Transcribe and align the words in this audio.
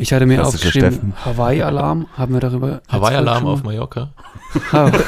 Ich 0.00 0.12
hatte 0.12 0.26
mir 0.26 0.46
aufgeschrieben, 0.46 1.12
Hawaii-Alarm, 1.24 2.06
haben 2.16 2.32
wir 2.32 2.40
darüber 2.40 2.80
Hawaii-Alarm 2.88 3.46
auf 3.48 3.64
Mallorca. 3.64 4.10
mal? 4.70 4.92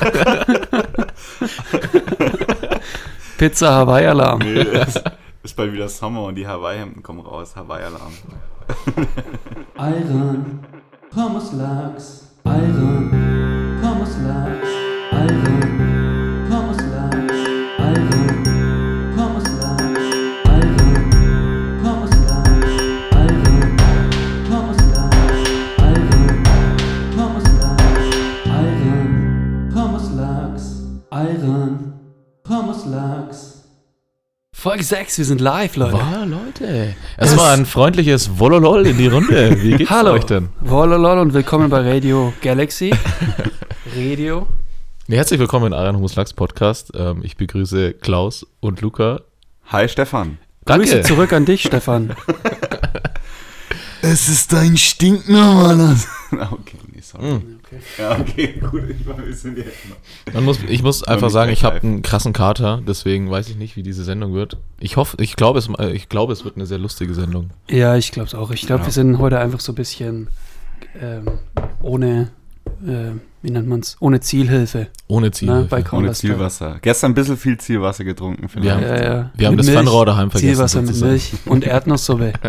Pizza 3.38 3.72
Hawaii-Alarm. 3.72 4.40
Nee, 4.40 4.58
es 4.58 5.00
ist 5.44 5.54
bald 5.56 5.72
wieder 5.72 5.88
Sommer 5.88 6.24
und 6.24 6.34
die 6.34 6.44
Hawaii-Hemden 6.44 7.04
kommen 7.04 7.20
raus. 7.20 7.54
Hawaii-Alarm. 7.54 8.12
Iron, 9.78 10.58
Pommes 11.14 11.52
Lachs, 11.52 12.34
Iron, 12.44 13.78
Pommes 13.80 14.16
Lachs, 14.26 14.68
Iron, 15.12 15.59
Folge 34.60 34.84
6, 34.84 35.16
wir 35.16 35.24
sind 35.24 35.40
live, 35.40 35.76
Leute. 35.76 35.94
Wow, 35.94 36.26
Leute. 36.26 36.94
Erstmal 37.16 37.56
ein 37.56 37.64
freundliches 37.64 38.38
Wololol 38.38 38.86
in 38.86 38.98
die 38.98 39.06
Runde. 39.06 39.56
Wie 39.62 39.72
geht's 39.72 39.88
Hallo. 39.90 40.12
euch 40.12 40.24
denn? 40.24 40.50
Wololol 40.60 41.18
und 41.18 41.32
willkommen 41.32 41.70
bei 41.70 41.80
Radio 41.80 42.34
Galaxy. 42.42 42.92
Radio. 43.96 44.46
Nee, 45.06 45.16
herzlich 45.16 45.40
willkommen 45.40 45.68
in 45.68 45.72
Aaron 45.72 45.96
Humus 45.96 46.14
Lachs 46.14 46.34
Podcast. 46.34 46.92
Ähm, 46.94 47.22
ich 47.22 47.38
begrüße 47.38 47.94
Klaus 47.94 48.46
und 48.60 48.82
Luca. 48.82 49.22
Hi 49.68 49.88
Stefan. 49.88 50.36
Grüße 50.66 51.00
zurück 51.04 51.32
an 51.32 51.46
dich, 51.46 51.62
Stefan. 51.62 52.14
Es 54.02 54.30
ist 54.30 54.54
ein 54.54 54.78
stinknormaler. 54.78 55.94
okay, 56.32 56.78
nee, 57.00 57.04
sorry. 57.20 57.40
Hm. 57.40 57.60
Ja, 57.98 58.18
okay, 58.18 58.60
gut. 58.70 58.82
Ich 58.90 59.06
war 59.06 59.16
ein 59.18 59.24
bisschen 59.24 59.56
jetzt. 59.56 59.76
Man 60.32 60.44
muss, 60.44 60.58
ich 60.68 60.82
muss 60.82 61.02
einfach 61.02 61.26
nicht 61.26 61.32
sagen, 61.32 61.52
ich 61.52 61.64
habe 61.64 61.80
einen 61.82 62.02
krassen 62.02 62.32
Kater, 62.32 62.82
deswegen 62.86 63.30
weiß 63.30 63.48
ich 63.48 63.56
nicht, 63.56 63.76
wie 63.76 63.82
diese 63.82 64.04
Sendung 64.04 64.34
wird. 64.34 64.56
Ich 64.78 64.96
hoffe, 64.96 65.16
ich 65.20 65.36
glaube, 65.36 65.58
es, 65.58 65.68
äh, 65.78 65.90
ich 65.92 66.08
glaube, 66.08 66.32
es 66.32 66.44
wird 66.44 66.56
eine 66.56 66.66
sehr 66.66 66.78
lustige 66.78 67.14
Sendung. 67.14 67.50
Ja, 67.68 67.96
ich 67.96 68.12
glaube 68.12 68.28
es 68.28 68.34
auch. 68.34 68.50
Ich 68.50 68.66
glaube, 68.66 68.80
Ja. 68.82 68.86
wir 68.86 68.92
sind 68.92 69.18
heute 69.18 69.38
einfach 69.38 69.60
so 69.60 69.72
ein 69.72 69.76
bisschen 69.76 70.28
ähm, 71.00 71.26
ohne, 71.82 72.30
äh, 72.86 73.12
wie 73.42 73.50
nennt 73.50 73.66
man 73.68 73.80
es, 73.80 73.96
ohne 74.00 74.20
Zielhilfe. 74.20 74.88
Ohne 75.06 75.30
Ziel. 75.30 75.48
Ne, 75.48 75.66
bei 75.68 75.78
Ohne 75.78 75.84
Counter-Strike. 75.84 76.34
Zielwasser. 76.34 76.78
Gestern 76.82 77.12
ein 77.12 77.14
bisschen 77.14 77.36
viel 77.36 77.56
Zielwasser 77.58 78.04
getrunken. 78.04 78.42
Wir 78.42 78.48
Vielleicht. 78.48 78.70
haben- 78.76 78.82
Ja, 78.82 79.02
ja. 79.02 79.30
Wir 79.34 79.46
haben 79.46 79.52
Mit 79.54 79.60
das 79.60 79.66
Milch, 79.66 79.78
Fernrohr 79.78 80.06
daheim 80.06 80.30
vergessen. 80.30 80.54
Zielwasser 80.54 80.78
mit 80.80 80.86
sozusagen. 80.88 81.10
Milch 81.12 81.32
und 81.46 81.64
Erdnusssuppe. 81.64 82.32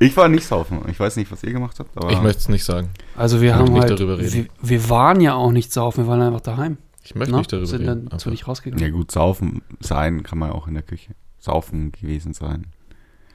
Ich 0.00 0.16
war 0.16 0.28
nicht 0.28 0.44
saufen. 0.44 0.80
Ich 0.90 0.98
weiß 0.98 1.16
nicht, 1.16 1.30
was 1.30 1.42
ihr 1.44 1.52
gemacht 1.52 1.78
habt. 1.78 1.96
Aber 1.96 2.10
Ich 2.10 2.20
möchte 2.20 2.38
es 2.40 2.48
nicht 2.48 2.64
sagen. 2.64 2.90
Also 3.16 3.40
wir 3.40 3.50
ich 3.50 3.54
haben 3.54 3.72
nicht 3.72 3.82
halt, 3.82 3.92
darüber 3.98 4.18
reden. 4.18 4.32
wir, 4.32 4.46
wir 4.60 4.88
waren 4.90 5.20
ja 5.20 5.34
auch 5.34 5.52
nicht 5.52 5.72
saufen, 5.72 6.04
wir 6.04 6.08
waren 6.08 6.20
einfach 6.20 6.40
daheim. 6.40 6.78
Ich 7.04 7.14
möchte 7.14 7.32
ne? 7.32 7.38
nicht 7.38 7.52
darüber 7.52 7.66
sind 7.66 7.82
reden. 7.82 7.86
dann 7.86 8.06
so 8.08 8.14
einfach. 8.14 8.30
nicht 8.32 8.48
rausgegangen. 8.48 8.84
ja 8.84 8.90
gut, 8.90 9.12
saufen 9.12 9.62
sein 9.80 10.22
kann 10.24 10.38
man 10.38 10.50
auch 10.50 10.66
in 10.66 10.74
der 10.74 10.82
Küche. 10.82 11.12
Saufen 11.38 11.92
gewesen 11.92 12.34
sein. 12.34 12.66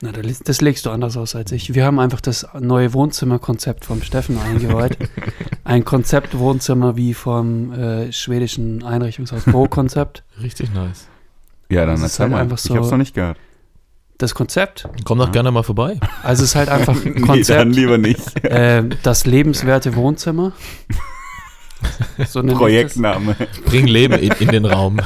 Na, 0.02 0.12
das, 0.14 0.62
legst 0.62 0.86
du 0.86 0.92
anders 0.92 1.18
aus 1.18 1.36
als 1.36 1.52
ich. 1.52 1.74
Wir 1.76 1.86
haben 1.86 2.00
einfach 2.00 2.22
das 2.22 2.48
neue 2.60 2.94
Wohnzimmerkonzept 2.94 3.84
vom 3.84 4.02
Steffen 4.02 4.38
eingeweiht. 4.40 4.98
Ein 5.66 5.84
Konzept-Wohnzimmer 5.84 6.96
wie 6.96 7.14
vom 7.14 7.74
äh, 7.74 8.12
schwedischen 8.14 8.84
Einrichtungshaus 8.84 9.44
Pro-Konzept. 9.44 10.24
Richtig 10.42 10.74
nice. 10.74 11.08
Ja, 11.70 11.82
dann 11.86 11.96
Das 11.96 12.00
ist 12.00 12.04
erzähl 12.20 12.24
halt 12.24 12.32
mal. 12.32 12.42
einfach 12.42 12.58
Ich 12.58 12.64
so- 12.64 12.76
hab's 12.76 12.92
noch 12.92 12.98
nicht 12.98 13.14
gehört. 13.14 13.38
Das 14.18 14.36
Konzept, 14.36 14.88
Komm 15.06 15.18
doch 15.20 15.28
Ja. 15.28 15.32
gerne 15.32 15.52
mal 15.52 15.64
vorbei. 15.64 15.98
also 16.24 16.44
es 16.44 16.50
ist 16.50 16.56
halt 16.56 16.68
einfach 16.70 16.94
ein 17.06 17.14
Nee, 17.14 17.14
dann 17.16 17.22
Konzept, 17.26 17.76
lieber 17.76 17.98
nicht. 17.98 18.44
äh, 18.46 18.84
das 19.04 19.26
lebenswerte 19.26 19.96
Wohnzimmer. 19.96 20.54
So 22.28 22.44
ich. 22.44 22.54
Projektname. 22.54 23.38
Bring 23.66 23.88
Leben 23.88 24.16
in, 24.20 24.34
in 24.34 24.50
den 24.50 24.66
Raum. 24.66 25.00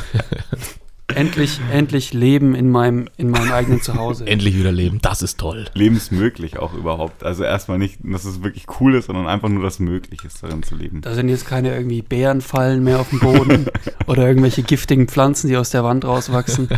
Endlich, 1.13 1.59
endlich 1.71 2.13
Leben 2.13 2.55
in 2.55 2.69
meinem, 2.71 3.09
in 3.17 3.29
meinem 3.29 3.51
eigenen 3.51 3.81
Zuhause. 3.81 4.25
Endlich 4.25 4.57
wieder 4.57 4.71
leben. 4.71 4.99
Das 5.01 5.21
ist 5.21 5.37
toll. 5.37 5.65
Lebensmöglich 5.73 6.57
auch 6.57 6.73
überhaupt. 6.73 7.23
Also 7.25 7.43
erstmal 7.43 7.77
nicht, 7.77 7.99
dass 8.03 8.23
es 8.23 8.41
wirklich 8.41 8.65
cool 8.79 8.95
ist, 8.95 9.07
sondern 9.07 9.27
einfach 9.27 9.49
nur, 9.49 9.61
dass 9.63 9.79
möglich 9.79 10.23
ist, 10.23 10.41
darin 10.41 10.63
zu 10.63 10.75
leben. 10.75 11.01
Da 11.01 11.13
sind 11.13 11.27
jetzt 11.27 11.45
keine 11.45 11.75
irgendwie 11.75 12.01
Bärenfallen 12.01 12.83
mehr 12.83 12.99
auf 13.01 13.09
dem 13.09 13.19
Boden 13.19 13.65
oder 14.07 14.25
irgendwelche 14.27 14.63
giftigen 14.63 15.07
Pflanzen, 15.09 15.49
die 15.49 15.57
aus 15.57 15.71
der 15.71 15.83
Wand 15.83 16.05
rauswachsen. 16.05 16.69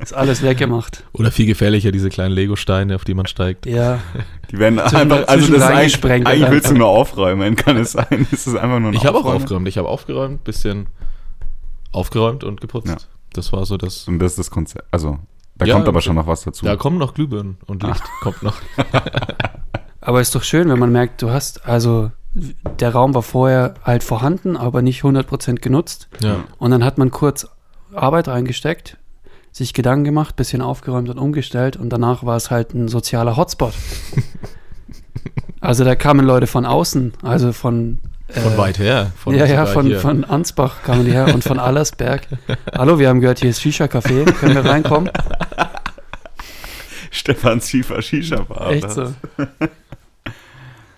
Ist 0.00 0.14
alles 0.14 0.42
weggemacht. 0.42 1.02
Oder 1.12 1.32
viel 1.32 1.46
gefährlicher, 1.46 1.90
diese 1.90 2.08
kleinen 2.08 2.34
Lego-Steine, 2.34 2.94
auf 2.94 3.04
die 3.04 3.14
man 3.14 3.26
steigt. 3.26 3.66
Ja, 3.66 3.98
Die 4.52 4.58
werden 4.58 4.78
Zwischen- 4.78 4.96
einfach, 4.96 5.26
also 5.28 5.48
das 5.52 5.56
ist 5.56 5.62
eigentlich, 5.62 6.26
eigentlich 6.26 6.50
willst 6.50 6.70
du 6.70 6.74
nur 6.74 6.88
aufräumen, 6.88 7.56
kann 7.56 7.76
es 7.76 7.92
sein? 7.92 8.26
Ist 8.30 8.46
es 8.46 8.54
einfach 8.54 8.78
nur 8.78 8.90
ein 8.90 8.94
Ich 8.94 9.04
habe 9.06 9.18
auch 9.18 9.24
aufgeräumt. 9.24 9.66
Ich 9.66 9.76
habe 9.76 9.88
aufgeräumt, 9.88 10.44
bisschen 10.44 10.86
aufgeräumt 11.90 12.44
und 12.44 12.60
geputzt. 12.60 12.88
Ja. 12.88 12.96
Das 13.34 13.52
war 13.52 13.64
so 13.66 13.76
das. 13.76 14.06
Und 14.08 14.18
das 14.18 14.32
ist 14.32 14.38
das 14.38 14.50
Konzept. 14.50 14.86
Also, 14.90 15.18
da 15.56 15.66
Ja, 15.66 15.74
kommt 15.74 15.88
aber 15.88 16.00
schon 16.00 16.16
noch 16.16 16.26
was 16.26 16.42
dazu. 16.44 16.64
Da 16.64 16.76
kommen 16.76 16.98
noch 16.98 17.14
Glühbirnen 17.14 17.58
und 17.66 17.82
Licht 17.82 18.02
Ah. 18.02 18.22
kommt 18.22 18.42
noch. 18.42 18.56
aber 20.00 20.20
ist 20.20 20.34
doch 20.34 20.42
schön, 20.42 20.68
wenn 20.68 20.78
man 20.78 20.92
merkt, 20.92 21.22
du 21.22 21.30
hast, 21.30 21.66
also 21.66 22.10
der 22.80 22.92
Raum 22.92 23.14
war 23.14 23.22
vorher 23.22 23.74
halt 23.84 24.02
vorhanden, 24.02 24.56
aber 24.56 24.80
nicht 24.82 25.02
100% 25.04 25.60
genutzt. 25.60 26.08
Ja. 26.20 26.44
Und 26.58 26.70
dann 26.70 26.82
hat 26.84 26.96
man 26.98 27.10
kurz 27.10 27.46
Arbeit 27.94 28.28
reingesteckt, 28.28 28.96
sich 29.50 29.74
Gedanken 29.74 30.04
gemacht, 30.04 30.34
bisschen 30.36 30.62
aufgeräumt 30.62 31.10
und 31.10 31.18
umgestellt 31.18 31.76
und 31.76 31.90
danach 31.90 32.24
war 32.24 32.36
es 32.36 32.50
halt 32.50 32.72
ein 32.72 32.88
sozialer 32.88 33.36
Hotspot. 33.36 33.74
also 35.60 35.84
da 35.84 35.94
kamen 35.94 36.24
Leute 36.26 36.46
von 36.46 36.64
außen, 36.64 37.12
also 37.22 37.52
von 37.52 37.98
Von 38.34 38.52
äh, 38.52 38.58
weit 38.58 38.78
her. 38.78 39.12
Von 39.16 39.34
ja, 39.34 39.44
ja, 39.46 39.66
von, 39.66 39.86
hier. 39.86 39.98
von 40.00 40.24
Ansbach 40.24 40.82
kamen 40.82 41.04
die 41.04 41.12
her 41.12 41.32
und 41.34 41.44
von 41.44 41.58
Allersberg. 41.58 42.22
Hallo, 42.74 42.98
wir 42.98 43.08
haben 43.08 43.20
gehört, 43.20 43.40
hier 43.40 43.50
ist 43.50 43.60
Shisha-Café. 43.60 44.24
Können 44.32 44.54
wir 44.54 44.64
reinkommen? 44.64 45.10
Stefans 47.10 47.68
Schiefer 47.68 48.00
Shisha 48.00 48.42
Bar. 48.42 48.70
Echt 48.70 48.90
so. 48.90 49.12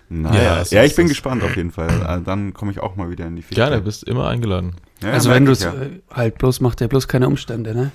Naja, 0.07 0.61
Ja, 0.61 0.63
ja, 0.69 0.83
ich 0.83 0.95
bin 0.95 1.05
das. 1.07 1.13
gespannt 1.13 1.41
auf 1.43 1.55
jeden 1.57 1.71
Fall. 1.71 1.89
Äh, 1.89 2.21
Dann 2.23 2.53
komme 2.53 2.71
ich 2.71 2.79
auch 2.79 2.95
mal 2.95 3.09
wieder 3.09 3.25
in 3.25 3.35
die 3.35 3.41
Fichte. 3.41 3.55
Gerne, 3.55 3.81
bist 3.81 4.03
immer 4.03 4.27
eingeladen. 4.27 4.75
Ja, 5.01 5.09
Also 5.09 5.31
wenn 5.31 5.45
du 5.45 5.51
es 5.51 5.63
ja. 5.63 5.71
äh, 5.73 5.99
halt 6.13 6.37
bloß 6.37 6.61
macht, 6.61 6.79
der 6.79 6.87
bloß 6.87 7.07
keine 7.07 7.25
Umstände, 7.27 7.73
ne? 7.73 7.91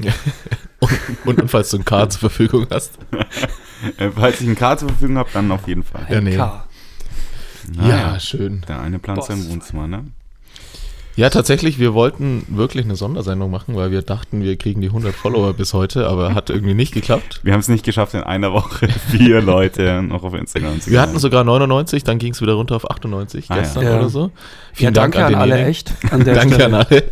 Und, 0.81 0.91
und, 1.25 1.41
und 1.43 1.49
falls 1.49 1.71
du 1.71 1.77
ein 1.79 1.85
Card 1.85 2.13
zur 2.13 2.19
Verfügung 2.29 2.67
hast. 2.69 2.99
Falls 4.17 4.41
ich 4.41 4.49
ein 4.49 4.57
Karte 4.57 4.81
zur 4.81 4.89
Verfügung 4.89 5.19
habe, 5.19 5.31
dann 5.33 5.53
auf 5.53 5.69
jeden 5.69 5.85
Fall. 5.85 6.05
Ja, 6.11 6.21
nee. 6.21 6.37
K. 6.37 6.65
Naja, 7.77 8.19
schön. 8.21 8.63
Der 8.69 8.81
eine 8.81 8.99
plant 8.99 9.19
Boss. 9.21 9.29
sein 9.29 9.49
Wohnzimmer, 9.51 9.87
ne? 9.87 10.05
Ja, 11.17 11.29
tatsächlich, 11.29 11.79
wir 11.79 11.93
wollten 11.93 12.47
wirklich 12.49 12.85
eine 12.85 12.97
Sondersendung 12.97 13.51
machen, 13.51 13.75
weil 13.77 13.91
wir 13.91 14.01
dachten, 14.01 14.43
wir 14.43 14.57
kriegen 14.57 14.81
die 14.81 14.87
100 14.87 15.15
Follower 15.15 15.53
bis 15.53 15.75
heute, 15.75 16.07
aber 16.09 16.35
hat 16.35 16.49
irgendwie 16.51 16.73
nicht 16.73 16.95
geklappt. 16.95 17.41
Wir 17.43 17.53
haben 17.53 17.61
es 17.61 17.69
nicht 17.69 17.85
geschafft, 17.85 18.15
in 18.15 18.23
einer 18.23 18.53
Woche 18.53 18.89
vier 19.11 19.43
Leute 19.43 20.03
noch 20.03 20.23
auf 20.23 20.33
Instagram 20.35 20.81
zu 20.81 20.91
Wir 20.91 21.01
hatten 21.01 21.19
sogar 21.19 21.45
99, 21.45 22.05
dann 22.05 22.19
ging 22.19 22.33
es 22.33 22.41
wieder 22.41 22.55
runter 22.55 22.77
auf 22.77 22.89
98 22.91 23.47
Ah, 23.51 23.57
ja. 23.57 23.61
gestern 23.63 23.83
Ja. 23.85 23.99
oder 23.99 24.09
so. 24.09 24.23
Ja, 24.27 24.31
Vielen 24.73 24.95
danke 24.95 25.19
an 25.27 25.35
alle, 25.35 25.51
denjenigen. 25.57 25.71
echt. 25.71 25.93
An 26.11 26.25
der 26.25 26.35
Danke 26.37 26.55
Stelle. 26.55 26.79
an 26.79 26.87
alle. 26.89 27.03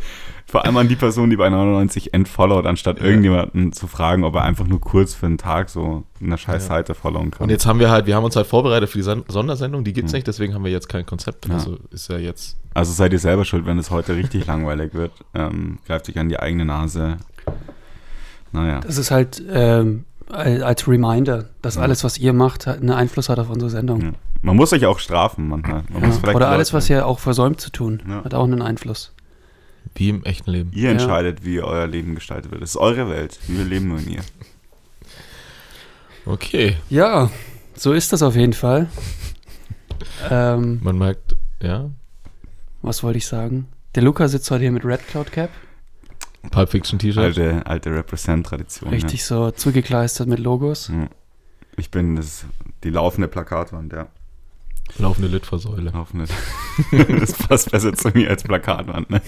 Vor 0.51 0.65
allem 0.65 0.77
an 0.79 0.89
die 0.89 0.97
Person, 0.97 1.29
die 1.29 1.37
bei 1.37 1.51
99 1.51 2.15
entfollowt, 2.15 2.65
anstatt 2.65 2.99
irgendjemanden 3.01 3.73
zu 3.75 3.87
fragen, 3.87 4.25
ob 4.25 4.35
er 4.35 4.45
einfach 4.45 4.67
nur 4.67 4.81
kurz 4.81 5.13
für 5.13 5.27
einen 5.27 5.37
Tag 5.37 5.69
so 5.69 6.05
eine 6.23 6.39
scheiß 6.39 6.65
Ja. 6.69 6.75
Seite 6.77 6.95
followen 6.95 7.31
kann. 7.31 7.43
Und 7.45 7.51
jetzt 7.51 7.67
haben 7.67 7.79
wir 7.81 7.91
halt, 7.91 8.07
wir 8.07 8.17
haben 8.17 8.25
uns 8.25 8.35
halt 8.35 8.47
vorbereitet 8.47 8.89
für 8.89 8.97
die 8.97 9.03
Son- 9.05 9.25
Sondersendung, 9.29 9.85
die 9.85 9.93
gibt's 9.93 10.13
Hm. 10.13 10.17
nicht, 10.17 10.27
deswegen 10.27 10.55
haben 10.55 10.65
wir 10.65 10.71
jetzt 10.73 10.89
kein 10.89 11.05
Konzept. 11.05 11.47
Ja. 11.49 11.55
Also 11.55 11.77
ist 11.91 12.09
ja 12.09 12.17
jetzt. 12.17 12.57
also 12.73 12.93
seid 12.93 13.13
ihr 13.13 13.19
selber 13.19 13.45
schuld, 13.45 13.67
wenn 13.67 13.79
es 13.79 13.91
heute 13.91 14.17
richtig 14.17 14.47
langweilig 14.47 14.95
wird. 14.95 15.13
Ähm, 15.35 15.81
greift 15.87 16.09
euch 16.09 16.19
an 16.19 16.31
die 16.31 16.39
eigene 16.39 16.65
Nase. 16.65 17.19
Naja. 18.53 18.81
Das 18.81 18.97
ist 18.97 19.11
halt 19.11 19.43
ähm, 19.51 20.05
al- 20.31 20.63
als 20.63 20.89
Reminder, 20.89 21.51
dass 21.63 21.75
Ja. 21.77 21.83
alles, 21.83 22.05
was 22.05 22.19
ihr 22.19 22.33
macht, 22.33 22.67
hat 22.67 22.79
einen 22.81 22.91
Einfluss 22.91 23.29
hat 23.29 23.39
auf 23.39 23.51
unsere 23.51 23.71
Sendung. 23.71 24.01
Ja. 24.01 24.11
Man 24.41 24.57
muss 24.57 24.73
euch 24.73 24.87
auch 24.87 24.99
strafen 24.99 25.49
manchmal. 25.49 25.83
Man 25.91 26.11
Ja. 26.11 26.33
Oder 26.35 26.49
alles, 26.49 26.73
was 26.73 26.89
ihr 26.89 27.07
auch 27.07 27.19
versäumt 27.19 27.61
zu 27.61 27.71
tun, 27.71 28.03
Ja. 28.09 28.25
hat 28.25 28.35
auch 28.35 28.45
einen 28.45 28.63
Einfluss. 28.63 29.13
Wie 29.95 30.09
im 30.11 30.25
echten 30.25 30.51
Leben. 30.51 30.71
Ihr 30.75 30.91
entscheidet, 30.91 31.45
wie 31.45 31.61
euer 31.61 31.87
Leben 31.87 32.15
gestaltet 32.15 32.51
wird. 32.53 32.63
Es 32.63 32.71
ist 32.71 32.77
eure 32.77 33.09
Welt. 33.11 33.39
Wir 33.49 33.65
leben 33.65 33.89
nur 33.89 33.99
in 33.99 34.09
ihr. 34.11 34.23
Okay. 36.27 36.77
Ja, 36.91 37.31
so 37.75 37.93
ist 37.93 38.13
das 38.13 38.23
auf 38.23 38.37
jeden 38.37 38.53
Fall. 38.53 38.89
ähm, 40.31 40.81
Man 40.83 40.99
merkt, 40.99 41.37
ja, 41.63 41.91
was 42.83 43.03
wollte 43.03 43.19
ich 43.19 43.27
sagen? 43.27 43.69
Der 43.95 44.03
Luca 44.03 44.29
sitzt 44.29 44.51
heute 44.51 44.63
hier 44.63 44.73
mit 44.73 44.85
Red 44.85 45.07
Cloud 45.09 45.33
Cap. 45.33 45.51
Pulp 46.51 46.71
Fiction 46.71 46.99
T-Shirt. 46.99 47.19
Alte, 47.25 47.67
alte 47.67 47.91
Represent-Tradition. 47.95 48.91
Richtig 48.91 49.25
so 49.25 49.51
zugekleistert 49.51 50.29
mit 50.29 50.39
Logos. 50.39 50.89
Ja. 50.89 50.95
Ja. 51.03 51.09
Ich 51.77 51.91
bin 51.91 52.17
das, 52.17 52.45
die 52.85 52.91
laufende 52.91 53.29
Plakatwand, 53.29 53.93
ja. 53.93 54.09
Laufende 54.99 55.29
Litfaßsäule. 55.29 55.91
Laufende. 55.91 56.25
das 57.21 57.33
passt 57.35 57.71
besser 57.71 57.93
zu 57.95 58.09
mir 58.11 58.31
als 58.31 58.43
Plakatwand. 58.43 59.11
Ne? 59.11 59.21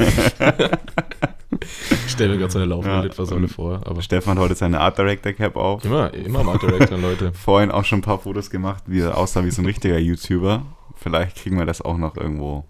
Ich 2.06 2.12
stelle 2.12 2.32
mir 2.32 2.38
gerade 2.38 2.52
so 2.52 2.58
eine 2.58 2.66
laufende 2.68 2.96
Ja, 2.96 3.02
Litfaßsäule 3.02 3.48
vor. 3.48 3.80
Aber 3.84 4.02
Stefan 4.02 4.36
hat 4.38 4.44
heute 4.44 4.54
seine 4.54 4.80
Art 4.80 4.98
Director 4.98 5.32
Cap 5.32 5.56
auf. 5.56 5.84
immer, 5.84 6.12
immer 6.14 6.46
Art 6.48 6.62
Director, 6.62 6.98
Leute. 6.98 7.32
Vorhin 7.34 7.70
auch 7.70 7.84
schon 7.84 7.98
ein 7.98 8.02
paar 8.02 8.18
Fotos 8.18 8.50
gemacht, 8.50 8.82
wie 8.86 9.00
er 9.00 9.16
aussah 9.16 9.44
wie 9.44 9.50
so 9.50 9.62
ein 9.62 9.66
richtiger 9.66 9.98
YouTuber. 9.98 10.62
Vielleicht 10.96 11.36
kriegen 11.36 11.58
wir 11.58 11.66
das 11.66 11.80
auch 11.82 11.96
noch 11.96 12.16
irgendwo. 12.16 12.64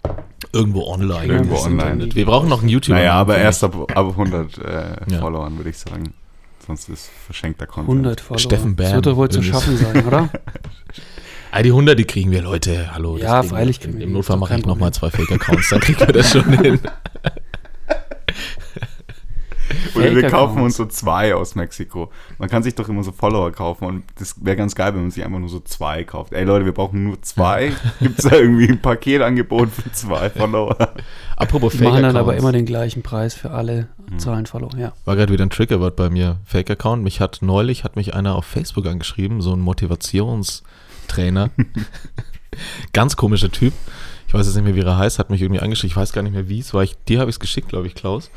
Irgendwo 0.52 0.84
online. 0.86 1.26
Irgendwo 1.32 1.54
Das 1.54 1.64
online. 1.66 1.90
Internet. 1.92 2.14
Wir 2.14 2.26
brauchen 2.26 2.48
noch 2.48 2.60
einen 2.60 2.68
YouTuber. 2.68 2.96
naja, 2.98 3.14
aber 3.14 3.38
erst 3.38 3.64
ab, 3.64 3.74
ab 3.94 4.06
100 4.10 4.58
äh, 4.58 4.96
Ja. 5.08 5.18
Followern, 5.20 5.56
würde 5.56 5.70
ich 5.70 5.78
sagen. 5.78 6.14
Sonst 6.66 6.88
ist 6.88 7.10
verschenkter 7.26 7.66
Content. 7.66 7.88
100 7.90 8.20
Follower. 8.20 8.38
Steffen 8.38 8.76
Das 8.76 8.86
Bam. 8.88 8.94
wird 8.96 9.06
doch 9.06 9.16
wohl 9.16 9.28
zu 9.28 9.42
schaffen 9.42 9.76
sein, 9.76 10.06
oder? 10.06 10.28
Ah, 11.52 11.62
die 11.62 11.70
100, 11.70 11.98
die 11.98 12.04
kriegen 12.04 12.30
wir, 12.30 12.42
Leute. 12.42 12.94
Hallo. 12.94 13.16
Ja, 13.16 13.42
freilich 13.42 13.80
wir. 13.80 13.86
kriegen 13.86 13.98
wir 13.98 14.06
Im. 14.06 14.12
Notfall 14.12 14.36
mache 14.36 14.56
ich 14.56 14.64
nochmal 14.66 14.92
zwei 14.92 15.10
Fake-Accounts, 15.10 15.70
dann 15.70 15.80
kriegen 15.80 15.98
wir 16.00 16.06
das 16.08 16.30
schon 16.30 16.52
hin. 16.62 16.78
Oder 19.94 20.14
wir 20.14 20.28
kaufen 20.28 20.62
uns 20.62 20.76
so 20.76 20.86
zwei 20.86 21.34
aus 21.34 21.54
Mexiko. 21.54 22.10
Man 22.38 22.48
kann 22.48 22.62
sich 22.62 22.74
doch 22.74 22.88
immer 22.88 23.02
so 23.04 23.12
Follower 23.12 23.50
kaufen 23.52 23.84
und 23.86 24.04
das 24.18 24.34
wäre 24.44 24.56
ganz 24.56 24.74
geil, 24.74 24.94
wenn 24.94 25.02
man 25.02 25.10
sich 25.10 25.24
einfach 25.24 25.38
nur 25.38 25.48
so 25.48 25.60
zwei 25.60 26.02
kauft. 26.04 26.32
Ey 26.32 26.44
Leute, 26.44 26.64
wir 26.64 26.72
brauchen 26.72 27.04
nur 27.04 27.20
zwei. 27.22 27.72
Gibt 28.00 28.18
es 28.18 28.24
da 28.24 28.36
irgendwie 28.36 28.68
ein 28.68 28.80
Paketangebot 28.80 29.70
für 29.70 29.90
zwei 29.92 30.30
Follower? 30.30 30.76
Apropos 31.36 31.72
Die 31.74 31.82
machen 31.82 32.02
dann 32.02 32.16
aber 32.16 32.32
Fake-Accounts. 32.32 32.42
immer 32.42 32.52
den 32.52 32.66
gleichen 32.66 33.02
Preis 33.02 33.34
für 33.34 33.50
alle 33.50 33.88
Hm. 34.10 34.18
Zahlen 34.18 34.46
Follower. 34.46 34.70
Ja. 34.76 34.92
War 35.04 35.14
gerade 35.16 35.32
wieder 35.32 35.44
ein 35.44 35.50
Triggerwort 35.50 35.94
bei 35.96 36.10
mir. 36.10 36.38
Fake-Account. 36.44 37.02
Mich 37.04 37.20
hat 37.20 37.38
neulich, 37.42 37.84
hat 37.84 37.94
mich 37.96 38.14
einer 38.14 38.34
auf 38.36 38.44
Facebook 38.44 38.86
angeschrieben, 38.86 39.40
so 39.40 39.52
ein 39.54 39.60
Motivationstrainer. 41.10 41.50
Ganz 42.92 43.16
komischer 43.16 43.50
Typ. 43.50 43.72
Ich 44.26 44.34
weiß 44.34 44.46
jetzt 44.46 44.54
nicht 44.54 44.64
mehr, 44.64 44.76
wie 44.76 44.80
er 44.80 44.96
heißt, 44.96 45.18
hat 45.18 45.30
mich 45.30 45.42
irgendwie 45.42 45.60
angeschrieben. 45.60 45.90
Ich 45.90 45.96
weiß 45.96 46.12
gar 46.12 46.22
nicht 46.22 46.32
mehr, 46.32 46.48
wie 46.48 46.60
es 46.60 46.72
war. 46.72 46.84
Ich, 46.84 46.96
dir 47.08 47.18
habe 47.18 47.30
ich 47.30 47.36
es 47.36 47.40
geschickt, 47.40 47.68
glaube 47.68 47.88
ich, 47.88 47.96
Klaus. 47.96 48.30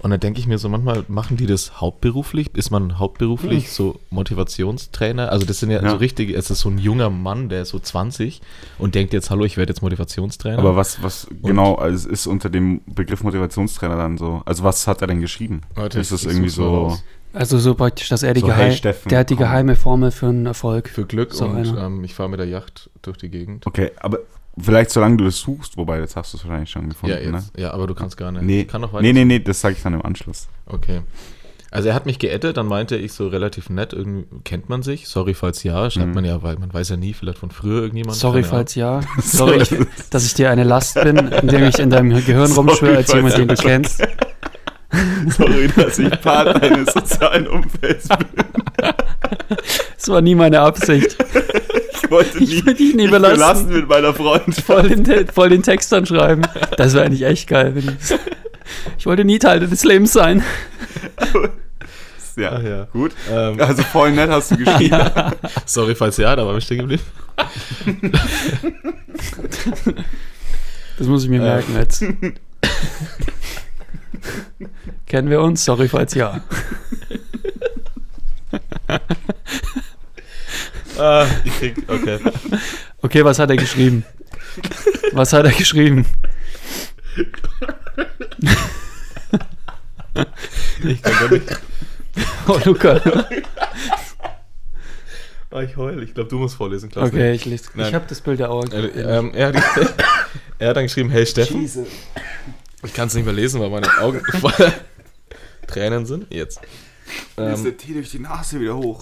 Und 0.00 0.10
dann 0.10 0.18
denke 0.18 0.40
ich 0.40 0.48
mir 0.48 0.58
so, 0.58 0.68
manchmal 0.68 1.04
machen 1.06 1.36
die 1.36 1.46
das 1.46 1.80
hauptberuflich. 1.80 2.48
Ist 2.54 2.70
man 2.70 2.98
hauptberuflich 2.98 3.70
so 3.70 4.00
Motivationstrainer? 4.10 5.30
Also 5.30 5.46
das 5.46 5.60
sind 5.60 5.70
ja, 5.70 5.82
Ja. 5.82 5.90
so 5.90 5.96
richtige, 5.96 6.34
es 6.34 6.50
ist 6.50 6.60
so 6.60 6.68
ein 6.68 6.78
junger 6.78 7.10
Mann, 7.10 7.48
der 7.48 7.62
ist 7.62 7.70
so 7.70 7.78
20 7.78 8.40
und 8.78 8.96
denkt 8.96 9.12
jetzt, 9.12 9.30
hallo, 9.30 9.44
ich 9.44 9.56
werde 9.56 9.70
jetzt 9.70 9.82
Motivationstrainer. 9.82 10.58
Aber 10.58 10.74
was, 10.74 11.00
was 11.02 11.28
genau 11.42 11.76
also 11.76 12.08
ist 12.08 12.26
unter 12.26 12.50
dem 12.50 12.80
Begriff 12.86 13.22
Motivationstrainer 13.22 13.96
dann 13.96 14.18
so? 14.18 14.42
Also 14.44 14.64
was 14.64 14.86
hat 14.88 15.00
er 15.00 15.06
denn 15.06 15.20
geschrieben? 15.20 15.62
Warte, 15.76 16.00
ist 16.00 16.10
das 16.10 16.24
irgendwie 16.24 16.50
so... 16.50 16.68
raus. 16.68 17.04
Also 17.32 17.58
so 17.58 17.74
praktisch, 17.74 18.08
dass 18.08 18.22
er 18.22 18.32
die, 18.34 18.40
So, 18.40 18.46
Geheim 18.46 18.68
hey, 18.68 18.76
Steffen, 18.76 19.08
der 19.10 19.18
hat 19.20 19.30
die 19.30 19.34
komm. 19.34 19.44
geheime 19.44 19.76
Formel 19.76 20.10
für 20.10 20.26
einen 20.28 20.46
Erfolg. 20.46 20.88
Für 20.88 21.04
Glück 21.04 21.32
So 21.34 21.46
und 21.46 21.76
ähm, 21.78 22.02
ich 22.04 22.14
fahre 22.14 22.28
mit 22.30 22.40
der 22.40 22.46
Yacht 22.46 22.88
durch 23.02 23.18
die 23.18 23.28
Gegend. 23.28 23.66
Okay, 23.66 23.90
aber 24.00 24.20
vielleicht 24.58 24.90
solange 24.90 25.18
du 25.18 25.24
das 25.24 25.36
suchst, 25.38 25.76
wobei 25.76 26.00
jetzt 26.00 26.16
hast 26.16 26.32
du 26.32 26.38
es 26.38 26.44
wahrscheinlich 26.44 26.70
schon 26.70 26.88
gefunden, 26.88 27.14
Ja, 27.22 27.30
ne? 27.30 27.36
jetzt, 27.38 27.52
ja, 27.58 27.72
aber 27.72 27.86
du 27.86 27.94
kannst 27.94 28.16
gar 28.16 28.32
nicht. 28.32 28.42
Nee, 28.42 28.60
Ich 28.62 28.68
kann 28.68 28.80
noch 28.80 28.92
weiter. 28.92 29.02
nee, 29.02 29.12
nee, 29.12 29.24
nee, 29.26 29.38
das 29.38 29.60
sage 29.60 29.74
ich 29.76 29.82
dann 29.82 29.92
im 29.94 30.02
Anschluss. 30.02 30.48
Okay. 30.66 31.02
Also 31.70 31.88
er 31.90 31.94
hat 31.94 32.06
mich 32.06 32.18
geaddet, 32.18 32.56
dann 32.56 32.66
meinte 32.68 32.96
ich 32.96 33.12
so 33.12 33.26
relativ 33.28 33.68
nett, 33.68 33.92
irgendwie 33.92 34.24
kennt 34.44 34.70
man 34.70 34.82
sich. 34.82 35.08
Sorry, 35.08 35.34
falls 35.34 35.62
ja, 35.62 35.90
schreibt 35.90 36.06
Mhm. 36.06 36.14
man 36.14 36.24
ja, 36.24 36.42
weil 36.42 36.56
man 36.58 36.72
weiß 36.72 36.88
ja 36.90 36.96
nie, 36.96 37.12
vielleicht 37.12 37.38
von 37.38 37.50
früher 37.50 37.82
irgendjemand. 37.82 38.16
Sorry, 38.16 38.44
falls 38.44 38.76
ja. 38.76 39.00
Sorry, 39.20 39.58
ich, 39.62 39.74
dass 40.08 40.24
ich 40.24 40.32
dir 40.32 40.48
eine 40.48 40.64
Last 40.64 40.94
bin, 40.94 41.16
indem 41.18 41.64
ich 41.64 41.78
in 41.78 41.90
deinem 41.90 42.10
Gehirn 42.24 42.50
rumschwöre 42.56 42.96
als 42.98 43.12
jemand, 43.12 43.36
den 43.36 43.48
du 43.48 43.54
kennst. 43.56 44.00
Sorry, 45.36 45.68
dass 45.74 45.98
ich 45.98 46.20
Part 46.20 46.62
deines 46.62 46.92
sozialen 46.92 47.46
Umfelds 47.48 48.08
bin. 48.08 48.26
Das 49.96 50.08
war 50.08 50.20
nie 50.20 50.34
meine 50.36 50.60
Absicht. 50.60 51.16
Ich 52.02 52.10
wollte 52.10 52.38
Ich 52.38 52.50
nie, 52.50 52.66
will 52.66 52.74
dich 52.74 52.94
nie 52.94 53.02
dich 53.02 53.10
belasten. 53.10 53.36
belasten 53.38 53.72
mit 53.72 53.88
meiner 53.88 54.14
Freundschaft. 54.14 54.60
Voll 54.66 54.88
den, 54.90 55.26
voll 55.28 55.48
den 55.48 55.62
Text 55.64 55.90
dann 55.90 56.06
schreiben. 56.06 56.42
Das 56.76 56.94
wäre 56.94 57.06
eigentlich 57.06 57.24
echt 57.24 57.48
geil. 57.48 57.74
Wenn 57.74 57.88
ich, 57.88 58.18
ich 58.98 59.06
wollte 59.06 59.24
nie 59.24 59.38
Teil 59.40 59.60
des 59.60 59.82
Lebens 59.84 60.12
sein. 60.12 60.44
Ja, 62.36 62.52
Ach 62.56 62.62
ja. 62.62 62.84
gut. 62.92 63.12
Ähm, 63.32 63.58
Also 63.60 63.82
voll 63.82 64.12
nett 64.12 64.30
hast 64.30 64.52
du 64.52 64.56
geschrieben. 64.64 65.00
sorry, 65.64 65.94
falls 65.96 66.16
ja, 66.18 66.36
da 66.36 66.46
war 66.46 66.56
ich 66.56 66.64
stehen 66.64 66.78
geblieben. 66.80 67.02
Das 70.98 71.06
muss 71.08 71.24
ich 71.24 71.30
mir 71.30 71.40
Äh. 71.40 71.44
merken 71.44 71.74
jetzt. 71.76 72.04
Kennen 75.06 75.30
wir 75.30 75.40
uns? 75.40 75.64
Sorry, 75.64 75.88
falls 75.88 76.14
ja. 76.14 76.42
Ah, 80.98 81.26
ich 81.44 81.58
krieg, 81.58 81.76
okay. 81.88 82.18
Okay, 83.02 83.24
was 83.24 83.38
hat 83.38 83.50
er 83.50 83.56
geschrieben? 83.56 84.04
Was 85.12 85.32
hat 85.32 85.44
er 85.44 85.52
geschrieben? 85.52 86.06
Ich 90.82 91.02
kann 91.02 91.12
gar 91.12 91.30
nicht. 91.30 91.60
Oh, 92.48 92.58
Luca. 92.64 93.00
Ah, 95.50 95.62
ich 95.62 95.76
heul. 95.76 96.02
Ich 96.02 96.12
glaube, 96.12 96.28
du 96.28 96.38
musst 96.38 96.56
vorlesen, 96.56 96.90
Klaus. 96.90 97.08
Okay, 97.08 97.32
ich 97.32 97.44
lese. 97.44 97.70
Nein. 97.74 97.88
Ich 97.88 97.94
habe 97.94 98.04
das 98.06 98.20
Bild 98.20 98.40
der 98.40 98.50
Augen. 98.50 98.70
Äh, 98.72 98.86
ähm, 98.88 99.32
er, 99.34 99.48
hat, 99.48 99.56
er 100.58 100.68
hat 100.68 100.76
dann 100.76 100.84
geschrieben, 100.84 101.08
hey 101.10 101.24
Steffen. 101.24 101.68
Ich 102.86 102.94
kann 102.94 103.08
es 103.08 103.14
nicht 103.14 103.24
mehr 103.24 103.34
lesen, 103.34 103.60
weil 103.60 103.70
meine 103.70 103.88
Augen 103.98 104.22
voller 104.40 104.72
Tränen 105.66 106.06
sind. 106.06 106.26
Jetzt. 106.32 106.60
Mir 107.36 107.52
ist 107.52 107.58
Ähm, 107.58 107.64
der 107.64 107.76
Tee 107.76 107.92
durch 107.94 108.10
die 108.10 108.18
Nase 108.20 108.60
wieder 108.60 108.76
hoch. 108.76 109.00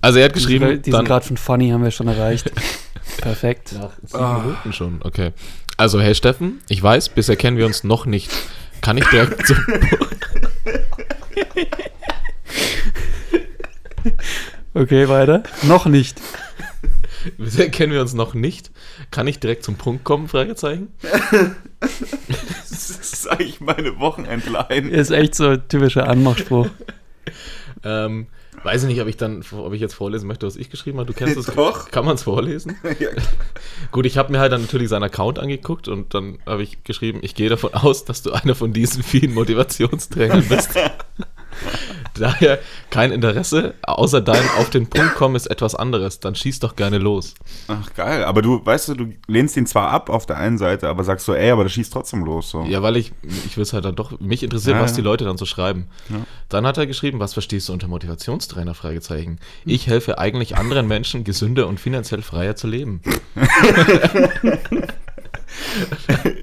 also 0.00 0.18
er 0.18 0.24
hat 0.26 0.32
geschrieben, 0.32 0.66
Diesen, 0.68 0.82
diesen 0.82 0.96
dann, 0.96 1.04
Grad 1.04 1.24
von 1.24 1.36
Funny 1.36 1.70
haben 1.70 1.82
wir 1.84 1.90
schon 1.90 2.08
erreicht. 2.08 2.50
Perfekt. 3.18 3.72
Nach 3.74 3.90
sieben 4.06 4.42
Minuten 4.42 4.72
schon, 4.72 5.00
okay. 5.02 5.32
Also, 5.76 6.00
hey 6.00 6.14
Steffen, 6.14 6.60
ich 6.68 6.82
weiß, 6.82 7.10
bisher 7.10 7.36
kennen 7.36 7.56
wir 7.56 7.66
uns 7.66 7.84
noch 7.84 8.06
nicht. 8.06 8.30
Kann 8.82 8.96
ich 8.96 9.06
direkt 9.06 9.46
zum 9.46 9.56
Okay, 14.74 15.08
weiter. 15.08 15.42
Noch 15.62 15.86
nicht. 15.86 16.20
Bisher 17.38 17.70
kennen 17.70 17.92
wir 17.92 18.00
uns 18.00 18.14
noch 18.14 18.34
nicht. 18.34 18.70
Kann 19.10 19.26
ich 19.26 19.38
direkt 19.40 19.64
zum 19.64 19.76
Punkt 19.76 20.04
kommen? 20.04 20.28
Fragezeichen. 20.28 20.88
Das 21.80 22.90
ist 22.90 23.30
eigentlich 23.30 23.60
meine 23.60 23.98
Wochenendline. 23.98 24.88
Ist 24.90 25.10
echt 25.10 25.34
so 25.34 25.48
ein 25.48 25.68
typischer 25.68 26.08
Anmachspruch. 26.08 26.68
Ähm, 27.84 28.26
weiß 28.62 28.82
ich 28.82 28.88
nicht, 28.88 29.00
ob 29.00 29.08
ich 29.08 29.16
dann, 29.16 29.44
ob 29.52 29.72
ich 29.72 29.80
jetzt 29.80 29.94
vorlesen 29.94 30.26
möchte, 30.26 30.46
was 30.46 30.56
ich 30.56 30.70
geschrieben 30.70 30.98
habe. 30.98 31.06
Du 31.06 31.12
kennst 31.12 31.36
es. 31.36 31.46
Doch. 31.46 31.90
Kann 31.90 32.04
man 32.04 32.16
es 32.16 32.22
vorlesen? 32.22 32.76
Ja. 32.98 33.08
Gut, 33.92 34.04
ich 34.04 34.18
habe 34.18 34.32
mir 34.32 34.40
halt 34.40 34.52
dann 34.52 34.60
natürlich 34.62 34.88
seinen 34.88 35.04
Account 35.04 35.38
angeguckt 35.38 35.88
und 35.88 36.12
dann 36.12 36.38
habe 36.44 36.62
ich 36.62 36.84
geschrieben, 36.84 37.20
ich 37.22 37.34
gehe 37.34 37.48
davon 37.48 37.72
aus, 37.72 38.04
dass 38.04 38.22
du 38.22 38.32
einer 38.32 38.54
von 38.54 38.72
diesen 38.72 39.02
vielen 39.02 39.32
Motivationstrainern 39.32 40.46
bist. 40.48 40.70
Daher 42.14 42.58
kein 42.90 43.12
Interesse, 43.12 43.74
außer 43.82 44.20
dein 44.20 44.42
auf 44.58 44.70
den 44.70 44.88
Punkt 44.88 45.14
kommen 45.14 45.36
ist 45.36 45.46
etwas 45.46 45.74
anderes. 45.74 46.20
Dann 46.20 46.34
schieß 46.34 46.58
doch 46.60 46.76
gerne 46.76 46.98
los. 46.98 47.34
Ach 47.68 47.92
geil, 47.94 48.24
aber 48.24 48.42
du, 48.42 48.64
weißt 48.64 48.88
du, 48.88 48.94
du 48.94 49.12
lehnst 49.26 49.56
ihn 49.56 49.66
zwar 49.66 49.90
ab 49.90 50.10
auf 50.10 50.26
der 50.26 50.36
einen 50.38 50.58
Seite, 50.58 50.88
aber 50.88 51.04
sagst 51.04 51.26
so, 51.26 51.34
ey, 51.34 51.50
aber 51.50 51.64
das 51.64 51.72
schießt 51.72 51.92
trotzdem 51.92 52.24
los. 52.24 52.50
So. 52.50 52.62
Ja, 52.64 52.82
weil 52.82 52.96
ich, 52.96 53.12
ich 53.46 53.56
will 53.56 53.62
es 53.62 53.72
halt 53.72 53.84
dann 53.84 53.94
doch, 53.96 54.18
mich 54.20 54.42
interessiert, 54.42 54.76
Ja, 54.76 54.82
was 54.82 54.92
ja. 54.92 54.96
die 54.96 55.02
Leute 55.02 55.24
dann 55.24 55.36
so 55.38 55.46
schreiben. 55.46 55.86
Ja. 56.08 56.16
Dann 56.48 56.66
hat 56.66 56.78
er 56.78 56.86
geschrieben, 56.86 57.20
was 57.20 57.32
verstehst 57.32 57.68
du 57.68 57.72
unter 57.72 57.88
Motivationstrainer? 57.88 58.74
Fragezeichen. 58.74 59.38
Ich 59.64 59.86
helfe 59.86 60.18
eigentlich 60.18 60.56
anderen 60.56 60.88
Menschen, 60.88 61.24
gesünder 61.24 61.66
und 61.68 61.80
finanziell 61.80 62.22
freier 62.22 62.56
zu 62.56 62.66
leben. 62.66 63.00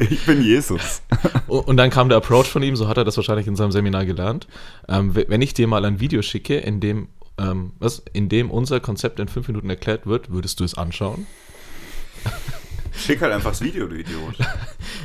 Ich 0.09 0.25
bin 0.25 0.41
Jesus. 0.41 1.01
Und 1.47 1.77
dann 1.77 1.89
kam 1.89 2.09
der 2.09 2.17
Approach 2.17 2.47
von 2.47 2.63
ihm, 2.63 2.75
so 2.75 2.87
hat 2.87 2.97
er 2.97 3.03
das 3.03 3.17
wahrscheinlich 3.17 3.47
in 3.47 3.55
seinem 3.55 3.71
Seminar 3.71 4.05
gelernt. 4.05 4.47
Ähm, 4.87 5.15
wenn 5.15 5.41
ich 5.41 5.53
dir 5.53 5.67
mal 5.67 5.85
ein 5.85 5.99
Video 5.99 6.21
schicke, 6.21 6.57
in 6.57 6.79
dem, 6.79 7.09
ähm, 7.37 7.73
was, 7.79 8.03
in 8.13 8.29
dem 8.29 8.51
unser 8.51 8.79
Konzept 8.79 9.19
in 9.19 9.27
fünf 9.27 9.47
Minuten 9.47 9.69
erklärt 9.69 10.05
wird, 10.05 10.31
würdest 10.31 10.59
du 10.59 10.63
es 10.63 10.75
anschauen? 10.75 11.27
Schick 12.93 13.21
halt 13.21 13.33
einfach 13.33 13.51
das 13.51 13.61
Video, 13.61 13.87
du 13.87 13.95
Idiot. 13.95 14.35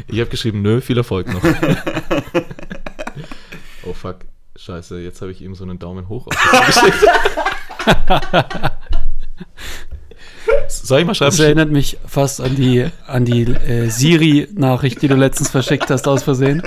Ich 0.09 0.19
habe 0.19 0.31
geschrieben, 0.31 0.63
nö, 0.63 0.81
viel 0.81 0.97
Erfolg 0.97 1.33
noch. 1.33 1.43
oh 3.85 3.93
fuck, 3.93 4.21
scheiße, 4.57 5.01
jetzt 5.01 5.21
habe 5.21 5.31
ich 5.31 5.43
ihm 5.43 5.55
so 5.55 5.65
einen 5.65 5.79
Daumen 5.79 6.09
hoch 6.09 6.27
auf 6.27 6.67
geschickt. 6.67 7.05
Soll 10.79 11.01
ich 11.01 11.07
mal 11.07 11.15
schreiben? 11.15 11.31
Das 11.31 11.41
erinnert 11.41 11.71
mich 11.71 11.99
fast 12.07 12.41
an 12.41 12.57
die, 12.57 12.87
an 13.07 13.25
die 13.25 13.43
äh, 13.43 13.89
Siri-Nachricht, 13.89 15.03
die 15.03 15.09
du 15.09 15.15
letztens 15.15 15.51
verschickt 15.51 15.91
hast, 15.91 16.07
aus 16.09 16.23
Versehen. 16.23 16.63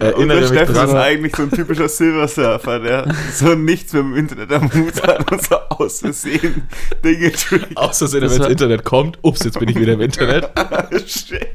Erinnere 0.00 0.38
Unser 0.38 0.54
mich 0.54 0.62
Steffen 0.62 0.88
ist 0.88 0.94
eigentlich 0.94 1.36
so 1.36 1.42
ein 1.42 1.50
typischer 1.50 1.88
Silversurfer, 1.88 2.78
der 2.78 3.14
so 3.34 3.54
nichts 3.54 3.92
mit 3.92 4.02
dem 4.02 4.16
Internet 4.16 4.50
am 4.50 4.72
Hut 4.72 5.02
hat 5.02 5.30
und 5.30 5.44
so 5.44 5.56
aus 5.56 6.00
Versehen 6.00 6.62
Dinge 7.04 7.30
triggert. 7.32 7.76
Außersehen, 7.76 8.22
Das 8.22 8.32
wenn 8.32 8.38
das 8.40 8.50
Internet 8.50 8.84
kommt. 8.84 9.18
Ups, 9.20 9.44
jetzt 9.44 9.58
bin 9.58 9.68
ich 9.68 9.76
wieder 9.76 9.92
im 9.92 10.00
Internet. 10.00 10.50
Shit, 11.06 11.50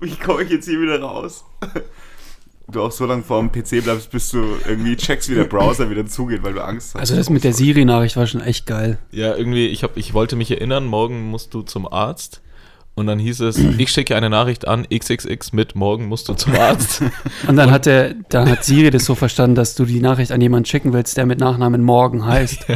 wie 0.00 0.10
komme 0.16 0.42
ich 0.42 0.50
jetzt 0.50 0.68
hier 0.68 0.80
wieder 0.80 1.00
raus? 1.00 1.44
Du 2.70 2.82
auch 2.82 2.92
so 2.92 3.04
lange 3.04 3.22
vor 3.22 3.40
dem 3.40 3.52
PC 3.52 3.84
bleibst, 3.84 4.10
bis 4.10 4.30
du 4.30 4.42
irgendwie 4.66 4.96
checkst, 4.96 5.28
wie 5.28 5.34
der 5.34 5.44
Browser 5.44 5.90
wieder 5.90 6.06
zugeht, 6.06 6.42
weil 6.42 6.54
du 6.54 6.64
Angst 6.64 6.94
hast. 6.94 7.00
Also 7.00 7.16
das 7.16 7.28
mit 7.28 7.44
der 7.44 7.52
Siri-Nachricht 7.52 8.16
war 8.16 8.26
schon 8.26 8.40
echt 8.40 8.66
geil. 8.66 8.98
Ja, 9.10 9.36
irgendwie, 9.36 9.66
ich, 9.66 9.82
hab, 9.82 9.96
ich 9.98 10.14
wollte 10.14 10.34
mich 10.36 10.50
erinnern, 10.50 10.86
morgen 10.86 11.28
musst 11.30 11.52
du 11.52 11.60
zum 11.62 11.86
Arzt 11.86 12.40
Und 12.94 13.06
dann 13.06 13.18
hieß 13.18 13.40
es, 13.40 13.58
ich 13.58 13.90
schicke 13.90 14.14
eine 14.16 14.30
Nachricht 14.30 14.68
an 14.68 14.86
XXX 14.88 15.52
mit 15.52 15.74
morgen 15.74 16.06
musst 16.06 16.28
du 16.28 16.34
zum 16.34 16.54
Arzt. 16.54 17.02
Und 17.48 17.56
dann 17.56 17.70
hat 17.70 17.86
der, 17.86 18.14
dann 18.28 18.48
hat 18.48 18.64
Siri 18.64 18.90
das 18.90 19.04
so 19.04 19.14
verstanden, 19.16 19.56
dass 19.56 19.74
du 19.74 19.84
die 19.84 20.00
Nachricht 20.00 20.30
an 20.30 20.40
jemanden 20.40 20.64
schicken 20.66 20.92
willst, 20.92 21.16
der 21.16 21.26
mit 21.26 21.40
Nachnamen 21.40 21.82
Morgen 21.82 22.24
heißt. 22.24 22.66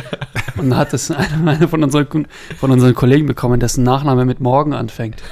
Und 0.56 0.70
dann 0.70 0.78
hat 0.78 0.92
das 0.92 1.10
einer, 1.12 1.50
einer 1.52 1.68
von, 1.68 1.84
unseren, 1.84 2.26
von 2.58 2.70
unseren 2.72 2.94
Kollegen 2.94 3.26
bekommen, 3.26 3.60
dessen 3.60 3.84
Nachname 3.84 4.24
mit 4.24 4.40
Morgen 4.40 4.74
anfängt. 4.74 5.22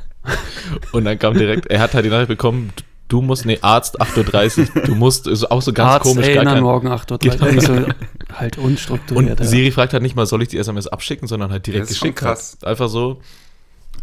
Und 0.92 1.06
dann 1.06 1.18
kam 1.18 1.34
direkt, 1.34 1.66
er 1.66 1.80
hat 1.80 1.94
halt 1.94 2.04
die 2.04 2.10
Nachricht 2.10 2.28
bekommen, 2.28 2.72
du 3.10 3.20
musst, 3.20 3.44
nee, 3.44 3.58
Arzt 3.60 4.00
8.30 4.00 4.74
Uhr, 4.76 4.82
du 4.84 4.94
musst, 4.94 5.26
ist 5.26 5.50
auch 5.50 5.60
so 5.60 5.72
ganz 5.74 5.90
Arzt 5.90 6.04
komisch, 6.04 6.26
gar 6.26 6.36
erinnern, 6.36 6.54
kein, 6.54 6.62
morgen 6.62 6.88
8.30 6.88 7.12
Uhr. 7.12 7.18
Genau. 7.50 7.60
So 7.60 7.92
halt 8.34 8.56
unstrukturiert. 8.56 9.38
Und 9.38 9.44
ja. 9.44 9.46
Siri 9.50 9.70
fragt 9.70 9.92
halt 9.92 10.02
nicht 10.02 10.16
mal, 10.16 10.24
soll 10.24 10.40
ich 10.42 10.48
die 10.48 10.56
SMS 10.56 10.86
abschicken, 10.88 11.28
sondern 11.28 11.50
halt 11.52 11.66
direkt 11.66 11.82
Das 11.82 11.88
geschickt. 11.90 12.18
krass. 12.18 12.56
Hat. 12.62 12.68
Einfach 12.68 12.88
so. 12.88 13.20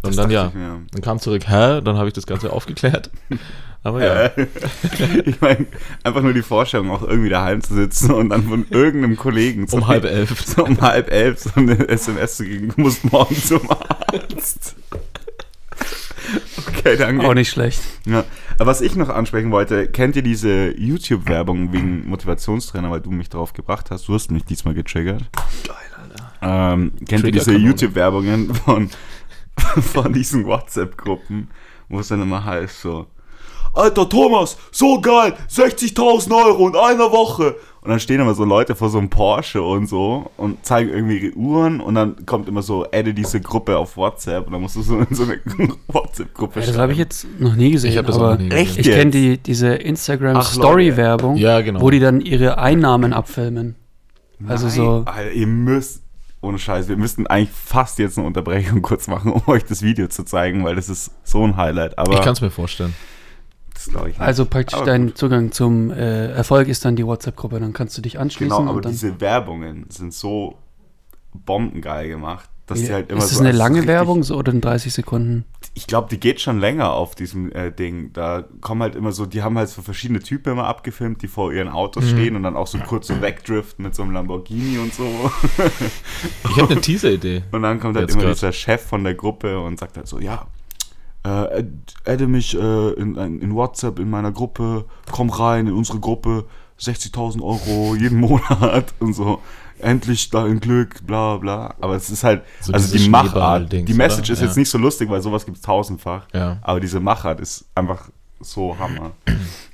Das 0.02 0.10
Und 0.10 0.18
dann 0.18 0.30
dachte 0.30 0.34
ja, 0.34 0.52
mir. 0.54 0.80
dann 0.92 1.02
kam 1.02 1.18
zurück, 1.18 1.48
hä? 1.48 1.80
Dann 1.80 1.96
habe 1.96 2.06
ich 2.06 2.14
das 2.14 2.26
Ganze 2.26 2.52
aufgeklärt. 2.52 3.10
Aber 3.82 4.04
ja. 4.04 4.30
Ich 5.24 5.40
meine, 5.40 5.66
einfach 6.04 6.22
nur 6.22 6.34
die 6.34 6.42
Vorstellung, 6.42 6.90
auch 6.90 7.02
irgendwie 7.02 7.30
daheim 7.30 7.62
zu 7.62 7.74
sitzen 7.74 8.12
und 8.12 8.28
dann 8.30 8.42
von 8.44 8.66
irgendeinem 8.70 9.16
Kollegen 9.16 9.66
so 9.66 9.78
Um 9.78 9.86
halb 9.86 10.04
elf. 10.04 10.44
so 10.44 10.64
um 10.66 10.80
halb 10.80 11.10
elf 11.10 11.38
so 11.40 11.50
eine 11.56 11.88
SMS 11.88 12.36
zu 12.36 12.44
kriegen, 12.44 12.68
du 12.74 12.80
musst 12.82 13.10
morgen 13.10 13.36
zum 13.36 13.62
Arzt. 13.70 14.76
Okay, 16.68 16.96
danke. 16.96 17.26
Auch 17.26 17.34
nicht 17.34 17.50
schlecht. 17.50 17.80
Ja. 18.06 18.24
Aber 18.58 18.66
was 18.66 18.80
ich 18.80 18.94
noch 18.94 19.08
ansprechen 19.08 19.50
wollte, 19.50 19.88
kennt 19.88 20.16
ihr 20.16 20.22
diese 20.22 20.76
YouTube-Werbung 20.78 21.72
wegen 21.72 22.08
Motivationstrainer, 22.08 22.90
weil 22.90 23.00
du 23.00 23.10
mich 23.10 23.28
darauf 23.28 23.52
gebracht 23.52 23.90
hast? 23.90 24.08
Du 24.08 24.14
hast 24.14 24.30
mich 24.30 24.44
diesmal 24.44 24.74
getriggert. 24.74 25.24
Geil, 25.66 25.76
Alter. 26.00 26.32
Ähm, 26.74 26.92
kennt 27.06 27.24
ihr 27.24 27.32
diese. 27.32 27.56
YouTube-Werbungen 27.56 28.54
von, 28.54 28.90
von 29.56 30.12
diesen 30.12 30.46
WhatsApp-Gruppen, 30.46 31.48
wo 31.88 32.00
es 32.00 32.08
dann 32.08 32.22
immer 32.22 32.44
heißt 32.44 32.80
so, 32.82 33.06
Alter 33.78 34.08
Thomas, 34.08 34.56
so 34.72 35.00
geil, 35.00 35.34
60.000 35.50 36.30
Euro 36.46 36.68
in 36.68 36.76
einer 36.76 37.10
Woche. 37.12 37.56
Und 37.80 37.90
dann 37.90 38.00
stehen 38.00 38.20
immer 38.20 38.34
so 38.34 38.44
Leute 38.44 38.74
vor 38.74 38.90
so 38.90 38.98
einem 38.98 39.08
Porsche 39.08 39.62
und 39.62 39.86
so 39.86 40.30
und 40.36 40.64
zeigen 40.66 40.90
irgendwie 40.90 41.18
ihre 41.18 41.36
Uhren 41.36 41.80
und 41.80 41.94
dann 41.94 42.26
kommt 42.26 42.48
immer 42.48 42.60
so, 42.60 42.84
adde 42.92 43.14
diese 43.14 43.40
Gruppe 43.40 43.78
auf 43.78 43.96
WhatsApp 43.96 44.46
und 44.46 44.52
dann 44.52 44.60
musst 44.62 44.76
du 44.76 44.82
so 44.82 44.98
in 44.98 45.14
so 45.14 45.22
eine 45.22 45.38
WhatsApp-Gruppe 45.86 46.60
Ja, 46.60 46.66
das 46.66 46.76
habe 46.76 46.92
ich 46.92 46.98
jetzt 46.98 47.26
noch 47.38 47.54
nie 47.54 47.70
gesehen. 47.70 47.92
Ich 47.92 47.96
habe 47.96 48.08
das 48.08 48.16
auch 48.16 48.22
aber 48.22 48.32
noch 48.34 48.38
nie 48.40 48.48
gesehen. 48.48 48.66
Echt? 48.66 48.78
Ich 48.78 48.86
kenne 48.90 49.10
die, 49.12 49.38
diese 49.38 49.68
Instagram 49.68 50.36
Ach, 50.36 50.52
Story 50.52 50.96
Werbung, 50.96 51.36
Ja, 51.36 51.60
genau. 51.60 51.80
wo 51.80 51.90
die 51.90 52.00
dann 52.00 52.20
ihre 52.20 52.58
Einnahmen 52.58 53.12
abfilmen. 53.12 53.76
Also 54.46 54.66
Nein, 54.66 54.74
so- 54.76 55.02
Alter, 55.06 55.30
ihr 55.32 55.46
müsst, 55.46 56.02
ohne 56.42 56.58
Scheiß, 56.58 56.88
wir 56.88 56.96
müssten 56.96 57.26
eigentlich 57.28 57.50
fast 57.54 57.98
jetzt 58.00 58.18
eine 58.18 58.26
Unterbrechung 58.26 58.82
kurz 58.82 59.06
machen, 59.06 59.32
um 59.32 59.42
euch 59.46 59.64
das 59.64 59.82
Video 59.82 60.08
zu 60.08 60.24
zeigen, 60.24 60.64
weil 60.64 60.74
das 60.74 60.88
ist 60.88 61.12
so 61.24 61.42
ein 61.44 61.56
Highlight. 61.56 61.96
Aber 61.98 62.12
Ich 62.14 62.20
kann 62.20 62.32
es 62.34 62.40
mir 62.40 62.50
vorstellen. 62.50 62.92
Das 63.84 63.88
glaube 63.92 64.10
ich 64.10 64.18
nicht. 64.18 64.26
Also 64.26 64.44
praktisch 64.46 64.76
Aber 64.76 64.86
dein 64.86 65.06
gut. 65.06 65.18
Zugang 65.18 65.52
zum 65.52 65.90
äh, 65.90 66.32
Erfolg 66.32 66.68
ist 66.68 66.84
dann 66.84 66.96
die 66.96 67.06
WhatsApp-Gruppe. 67.06 67.60
Dann 67.60 67.72
kannst 67.72 67.96
du 67.96 68.02
dich 68.02 68.18
anschließen 68.18 68.56
Genau, 68.56 68.68
aber 68.68 68.76
und 68.78 68.84
dann. 68.84 68.92
diese 68.92 69.20
Werbungen 69.20 69.86
sind 69.90 70.12
so 70.12 70.56
bombengeil 71.32 72.08
gemacht, 72.08 72.48
dass 72.66 72.80
die 72.80 72.92
halt 72.92 73.10
immer 73.10 73.18
ist 73.22 73.28
so. 73.30 73.34
es 73.36 73.40
eine 73.40 73.48
also 73.50 73.58
lange 73.58 73.74
richtig- 73.76 73.88
Werbung 73.88 74.22
so 74.22 74.36
oder 74.36 74.52
in 74.52 74.60
30 74.60 74.92
Sekunden? 74.92 75.44
Ich 75.74 75.86
glaube, 75.86 76.08
die 76.10 76.18
geht 76.18 76.40
schon 76.40 76.58
länger 76.58 76.92
auf 76.92 77.14
diesem 77.14 77.52
äh, 77.52 77.70
Ding. 77.70 78.12
Da 78.12 78.44
kommen 78.60 78.82
halt 78.82 78.96
immer 78.96 79.12
so, 79.12 79.26
die 79.26 79.42
haben 79.42 79.56
halt 79.56 79.68
so 79.68 79.80
verschiedene 79.80 80.18
Typen 80.20 80.52
immer 80.54 80.66
abgefilmt, 80.66 81.22
die 81.22 81.28
vor 81.28 81.52
ihren 81.52 81.68
Autos 81.68 82.04
Mhm. 82.04 82.08
stehen 82.08 82.36
und 82.36 82.42
dann 82.42 82.56
auch 82.56 82.66
so 82.66 82.78
kurz 82.78 83.06
so 83.06 83.20
wegdriften 83.22 83.84
mit 83.84 83.94
so 83.94 84.02
einem 84.02 84.12
Lamborghini 84.12 84.78
und 84.78 84.92
so. 84.92 85.06
Ich 86.50 86.56
habe 86.60 86.72
eine 86.72 86.80
Teaser-Idee. 86.80 87.42
Und 87.52 87.62
dann 87.62 87.78
kommt 87.78 87.96
halt 87.96 88.08
Jetzt 88.08 88.14
immer 88.16 88.24
grad. 88.24 88.34
dieser 88.36 88.52
Chef 88.52 88.82
von 88.82 89.04
der 89.04 89.14
Gruppe 89.14 89.60
und 89.60 89.78
sagt 89.78 89.96
halt 89.96 90.08
so, 90.08 90.18
ja, 90.18 90.46
äh, 91.28 91.58
add- 91.58 91.70
adde 92.06 92.26
mich 92.26 92.54
äh, 92.58 92.90
in, 92.94 93.16
in 93.16 93.54
WhatsApp 93.54 93.98
in 93.98 94.10
meiner 94.10 94.32
Gruppe, 94.32 94.84
komm 95.10 95.30
rein 95.30 95.66
in 95.66 95.72
unsere 95.74 95.98
Gruppe, 96.00 96.44
60.000 96.80 97.42
Euro 97.42 97.94
jeden 97.96 98.20
Monat 98.26 98.94
und 99.00 99.12
so. 99.14 99.40
Endlich 99.80 100.30
dein 100.30 100.58
Glück, 100.58 101.06
bla 101.06 101.36
bla. 101.36 101.74
Aber 101.80 101.94
es 101.94 102.10
ist 102.10 102.24
halt, 102.24 102.42
So 102.60 102.72
also 102.72 102.96
die 102.96 103.08
Machart, 103.08 103.70
die 103.72 103.94
Message 103.94 104.28
oder? 104.28 104.32
ist 104.32 104.40
Ja. 104.40 104.46
jetzt 104.46 104.56
nicht 104.56 104.70
so 104.70 104.78
lustig, 104.78 105.08
weil 105.08 105.22
sowas 105.22 105.44
gibt 105.44 105.56
es 105.58 105.62
tausendfach. 105.62 106.26
Ja. 106.34 106.58
Aber 106.62 106.80
diese 106.80 106.98
Machart 106.98 107.38
ist 107.40 107.64
einfach 107.76 108.08
so 108.40 108.76
Hammer. 108.78 109.12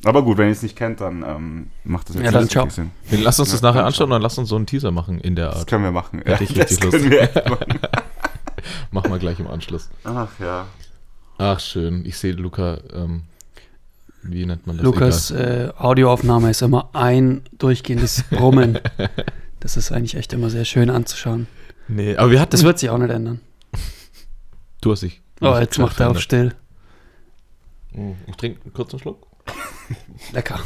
Aber 0.05 0.23
gut, 0.23 0.37
wenn 0.39 0.47
ihr 0.49 0.53
es 0.53 0.63
nicht 0.63 0.77
kennt, 0.77 1.01
dann 1.01 1.23
ähm, 1.27 1.71
macht 1.85 2.09
das 2.11 2.17
jetzt 2.17 2.25
Ja, 2.27 2.31
dann 2.33 2.49
ciao. 2.51 2.69
Sinn. 2.69 2.91
Wir 3.09 3.19
lassen 3.21 3.43
uns 3.43 3.51
das 3.53 3.61
Ja, 3.63 3.69
nachher 3.71 3.87
anschauen 3.87 4.05
und 4.07 4.11
dann 4.11 4.23
lass 4.23 4.37
uns 4.37 4.49
so 4.51 4.57
einen 4.57 4.67
Teaser 4.67 4.91
machen 4.91 5.21
in 5.21 5.37
der 5.37 5.49
Das 5.49 5.61
Art. 5.61 5.67
können 5.69 5.85
wir 5.85 5.93
machen. 5.93 6.21
Hätte 6.25 6.45
ich 6.45 6.53
das 6.53 6.71
richtig 6.71 6.85
Lust. 6.85 6.97
können 6.99 7.11
wir 7.11 7.23
echt 7.23 7.49
machen. 7.49 7.79
Machen 8.91 9.11
wir 9.11 9.19
gleich 9.19 9.39
im 9.41 9.47
Anschluss. 9.47 9.91
Ach 10.05 10.29
ja. 10.41 10.67
Ach, 11.39 11.61
schön. 11.61 12.05
Ich 12.07 12.17
sehe 12.19 12.33
Luca, 12.33 12.79
ähm, 12.93 13.23
wie 14.23 14.47
nennt 14.47 14.67
man 14.67 14.77
das? 14.77 14.85
Lukas 14.85 15.31
äh, 15.31 15.71
Audioaufnahme 15.77 16.51
ist 16.51 16.63
immer 16.63 16.91
ein 16.93 17.43
durchgehendes 17.59 18.25
Brummen. 18.31 18.79
das 19.61 19.77
ist 19.77 19.93
eigentlich 19.93 20.15
echt 20.15 20.33
immer 20.33 20.51
sehr 20.51 20.65
schön 20.65 20.91
anzuschauen. 20.91 21.47
Nee, 21.89 22.17
aber 22.17 22.31
wir 22.31 22.41
hatten. 22.41 22.53
Das 22.53 22.63
wird 22.63 22.79
sich 22.79 22.89
auch 22.91 22.99
nicht 22.99 23.11
ändern. 23.11 23.41
du 24.81 24.93
hast 24.93 25.03
dich. 25.03 25.21
Oh, 25.41 25.57
jetzt 25.59 25.79
macht 25.79 26.01
er 26.01 26.11
auf 26.11 26.21
still. 26.21 26.55
Oh, 27.97 28.15
Ich 28.27 28.37
trinke 28.37 28.63
einen 28.63 28.73
kurzen 28.73 28.99
Schluck. 28.99 29.27
Lecker. 30.33 30.61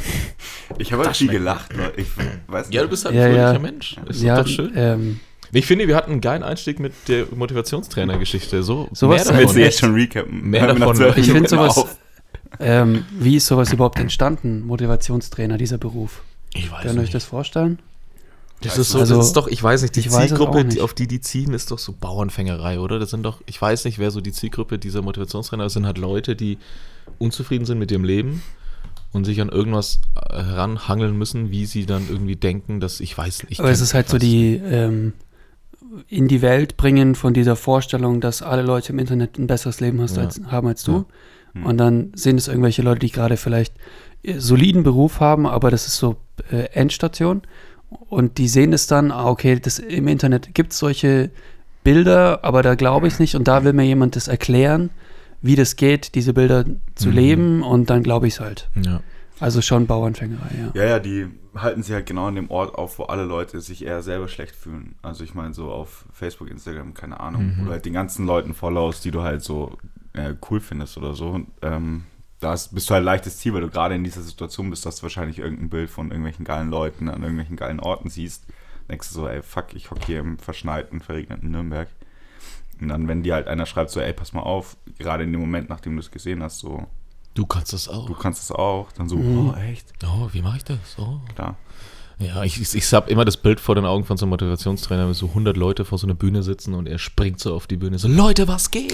Ich 0.77 0.93
habe 0.93 1.05
halt 1.05 1.17
viel 1.17 1.27
gelacht. 1.29 1.75
Ne? 1.75 1.91
Ich 1.97 2.07
weiß 2.47 2.67
nicht. 2.67 2.75
Ja, 2.75 2.83
du 2.83 2.87
bist 2.89 3.03
halt 3.05 3.15
Ja, 3.15 3.23
ein 3.25 3.31
fröhlicher 3.31 3.53
ja. 3.53 3.59
Mensch. 3.59 3.97
Ist 4.07 4.21
ja, 4.21 4.41
doch 4.41 4.47
schön. 4.47 4.71
Ähm, 4.75 5.19
Ich 5.51 5.65
finde, 5.65 5.87
wir 5.87 5.95
hatten 5.95 6.11
einen 6.11 6.21
geilen 6.21 6.43
Einstieg 6.43 6.79
mit 6.79 6.93
der 7.07 7.25
Motivationstrainer-Geschichte. 7.35 8.63
So, 8.63 8.87
Sowas 8.93 9.25
mehr 9.27 9.37
Willst 9.37 9.45
davon. 9.49 9.55
du 9.55 9.61
jetzt 9.61 9.79
schon 9.79 9.93
recappen? 9.93 10.49
Mehr 10.49 10.73
davon. 10.73 11.13
ich 11.17 11.31
finde 11.31 11.49
sowas. 11.49 11.85
Ähm, 12.59 13.05
wie 13.17 13.35
ist 13.35 13.45
sowas 13.47 13.71
überhaupt 13.71 13.99
entstanden, 13.99 14.65
Motivationstrainer, 14.65 15.57
dieser 15.57 15.77
Beruf? 15.77 16.23
Ich 16.53 16.71
weiß 16.71 16.83
Könnt 16.83 16.95
ihr 16.95 17.03
euch 17.03 17.11
das 17.11 17.23
vorstellen? 17.25 17.79
Das 18.61 18.77
ist 18.77 18.89
so, 18.89 18.99
Also, 18.99 19.15
das 19.17 19.27
ist 19.27 19.37
doch, 19.37 19.47
ich 19.47 19.63
weiß 19.63 19.83
nicht, 19.83 19.95
die 19.95 20.01
Zielgruppe, 20.01 20.63
nicht. 20.65 20.77
die, 20.77 20.81
auf 20.81 20.93
die 20.93 21.07
die 21.07 21.21
ziehen, 21.21 21.53
ist 21.53 21.71
doch 21.71 21.79
so 21.79 21.93
Bauernfängerei, 21.93 22.79
oder? 22.79 22.99
Das 22.99 23.11
sind 23.11 23.23
doch, 23.23 23.41
ich 23.45 23.61
weiß 23.61 23.85
nicht, 23.85 23.99
wer 23.99 24.11
so 24.11 24.19
die 24.19 24.33
Zielgruppe 24.33 24.77
dieser 24.77 25.01
Motivationstrainer 25.01 25.65
ist, 25.65 25.73
sind 25.73 25.85
halt 25.85 25.97
Leute, 25.97 26.35
die 26.35 26.57
unzufrieden 27.19 27.65
sind 27.65 27.79
mit 27.79 27.91
ihrem 27.91 28.03
Leben 28.03 28.41
und 29.13 29.23
sich 29.23 29.39
an 29.39 29.49
irgendwas 29.49 30.01
äh, 30.29 30.43
heranhangeln 30.43 31.17
müssen, 31.17 31.51
wie 31.51 31.65
sie 31.65 31.85
dann 31.85 32.07
irgendwie 32.09 32.35
denken, 32.35 32.79
dass 32.81 32.99
ich 32.99 33.17
weiß 33.17 33.47
nicht. 33.49 33.59
Aber 33.61 33.71
es 33.71 33.79
ist 33.79 33.93
halt 33.93 34.09
so 34.09 34.17
die 34.17 34.55
ähm, 34.55 35.13
in 36.07 36.27
die 36.27 36.41
Welt 36.41 36.77
bringen 36.77 37.15
von 37.15 37.33
dieser 37.33 37.55
Vorstellung, 37.55 38.21
dass 38.21 38.41
alle 38.41 38.61
Leute 38.61 38.93
im 38.93 38.99
Internet 38.99 39.37
ein 39.37 39.47
besseres 39.47 39.79
Leben 39.79 40.01
hast 40.01 40.17
Ja. 40.17 40.23
als, 40.23 40.39
haben 40.47 40.67
als 40.67 40.83
du. 40.83 41.05
Ja. 41.55 41.65
Und 41.65 41.77
dann 41.77 42.11
sind 42.13 42.37
es 42.37 42.47
irgendwelche 42.47 42.81
Leute, 42.83 42.99
die 42.99 43.11
gerade 43.11 43.37
vielleicht 43.37 43.73
äh, 44.23 44.37
soliden 44.39 44.83
Beruf 44.83 45.19
haben, 45.19 45.47
aber 45.47 45.71
das 45.71 45.87
ist 45.87 45.97
so 45.97 46.17
äh, 46.51 46.65
Endstation. 46.73 47.41
Und 47.89 48.37
die 48.37 48.47
sehen 48.47 48.71
es 48.73 48.85
dann, 48.85 49.11
ah, 49.11 49.25
okay, 49.27 49.59
das, 49.59 49.79
im 49.79 50.07
Internet 50.07 50.53
gibt 50.53 50.73
es 50.73 50.79
solche 50.79 51.31
Bilder, 51.83 52.43
aber 52.43 52.61
da 52.61 52.75
glaube 52.75 53.07
ich 53.07 53.17
nicht. 53.19 53.35
Und 53.35 53.47
da 53.47 53.63
will 53.63 53.73
mir 53.73 53.83
jemand 53.85 54.15
das 54.15 54.27
erklären, 54.27 54.91
wie 55.41 55.55
das 55.55 55.75
geht, 55.75 56.13
diese 56.15 56.33
Bilder 56.33 56.65
zu 56.95 57.09
Mhm. 57.09 57.15
leben. 57.15 57.63
Und 57.63 57.89
dann 57.89 58.03
glaube 58.03 58.27
ich 58.27 58.33
es 58.35 58.39
halt. 58.41 58.69
Ja. 58.85 59.01
Also 59.39 59.61
schon 59.61 59.87
Bauernfängerei, 59.87 60.49
ja. 60.57 60.81
Ja, 60.83 60.89
ja, 60.89 60.99
die 60.99 61.27
halten 61.55 61.81
sich 61.83 61.93
halt 61.93 62.05
genau 62.05 62.27
an 62.27 62.35
dem 62.35 62.51
Ort 62.51 62.75
auf, 62.75 62.99
wo 62.99 63.03
alle 63.03 63.23
Leute 63.23 63.61
sich 63.61 63.83
eher 63.85 64.01
selber 64.01 64.27
schlecht 64.27 64.55
fühlen. 64.55 64.95
Also 65.01 65.23
ich 65.23 65.33
meine 65.33 65.53
so 65.53 65.71
auf 65.71 66.05
Facebook, 66.11 66.49
Instagram, 66.49 66.93
keine 66.93 67.19
Ahnung, 67.19 67.45
Mhm. 67.47 67.55
wo 67.61 67.65
du 67.65 67.71
halt 67.71 67.85
den 67.85 67.93
ganzen 67.93 68.25
Leuten 68.25 68.53
followst, 68.53 69.05
die 69.05 69.11
du 69.11 69.21
halt 69.23 69.41
so 69.43 69.77
äh, 70.13 70.33
cool 70.49 70.59
findest 70.59 70.97
oder 70.97 71.13
so. 71.13 71.29
Und, 71.29 71.47
ähm, 71.61 72.03
da 72.39 72.53
ist- 72.53 72.73
bist 72.73 72.89
du 72.89 72.95
halt 72.95 73.03
leichtes 73.05 73.37
Ziel, 73.37 73.53
weil 73.53 73.61
du 73.61 73.69
gerade 73.69 73.93
in 73.95 74.03
dieser 74.03 74.21
Situation 74.21 74.69
bist, 74.69 74.85
dass 74.85 74.97
du 74.97 75.03
wahrscheinlich 75.03 75.37
irgendein 75.39 75.69
Bild 75.69 75.89
von 75.89 76.07
irgendwelchen 76.07 76.43
geilen 76.45 76.69
Leuten 76.69 77.09
an 77.09 77.21
irgendwelchen 77.21 77.55
geilen 77.55 77.79
Orten 77.79 78.09
siehst. 78.09 78.45
Denkst 78.89 79.07
du 79.09 79.13
so, 79.13 79.27
ey, 79.27 79.43
fuck, 79.43 79.75
ich 79.75 79.91
hocke 79.91 80.05
hier 80.07 80.19
im 80.19 80.39
verschneiten, 80.39 80.99
verregneten 80.99 81.51
Nürnberg. 81.51 81.87
Und 82.81 82.87
dann, 82.89 83.07
wenn 83.07 83.21
dir 83.23 83.35
halt 83.35 83.47
einer 83.47 83.65
schreibt, 83.67 83.91
so, 83.91 83.99
ey, 83.99 84.13
pass 84.13 84.33
mal 84.33 84.41
auf, 84.41 84.77
gerade 84.97 85.23
in 85.25 85.31
dem 85.31 85.41
Moment, 85.41 85.69
nachdem 85.69 85.93
du 85.95 85.99
es 85.99 86.09
gesehen 86.11 86.41
hast, 86.41 86.57
so, 86.59 86.87
Du 87.39 87.45
kannst 87.45 87.71
das 87.71 87.87
auch. 87.87 88.05
du 88.05 88.13
kannst 88.15 88.43
es 88.43 88.51
auch, 88.51 88.91
dann 88.97 89.07
so, 89.07 89.15
Mhm. 89.15 89.51
oh, 89.51 89.53
echt? 89.55 89.93
Oh, 90.03 90.27
wie 90.33 90.41
mache 90.41 90.57
ich 90.57 90.65
das? 90.65 90.77
Oh. 90.97 91.21
Klar. 91.35 91.55
Ja, 92.21 92.43
ich, 92.43 92.59
ich, 92.59 92.75
ich 92.75 92.93
habe 92.93 93.09
immer 93.09 93.23
das 93.23 93.37
Bild 93.37 93.61
vor 93.61 93.75
den 93.75 93.85
Augen 93.85 94.03
von 94.03 94.17
so 94.17 94.25
einem 94.25 94.31
Motivationstrainer, 94.31 95.07
wenn 95.07 95.13
so 95.13 95.27
100 95.27 95.55
Leute 95.55 95.85
vor 95.85 95.97
so 95.97 96.05
einer 96.05 96.15
Bühne 96.15 96.43
sitzen 96.43 96.73
und 96.73 96.85
er 96.85 96.99
springt 96.99 97.39
so 97.39 97.53
auf 97.53 97.65
die 97.65 97.77
Bühne, 97.77 97.97
so 97.97 98.09
Leute, 98.09 98.49
was 98.49 98.71
geht? 98.71 98.93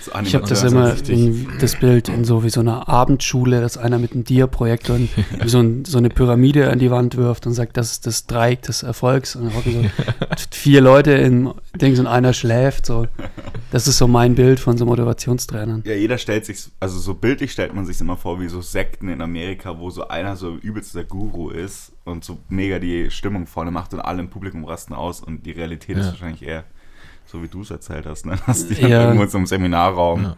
So 0.00 0.12
Ich 0.22 0.36
habe 0.36 0.46
das 0.46 0.62
immer, 0.62 0.94
in, 1.08 1.48
das 1.60 1.74
Bild 1.74 2.08
in 2.08 2.24
so 2.24 2.44
wie 2.44 2.50
so 2.50 2.60
einer 2.60 2.88
Abendschule, 2.88 3.60
dass 3.60 3.76
einer 3.76 3.98
mit 3.98 4.12
einem 4.12 4.22
Dia-Projektor 4.22 4.94
und 4.94 5.08
so, 5.46 5.58
ein, 5.58 5.84
so 5.84 5.98
eine 5.98 6.10
Pyramide 6.10 6.70
an 6.70 6.78
die 6.78 6.92
Wand 6.92 7.16
wirft 7.16 7.48
und 7.48 7.54
sagt, 7.54 7.76
das 7.76 7.90
ist 7.90 8.06
das 8.06 8.26
Dreieck 8.26 8.62
des 8.62 8.84
Erfolgs. 8.84 9.34
Und 9.34 9.46
dann 9.46 9.56
hocken 9.56 9.90
so 10.36 10.46
vier 10.52 10.80
Leute 10.80 11.10
im 11.10 11.54
Dings 11.80 11.98
und 11.98 12.06
einer 12.06 12.32
schläft. 12.32 12.86
So. 12.86 13.08
Das 13.72 13.88
ist 13.88 13.98
so 13.98 14.06
mein 14.06 14.36
Bild 14.36 14.60
von 14.60 14.78
so 14.78 14.86
Motivationstrainern. 14.86 15.82
Ja, 15.84 15.94
jeder 15.94 16.18
stellt 16.18 16.46
sich, 16.46 16.68
also 16.78 17.00
so 17.00 17.14
bildlich 17.14 17.50
stellt 17.50 17.74
man 17.74 17.84
sich 17.84 18.00
immer 18.00 18.16
vor, 18.16 18.40
wie 18.40 18.46
so 18.46 18.60
Sekten 18.60 19.08
in 19.08 19.20
Amerika, 19.22 19.76
wo 19.76 19.90
so 19.90 20.06
einer 20.06 20.36
so 20.36 20.54
übelst 20.54 20.94
der 20.94 21.02
Guru 21.02 21.50
ist 21.50 21.93
und 22.04 22.24
so 22.24 22.38
mega 22.48 22.78
die 22.78 23.10
Stimmung 23.10 23.46
vorne 23.46 23.70
macht 23.70 23.94
und 23.94 24.00
alle 24.00 24.20
im 24.20 24.28
Publikum 24.28 24.64
rasten 24.64 24.94
aus 24.94 25.20
und 25.20 25.44
die 25.46 25.52
Realität 25.52 25.96
ist 25.96 26.06
Ja. 26.06 26.10
wahrscheinlich 26.12 26.42
eher 26.42 26.64
so 27.26 27.42
wie 27.42 27.48
du 27.48 27.62
es 27.62 27.70
erzählt 27.70 28.06
hast, 28.06 28.26
ne? 28.26 28.36
Hast 28.46 28.68
dich 28.70 28.78
Ja. 28.80 28.88
dann 28.88 29.00
irgendwo 29.06 29.24
in 29.24 29.30
so 29.30 29.38
einem 29.38 29.46
Seminarraum, 29.46 30.22
Ja. 30.22 30.28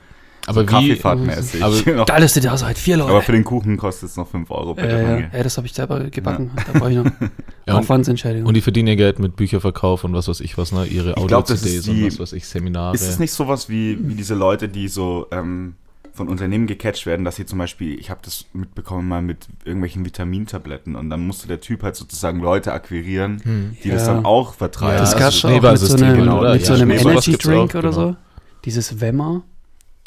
so 0.45 0.51
Aber 0.51 0.63
wie, 0.63 0.67
Kaffeefahrtmäßig. 0.67 1.63
aber- 1.65 1.75
Noch- 1.97 2.05
Da 2.07 2.17
ist 2.19 2.37
da 2.45 2.61
halt 2.61 2.79
vier 2.79 3.01
aber 3.03 3.13
Leute. 3.15 3.27
für 3.27 3.33
den 3.33 3.43
Kuchen 3.45 3.77
kostet 3.77 4.09
es 4.11 4.17
noch 4.17 4.29
5 4.29 4.49
Euro. 4.53 4.75
Bitte, 4.75 4.89
Äh, 4.89 5.21
ja, 5.23 5.29
ja, 5.39 5.43
das 5.43 5.57
habe 5.57 5.67
ich 5.67 5.73
selber 5.75 5.99
gebacken. 6.09 6.53
Da 6.73 6.79
brauche 6.79 6.91
ich 6.93 6.97
noch 6.97 7.05
Ja, 7.67 7.75
und, 7.75 7.81
Aufwandsentschädigung. 7.81 8.47
und 8.47 8.55
die 8.55 8.61
verdienen 8.61 8.87
ihr 8.87 8.97
Geld 8.97 9.19
mit 9.19 9.35
Bücherverkauf 9.35 10.05
und 10.05 10.15
was 10.15 10.29
weiß 10.29 10.39
ich 10.41 10.57
was, 10.57 10.71
ne? 10.71 10.87
Ihre 10.87 11.17
Audio-CDs 11.17 11.65
ist 11.65 11.89
und 11.89 11.97
die- 11.97 12.05
was 12.07 12.21
weiß 12.21 12.33
ich, 12.35 12.47
Seminare. 12.47 12.95
Ist 12.95 13.03
es 13.09 13.19
nicht 13.19 13.33
sowas 13.33 13.69
wie, 13.69 13.99
wie 14.09 14.15
diese 14.15 14.37
Leute, 14.37 14.69
die 14.69 14.87
so 14.87 15.27
ähm, 15.33 15.75
von 16.17 16.29
Unternehmen 16.29 16.67
gecatcht 16.67 17.07
werden, 17.07 17.25
dass 17.25 17.37
sie 17.37 17.47
zum 17.47 17.59
Beispiel, 17.59 17.99
ich 17.99 18.11
habe 18.11 18.21
das 18.25 18.47
mitbekommen 18.53 19.07
mal 19.07 19.23
mit 19.23 19.47
irgendwelchen 19.65 20.05
Vitamintabletten 20.05 20.97
und 20.97 21.11
dann 21.11 21.27
musste 21.27 21.47
der 21.47 21.61
Typ 21.61 21.83
halt 21.83 21.95
sozusagen 21.97 22.41
Leute 22.41 22.73
akquirieren, 22.73 23.41
Hm. 23.45 23.77
die 23.85 23.91
das 23.91 24.07
Ja. 24.07 24.15
dann 24.15 24.25
auch 24.25 24.55
vertreiben. 24.55 24.95
Ja, 24.95 25.01
das 25.01 25.11
das 25.13 25.21
gab 25.21 25.29
ist 25.29 25.37
es 25.37 25.45
auch 25.45 25.63
mit 25.63 25.79
so 26.01 26.05
einem, 26.05 26.17
genau, 26.19 26.41
mit 26.43 26.61
ja, 26.61 26.67
so 26.67 26.73
einem 26.75 26.91
Energy 26.91 27.37
Drink 27.37 27.71
auch, 27.75 27.79
oder 27.79 27.91
genau. 27.91 27.93
so. 28.11 28.17
Dieses 28.65 29.01
Wemmer. 29.01 29.43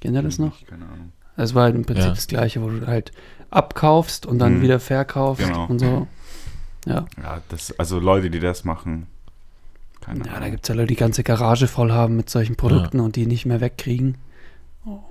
Kennt 0.02 0.16
ihr 0.16 0.22
das 0.22 0.40
noch? 0.40 0.66
Keine 0.66 0.86
Ahnung. 0.86 1.12
Das 1.38 1.54
war 1.56 1.64
halt 1.64 1.76
im 1.76 1.86
Prinzip 1.86 2.06
Ja. 2.06 2.10
das 2.12 2.28
Gleiche, 2.28 2.62
wo 2.62 2.70
du 2.70 2.86
halt 2.88 3.12
abkaufst 3.50 4.26
und 4.26 4.40
dann 4.40 4.58
Mhm. 4.58 4.62
wieder 4.62 4.80
verkaufst 4.80 5.46
Genau. 5.46 5.66
und 5.68 5.80
so. 5.80 6.08
Ja. 6.86 7.06
Ja, 7.22 7.42
das, 7.50 7.78
also 7.80 8.00
Leute, 8.00 8.30
die 8.30 8.40
das 8.40 8.64
machen, 8.66 9.08
keine 10.02 10.26
Ja, 10.26 10.40
da 10.40 10.50
gibt 10.50 10.64
es 10.64 10.70
ja 10.70 10.76
Leute, 10.76 10.88
die 10.88 10.96
ganze 10.96 11.24
Garage 11.24 11.68
voll 11.68 11.92
haben 11.92 12.16
mit 12.16 12.30
solchen 12.30 12.56
Produkten 12.56 13.00
und 13.00 13.16
die 13.16 13.26
nicht 13.26 13.46
mehr 13.46 13.60
wegkriegen 13.62 14.16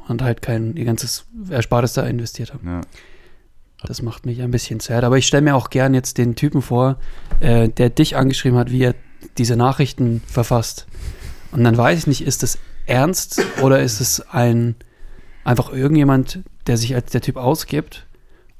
und 0.08 0.23
halt 0.23 0.42
kein 0.42 0.76
ihr 0.76 0.85
ganzes 0.85 1.26
Erspartes 1.50 1.92
da 1.94 2.06
investiert 2.06 2.54
haben. 2.54 2.66
Ja. 2.66 2.80
Das 3.87 4.02
macht 4.02 4.26
mich 4.26 4.42
ein 4.42 4.50
bisschen 4.50 4.80
sad. 4.80 5.04
Aber 5.04 5.18
ich 5.18 5.26
stelle 5.26 5.42
mir 5.42 5.54
auch 5.54 5.70
gern 5.70 5.94
jetzt 5.94 6.18
den 6.18 6.35
Typen 6.35 6.62
vor, 6.62 6.99
äh, 7.40 7.68
der 7.68 7.90
dich 7.90 8.16
angeschrieben 8.16 8.58
hat, 8.58 8.73
wie 8.73 8.82
er 8.82 8.94
diese 9.37 9.56
Nachrichten 9.56 10.20
verfasst. 10.26 10.87
Und 11.52 11.64
dann 11.64 11.76
weiß 11.76 11.99
ich 12.00 12.06
nicht, 12.06 12.23
ist 12.23 12.42
das 12.42 12.58
ernst 12.87 13.40
oder 13.62 13.80
ist 13.80 14.00
es 14.00 14.20
ein 14.32 14.75
einfach 15.44 15.73
irgendjemand, 15.73 16.40
der 16.66 16.76
sich 16.76 16.94
als 16.94 17.11
der 17.12 17.20
Typ 17.20 17.37
ausgibt 17.37 18.07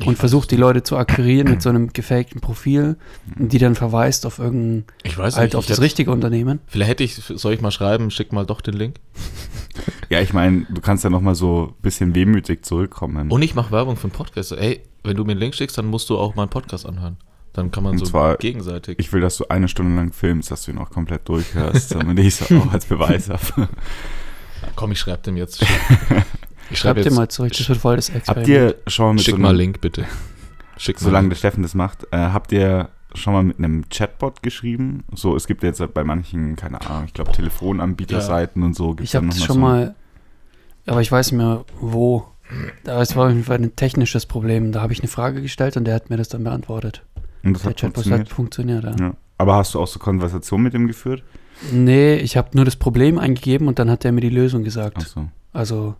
und 0.04 0.16
versucht, 0.16 0.50
die 0.52 0.56
Leute 0.56 0.82
zu 0.84 0.96
akquirieren 0.96 1.50
mit 1.50 1.60
so 1.60 1.68
einem 1.70 1.92
gefakten 1.92 2.40
Profil 2.40 2.96
und 3.38 3.52
die 3.52 3.58
dann 3.58 3.74
verweist 3.74 4.26
auf 4.26 4.38
irgendein, 4.38 4.84
Ich 5.02 5.18
weiß 5.18 5.36
halt 5.36 5.46
nicht. 5.48 5.56
auf 5.56 5.64
ich 5.64 5.68
das 5.68 5.78
hätte- 5.78 5.84
richtige 5.86 6.10
Unternehmen. 6.12 6.60
Vielleicht 6.68 6.90
hätte 6.90 7.04
ich, 7.04 7.14
soll 7.16 7.52
ich 7.54 7.60
mal 7.60 7.70
schreiben, 7.72 8.10
schick 8.10 8.32
mal 8.32 8.46
doch 8.46 8.60
den 8.60 8.74
Link. 8.74 8.96
ja, 10.08 10.20
ich 10.20 10.32
meine, 10.32 10.66
du 10.70 10.80
kannst 10.80 11.02
ja 11.04 11.10
nochmal 11.10 11.34
so 11.34 11.74
ein 11.76 11.82
bisschen 11.82 12.14
wehmütig 12.14 12.64
zurückkommen. 12.64 13.30
Und 13.30 13.42
ich 13.42 13.54
mache 13.56 13.72
Werbung 13.72 13.96
für 13.96 14.04
einen 14.04 14.12
Podcast. 14.12 14.52
Ey, 14.52 14.80
wenn 15.02 15.16
du 15.16 15.24
mir 15.24 15.32
einen 15.32 15.40
Link 15.40 15.54
schickst, 15.54 15.76
dann 15.78 15.86
musst 15.86 16.08
du 16.10 16.16
auch 16.18 16.34
meinen 16.36 16.48
Podcast 16.50 16.86
anhören. 16.86 17.16
Dann 17.54 17.72
kann 17.72 17.82
man 17.82 17.92
Und 17.94 17.98
so 17.98 18.04
zwar- 18.06 18.36
gegenseitig. 18.36 18.98
ich 19.00 19.12
will, 19.12 19.20
dass 19.20 19.36
du 19.36 19.46
eine 19.48 19.66
Stunde 19.66 19.96
lang 19.96 20.12
filmst, 20.12 20.50
dass 20.52 20.62
du 20.64 20.70
ihn 20.70 20.78
auch 20.78 20.90
komplett 20.90 21.28
durchhörst, 21.28 21.94
damit 21.96 22.18
ich 22.20 22.40
es 22.40 22.52
auch 22.52 22.72
als 22.72 22.84
Beweis 22.86 23.28
habe. 23.30 23.68
Komm, 24.76 24.92
ich 24.92 25.00
schreibe 25.00 25.22
dem 25.22 25.36
jetzt. 25.36 25.64
Ich 26.70 26.78
Schreib 26.78 26.96
schreibe 26.96 27.08
dir 27.08 27.14
mal 27.14 27.28
zurück, 27.28 27.52
das 27.56 27.68
wird 27.68 27.78
voll 27.78 27.96
das 27.96 28.08
Habt 28.08 28.16
Experiment. 28.18 28.48
ihr 28.48 28.75
schon 28.87 29.06
mal 29.06 29.12
mit 29.14 29.22
Schick 29.22 29.34
so 29.37 29.40
mal 29.40 29.56
Link, 29.56 29.80
bitte. 29.80 30.04
Schick 30.76 30.96
mal 30.96 31.04
solange 31.04 31.22
Link. 31.25 31.30
der 31.32 31.37
Steffen 31.38 31.62
das 31.62 31.75
macht, 31.75 32.04
äh, 32.10 32.16
habt 32.18 32.52
ihr 32.52 32.88
schon 33.14 33.32
mal 33.32 33.42
mit 33.42 33.58
einem 33.58 33.88
Chatbot 33.88 34.42
geschrieben? 34.42 35.04
So, 35.14 35.34
es 35.34 35.46
gibt 35.46 35.62
jetzt 35.62 35.82
bei 35.94 36.04
manchen, 36.04 36.56
keine 36.56 36.80
Ahnung, 36.82 37.04
ich 37.06 37.14
glaube 37.14 37.32
Telefonanbieterseiten 37.32 38.62
und 38.62 38.75
so. 38.76 38.94
gibt's 38.94 39.10
Ich 39.10 39.16
habe 39.16 39.26
das 39.26 39.42
schon 39.44 39.54
so- 39.54 39.60
mal, 39.60 39.94
aber 40.87 41.00
ich 41.00 41.10
weiß 41.10 41.32
nicht 41.32 41.38
mehr 41.38 41.64
wo. 41.80 42.26
Da 42.84 43.02
es 43.02 43.14
war 43.14 43.26
auf 43.26 43.30
jeden 43.32 43.44
Fall 43.44 43.58
ein 43.58 43.76
technisches 43.76 44.25
Problem. 44.25 44.72
Da 44.72 44.80
habe 44.80 44.92
ich 44.94 45.00
eine 45.00 45.08
Frage 45.08 45.42
gestellt 45.42 45.76
und 45.76 45.84
der 45.84 45.94
hat 45.94 46.08
mir 46.08 46.16
das 46.16 46.28
dann 46.30 46.44
beantwortet. 46.44 47.02
Und 47.44 47.52
das 47.54 47.62
Der 47.62 47.70
hat 47.70 47.76
Chatbot 47.80 47.94
funktioniert. 48.04 48.20
hat 48.20 48.34
funktioniert, 48.34 48.84
ja. 48.84 48.96
Ja. 48.98 49.14
Aber 49.37 49.54
hast 49.56 49.75
du 49.75 49.80
auch 49.80 49.87
so 49.87 49.98
Konversationen 49.98 50.64
mit 50.64 50.72
ihm 50.75 50.87
geführt? 50.87 51.22
Nee, 51.72 52.14
ich 52.16 52.37
habe 52.38 52.48
nur 52.54 52.64
das 52.64 52.76
Problem 52.76 53.18
eingegeben 53.18 53.68
und 53.68 53.78
dann 53.78 53.90
hat 53.90 54.04
er 54.06 54.12
mir 54.12 54.22
die 54.22 54.30
Lösung 54.30 54.64
gesagt. 54.64 54.96
Achso. 54.96 55.28
Also 55.52 55.94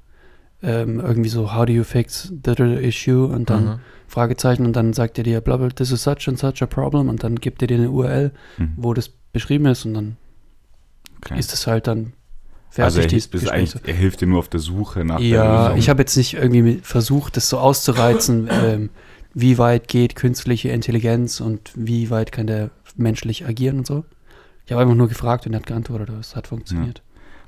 ähm, 0.62 1.00
irgendwie 1.00 1.28
so, 1.28 1.54
how 1.54 1.64
do 1.66 1.72
you 1.72 1.84
fix 1.84 2.32
the 2.44 2.52
issue? 2.52 3.26
Und 3.26 3.50
dann 3.50 3.64
Mhm. 3.64 3.78
Fragezeichen 4.08 4.64
und 4.64 4.74
dann 4.74 4.92
sagt 4.94 5.18
er 5.18 5.24
dir, 5.24 5.40
bla 5.42 5.56
bla, 5.58 5.68
this 5.68 5.90
is 5.92 6.02
such 6.02 6.28
and 6.28 6.38
such 6.38 6.62
a 6.62 6.66
problem 6.66 7.08
und 7.08 7.22
dann 7.22 7.36
gibt 7.36 7.60
er 7.62 7.68
dir 7.68 7.76
eine 7.76 7.90
URL, 7.90 8.32
Mhm. 8.56 8.72
wo 8.76 8.94
das 8.94 9.10
beschrieben 9.32 9.66
ist 9.66 9.84
und 9.84 9.94
dann 9.94 10.16
Okay. 11.18 11.38
ist 11.38 11.52
es 11.52 11.66
halt 11.66 11.86
dann 11.86 12.12
fertig, 12.70 12.84
also 12.84 13.00
er, 13.00 13.08
hilft, 13.58 13.86
er 13.88 13.94
hilft 13.94 14.20
dir 14.20 14.26
nur 14.28 14.38
auf 14.38 14.48
der 14.48 14.60
Suche 14.60 15.04
nach 15.04 15.18
Ja, 15.20 15.74
ich 15.74 15.88
habe 15.88 16.00
jetzt 16.02 16.16
nicht 16.16 16.34
irgendwie 16.34 16.78
versucht, 16.83 17.37
das 17.37 17.48
so 17.48 17.59
auszureizen, 17.59 18.48
ähm, 18.64 18.90
wie 19.35 19.59
weit 19.59 19.88
geht 19.88 20.16
künstliche 20.16 20.70
Intelligenz 20.70 21.40
und 21.40 21.72
wie 21.74 22.09
weit 22.11 22.33
kann 22.33 22.46
der 22.46 22.70
menschlich 22.96 23.46
agieren 23.46 23.78
und 23.78 23.87
so. 23.87 24.04
Ich 24.64 24.72
habe 24.72 24.83
einfach 24.83 24.94
nur 24.94 25.09
gefragt 25.09 25.46
und 25.46 25.52
er 25.54 25.61
hat 25.61 25.66
geantwortet, 25.66 26.09
es 26.20 26.35
hat 26.37 26.46
funktioniert. 26.46 27.02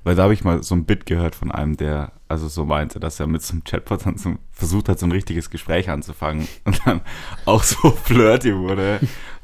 Weil 0.05 0.15
da 0.15 0.25
habe 0.25 0.35
ich 0.35 0.45
mal 0.45 0.63
so 0.63 0.75
ein 0.75 0.85
Bit 0.85 1.07
gehört 1.07 1.35
von 1.35 1.51
einem, 1.51 1.77
der 1.77 2.13
also 2.31 2.47
so 2.47 2.65
meinte, 2.65 3.01
dass 3.01 3.19
er 3.19 3.27
mit 3.27 3.43
so 3.43 3.53
einem 3.53 3.65
Chatbot 3.65 4.07
dann 4.07 4.17
so 4.17 4.37
versucht 4.53 4.89
hat, 4.89 5.01
so 5.01 5.07
ein 5.07 5.13
richtiges 5.13 5.51
Gespräch 5.51 5.91
anzufangen 5.91 6.47
und 6.65 6.81
dann 6.87 7.01
auch 7.45 7.65
so 7.65 7.91
flirty 8.05 8.55
wurde 8.55 9.01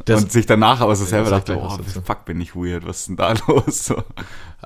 Das- 0.07 0.23
und 0.23 0.33
sich 0.33 0.47
danach 0.47 0.81
aber 0.81 0.97
so 0.97 1.05
selber 1.05 1.31
dachte, 1.31 1.59
oh, 1.61 1.79
fuck, 2.05 2.25
bin 2.25 2.40
ich 2.40 2.55
weird, 2.57 2.87
was 2.87 3.01
ist 3.01 3.09
denn 3.09 3.16
da 3.16 3.35
los? 3.49 3.87
So. 3.87 3.97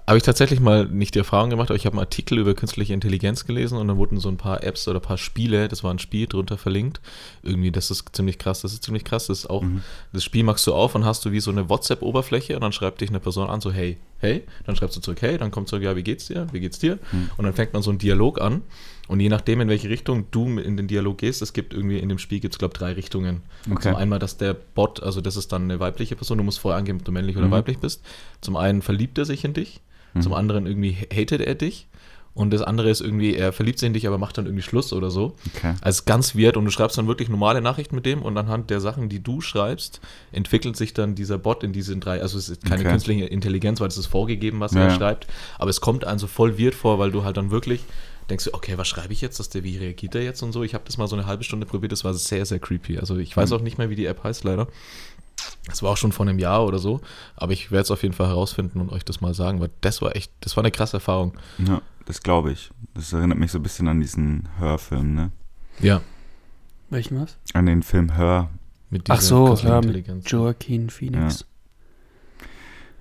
Habe 0.06 0.16
ich 0.16 0.22
tatsächlich 0.22 0.60
mal 0.60 0.86
nicht 0.86 1.14
die 1.14 1.18
Erfahrung 1.20 1.50
gemacht, 1.50 1.70
aber 1.70 1.76
ich 1.76 1.86
habe 1.86 1.94
einen 1.94 2.00
Artikel 2.00 2.38
über 2.38 2.54
künstliche 2.54 2.94
Intelligenz 2.94 3.44
gelesen 3.44 3.76
und 3.78 3.88
dann 3.88 3.96
wurden 3.96 4.18
so 4.20 4.28
ein 4.28 4.36
paar 4.36 4.62
Apps 4.62 4.86
oder 4.88 4.98
ein 5.00 5.02
paar 5.02 5.18
Spiele, 5.18 5.68
das 5.68 5.82
war 5.82 5.92
ein 5.92 5.98
Spiel 5.98 6.26
drunter 6.26 6.58
verlinkt. 6.58 7.00
Irgendwie, 7.42 7.70
das 7.72 7.90
ist 7.90 8.04
ziemlich 8.12 8.38
krass, 8.38 8.62
das 8.62 8.72
ist 8.72 8.84
ziemlich 8.84 9.04
krass. 9.04 9.26
Das 9.26 9.40
ist 9.40 9.50
auch, 9.50 9.62
Mhm. 9.62 9.82
das 10.12 10.24
Spiel 10.24 10.44
machst 10.44 10.66
du 10.66 10.74
auf 10.74 10.94
und 10.94 11.04
hast 11.04 11.24
du 11.24 11.32
wie 11.32 11.40
so 11.40 11.50
eine 11.50 11.68
WhatsApp-Oberfläche 11.68 12.54
und 12.54 12.60
dann 12.62 12.72
schreibt 12.72 13.00
dich 13.00 13.08
eine 13.10 13.20
Person 13.20 13.48
an, 13.50 13.60
so 13.60 13.72
hey, 13.72 13.98
hey, 14.18 14.44
dann 14.66 14.76
schreibst 14.76 14.96
du 14.96 15.00
zurück, 15.00 15.22
hey, 15.22 15.38
dann 15.38 15.50
kommt 15.50 15.68
zurück, 15.68 15.82
ja, 15.82 15.96
wie 15.96 16.02
geht's 16.02 16.26
dir, 16.26 16.46
wie 16.52 16.60
geht's 16.60 16.78
dir? 16.78 16.98
Mhm. 17.12 17.30
Und 17.36 17.44
dann 17.44 17.54
fängt 17.54 17.72
man 17.72 17.82
so 17.82 17.90
einen 17.90 17.98
Dialog 17.98 18.40
an 18.40 18.62
und 19.10 19.20
je 19.20 19.28
nachdem, 19.28 19.60
in 19.60 19.68
welche 19.68 19.88
Richtung 19.90 20.26
du 20.30 20.46
in 20.58 20.76
den 20.76 20.86
Dialog 20.86 21.18
gehst, 21.18 21.42
es 21.42 21.52
gibt 21.52 21.74
irgendwie 21.74 21.98
in 21.98 22.08
dem 22.08 22.18
Spiel, 22.18 22.38
gibt 22.40 22.54
es 22.54 22.58
glaube 22.58 22.74
drei 22.74 22.92
Richtungen. 22.92 23.42
Okay. 23.70 23.82
Zum 23.82 23.96
einmal, 23.96 24.18
dass 24.20 24.36
der 24.36 24.54
Bot, 24.54 25.02
also 25.02 25.20
das 25.20 25.36
ist 25.36 25.50
dann 25.52 25.64
eine 25.64 25.80
weibliche 25.80 26.14
Person, 26.16 26.38
du 26.38 26.44
musst 26.44 26.60
vorher 26.60 26.78
angeben, 26.78 26.98
ob 26.98 27.04
du 27.04 27.12
männlich 27.12 27.36
oder 27.36 27.48
Mhm. 27.48 27.52
weiblich 27.52 27.78
bist. 27.78 28.02
Zum 28.40 28.56
einen 28.56 28.82
verliebt 28.82 29.18
er 29.18 29.24
sich 29.24 29.44
in 29.44 29.52
dich, 29.52 29.80
zum 30.20 30.32
anderen 30.32 30.66
irgendwie 30.66 30.96
hatet 31.12 31.40
er 31.40 31.54
dich 31.54 31.86
und 32.34 32.52
das 32.52 32.62
andere 32.62 32.90
ist 32.90 33.00
irgendwie, 33.00 33.34
er 33.36 33.52
verliebt 33.52 33.78
sich 33.80 33.86
in 33.88 33.92
dich, 33.92 34.06
aber 34.08 34.18
macht 34.18 34.38
dann 34.38 34.46
irgendwie 34.46 34.62
Schluss 34.62 34.92
oder 34.92 35.10
so. 35.10 35.34
Okay. 35.54 35.74
Also 35.80 36.02
ganz 36.06 36.34
weird 36.36 36.56
und 36.56 36.64
du 36.64 36.70
schreibst 36.70 36.96
dann 36.98 37.06
wirklich 37.08 37.28
normale 37.28 37.60
Nachrichten 37.60 37.94
mit 37.96 38.06
dem 38.06 38.22
und 38.22 38.36
anhand 38.38 38.70
der 38.70 38.80
Sachen, 38.80 39.08
die 39.08 39.20
du 39.22 39.40
schreibst, 39.40 40.00
entwickelt 40.32 40.76
sich 40.76 40.94
dann 40.94 41.14
dieser 41.16 41.38
Bot 41.38 41.62
in 41.64 41.72
diesen 41.72 42.00
drei, 42.00 42.22
also 42.22 42.38
es 42.38 42.48
ist 42.48 42.64
keine 42.64 42.82
Okay. 42.82 42.90
künstliche 42.90 43.24
Intelligenz, 43.26 43.80
weil 43.80 43.88
es 43.88 43.98
ist 43.98 44.06
vorgegeben, 44.06 44.58
was 44.60 44.74
Ja, 44.74 44.82
er 44.84 44.90
schreibt, 44.90 45.26
aber 45.58 45.70
es 45.70 45.80
kommt 45.80 46.04
einem 46.04 46.18
so 46.20 46.26
voll 46.28 46.58
weird 46.58 46.74
vor, 46.74 46.98
weil 47.00 47.10
du 47.12 47.22
halt 47.24 47.36
dann 47.36 47.50
wirklich 47.50 47.80
denkst 48.30 48.44
du, 48.46 48.54
okay, 48.54 48.78
was 48.78 48.88
schreibe 48.88 49.12
ich 49.12 49.20
jetzt, 49.20 49.38
dass 49.40 49.48
der, 49.50 49.64
wie 49.64 49.76
reagiert 49.76 50.14
er 50.14 50.22
jetzt 50.22 50.42
und 50.42 50.52
so. 50.52 50.62
Ich 50.62 50.74
habe 50.74 50.84
das 50.86 50.96
mal 50.96 51.08
so 51.08 51.16
eine 51.16 51.26
halbe 51.26 51.44
Stunde 51.44 51.66
probiert, 51.66 51.92
das 51.92 52.04
war 52.04 52.14
sehr, 52.14 52.46
sehr 52.46 52.58
creepy. 52.60 52.98
Also 52.98 53.16
ich 53.18 53.36
weiß 53.36 53.50
Mhm. 53.50 53.56
auch 53.56 53.60
nicht 53.60 53.76
mehr, 53.78 53.90
wie 53.90 53.96
die 53.96 54.06
App 54.06 54.22
heißt, 54.24 54.44
leider. 54.44 54.68
Das 55.66 55.82
war 55.82 55.90
auch 55.90 55.96
schon 55.96 56.12
vor 56.12 56.26
einem 56.26 56.38
Jahr 56.38 56.64
oder 56.66 56.78
so, 56.78 57.00
aber 57.36 57.52
ich 57.52 57.70
werde 57.70 57.82
es 57.82 57.90
auf 57.90 58.02
jeden 58.02 58.14
Fall 58.14 58.28
herausfinden 58.28 58.80
und 58.80 58.90
euch 58.92 59.04
das 59.04 59.20
mal 59.20 59.34
sagen, 59.34 59.60
weil 59.60 59.70
das 59.80 60.00
war 60.02 60.14
echt, 60.16 60.32
das 60.40 60.56
war 60.56 60.62
eine 60.62 60.70
krasse 60.70 60.98
Erfahrung. 60.98 61.34
Ja, 61.58 61.80
das 62.06 62.22
glaube 62.22 62.52
ich. 62.52 62.70
Das 62.94 63.12
erinnert 63.12 63.38
mich 63.38 63.50
so 63.52 63.58
ein 63.58 63.62
bisschen 63.62 63.88
an 63.88 64.00
diesen 64.00 64.48
Hörfilm, 64.58 65.14
ne? 65.14 65.32
Ja, 65.80 66.00
Welchen 66.90 67.20
was? 67.20 67.36
An 67.54 67.66
den 67.66 67.82
Film 67.82 68.16
Hör. 68.16 68.50
mit 68.90 69.08
Ach 69.10 69.20
so, 69.20 69.46
künstlichen 69.46 69.68
ja, 69.72 69.76
mit 69.76 69.84
Intelligenz. 69.86 70.30
Joaquin 70.30 70.90
Phoenix. 70.90 71.44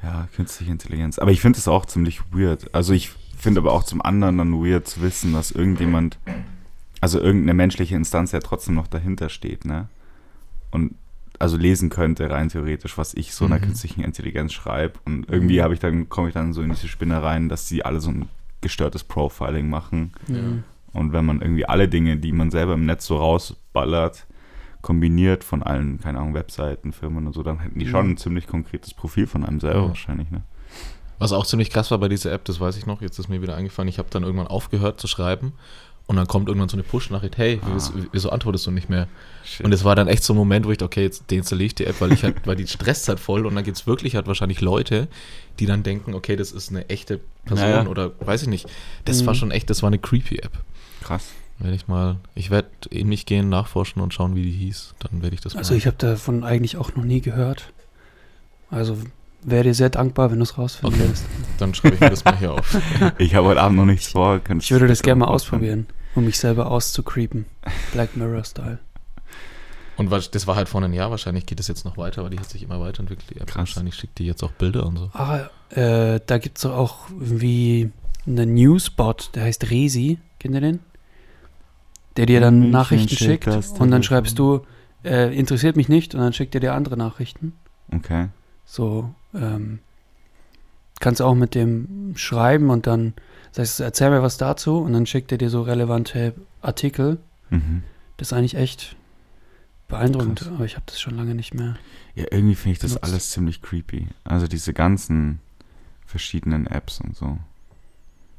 Ja, 0.04 0.28
künstliche 0.36 0.72
Intelligenz. 0.72 1.20
Aber 1.20 1.32
ich 1.32 1.42
finde 1.42 1.60
es 1.60 1.68
auch 1.68 1.86
ziemlich 1.86 2.22
weird. 2.32 2.74
Also 2.74 2.94
ich 2.94 3.12
finde 3.42 3.62
aber 3.62 3.72
auch 3.74 3.84
zum 3.84 4.02
anderen 4.02 4.38
dann 4.38 4.54
weird 4.64 4.88
zu 4.88 5.02
wissen, 5.02 5.34
dass 5.34 5.52
irgendjemand, 5.52 6.18
also 7.02 7.20
irgendeine 7.20 7.54
menschliche 7.54 7.96
Instanz 7.96 8.32
ja 8.32 8.40
trotzdem 8.40 8.76
noch 8.76 8.88
dahinter 8.88 9.30
steht, 9.30 9.66
ne? 9.66 9.88
Und 10.72 10.96
also 11.40 11.56
lesen 11.56 11.90
könnte 11.90 12.30
rein 12.30 12.50
theoretisch, 12.50 12.98
was 12.98 13.14
ich 13.14 13.34
so 13.34 13.46
einer 13.46 13.58
Mhm. 13.60 13.62
künstlichen 13.62 14.02
Intelligenz 14.04 14.52
schreibe. 14.52 15.00
Und 15.06 15.30
irgendwie 15.30 15.62
habe 15.62 15.74
ich 15.74 15.80
dann, 15.80 16.10
komme 16.10 16.28
ich 16.28 16.34
dann 16.34 16.52
so 16.54 16.62
in 16.62 16.70
diese 16.72 16.90
Spinne 16.90 17.24
rein, 17.24 17.48
dass 17.48 17.68
sie 17.68 17.86
alle 17.86 18.02
so 18.02 18.10
ein 18.10 18.28
gestörtes 18.62 19.06
Profiling 19.06 19.70
machen. 19.70 20.12
Mhm. 20.28 20.64
Und 20.92 21.14
wenn 21.14 21.24
man 21.26 21.42
irgendwie 21.42 21.66
alle 21.66 21.88
Dinge, 21.88 22.18
die 22.18 22.34
man 22.34 22.52
selber 22.52 22.74
im 22.74 22.86
Netz 22.86 23.06
so 23.06 23.16
rausballert, 23.18 24.26
kombiniert 24.82 25.44
von 25.46 25.64
allen, 25.64 26.00
keine 26.02 26.20
Ahnung, 26.20 26.34
Webseiten, 26.34 26.92
Firmen 26.94 27.28
und 27.28 27.34
so, 27.34 27.44
dann 27.44 27.60
hätten 27.60 27.80
die 27.80 27.88
schon 27.88 28.06
Mhm. 28.08 28.12
ein 28.14 28.18
ziemlich 28.18 28.48
konkretes 28.48 28.94
Profil 28.94 29.26
von 29.28 29.46
einem 29.46 29.60
selber 29.62 29.82
Ja. 29.84 29.88
wahrscheinlich, 29.88 30.30
ne? 30.32 30.42
Was 31.20 31.32
auch 31.34 31.46
ziemlich 31.46 31.70
krass 31.70 31.92
war 31.92 31.98
bei 31.98 32.08
dieser 32.08 32.32
App, 32.32 32.46
das 32.46 32.60
weiß 32.60 32.78
ich 32.78 32.86
noch, 32.86 33.02
jetzt 33.02 33.20
ist 33.20 33.28
mir 33.28 33.42
wieder 33.42 33.56
eingefallen, 33.56 33.90
ich 33.90 34.00
habe 34.00 34.10
dann 34.10 34.24
irgendwann 34.24 34.48
aufgehört 34.48 35.00
zu 35.02 35.08
schreiben 35.08 35.54
und 36.08 36.16
dann 36.16 36.26
kommt 36.28 36.48
irgendwann 36.48 36.70
so 36.70 36.76
eine 36.78 36.84
Push-Nachricht, 36.84 37.38
hey, 37.38 37.60
Ah. 37.62 37.68
wieso, 37.74 37.92
wieso 38.14 38.30
antwortest 38.32 38.66
du 38.66 38.72
nicht 38.72 38.90
mehr? 38.90 39.08
Shit. 39.44 39.66
Und 39.66 39.74
es 39.74 39.84
war 39.84 39.96
dann 39.96 40.08
echt 40.08 40.24
so 40.24 40.34
ein 40.34 40.38
Moment, 40.38 40.66
wo 40.66 40.72
ich 40.72 40.78
dachte, 40.78 40.86
okay, 40.86 41.04
jetzt 41.04 41.30
deinstalliere 41.30 41.68
ich 41.68 41.76
die 41.76 41.86
App, 41.86 42.00
weil 42.02 42.14
ich 42.14 42.24
halt, 42.24 42.48
weil 42.48 42.56
die 42.56 42.66
stresst 42.68 43.10
halt 43.10 43.20
voll 43.20 43.46
und 43.46 43.54
dann 43.56 43.64
gibt 43.64 43.78
es 43.78 43.86
wirklich 43.86 44.16
halt 44.16 44.28
wahrscheinlich 44.28 44.62
Leute, 44.62 45.08
die 45.60 45.66
dann 45.66 45.84
denken, 45.84 46.14
okay, 46.16 46.36
das 46.38 46.52
ist 46.54 46.70
eine 46.70 46.90
echte 46.90 47.20
Person 47.46 47.68
Ja, 47.70 47.84
ja. 47.84 47.88
oder 47.88 48.12
weiß 48.22 48.44
ich 48.44 48.48
nicht. 48.48 48.68
Das 49.06 49.22
Mhm. 49.22 49.28
war 49.28 49.36
schon 49.36 49.52
echt, 49.52 49.70
das 49.70 49.84
war 49.84 49.88
eine 49.88 50.00
creepy 50.00 50.38
App. 50.40 50.54
Krass. 51.02 51.28
Werde 51.60 51.76
ich 51.76 51.90
mal, 51.90 52.16
ich 52.36 52.50
werde 52.50 52.70
in 52.90 53.10
mich 53.10 53.26
gehen, 53.26 53.50
nachforschen 53.50 54.02
und 54.02 54.14
schauen, 54.14 54.34
wie 54.36 54.44
die 54.44 54.52
hieß. 54.52 54.94
Dann 55.00 55.22
werde 55.22 55.36
ich 55.36 55.42
das 55.42 55.58
Also 55.58 55.76
ich 55.76 55.86
habe 55.86 55.98
davon 55.98 56.46
eigentlich 56.46 56.78
auch 56.78 56.96
noch 56.96 57.04
nie 57.04 57.20
gehört. 57.20 57.74
Also 58.72 58.98
wäre 59.44 59.64
dir 59.64 59.74
sehr 59.74 59.90
dankbar, 59.90 60.32
wenn 60.32 60.38
du 60.40 60.44
es 60.44 60.58
rausfinden 60.58 61.02
Okay. 61.02 61.12
Dann 61.58 61.74
schreibe 61.74 61.96
ich 61.96 62.02
mir 62.02 62.10
das 62.10 62.24
mal 62.26 62.38
hier 62.38 62.54
auf. 62.54 62.78
Ich 63.18 63.36
habe 63.36 63.48
heute 63.48 63.62
Abend 63.62 63.78
noch 63.78 63.86
nichts 63.86 64.08
vor. 64.10 64.40
Könntest 64.40 64.68
Ich 64.68 64.72
würde 64.72 64.88
das 64.88 65.02
gerne 65.02 65.20
mal 65.20 65.28
ausprobieren, 65.28 65.88
um 66.16 66.26
mich 66.26 66.38
selber 66.38 66.70
auszukreepen. 66.72 67.46
Black 67.94 68.16
Mirror-Style. 68.18 68.80
Und 69.98 70.12
was- 70.12 70.32
das 70.32 70.48
war 70.48 70.56
halt 70.56 70.70
vor 70.70 70.82
einem 70.82 70.94
Jahr, 70.94 71.12
wahrscheinlich 71.12 71.46
geht 71.46 71.60
es 71.60 71.68
jetzt 71.68 71.84
noch 71.86 71.98
weiter, 71.98 72.24
weil 72.24 72.30
die 72.30 72.40
hat 72.40 72.50
sich 72.50 72.64
immer 72.64 72.80
weiterentwickelt. 72.80 73.30
Die 73.32 73.40
App. 73.42 73.48
Krass. 73.48 73.58
Wahrscheinlich 73.60 73.96
schickt 73.96 74.18
die 74.20 74.26
jetzt 74.26 74.44
auch 74.44 74.52
Bilder 74.52 74.86
und 74.86 74.98
so. 74.98 75.10
Ah, 75.14 75.50
äh, 75.72 76.20
da 76.26 76.38
gibt 76.38 76.58
es 76.58 76.66
auch 76.66 77.10
irgendwie 77.10 77.92
einen 78.26 78.54
Newsbot, 78.54 79.32
der 79.36 79.44
heißt 79.44 79.70
Resi. 79.72 80.20
Kennt 80.40 80.56
ihr 80.56 80.62
den? 80.62 80.80
Der 82.18 82.26
dir 82.26 82.40
dann 82.42 82.56
München 82.56 82.72
Nachrichten 82.72 83.10
schickt 83.10 83.22
schickt 83.46 83.48
das 83.48 83.72
und 83.72 83.92
dann 83.92 84.04
schreibst 84.04 84.38
du, 84.40 84.66
äh, 85.04 85.34
interessiert 85.38 85.76
mich 85.76 85.88
nicht 85.90 86.16
und 86.16 86.22
dann 86.22 86.34
schickt 86.34 86.54
er 86.56 86.62
dir 86.62 86.74
andere 86.74 86.98
Nachrichten. 86.98 87.54
Okay. 87.94 88.28
So, 88.66 89.14
ähm, 89.34 89.80
kannst 91.00 91.22
auch 91.22 91.36
mit 91.36 91.56
dem 91.56 92.14
schreiben 92.16 92.70
und 92.70 92.88
dann 92.88 93.14
sagst 93.52 93.80
du, 93.80 93.84
erzähl 93.84 94.10
mir 94.10 94.22
was 94.22 94.38
dazu 94.38 94.78
und 94.80 94.94
dann 94.94 95.06
schickt 95.06 95.32
er 95.32 95.38
dir 95.38 95.50
so 95.50 95.62
relevante 95.62 96.34
Artikel. 96.62 97.18
Mhm. 97.50 97.84
Das 98.18 98.30
ist 98.30 98.34
eigentlich 98.34 98.56
echt 98.56 98.96
beeindruckend, 99.88 100.40
Krass. 100.40 100.50
aber 100.54 100.66
ich 100.66 100.76
habe 100.76 100.84
das 100.88 101.00
schon 101.00 101.16
lange 101.16 101.34
nicht 101.36 101.54
mehr. 101.54 101.78
Ja, 102.16 102.26
irgendwie 102.32 102.56
finde 102.56 102.74
ich 102.74 102.80
das 102.80 102.92
Benutzt. 102.92 103.04
alles 103.12 103.30
ziemlich 103.32 103.62
creepy. 103.62 104.08
Also 104.24 104.48
diese 104.48 104.74
ganzen 104.74 105.40
verschiedenen 106.06 106.68
Apps 106.68 107.00
und 107.02 107.16
so. 107.16 107.38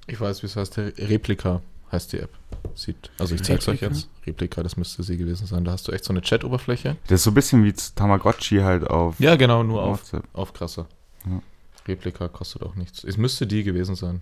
Ich 0.06 0.20
weiß, 0.20 0.42
wie 0.42 0.46
es 0.46 0.56
heißt. 0.56 0.76
Re- 0.78 0.92
Replika 0.98 1.62
heißt 1.92 2.12
die 2.12 2.18
App. 2.18 2.30
Sieht, 2.74 3.10
also 3.18 3.34
ich 3.34 3.42
zeig's 3.42 3.66
euch 3.68 3.82
Replika? 3.82 3.94
jetzt. 3.94 4.08
Replika, 4.26 4.62
das 4.62 4.76
müsste 4.76 5.02
sie 5.02 5.16
gewesen 5.16 5.46
sein. 5.46 5.64
Da 5.64 5.72
hast 5.72 5.88
du 5.88 5.92
echt 5.92 6.04
so 6.04 6.12
eine 6.12 6.22
Chat-Oberfläche. 6.22 6.96
Das 7.08 7.20
ist 7.20 7.24
so 7.24 7.30
ein 7.30 7.34
bisschen 7.34 7.64
wie 7.64 7.72
Tamagotchi 7.72 8.58
halt 8.58 8.84
auf 8.88 9.18
Ja, 9.18 9.36
genau, 9.36 9.62
nur 9.62 9.82
auf, 9.82 10.00
WhatsApp. 10.00 10.24
auf 10.32 10.52
krasser. 10.52 10.86
Ja. 11.26 11.40
Replika 11.88 12.28
kostet 12.28 12.62
auch 12.62 12.74
nichts. 12.76 13.02
Es 13.04 13.16
müsste 13.16 13.46
die 13.46 13.62
gewesen 13.64 13.94
sein. 13.96 14.20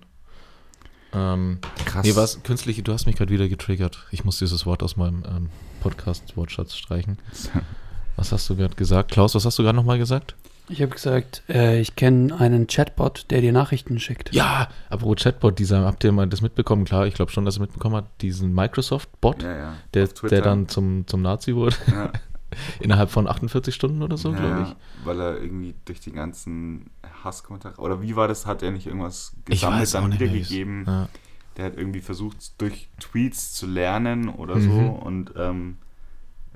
Ähm, 1.12 1.58
Krass. 1.86 2.04
nee, 2.06 2.14
was, 2.16 2.42
künstliche, 2.42 2.82
du 2.82 2.92
hast 2.92 3.06
mich 3.06 3.16
gerade 3.16 3.32
wieder 3.32 3.48
getriggert. 3.48 4.06
Ich 4.10 4.24
muss 4.24 4.38
dieses 4.38 4.66
Wort 4.66 4.82
aus 4.82 4.96
meinem 4.96 5.22
ähm, 5.26 5.48
Podcast-Wortschatz 5.80 6.76
streichen. 6.76 7.18
Was 8.16 8.32
hast 8.32 8.50
du 8.50 8.56
gerade 8.56 8.74
gesagt? 8.74 9.12
Klaus, 9.12 9.36
was 9.36 9.44
hast 9.44 9.60
du 9.60 9.62
gerade 9.62 9.76
nochmal 9.76 9.96
gesagt? 9.96 10.34
Ich 10.70 10.82
habe 10.82 10.92
gesagt, 10.92 11.42
äh, 11.48 11.80
ich 11.80 11.96
kenne 11.96 12.38
einen 12.38 12.66
Chatbot, 12.66 13.26
der 13.30 13.40
dir 13.40 13.52
Nachrichten 13.52 13.98
schickt. 13.98 14.34
Ja, 14.34 14.68
apropos 14.90 15.22
Chatbot, 15.22 15.58
dieser, 15.58 15.84
habt 15.86 16.04
ihr 16.04 16.12
mal 16.12 16.26
das 16.28 16.42
mitbekommen? 16.42 16.84
Klar, 16.84 17.06
ich 17.06 17.14
glaube 17.14 17.32
schon, 17.32 17.44
dass 17.44 17.56
ihr 17.56 17.62
mitbekommen 17.62 17.96
habt, 17.96 18.20
diesen 18.20 18.52
Microsoft-Bot, 18.54 19.42
Ja, 19.42 19.56
ja. 19.56 19.74
der, 19.94 20.08
der 20.08 20.42
dann 20.42 20.68
zum, 20.68 21.06
zum 21.06 21.22
Nazi 21.22 21.54
wurde, 21.54 21.74
Ja. 21.90 22.12
innerhalb 22.80 23.10
von 23.10 23.26
48 23.28 23.74
Stunden 23.74 24.02
oder 24.02 24.16
so, 24.16 24.32
ja, 24.32 24.38
glaube 24.38 24.62
ich. 24.68 25.06
Weil 25.06 25.20
er 25.20 25.40
irgendwie 25.40 25.74
durch 25.84 26.00
die 26.00 26.12
ganzen 26.12 26.90
Hasskommentare. 27.24 27.76
Oder 27.80 28.02
wie 28.02 28.16
war 28.16 28.28
das? 28.28 28.46
Hat 28.46 28.62
er 28.62 28.70
nicht 28.70 28.86
irgendwas 28.86 29.32
Ich 29.48 29.60
gesammelt, 29.60 29.94
dann 29.94 30.12
wiedergegeben? 30.12 30.84
Ja. 30.86 31.08
Der 31.56 31.64
hat 31.66 31.76
irgendwie 31.76 32.00
versucht, 32.00 32.60
durch 32.60 32.88
Tweets 33.00 33.52
zu 33.52 33.66
lernen 33.66 34.28
oder 34.28 34.56
Mhm. 34.56 34.62
so. 34.70 34.78
Und 34.80 35.32
ähm, 35.36 35.76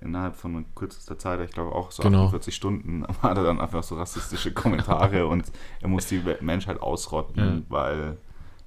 innerhalb 0.02 0.36
von 0.36 0.64
kürzester 0.74 1.18
Zeit, 1.18 1.40
ich 1.40 1.50
glaube 1.52 1.72
auch 1.72 1.90
so 1.90 2.02
Genau. 2.02 2.24
48 2.26 2.54
Stunden, 2.54 3.06
hat 3.22 3.36
er 3.36 3.44
dann 3.44 3.60
einfach 3.60 3.82
so 3.82 3.96
rassistische 3.96 4.52
Kommentare 4.52 5.26
und 5.28 5.44
er 5.80 5.88
muss 5.88 6.06
die 6.06 6.22
Menschheit 6.40 6.80
ausrotten, 6.80 7.42
Ja. 7.42 7.62
weil 7.68 8.16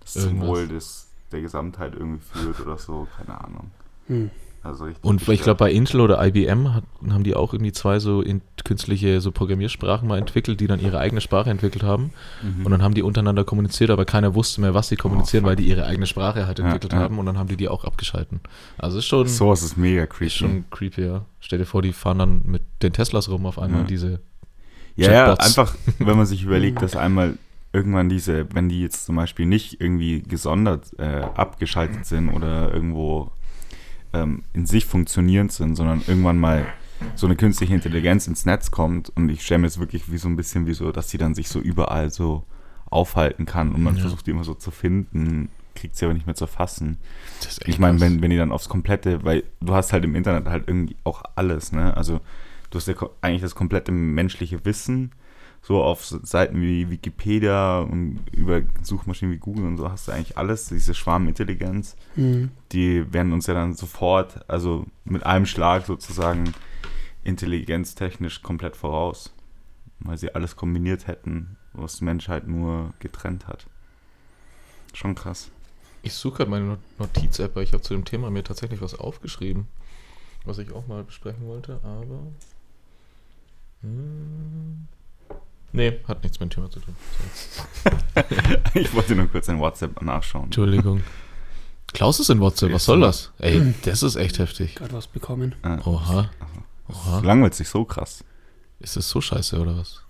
das 0.02 0.14
zum 0.14 0.24
Irgendwas. 0.24 0.48
Wohl 0.50 0.68
des, 0.68 1.08
der 1.32 1.42
Gesamtheit 1.42 1.94
irgendwie 1.94 2.22
führt 2.22 2.60
oder 2.62 2.78
so. 2.78 3.08
Keine 3.18 3.40
Ahnung. 3.44 3.72
Hm. 4.08 4.30
Also 4.66 4.88
Und 5.04 5.28
ich 5.30 5.44
glaube, 5.44 5.60
bei 5.60 5.72
Intel 5.72 6.02
oder 6.02 6.26
IBM 6.26 6.74
hat, 6.74 6.84
haben 7.12 7.24
die 7.24 7.36
auch 7.36 7.54
irgendwie 7.54 7.72
zwei 7.72 8.00
so 8.00 8.22
in, 8.22 8.42
künstliche 8.64 9.22
so 9.22 9.32
Programmiersprachen 9.32 10.08
mal 10.08 10.18
entwickelt, 10.18 10.60
die 10.60 10.66
dann 10.66 10.80
ihre 10.80 10.98
eigene 10.98 11.22
Sprache 11.22 11.52
entwickelt 11.52 11.84
haben. 11.84 12.12
Mhm. 12.42 12.66
Und 12.66 12.72
dann 12.72 12.82
haben 12.82 12.96
die 12.96 13.04
untereinander 13.04 13.44
kommuniziert, 13.44 13.92
aber 13.92 14.06
keiner 14.06 14.34
wusste 14.34 14.62
mehr, 14.62 14.74
was 14.74 14.88
sie 14.88 14.96
kommunizieren, 14.96 15.44
fuck. 15.44 15.50
weil 15.50 15.56
die 15.56 15.68
ihre 15.70 15.86
eigene 15.86 16.08
Sprache 16.08 16.48
halt 16.48 16.58
Ja, 16.58 16.66
entwickelt 16.66 16.94
ja. 16.94 17.00
haben. 17.00 17.20
Und 17.20 17.28
dann 17.28 17.38
haben 17.38 17.48
die 17.48 17.58
die 17.58 17.70
auch 17.70 17.84
abgeschalten. 17.86 18.40
Also 18.80 18.98
ist 18.98 19.06
schon, 19.06 19.28
Sowas 19.28 19.62
ist 19.62 19.78
mega 19.78 20.08
creepy. 20.08 20.26
ist 20.26 20.34
schon 20.34 20.66
creepy, 20.72 21.04
ja. 21.06 21.26
Stell 21.40 21.60
dir 21.60 21.66
vor, 21.66 21.84
die 21.84 21.94
fahren 21.94 22.18
dann 22.18 22.42
mit 22.46 22.64
den 22.82 22.92
Teslas 22.92 23.30
rum 23.30 23.46
auf 23.46 23.60
einmal, 23.60 23.82
Ja. 23.82 23.88
diese 23.88 24.20
Ja, 24.96 25.12
ja, 25.12 25.34
einfach, 25.36 25.76
wenn 26.00 26.18
man 26.18 26.26
sich 26.26 26.42
überlegt, 26.42 26.82
dass 26.82 26.96
einmal 26.96 27.38
irgendwann 27.72 28.10
diese, 28.10 28.48
wenn 28.56 28.68
die 28.70 28.82
jetzt 28.82 29.06
zum 29.06 29.16
Beispiel 29.18 29.46
nicht 29.46 29.80
irgendwie 29.80 30.24
gesondert 30.24 30.98
äh, 30.98 31.22
abgeschaltet 31.36 32.06
sind 32.08 32.30
oder 32.30 32.74
irgendwo 32.74 33.30
ähm, 34.16 34.44
in 34.54 34.66
sich 34.66 34.86
funktionierend 34.86 35.52
sind, 35.52 35.76
sondern 35.76 36.02
irgendwann 36.08 36.38
mal 36.38 36.66
so 37.16 37.28
eine 37.28 37.36
künstliche 37.36 37.74
Intelligenz 37.76 38.28
ins 38.28 38.46
Netz 38.46 38.72
kommt 38.72 39.10
und 39.16 39.30
ich 39.30 39.44
stelle 39.44 39.60
mir 39.60 39.68
jetzt 39.68 39.80
wirklich 39.80 40.12
wie 40.12 40.18
so 40.18 40.30
ein 40.30 40.36
bisschen 40.38 40.66
wie 40.66 40.74
so, 40.74 40.92
dass 40.92 41.10
sie 41.10 41.18
dann 41.18 41.36
sich 41.36 41.50
so 41.50 41.60
überall 41.60 42.10
so 42.10 42.44
aufhalten 42.90 43.46
kann 43.46 43.74
und 43.74 43.84
man 43.84 43.96
Ja. 43.96 44.02
versucht 44.02 44.26
die 44.28 44.32
immer 44.32 44.44
so 44.46 44.54
zu 44.54 44.72
finden, 44.72 45.50
kriegt 45.76 45.96
sie 45.98 46.06
aber 46.06 46.14
nicht 46.14 46.26
mehr 46.26 46.36
zu 46.36 46.48
fassen. 46.48 46.98
Ich 47.66 47.80
meine, 47.80 48.00
wenn, 48.00 48.22
wenn 48.22 48.30
die 48.30 48.38
dann 48.38 48.52
aufs 48.54 48.70
komplette, 48.70 49.24
weil 49.26 49.44
du 49.60 49.74
hast 49.74 49.92
halt 49.92 50.06
im 50.06 50.16
Internet 50.16 50.46
halt 50.48 50.64
irgendwie 50.68 50.96
auch 51.04 51.24
alles, 51.36 51.74
ne? 51.74 51.96
Also 51.98 52.22
du 52.70 52.78
hast 52.80 52.88
ja 52.88 52.94
eigentlich 53.22 53.42
das 53.42 53.56
komplette 53.56 53.92
menschliche 53.92 54.64
Wissen, 54.64 55.12
so 55.68 55.82
auf 55.82 56.06
Seiten 56.06 56.62
wie 56.62 56.92
Wikipedia 56.92 57.80
und 57.80 58.20
über 58.32 58.62
Suchmaschinen 58.84 59.34
wie 59.34 59.40
Google 59.40 59.66
und 59.66 59.78
so 59.78 59.90
hast 59.90 60.08
du 60.08 60.12
eigentlich 60.12 60.38
alles, 60.38 60.68
diese 60.68 60.94
Schwarmintelligenz, 60.94 61.96
Hm. 62.14 62.52
die 62.72 63.12
werden 63.12 63.34
uns 63.34 63.48
ja 63.48 63.56
dann 63.56 63.74
sofort, 63.74 64.48
also 64.48 64.86
mit 65.06 65.26
einem 65.26 65.48
Schlag 65.48 65.88
sozusagen 65.88 66.54
intelligenztechnisch 67.24 68.44
komplett 68.44 68.76
voraus, 68.76 69.34
weil 70.00 70.18
sie 70.20 70.36
alles 70.36 70.56
kombiniert 70.56 71.08
hätten, 71.08 71.58
was 71.74 71.98
die 71.98 72.04
Menschheit 72.06 72.48
nur 72.48 72.94
getrennt 73.00 73.48
hat. 73.48 73.66
Schon 74.94 75.16
krass. 75.16 75.50
Ich 76.04 76.14
suche 76.14 76.38
gerade 76.38 76.52
meine 76.52 76.66
Not- 76.66 77.00
Notiz-App, 77.00 77.56
weil 77.56 77.64
ich 77.64 77.74
habe 77.74 77.82
zu 77.82 77.96
dem 77.96 78.06
Thema 78.06 78.30
mir 78.30 78.44
tatsächlich 78.44 78.82
was 78.82 78.94
aufgeschrieben, 78.94 79.66
was 80.46 80.60
ich 80.60 80.72
auch 80.72 80.86
mal 80.86 81.04
besprechen 81.04 81.48
wollte, 81.48 81.80
aber. 81.84 82.20
Hm, 83.82 84.88
nee, 85.76 86.00
hat 86.08 86.24
nichts 86.24 86.40
mit 86.40 86.52
dem 86.52 86.56
Thema 86.56 86.70
zu 86.70 86.80
tun. 86.80 86.96
Ich 88.74 88.94
wollte 88.94 89.16
nur 89.16 89.28
kurz 89.28 89.48
in 89.48 89.60
WhatsApp 89.60 90.02
nachschauen. 90.02 90.46
Entschuldigung. 90.46 91.02
Klaus 91.94 92.20
ist 92.20 92.30
in 92.30 92.40
WhatsApp, 92.40 92.74
was 92.74 92.86
soll 92.86 93.00
das? 93.02 93.32
Ey, 93.40 93.74
das 93.84 94.04
ist 94.04 94.16
echt 94.16 94.40
heftig. 94.40 94.76
Gerade 94.76 94.94
was 94.94 95.08
bekommen. 95.08 95.56
Äh, 95.64 95.78
Oha. 95.88 96.30
Das 96.88 96.98
Oha. 96.98 97.20
langweilt 97.20 97.54
sich 97.54 97.70
so 97.70 97.86
krass. 97.86 98.24
Ist 98.80 98.98
es 98.98 99.10
so 99.10 99.22
scheiße 99.22 99.60
oder 99.60 99.78
was? 99.78 100.02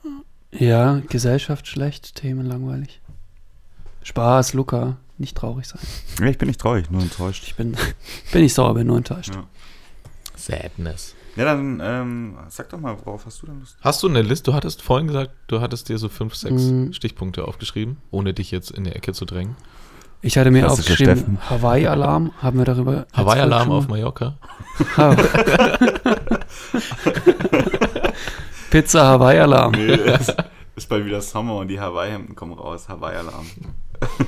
Ja, 0.52 1.02
Gesellschaft 1.10 1.68
schlecht, 1.68 2.16
Themen 2.16 2.46
langweilig. 2.46 3.02
Spaß, 4.04 4.54
Luca, 4.54 4.98
nicht 5.18 5.36
traurig 5.38 5.68
sein. 5.68 5.82
Ja, 6.20 6.28
ich 6.28 6.38
bin 6.38 6.48
nicht 6.48 6.60
traurig, 6.62 6.90
nur 6.90 7.02
enttäuscht. 7.02 7.44
Ich 7.46 7.56
bin, 7.56 7.76
bin 8.32 8.42
nicht 8.42 8.54
sauer, 8.54 8.74
bin 8.74 8.88
nur 8.88 8.98
enttäuscht. 8.98 9.36
Ja. 9.36 9.46
Sadness. 10.36 11.16
Ja, 11.36 11.44
dann 11.46 11.82
ähm, 11.84 12.38
sag 12.48 12.70
doch 12.70 12.80
mal, 12.80 12.96
worauf 13.04 13.26
hast 13.26 13.42
du 13.42 13.48
denn 13.48 13.60
Lust? 13.60 13.78
Hast 13.82 14.02
du 14.04 14.08
eine 14.08 14.22
Liste? 14.22 14.52
Du 14.52 14.56
hattest 14.56 14.82
vorhin 14.82 15.08
gesagt, 15.08 15.32
du 15.48 15.60
hattest 15.60 15.90
dir 15.90 15.98
so 15.98 16.08
fünf, 16.10 16.34
sechs 16.36 16.64
Mhm. 16.64 16.94
Stichpunkte 16.94 17.46
aufgeschrieben, 17.48 17.98
ohne 18.12 18.34
dich 18.34 18.52
jetzt 18.52 18.72
in 18.72 18.86
die 18.86 18.92
Ecke 18.94 19.12
zu 19.14 19.26
drängen. 19.26 19.56
Ich 20.22 20.38
hatte 20.38 20.50
mir 20.50 20.72
aufgeschrieben. 20.72 21.38
Hawaii-Alarm, 21.50 22.32
haben 22.42 22.58
wir 22.58 22.66
darüber. 22.66 23.06
Hawaii-Alarm 23.14 23.70
auf 23.72 23.88
Mallorca. 23.90 24.38
Pizza 28.72 29.06
Hawaii-Alarm. 29.06 29.74
Nee, 29.74 29.92
es 29.94 30.34
ist 30.76 30.90
bald 30.90 31.06
wieder 31.06 31.22
Sommer 31.22 31.58
und 31.58 31.68
die 31.68 31.80
Hawaii-Hemden 31.80 32.36
kommen 32.36 32.54
raus. 32.54 32.90
Hawaii-Alarm. 32.90 33.46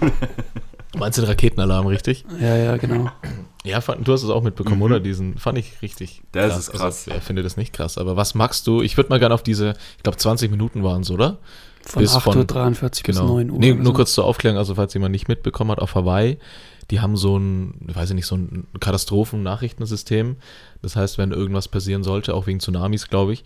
Du 0.97 1.03
meinst 1.03 1.17
den 1.17 1.25
Raketenalarm, 1.25 1.85
richtig? 1.87 2.25
Ja, 2.41 2.55
ja, 2.55 2.77
genau. 2.77 3.09
Ja, 3.63 3.81
fand, 3.81 4.07
du 4.07 4.13
hast 4.13 4.23
es 4.23 4.29
auch 4.29 4.41
mitbekommen, 4.41 4.77
Mhm. 4.77 4.81
oder? 4.83 4.99
Diesen 4.99 5.37
fand 5.37 5.57
ich 5.59 5.81
richtig 5.81 6.21
Das 6.31 6.57
ist 6.57 6.71
krass. 6.71 6.81
Also, 6.81 7.11
wer 7.11 7.21
findet 7.21 7.45
das 7.45 7.55
nicht 7.57 7.71
krass? 7.73 7.97
Aber 7.97 8.15
was 8.15 8.33
magst 8.33 8.65
du? 8.65 8.81
Ich 8.81 8.97
würde 8.97 9.09
mal 9.09 9.19
gerne 9.19 9.35
auf 9.35 9.43
diese, 9.43 9.73
ich 9.97 10.03
glaube 10.03 10.17
20 10.17 10.49
Minuten 10.49 10.83
waren 10.83 11.01
es, 11.01 11.11
oder? 11.11 11.37
Von 11.83 12.01
Bis 12.01 12.15
von- 12.15 12.33
8.43 12.35 12.83
Uhr 12.83 12.89
bis 12.89 13.03
Genau. 13.03 13.27
9 13.27 13.51
Uhr. 13.51 13.59
Nee, 13.59 13.73
nur 13.73 13.85
so. 13.85 13.93
kurz 13.93 14.13
zur 14.13 14.25
Aufklärung, 14.25 14.57
also 14.57 14.75
falls 14.75 14.93
jemand 14.93 15.11
nicht 15.11 15.27
mitbekommen 15.27 15.71
hat, 15.71 15.79
auf 15.79 15.95
Hawaii, 15.95 16.37
die 16.89 16.99
haben 16.99 17.15
so 17.17 17.37
ein, 17.37 17.75
ich 17.87 17.95
weiß 17.95 18.09
ich 18.09 18.15
nicht, 18.15 18.25
so 18.25 18.35
ein 18.35 18.65
Katastrophen-Nachrichtensystem. 18.79 20.37
Das 20.81 20.95
heißt, 20.95 21.17
wenn 21.17 21.31
irgendwas 21.31 21.67
passieren 21.67 22.03
sollte, 22.03 22.33
auch 22.33 22.47
wegen 22.47 22.59
Tsunamis, 22.59 23.07
glaube 23.09 23.33
ich, 23.33 23.43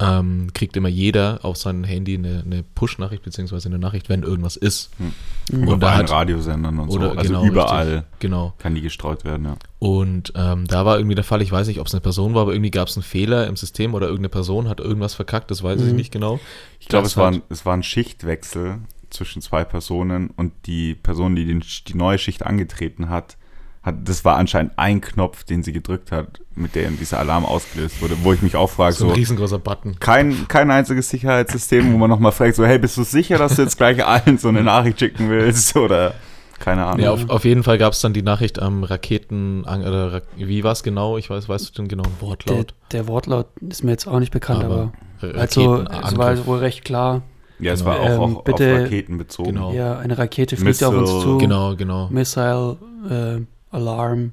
ähm, 0.00 0.48
kriegt 0.54 0.76
immer 0.76 0.88
jeder 0.88 1.38
auf 1.44 1.56
sein 1.56 1.84
Handy 1.84 2.14
eine, 2.14 2.42
eine 2.44 2.64
Push-Nachricht, 2.64 3.22
beziehungsweise 3.22 3.68
eine 3.68 3.78
Nachricht, 3.78 4.08
wenn 4.08 4.24
irgendwas 4.24 4.56
ist. 4.56 4.90
Mhm. 4.98 5.68
Und 5.68 5.78
bei 5.78 5.92
hat- 5.92 6.10
Radiosendern 6.10 6.80
und 6.80 6.88
oder 6.88 7.12
so. 7.12 7.18
Also 7.18 7.28
genau, 7.34 7.44
überall 7.46 7.86
richtig. 7.88 8.04
Genau. 8.18 8.54
kann 8.58 8.74
die 8.74 8.80
gestreut 8.80 9.24
werden, 9.24 9.44
ja. 9.46 9.56
Und 9.78 10.32
ähm, 10.34 10.66
da 10.66 10.84
war 10.84 10.96
irgendwie 10.98 11.14
der 11.14 11.22
Fall, 11.24 11.42
ich 11.42 11.52
weiß 11.52 11.68
nicht, 11.68 11.78
ob 11.78 11.86
es 11.86 11.94
eine 11.94 12.00
Person 12.00 12.34
war, 12.34 12.42
aber 12.42 12.52
irgendwie 12.54 12.72
gab 12.72 12.88
es 12.88 12.96
einen 12.96 13.04
Fehler 13.04 13.46
im 13.46 13.56
System 13.56 13.94
oder 13.94 14.06
irgendeine 14.06 14.30
Person 14.30 14.68
hat 14.68 14.80
irgendwas 14.80 15.14
verkackt, 15.14 15.50
das 15.50 15.62
weiß 15.62 15.80
ich 15.80 15.90
Mhm. 15.90 15.96
nicht 15.96 16.12
genau. 16.12 16.40
Ich 16.80 16.88
glaube, 16.88 17.06
es, 17.06 17.16
war 17.16 17.30
ein- 17.30 17.42
es 17.48 17.64
war 17.64 17.74
ein 17.76 17.82
Schichtwechsel 17.84 18.78
zwischen 19.10 19.42
zwei 19.42 19.64
Personen 19.64 20.30
und 20.30 20.52
die 20.66 20.96
Person, 20.96 21.36
die 21.36 21.44
den, 21.46 21.62
die 21.86 21.94
neue 21.94 22.18
Schicht 22.18 22.44
angetreten 22.44 23.10
hat, 23.10 23.36
hat, 23.84 23.96
das 24.04 24.24
war 24.24 24.36
anscheinend 24.36 24.72
ein 24.76 25.00
Knopf, 25.00 25.44
den 25.44 25.62
sie 25.62 25.72
gedrückt 25.72 26.10
hat, 26.10 26.40
mit 26.54 26.74
dem 26.74 26.98
dieser 26.98 27.18
Alarm 27.18 27.44
ausgelöst 27.44 28.00
wurde, 28.00 28.16
wo 28.22 28.32
ich 28.32 28.40
mich 28.42 28.56
auch 28.56 28.70
frage, 28.70 28.94
So 28.94 29.04
ein 29.04 29.08
so, 29.10 29.14
riesengroßer 29.14 29.58
Button. 29.58 29.96
kein, 30.00 30.48
kein 30.48 30.70
einziges 30.70 31.10
Sicherheitssystem, 31.10 31.92
wo 31.92 31.98
man 31.98 32.08
nochmal 32.08 32.32
fragt, 32.32 32.56
so, 32.56 32.64
hey, 32.64 32.78
bist 32.78 32.96
du 32.96 33.02
sicher, 33.04 33.36
dass 33.38 33.56
du 33.56 33.62
jetzt 33.62 33.76
gleich 33.76 34.04
allen 34.04 34.38
so 34.38 34.48
eine 34.48 34.62
Nachricht 34.62 34.98
schicken 35.00 35.28
willst 35.28 35.76
oder 35.76 36.14
keine 36.60 36.86
Ahnung. 36.86 37.00
Ja, 37.04 37.10
auf, 37.12 37.28
auf 37.28 37.44
jeden 37.44 37.62
Fall 37.62 37.76
gab 37.76 37.92
es 37.92 38.00
dann 38.00 38.14
die 38.14 38.22
Nachricht 38.22 38.58
am 38.62 38.84
Raketen, 38.84 39.64
oder 39.64 40.12
Ra- 40.14 40.22
wie 40.36 40.64
war 40.64 40.72
es 40.72 40.82
genau? 40.82 41.18
Ich 41.18 41.28
weiß, 41.28 41.48
weißt 41.48 41.68
du 41.76 41.82
den 41.82 41.88
genauen 41.88 42.08
Der, 42.20 42.26
Wortlaut? 42.28 42.74
der 42.92 43.06
Wortlaut 43.08 43.48
ist 43.60 43.84
mir 43.84 43.90
jetzt 43.90 44.06
auch 44.06 44.18
nicht 44.20 44.32
bekannt, 44.32 44.64
aber, 44.64 44.92
Ra- 45.20 45.38
also 45.40 45.76
es 45.90 46.16
war 46.16 46.46
wohl 46.46 46.58
recht 46.58 46.84
klar. 46.86 47.22
ja, 47.58 47.72
es 47.72 47.84
war 47.84 48.00
Ähm, 48.00 48.18
auch, 48.20 48.36
auch 48.36 48.44
bitte- 48.44 48.72
auf 48.76 48.80
Raketen 48.84 49.18
bezogen. 49.18 49.50
Genau. 49.52 49.72
Ja, 49.74 49.98
eine 49.98 50.16
Rakete 50.16 50.56
fliegt 50.56 50.82
auf 50.84 50.94
uns 50.94 51.10
Missile, 51.12 51.22
zu. 51.22 51.38
Genau, 51.38 51.76
genau. 51.76 52.08
Missile, 52.10 52.76
äh, 53.10 53.40
Alarm 53.74 54.32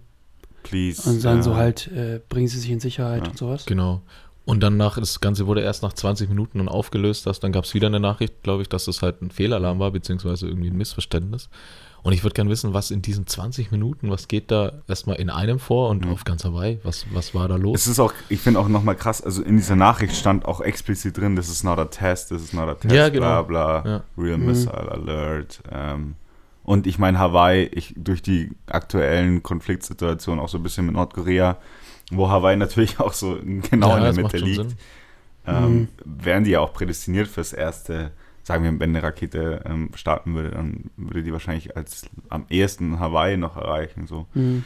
Please. 0.64 1.10
und 1.10 1.24
dann 1.26 1.40
äh, 1.40 1.44
so 1.44 1.56
halt, 1.56 1.88
äh, 1.88 2.20
bringen 2.30 2.48
sie 2.48 2.60
sich 2.60 2.70
in 2.72 2.80
Sicherheit 2.80 3.24
Ja. 3.26 3.32
und 3.32 3.38
sowas. 3.38 3.66
Genau. 3.66 4.02
Und 4.46 4.62
dann 4.64 4.76
nach, 4.78 4.98
das 4.98 5.20
Ganze 5.22 5.46
wurde 5.48 5.62
erst 5.62 5.84
nach 5.84 5.94
20 5.94 6.28
Minuten 6.30 6.58
dann 6.58 6.68
aufgelöst, 6.68 7.26
dass, 7.28 7.40
dann 7.40 7.52
gab 7.52 7.64
es 7.66 7.74
wieder 7.74 7.88
eine 7.88 8.00
Nachricht, 8.00 8.42
glaube 8.44 8.64
ich, 8.64 8.70
dass 8.70 8.86
das 8.86 9.02
halt 9.02 9.22
ein 9.22 9.30
Fehlalarm 9.32 9.80
war, 9.80 9.92
beziehungsweise 9.92 10.48
irgendwie 10.48 10.70
ein 10.70 10.78
Missverständnis. 10.78 11.50
Und 12.04 12.14
ich 12.14 12.24
würde 12.24 12.34
gerne 12.34 12.50
wissen, 12.50 12.74
was 12.74 12.90
in 12.90 13.04
diesen 13.04 13.28
20 13.28 13.70
Minuten, 13.72 14.10
was 14.10 14.28
geht 14.28 14.50
da 14.50 14.82
erstmal 14.88 15.18
in 15.18 15.30
einem 15.30 15.60
vor 15.60 15.90
und 15.90 16.06
Mhm. 16.06 16.12
auf 16.14 16.24
ganz 16.24 16.44
Hawaii? 16.44 16.80
Was, 16.82 17.06
was 17.14 17.36
war 17.36 17.48
da 17.48 17.56
los? 17.58 17.82
Es 17.82 17.88
ist 17.88 18.00
auch, 18.00 18.12
ich 18.30 18.40
finde 18.40 18.60
auch 18.60 18.68
nochmal 18.68 18.96
krass, 18.96 19.22
also 19.22 19.44
in 19.44 19.58
dieser 19.58 19.76
Nachricht 19.76 20.16
stand 20.16 20.46
auch 20.46 20.62
explizit 20.62 21.18
drin, 21.18 21.36
this 21.36 21.48
is 21.50 21.64
not 21.64 21.78
a 21.78 21.86
test, 21.86 22.30
this 22.30 22.42
is 22.42 22.54
not 22.54 22.68
a 22.68 22.74
test, 22.74 22.96
Ja, 22.96 23.10
genau. 23.10 23.44
bla 23.44 23.82
bla, 23.82 23.84
Ja. 23.86 24.04
real 24.18 24.40
Mhm. 24.40 24.46
missile 24.48 24.74
alert. 24.92 25.62
Ähm, 25.72 26.16
und 26.72 26.88
ich 26.88 26.98
meine, 27.00 27.20
Hawaii, 27.20 27.66
ich, 27.66 27.94
durch 27.98 28.22
die 28.22 28.50
aktuellen 28.68 29.44
Konfliktsituationen 29.44 30.40
auch 30.40 30.48
so 30.48 30.58
ein 30.58 30.64
bisschen 30.64 30.86
mit 30.86 30.96
Nordkorea, 30.96 31.58
wo 32.12 32.30
Hawaii 32.30 32.56
natürlich 32.56 32.98
auch 33.02 33.12
so 33.12 33.38
genau 33.70 33.90
Ja, 33.90 33.98
in 33.98 34.04
der 34.04 34.24
Mitte 34.24 34.38
liegt, 34.38 34.78
ähm, 35.46 35.74
Mhm. 35.74 35.88
wären 36.06 36.44
die 36.46 36.52
ja 36.52 36.62
auch 36.62 36.72
prädestiniert 36.72 37.28
fürs 37.28 37.52
erste, 37.52 38.12
sagen 38.44 38.64
wir, 38.64 38.72
wenn 38.80 38.92
eine 38.92 39.04
Rakete 39.04 39.64
ähm, 39.66 39.90
starten 39.96 40.34
würde, 40.34 40.52
dann 40.52 40.92
würde 40.96 41.24
die 41.24 41.34
wahrscheinlich 41.34 41.76
als 41.76 42.06
am 42.30 42.46
ehesten 42.50 43.00
Hawaii 43.02 43.36
noch 43.36 43.58
erreichen, 43.58 44.08
so. 44.08 44.28
Mhm. 44.34 44.64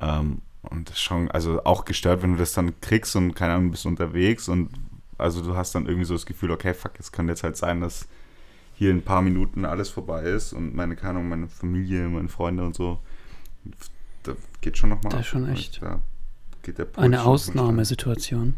Ähm, 0.00 0.38
und 0.62 0.88
das 0.90 0.96
ist 0.96 1.02
schon, 1.02 1.28
also 1.32 1.64
auch 1.64 1.84
gestört, 1.84 2.22
wenn 2.22 2.34
du 2.34 2.38
das 2.38 2.52
dann 2.52 2.80
kriegst 2.80 3.16
und 3.16 3.34
keine 3.34 3.54
Ahnung, 3.54 3.72
bist 3.72 3.84
unterwegs 3.84 4.48
und 4.48 4.70
also 5.16 5.42
du 5.42 5.56
hast 5.56 5.74
dann 5.74 5.86
irgendwie 5.86 6.04
so 6.04 6.14
das 6.14 6.24
Gefühl, 6.24 6.52
okay, 6.52 6.72
fuck, 6.72 6.92
es 7.00 7.10
könnte 7.10 7.32
jetzt 7.32 7.42
halt 7.42 7.56
sein, 7.56 7.80
dass 7.80 8.06
hier 8.78 8.90
in 8.92 8.98
ein 8.98 9.02
paar 9.02 9.22
Minuten 9.22 9.64
alles 9.64 9.88
vorbei 9.88 10.22
ist 10.22 10.52
und 10.52 10.72
meine, 10.74 10.94
keine 10.94 11.18
Ahnung, 11.18 11.28
meine 11.28 11.48
Familie, 11.48 12.08
meine 12.08 12.28
Freunde 12.28 12.62
und 12.64 12.76
so, 12.76 13.00
da 14.22 14.32
geht 14.60 14.78
schon 14.78 14.90
nochmal. 14.90 15.10
Das 15.10 15.22
ist 15.22 15.26
schon 15.26 15.48
echt 15.48 15.82
Da 15.82 16.00
geht 16.62 16.78
der 16.78 16.84
Puls 16.84 17.04
Eine 17.04 17.24
Ausnahmesituation. 17.24 18.54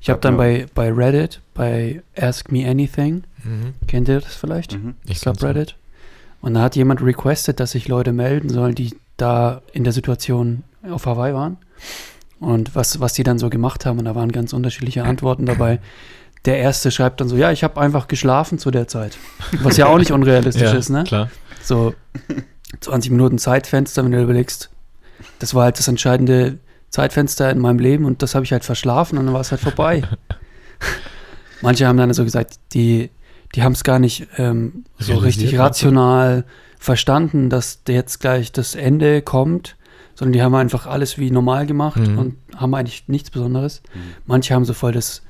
Ich 0.00 0.08
habe 0.08 0.20
dann 0.20 0.36
bei, 0.38 0.66
bei 0.74 0.90
Reddit, 0.90 1.42
bei 1.54 2.02
Ask 2.16 2.50
Me 2.50 2.68
Anything, 2.68 3.24
Mhm. 3.44 3.74
kennt 3.86 4.08
ihr 4.08 4.20
das 4.20 4.34
vielleicht? 4.34 4.72
Mhm. 4.72 4.94
Ich 5.06 5.20
Subreddit. 5.20 5.76
Und 6.40 6.54
da 6.54 6.62
hat 6.62 6.74
jemand 6.74 7.02
requested, 7.02 7.60
dass 7.60 7.72
sich 7.72 7.86
Leute 7.88 8.12
melden 8.12 8.48
sollen, 8.48 8.74
die 8.74 8.96
da 9.16 9.62
in 9.72 9.84
der 9.84 9.92
Situation 9.92 10.64
auf 10.82 11.06
Hawaii 11.06 11.34
waren. 11.34 11.58
Und 12.40 12.74
was, 12.74 13.00
was 13.00 13.12
die 13.12 13.22
dann 13.22 13.38
so 13.38 13.50
gemacht 13.50 13.84
haben. 13.86 13.98
Und 13.98 14.06
da 14.06 14.14
waren 14.14 14.32
ganz 14.32 14.52
unterschiedliche 14.52 15.04
Antworten 15.04 15.46
dabei. 15.46 15.78
Der 16.44 16.58
erste 16.58 16.90
schreibt 16.90 17.20
dann 17.20 17.28
so, 17.28 17.36
ja, 17.36 17.50
ich 17.52 17.64
habe 17.64 17.80
einfach 17.80 18.08
geschlafen 18.08 18.58
zu 18.58 18.70
der 18.70 18.88
Zeit. 18.88 19.18
Was 19.62 19.76
ja 19.76 19.86
auch 19.86 19.98
nicht 19.98 20.12
unrealistisch 20.12 20.62
Ja, 20.72 20.72
ist, 20.72 20.88
ne? 20.88 21.04
klar. 21.04 21.30
So 21.62 21.94
20 22.80 23.10
Minuten 23.10 23.38
Zeitfenster, 23.38 24.04
wenn 24.04 24.12
du 24.12 24.22
überlegst. 24.22 24.70
Das 25.40 25.54
war 25.54 25.64
halt 25.64 25.78
das 25.78 25.88
entscheidende 25.88 26.58
Zeitfenster 26.90 27.50
in 27.50 27.58
meinem 27.58 27.78
Leben 27.80 28.04
und 28.04 28.22
das 28.22 28.34
habe 28.34 28.44
ich 28.44 28.52
halt 28.52 28.64
verschlafen 28.64 29.18
und 29.18 29.26
dann 29.26 29.34
war 29.34 29.40
es 29.40 29.50
halt 29.50 29.60
vorbei. 29.60 30.02
Manche 31.60 31.86
haben 31.86 31.96
dann 31.96 32.12
so 32.14 32.24
gesagt, 32.24 32.54
die, 32.72 33.10
die 33.54 33.62
haben 33.62 33.72
es 33.72 33.84
gar 33.84 33.98
nicht 33.98 34.28
ähm, 34.36 34.84
so 34.98 35.16
richtig 35.16 35.58
rational 35.58 36.44
verstanden, 36.78 37.50
dass 37.50 37.80
jetzt 37.88 38.20
gleich 38.20 38.52
das 38.52 38.74
Ende 38.76 39.22
kommt, 39.22 39.76
sondern 40.14 40.32
die 40.32 40.42
haben 40.42 40.54
einfach 40.54 40.86
alles 40.86 41.18
wie 41.18 41.30
normal 41.30 41.66
gemacht 41.66 41.98
Mhm. 41.98 42.18
und 42.18 42.36
haben 42.56 42.74
eigentlich 42.74 43.08
nichts 43.08 43.30
Besonderes. 43.30 43.82
Mhm. 43.94 43.98
Manche 44.26 44.54
haben 44.54 44.64
so 44.64 44.72
voll 44.72 44.92
das 44.92 45.22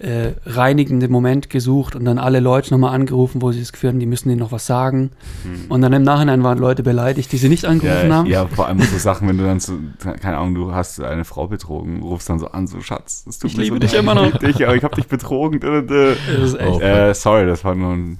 äh, 0.00 0.32
reinigende 0.46 1.08
Moment 1.08 1.50
gesucht 1.50 1.94
und 1.94 2.06
dann 2.06 2.18
alle 2.18 2.40
Leute 2.40 2.70
nochmal 2.72 2.94
angerufen, 2.94 3.42
wo 3.42 3.52
sie 3.52 3.60
das 3.60 3.70
Gefühl 3.72 3.90
hatten, 3.90 4.00
die 4.00 4.06
müssen 4.06 4.30
denen 4.30 4.40
noch 4.40 4.50
was 4.50 4.64
sagen. 4.66 5.10
Mhm. 5.44 5.66
Und 5.70 5.82
dann 5.82 5.92
im 5.92 6.02
Nachhinein 6.02 6.42
waren 6.42 6.56
Leute 6.58 6.82
beleidigt, 6.82 7.30
die 7.32 7.36
sie 7.36 7.50
nicht 7.50 7.66
angerufen 7.66 8.08
Ja, 8.08 8.14
haben. 8.16 8.26
ja, 8.26 8.46
vor 8.46 8.66
allem 8.66 8.80
so 8.80 8.96
Sachen, 8.98 9.28
wenn 9.28 9.36
du 9.36 9.44
dann 9.44 9.60
so, 9.60 9.74
keine 10.20 10.38
Ahnung, 10.38 10.54
du 10.54 10.74
hast 10.74 11.00
eine 11.02 11.24
Frau 11.26 11.48
betrogen, 11.48 12.02
rufst 12.02 12.30
dann 12.30 12.38
so 12.38 12.48
an, 12.48 12.66
so 12.66 12.80
Schatz, 12.80 13.24
es 13.28 13.38
tut 13.38 13.50
Ich 13.50 13.56
mir 13.58 13.64
liebe 13.64 13.76
so 13.76 13.80
dich 13.80 13.94
immer 13.94 14.14
noch. 14.14 14.24
Ich, 14.26 14.32
liebe 14.40 14.52
dich, 14.54 14.66
aber 14.66 14.74
ich 14.74 14.84
hab 14.84 14.94
dich 14.94 15.06
betrogen. 15.06 15.60
Das 15.60 16.42
ist 16.50 16.58
echt. 16.58 16.70
Oh. 16.72 16.80
Äh, 16.80 17.14
sorry, 17.14 17.46
das 17.46 17.62
war 17.64 17.74
nur 17.74 17.92
ein 17.92 18.18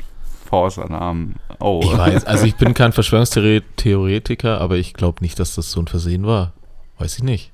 Force-Alarm. 0.50 1.34
Oh. 1.60 1.80
Ich 1.82 1.96
weiß, 1.96 2.24
also 2.26 2.44
ich 2.44 2.56
bin 2.56 2.74
kein 2.74 2.92
Verschwörungstheoretiker, 2.92 4.60
aber 4.60 4.76
ich 4.76 4.94
glaube 4.94 5.22
nicht, 5.22 5.38
dass 5.38 5.54
das 5.54 5.70
so 5.70 5.80
ein 5.80 5.86
Versehen 5.86 6.26
war. 6.26 6.52
Weiß 6.98 7.16
ich 7.16 7.22
nicht. 7.22 7.52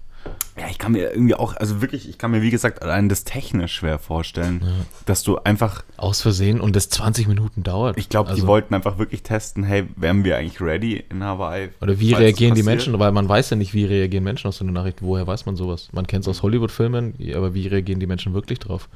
Ja, 0.59 0.69
ich 0.71 0.79
kann 0.79 0.93
mir 0.93 1.11
irgendwie 1.13 1.35
auch, 1.35 1.55
also 1.57 1.83
wirklich, 1.83 2.09
ich 2.09 2.17
kann 2.17 2.31
mir 2.31 2.41
wie 2.41 2.51
gesagt 2.51 2.81
allein 2.83 3.11
das 3.11 3.25
technisch 3.25 3.75
schwer 3.75 3.99
vorstellen, 3.99 4.63
Ja. 4.65 4.69
dass 5.05 5.23
du 5.23 5.37
einfach, 5.39 5.85
Aus 5.99 6.23
Versehen 6.23 6.61
und 6.63 6.75
das 6.75 6.89
20 6.89 7.29
Minuten 7.29 7.63
dauert. 7.63 7.99
ich 7.99 8.09
glaube, 8.09 8.29
die 8.31 8.37
Also- 8.37 8.47
wollten 8.47 8.75
einfach 8.75 8.97
wirklich 8.97 9.23
testen, 9.23 9.65
hey, 9.65 9.87
wären 9.97 10.25
wir 10.25 10.39
eigentlich 10.39 10.61
ready 10.63 11.05
in 11.11 11.23
Hawaii? 11.23 11.69
Oder 11.83 12.01
wie 12.01 12.15
reagieren 12.15 12.55
die? 12.55 12.63
Menschen? 12.63 12.99
Weil 12.99 13.13
man 13.13 13.29
weiß 13.29 13.51
ja 13.51 13.57
nicht, 13.57 13.75
wie 13.75 13.85
reagieren 13.85 14.25
Menschen 14.25 14.49
auf 14.49 14.55
so 14.55 14.65
eine 14.65 14.73
Nachricht. 14.73 15.03
Woher 15.03 15.27
weiß 15.27 15.45
man 15.45 15.57
sowas? 15.57 15.89
Man 15.93 16.07
kennt 16.07 16.25
es 16.25 16.29
aus 16.29 16.43
Hollywood-Filmen, 16.43 17.15
aber 17.35 17.53
wie 17.53 17.67
reagieren 17.67 18.01
die 18.01 18.07
Menschen 18.07 18.33
wirklich 18.33 18.59
drauf? 18.59 18.89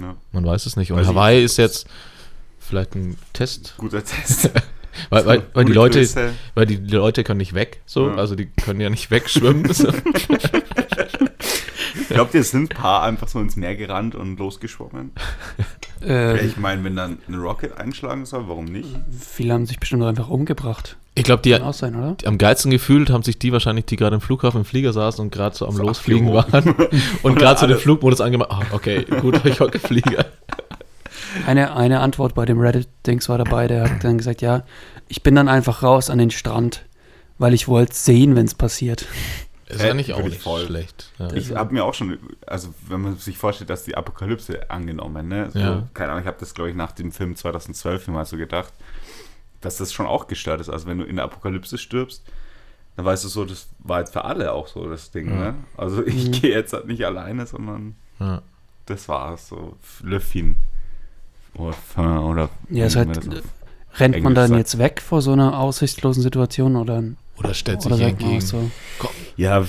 Ja, 0.00 0.14
Man 0.30 0.44
weiß 0.46 0.66
es 0.66 0.76
nicht. 0.76 0.92
Und 0.92 0.98
Weiß 0.98 1.06
ich 1.08 1.12
Hawaii 1.14 1.36
nicht. 1.36 1.44
ist 1.46 1.56
jetzt 1.56 1.88
vielleicht 2.60 2.94
ein 2.94 3.16
Test, 3.32 3.74
guter 3.78 4.04
Test. 4.04 4.50
weil, 5.10 5.26
weil, 5.26 5.42
weil 5.54 5.64
die 5.64 5.72
Leute, 5.72 5.98
Grüße. 6.00 6.30
weil 6.54 6.66
die, 6.66 6.78
die 6.78 6.94
Leute 6.96 7.24
können 7.24 7.38
nicht 7.38 7.54
weg, 7.54 7.80
so, 7.86 8.08
Ja. 8.08 8.14
also 8.16 8.34
die 8.34 8.46
können 8.46 8.80
ja 8.80 8.90
nicht 8.90 9.10
wegschwimmen. 9.10 9.72
so. 9.72 9.90
Glaubt 12.08 12.34
ihr, 12.34 12.40
es 12.40 12.50
sind 12.50 12.72
ein 12.72 12.76
paar 12.76 13.02
einfach 13.02 13.28
so 13.28 13.38
ins 13.40 13.56
Meer 13.56 13.76
gerannt 13.76 14.14
und 14.14 14.38
losgeschwommen? 14.38 15.12
Ja, 16.00 16.34
Äh, 16.34 16.46
ich 16.46 16.56
meine, 16.56 16.84
wenn 16.84 16.94
dann 16.94 17.18
eine 17.26 17.38
Rocket 17.38 17.76
einschlagen 17.76 18.24
soll, 18.24 18.44
warum 18.46 18.66
nicht? 18.66 18.88
viele 19.18 19.52
haben 19.52 19.66
sich 19.66 19.80
bestimmt 19.80 20.04
einfach 20.04 20.28
umgebracht. 20.28 20.96
Ich 21.16 21.24
glaube, 21.24 21.42
die, 21.42 21.50
Kann 21.50 21.72
sein, 21.72 21.96
oder? 21.96 22.14
am 22.24 22.38
geilsten 22.38 22.70
gefühlt 22.70 23.10
haben 23.10 23.24
sich 23.24 23.36
die 23.40 23.50
wahrscheinlich, 23.52 23.86
die 23.86 23.96
gerade 23.96 24.14
im 24.14 24.20
Flughafen 24.20 24.58
im 24.60 24.64
Flieger 24.64 24.92
saßen 24.92 25.20
und 25.24 25.32
gerade 25.32 25.56
so 25.56 25.66
am 25.66 25.74
So 25.74 25.82
Losfliegen 25.82 26.32
waren 26.32 26.68
und 26.68 27.24
Oder 27.24 27.34
gerade 27.34 27.58
so 27.58 27.66
den 27.66 27.78
Flugmodus 27.78 28.20
angemacht. 28.20 28.48
Ah, 28.52 28.62
okay, 28.70 29.04
gut, 29.20 29.44
ich 29.44 29.58
hocke 29.58 29.80
Flieger. 29.80 30.26
Eine, 31.46 31.74
eine 31.76 32.00
Antwort 32.00 32.34
bei 32.34 32.44
dem 32.44 32.60
Reddit-Dings 32.60 33.28
war 33.28 33.38
dabei, 33.38 33.66
der 33.68 33.90
hat 33.90 34.04
dann 34.04 34.18
gesagt, 34.18 34.42
ja, 34.42 34.64
ich 35.08 35.22
bin 35.22 35.34
dann 35.34 35.48
einfach 35.48 35.82
raus 35.82 36.10
an 36.10 36.18
den 36.18 36.30
Strand, 36.30 36.84
weil 37.38 37.54
ich 37.54 37.68
wollte 37.68 37.94
sehen, 37.94 38.36
wenn 38.36 38.46
es 38.46 38.54
passiert. 38.54 39.06
Ist 39.66 39.82
Hä? 39.82 39.90
eigentlich 39.90 40.14
auch 40.14 40.22
nicht 40.22 40.40
voll. 40.40 40.64
schlecht. 40.66 41.12
Ja. 41.18 41.30
Ich 41.34 41.54
habe 41.54 41.74
mir 41.74 41.84
auch 41.84 41.92
schon, 41.94 42.18
also 42.46 42.72
wenn 42.88 43.02
man 43.02 43.16
sich 43.18 43.36
vorstellt, 43.36 43.68
dass 43.68 43.84
die 43.84 43.96
Apokalypse 43.96 44.70
angenommen, 44.70 45.28
ne? 45.28 45.50
So, 45.52 45.58
Ja. 45.58 45.86
Keine 45.92 46.12
Ahnung, 46.12 46.22
ich 46.22 46.26
habe 46.26 46.38
das, 46.40 46.54
glaube 46.54 46.70
ich, 46.70 46.76
nach 46.76 46.92
dem 46.92 47.12
Film 47.12 47.36
2012 47.36 48.08
mal 48.08 48.24
so 48.24 48.36
gedacht, 48.38 48.72
dass 49.60 49.76
das 49.76 49.92
schon 49.92 50.06
auch 50.06 50.26
gestört 50.26 50.60
ist. 50.62 50.70
Also 50.70 50.86
wenn 50.86 50.98
du 50.98 51.04
in 51.04 51.16
der 51.16 51.26
Apokalypse 51.26 51.76
stirbst, 51.76 52.22
dann 52.96 53.04
weißt 53.04 53.24
du 53.24 53.28
so, 53.28 53.44
das 53.44 53.68
war 53.80 54.00
jetzt 54.00 54.12
für 54.12 54.24
alle 54.24 54.52
auch 54.52 54.68
so 54.68 54.88
das 54.88 55.10
Ding, 55.10 55.28
Ja. 55.28 55.36
ne? 55.36 55.54
Also 55.76 56.02
ich 56.04 56.28
Mhm. 56.28 56.32
gehe 56.32 56.50
jetzt 56.50 56.72
halt 56.72 56.86
nicht 56.86 57.04
alleine, 57.04 57.44
sondern 57.46 57.94
Ja. 58.18 58.40
das 58.86 59.06
war's, 59.08 59.48
so 59.48 59.76
Le 60.02 60.20
Fin. 60.20 60.56
Oder, 61.54 62.24
oder 62.24 62.48
Ja, 62.70 62.86
ist 62.86 62.96
halt, 62.96 63.08
rennt 63.98 64.22
man 64.22 64.34
dann 64.34 64.48
sagt. 64.48 64.58
jetzt 64.58 64.78
weg 64.78 65.00
vor 65.00 65.22
so 65.22 65.32
einer 65.32 65.58
aussichtslosen 65.58 66.22
Situation 66.22 66.76
oder, 66.76 67.02
Oder 67.38 67.54
stellt 67.54 67.82
sich 67.82 67.90
oder 67.92 68.00
entgegen. 68.06 68.40
so, 68.40 68.70
Ja, 69.36 69.64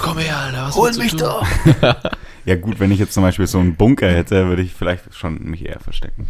Komm 0.00 0.18
her, 0.18 0.36
Alter, 0.38 0.66
was 0.68 0.76
hol 0.76 0.92
mich 0.94 1.14
doch! 1.16 1.46
ja 2.44 2.56
gut, 2.56 2.80
wenn 2.80 2.90
ich 2.90 2.98
jetzt 2.98 3.12
zum 3.12 3.22
Beispiel 3.22 3.46
so 3.46 3.58
einen 3.58 3.74
Bunker 3.76 4.08
hätte, 4.08 4.46
würde 4.48 4.62
ich 4.62 4.72
vielleicht 4.72 5.14
schon 5.14 5.42
mich 5.42 5.64
eher 5.66 5.80
verstecken. 5.80 6.26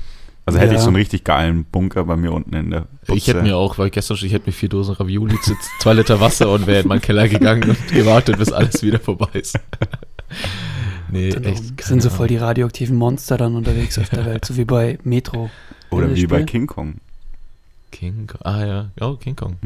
Also 0.48 0.60
hätte 0.60 0.72
Ja. 0.74 0.78
ich 0.78 0.82
so 0.82 0.88
einen 0.88 0.96
richtig 0.96 1.24
geilen 1.24 1.64
Bunker 1.64 2.04
bei 2.04 2.14
mir 2.16 2.32
unten 2.32 2.54
in 2.54 2.70
der 2.70 2.86
Ich 3.08 3.26
hätte 3.26 3.38
Butze. 3.38 3.42
mir 3.42 3.56
auch, 3.56 3.78
weil 3.78 3.90
gestern 3.90 4.16
schon, 4.16 4.26
ich 4.28 4.32
hätte 4.32 4.46
mir 4.46 4.52
vier 4.52 4.68
Dosen 4.68 4.94
Ravioli, 4.94 5.36
zwei 5.80 5.92
Liter 5.94 6.20
Wasser 6.20 6.50
und 6.50 6.68
wäre 6.68 6.82
in 6.82 6.88
meinen 6.88 7.00
Keller 7.00 7.28
gegangen 7.28 7.68
und 7.70 7.88
gewartet, 7.88 8.38
bis 8.38 8.52
alles 8.52 8.80
wieder 8.82 9.00
vorbei 9.00 9.28
ist. 9.34 9.58
nee, 11.10 11.30
Dann 11.30 11.44
echt. 11.44 11.58
sind 11.64 11.76
keine 11.76 12.00
so 12.00 12.10
voll 12.10 12.28
die 12.28 12.36
radioaktiven 12.36 12.96
Monster 12.96 13.36
dann 13.36 13.54
unterwegs 13.56 13.98
auf 13.98 14.08
der 14.08 14.24
Welt, 14.26 14.44
so 14.44 14.56
wie 14.56 14.64
bei 14.64 14.98
Metro. 15.04 15.50
Oder 15.90 16.14
wie 16.14 16.26
bei 16.26 16.36
Spiel? 16.38 16.46
King 16.46 16.66
Kong. 16.66 16.94
King 17.92 18.26
Kong. 18.26 18.40
Ah 18.42 18.64
ja, 18.64 18.86
oh, 19.00 19.14
King 19.16 19.36
Kong. 19.36 19.56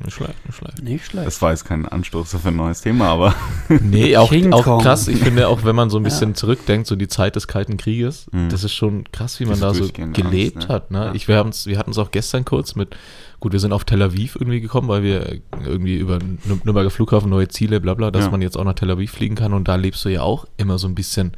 Nicht 0.00 0.14
schlecht, 0.14 0.34
nicht 0.46 0.56
schlecht. 0.56 0.82
Nicht 0.82 1.04
schlecht. 1.06 1.26
Das 1.26 1.42
war 1.42 1.50
jetzt 1.50 1.64
kein 1.64 1.84
Anstoß 1.86 2.34
auf 2.36 2.46
ein 2.46 2.54
neues 2.56 2.80
Thema, 2.82 3.06
aber 3.08 3.34
Nee, 3.80 4.16
auch, 4.16 4.30
King 4.30 4.52
auch 4.52 4.62
Kong. 4.64 4.80
krass. 4.80 5.08
Ich 5.08 5.18
finde 5.18 5.48
auch, 5.48 5.64
wenn 5.64 5.74
man 5.74 5.90
so 5.90 5.96
ein 5.96 6.04
bisschen 6.04 6.30
Ja. 6.30 6.34
zurückdenkt, 6.36 6.86
so 6.86 6.94
die 6.94 7.08
Zeit 7.08 7.34
des 7.36 7.48
Kalten 7.48 7.76
Krieges, 7.78 8.26
Mhm. 8.30 8.48
das 8.48 8.62
ist 8.62 8.72
schon 8.74 9.04
krass, 9.10 9.40
wie 9.40 9.44
man 9.44 9.54
Diese 9.54 9.66
da 9.66 9.74
so 9.74 9.88
gelebt 9.92 10.56
Angst, 10.56 10.68
ne? 10.68 10.74
hat. 10.74 10.90
Ne? 10.92 10.98
Ja. 11.06 11.14
Ich, 11.14 11.26
wir 11.26 11.36
haben's- 11.36 11.66
wir 11.66 11.78
hatten 11.78 11.90
es 11.90 11.98
auch 11.98 12.12
gestern 12.12 12.44
kurz 12.44 12.76
mit, 12.76 12.94
gut, 13.40 13.52
wir 13.52 13.60
sind 13.60 13.72
auf 13.72 13.84
Tel 13.84 14.02
Aviv 14.02 14.36
irgendwie 14.36 14.60
gekommen, 14.60 14.88
weil 14.88 15.02
wir 15.02 15.40
irgendwie 15.64 15.96
über 15.96 16.16
Nür- 16.16 16.60
Nürnberger 16.64 16.90
Flughafen 16.90 17.30
neue 17.30 17.48
Ziele, 17.48 17.80
bla 17.80 17.94
bla, 17.94 18.10
dass 18.10 18.24
Ja. 18.26 18.30
man 18.30 18.42
jetzt 18.42 18.56
auch 18.56 18.64
nach 18.64 18.74
Tel 18.74 18.90
Aviv 18.90 19.12
fliegen 19.12 19.34
kann 19.36 19.52
und 19.52 19.68
da 19.68 19.76
lebst 19.76 20.04
du 20.04 20.08
ja 20.08 20.22
auch 20.22 20.46
immer 20.56 20.78
so 20.78 20.88
ein 20.88 20.94
bisschen 20.94 21.32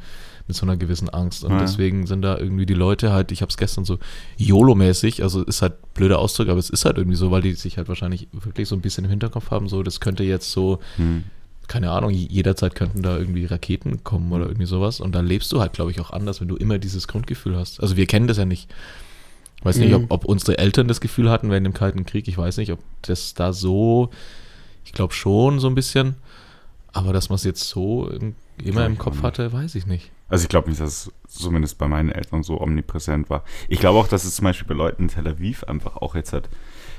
mit 0.47 0.57
so 0.57 0.65
einer 0.65 0.75
gewissen 0.75 1.07
Angst. 1.09 1.43
Und 1.43 1.51
Ja. 1.51 1.59
deswegen 1.59 2.07
sind 2.07 2.23
da 2.23 2.37
irgendwie 2.37 2.65
die 2.65 2.73
Leute 2.73 3.11
halt, 3.13 3.31
ich 3.31 3.41
habe 3.41 3.49
es 3.51 3.57
gestern 3.57 3.85
so 3.85 3.99
YOLO-mäßig, 4.37 5.21
also 5.23 5.43
ist 5.43 5.61
halt 5.61 5.73
blöder 5.93 6.19
Ausdruck, 6.19 6.49
aber 6.49 6.59
es 6.59 6.69
ist 6.69 6.85
halt 6.85 6.97
irgendwie 6.97 7.15
so, 7.15 7.29
weil 7.31 7.41
die 7.43 7.53
sich 7.53 7.77
halt 7.77 7.87
wahrscheinlich 7.87 8.27
wirklich 8.31 8.67
so 8.67 8.75
ein 8.75 8.81
bisschen 8.81 9.03
im 9.05 9.09
Hinterkopf 9.11 9.51
haben, 9.51 9.69
so, 9.69 9.83
das 9.83 9.99
könnte 9.99 10.23
jetzt 10.23 10.51
so 10.51 10.79
hm, 10.97 11.23
keine 11.67 11.91
Ahnung, 11.91 12.09
jederzeit 12.09 12.75
könnten 12.75 13.01
da 13.01 13.17
irgendwie 13.17 13.45
Raketen 13.45 14.03
kommen 14.03 14.29
oder 14.33 14.45
irgendwie 14.47 14.65
sowas. 14.65 14.99
Und 14.99 15.13
da 15.15 15.21
lebst 15.21 15.53
du 15.53 15.61
halt, 15.61 15.71
glaube 15.71 15.91
ich, 15.91 16.01
auch 16.01 16.11
anders, 16.11 16.41
wenn 16.41 16.49
du 16.49 16.57
immer 16.57 16.79
dieses 16.79 17.07
Grundgefühl 17.07 17.55
hast. 17.55 17.81
Also 17.81 17.95
wir 17.95 18.07
kennen 18.07 18.27
das 18.27 18.35
ja 18.37 18.43
nicht. 18.43 18.69
Ich 19.61 19.65
weiß 19.65 19.77
nicht, 19.77 19.89
Mhm. 19.89 20.05
ob, 20.05 20.11
ob 20.11 20.25
unsere 20.25 20.57
Eltern 20.57 20.87
das 20.87 21.01
Gefühl 21.01 21.29
hatten 21.29 21.49
während 21.49 21.65
dem 21.65 21.73
Kalten 21.73 22.05
Krieg. 22.05 22.27
Ich 22.27 22.37
weiß 22.37 22.57
nicht, 22.57 22.71
ob 22.71 22.79
das 23.03 23.33
da 23.33 23.53
so, 23.53 24.09
ich 24.83 24.91
glaube 24.91 25.13
schon 25.13 25.59
so 25.59 25.67
ein 25.67 25.75
bisschen. 25.75 26.15
Aber 26.93 27.13
dass 27.13 27.29
man 27.29 27.35
es 27.35 27.43
jetzt 27.45 27.69
so 27.69 28.09
im, 28.09 28.35
immer 28.61 28.85
im 28.85 28.97
Kopf 28.97 29.21
hatte, 29.23 29.53
weiß 29.53 29.75
ich 29.75 29.85
nicht. 29.85 30.11
Also 30.27 30.43
ich 30.43 30.49
glaube 30.49 30.69
nicht, 30.69 30.81
dass 30.81 31.07
es 31.07 31.11
zumindest 31.27 31.77
bei 31.77 31.87
meinen 31.87 32.09
Eltern 32.09 32.43
so 32.43 32.59
omnipräsent 32.59 33.29
war. 33.29 33.43
Ich 33.69 33.79
glaube 33.79 33.97
auch, 33.99 34.07
dass 34.07 34.23
es 34.25 34.35
zum 34.35 34.43
Beispiel 34.45 34.67
bei 34.67 34.73
Leuten 34.73 35.03
in 35.03 35.07
Tel 35.09 35.27
Aviv 35.27 35.63
einfach 35.65 35.97
auch 35.97 36.15
jetzt 36.15 36.33
hat. 36.33 36.49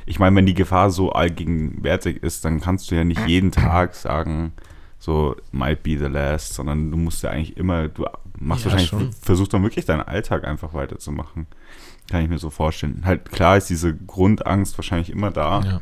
Ich 0.06 0.18
meine, 0.18 0.34
wenn 0.36 0.46
die 0.46 0.54
Gefahr 0.54 0.90
so 0.90 1.12
allgegenwärtig 1.12 2.22
ist, 2.22 2.44
dann 2.44 2.60
kannst 2.60 2.90
du 2.90 2.94
ja 2.94 3.04
nicht 3.04 3.26
jeden 3.26 3.50
Tag 3.52 3.94
sagen, 3.94 4.52
so 4.98 5.36
might 5.50 5.82
be 5.82 5.98
the 5.98 6.06
last, 6.06 6.54
sondern 6.54 6.90
du 6.90 6.96
musst 6.96 7.22
ja 7.22 7.30
eigentlich 7.30 7.56
immer, 7.56 7.88
du 7.88 8.04
machst 8.38 8.64
Ja, 8.64 8.70
wahrscheinlich, 8.70 8.88
schon. 8.88 9.12
versuchst 9.12 9.52
dann 9.52 9.62
wirklich 9.62 9.84
deinen 9.84 10.02
Alltag 10.02 10.44
einfach 10.44 10.74
weiterzumachen. 10.74 11.46
Kann 12.10 12.22
ich 12.22 12.28
mir 12.28 12.38
so 12.38 12.50
vorstellen. 12.50 13.02
Halt 13.04 13.30
klar 13.30 13.56
ist 13.56 13.70
diese 13.70 13.94
Grundangst 13.94 14.76
wahrscheinlich 14.76 15.10
immer 15.10 15.30
da. 15.30 15.60
Ja. 15.60 15.80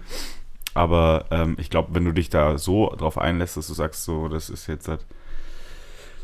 Aber 0.75 1.27
ähm, 1.31 1.57
ich 1.59 1.71
glaube, 1.71 1.95
wenn 1.95 2.05
du 2.05 2.13
dich 2.13 2.31
da 2.31 2.57
so 2.59 2.95
drauf 2.97 3.19
einlässt, 3.19 3.57
dass 3.57 3.67
du 3.67 3.75
sagst, 3.75 4.05
so, 4.05 4.29
das 4.29 4.51
ist 4.51 4.67
jetzt 4.67 4.89
halt 4.89 5.05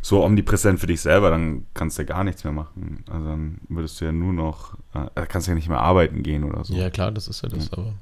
so 0.03 0.23
omnipräsent 0.23 0.79
für 0.79 0.87
dich 0.87 1.01
selber, 1.01 1.31
dann 1.31 1.67
kannst 1.75 1.99
du 1.99 2.03
ja 2.03 2.07
gar 2.07 2.23
nichts 2.23 2.45
mehr 2.45 2.53
machen. 2.53 3.05
Also 3.11 3.27
dann 3.27 3.61
würdest 3.69 4.01
du 4.01 4.05
ja 4.05 4.13
nur 4.13 4.33
noch, 4.33 4.75
äh, 4.95 5.27
kannst 5.27 5.49
du 5.49 5.51
ja 5.51 5.57
nicht 5.57 5.69
mehr 5.69 5.81
arbeiten 5.81 6.23
gehen 6.23 6.45
oder 6.45 6.65
so. 6.65 6.75
ja, 6.75 6.91
klar, 6.91 7.11
das 7.11 7.27
ist 7.27 7.43
ja 7.43 7.49
das, 7.49 7.73
aber. 7.73 7.95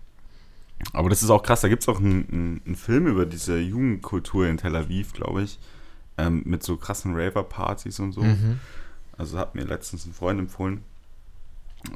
Aber 0.92 1.08
das 1.08 1.22
ist 1.22 1.30
auch 1.30 1.42
krass, 1.42 1.62
da 1.62 1.68
gibt 1.68 1.82
es 1.82 1.88
auch 1.88 1.98
einen, 1.98 2.28
einen, 2.30 2.62
einen 2.66 2.76
Film 2.76 3.06
über 3.06 3.24
diese 3.24 3.58
Jugendkultur 3.58 4.46
in 4.46 4.58
Tel 4.58 4.76
Aviv, 4.76 5.14
glaube 5.14 5.42
ich, 5.42 5.58
ähm, 6.18 6.42
mit 6.44 6.62
so 6.62 6.76
krassen 6.76 7.14
Raver-Partys 7.16 8.00
und 8.00 8.12
so. 8.12 8.20
Mhm. 8.20 8.60
Also 9.16 9.38
hat 9.38 9.54
mir 9.54 9.64
letztens 9.64 10.04
ein 10.04 10.12
Freund 10.12 10.38
empfohlen. 10.38 10.82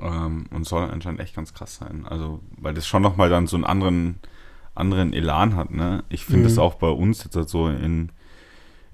Ähm, 0.02 0.46
und 0.50 0.66
soll 0.66 0.88
anscheinend 0.90 1.20
echt 1.20 1.34
ganz 1.34 1.54
krass 1.54 1.76
sein. 1.76 2.04
Also, 2.08 2.40
weil 2.56 2.74
das 2.74 2.86
schon 2.86 3.02
nochmal 3.02 3.30
dann 3.30 3.46
so 3.46 3.56
einen 3.56 3.64
anderen, 3.64 4.18
anderen 4.74 5.12
Elan 5.12 5.56
hat, 5.56 5.70
ne? 5.70 6.04
Ich 6.08 6.24
finde 6.24 6.40
Mhm. 6.40 6.44
das 6.44 6.58
auch 6.58 6.74
bei 6.74 6.88
uns 6.90 7.24
jetzt 7.24 7.36
halt 7.36 7.48
so 7.48 7.68
in, 7.68 8.10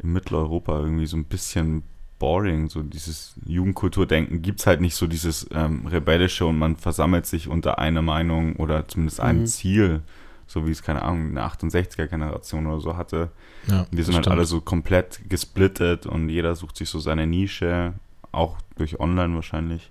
in 0.02 0.12
Mitteleuropa 0.12 0.78
irgendwie 0.80 1.06
so 1.06 1.16
ein 1.16 1.24
bisschen 1.24 1.82
boring. 2.18 2.68
So 2.68 2.82
dieses 2.82 3.34
Jugendkulturdenken 3.44 4.40
gibt 4.40 4.60
es 4.60 4.66
halt 4.66 4.80
nicht 4.80 4.94
so 4.94 5.06
dieses 5.06 5.46
ähm, 5.52 5.86
rebellische 5.86 6.46
und 6.46 6.58
man 6.58 6.76
versammelt 6.76 7.26
sich 7.26 7.48
unter 7.48 7.78
einer 7.78 8.02
Meinung 8.02 8.56
oder 8.56 8.86
zumindest 8.88 9.20
einem 9.20 9.40
Mhm. 9.40 9.46
Ziel, 9.46 10.02
so 10.46 10.66
wie 10.66 10.70
es, 10.70 10.82
keine 10.82 11.02
Ahnung, 11.02 11.30
eine 11.30 11.42
68er-Generation 11.44 12.66
oder 12.66 12.80
so 12.80 12.96
hatte. 12.96 13.30
Ja, 13.66 13.86
Wir 13.90 14.04
sind 14.04 14.14
halt 14.14 14.24
stimmt. 14.26 14.36
alle 14.36 14.46
so 14.46 14.60
komplett 14.60 15.20
gesplittet 15.28 16.06
und 16.06 16.28
jeder 16.28 16.54
sucht 16.54 16.76
sich 16.76 16.88
so 16.88 16.98
seine 17.00 17.26
Nische, 17.26 17.94
auch 18.30 18.58
durch 18.76 19.00
Online 19.00 19.34
wahrscheinlich. 19.34 19.90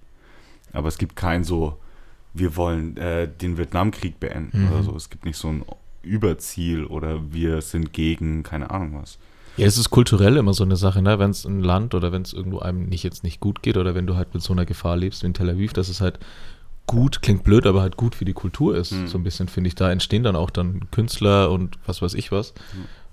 Aber 0.74 0.88
es 0.90 0.98
gibt 0.98 1.16
kein 1.16 1.44
so, 1.44 1.78
wir 2.34 2.56
wollen 2.56 2.98
äh, 2.98 3.28
den 3.30 3.58
Vietnamkrieg 3.58 4.20
beenden 4.20 4.64
Mhm. 4.66 4.72
oder 4.72 4.84
so. 4.84 4.96
Es 4.96 5.10
gibt 5.10 5.26
nicht 5.26 5.38
so 5.38 5.48
ein 5.50 5.64
Überziel 6.02 6.86
oder 6.86 7.32
wir 7.32 7.62
sind 7.62 7.94
gegen, 7.94 8.44
keine 8.44 8.70
Ahnung 8.72 9.00
was. 9.02 9.18
Ja, 9.56 9.68
es 9.68 9.78
ist 9.78 9.92
kulturell 9.92 10.38
immer 10.38 10.54
so 10.54 10.64
eine 10.64 10.76
Sache, 10.76 11.02
ne? 11.02 11.20
Wenn 11.20 11.30
es 11.30 11.46
ein 11.46 11.62
Land 11.62 11.94
oder 11.94 12.12
wenn 12.12 12.24
es 12.24 12.34
irgendwo 12.34 12.60
einem 12.60 12.86
nicht 12.90 13.04
jetzt 13.04 13.24
nicht 13.24 13.40
gut 13.40 13.62
geht 13.62 13.78
oder 13.78 13.94
wenn 13.94 14.08
du 14.08 14.16
halt 14.16 14.34
mit 14.34 14.42
so 14.42 14.52
einer 14.52 14.66
Gefahr 14.66 14.98
lebst 14.98 15.22
wie 15.22 15.28
in 15.28 15.34
Tel 15.36 15.50
Aviv, 15.50 15.74
dass 15.74 15.90
es 15.90 16.02
halt 16.02 16.18
gut, 16.88 17.22
klingt 17.22 17.44
blöd, 17.44 17.66
aber 17.68 17.82
halt 17.82 17.96
gut 17.96 18.16
für 18.16 18.26
die 18.26 18.34
Kultur 18.34 18.76
ist. 18.76 18.92
Mhm. 18.92 19.08
So 19.08 19.18
ein 19.20 19.24
bisschen, 19.24 19.48
finde 19.48 19.68
ich. 19.68 19.76
Da 19.76 19.92
entstehen 19.92 20.24
dann 20.24 20.36
auch 20.36 20.50
dann 20.50 20.90
Künstler 20.92 21.52
und 21.52 21.78
was 21.86 22.02
weiß 22.02 22.16
ich 22.16 22.32
was. 22.32 22.54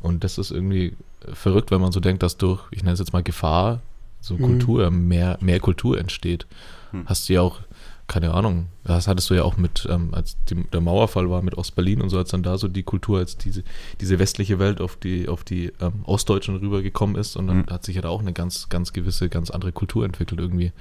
Und 0.00 0.24
das 0.24 0.38
ist 0.38 0.50
irgendwie 0.50 0.96
verrückt, 1.32 1.70
wenn 1.70 1.80
man 1.82 1.92
so 1.92 2.00
denkt, 2.00 2.22
dass 2.22 2.38
durch, 2.38 2.62
ich 2.70 2.82
nenne 2.82 2.94
es 2.94 2.98
jetzt 3.00 3.12
mal 3.12 3.22
Gefahr, 3.22 3.80
so 4.22 4.34
Mhm. 4.34 4.42
Kultur, 4.42 4.90
mehr, 4.90 5.36
mehr 5.42 5.60
Kultur 5.60 5.98
entsteht. 5.98 6.46
Mhm. 6.92 7.04
Hast 7.06 7.28
du 7.28 7.32
ja 7.34 7.40
auch, 7.42 7.60
keine 8.06 8.32
Ahnung, 8.34 8.66
das 8.84 9.06
hattest 9.06 9.30
du 9.30 9.34
ja 9.34 9.42
auch 9.44 9.56
mit, 9.56 9.86
ähm, 9.90 10.12
als 10.14 10.36
die, 10.48 10.56
der 10.64 10.80
Mauerfall 10.80 11.30
war 11.30 11.42
mit 11.42 11.56
Ostberlin 11.56 12.00
und 12.02 12.08
so, 12.10 12.18
als 12.18 12.30
dann 12.30 12.42
da 12.42 12.58
so 12.58 12.66
die 12.68 12.82
Kultur, 12.82 13.18
als 13.18 13.36
diese, 13.36 13.62
diese 14.00 14.18
westliche 14.18 14.58
Welt 14.58 14.80
auf 14.80 14.96
die, 14.96 15.28
auf 15.28 15.44
die 15.44 15.72
ähm, 15.80 16.04
Ostdeutschen 16.04 16.56
rübergekommen 16.56 17.16
ist 17.16 17.36
und 17.36 17.46
dann 17.46 17.58
Mhm. 17.58 17.66
hat 17.70 17.84
sich 17.84 17.96
ja 17.96 18.02
da 18.02 18.08
auch 18.08 18.20
eine 18.20 18.32
ganz, 18.32 18.68
ganz 18.68 18.92
gewisse, 18.92 19.28
ganz 19.28 19.50
andere 19.50 19.70
Kultur 19.72 20.04
entwickelt 20.04 20.40
irgendwie, 20.40 20.72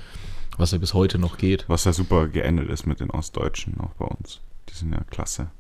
was 0.58 0.72
ja 0.72 0.78
bis 0.80 0.94
heute 0.94 1.20
noch 1.20 1.38
geht. 1.38 1.66
Was 1.68 1.84
ja 1.86 1.94
super 1.94 2.28
geendet 2.28 2.70
ist 2.70 2.86
mit 2.88 3.00
den 3.00 3.12
Ostdeutschen, 3.12 3.80
auch 3.80 3.94
bei 3.94 4.06
uns. 4.06 4.40
Die 4.70 4.74
sind 4.76 4.92
ja 4.92 5.02
klasse. 5.10 5.52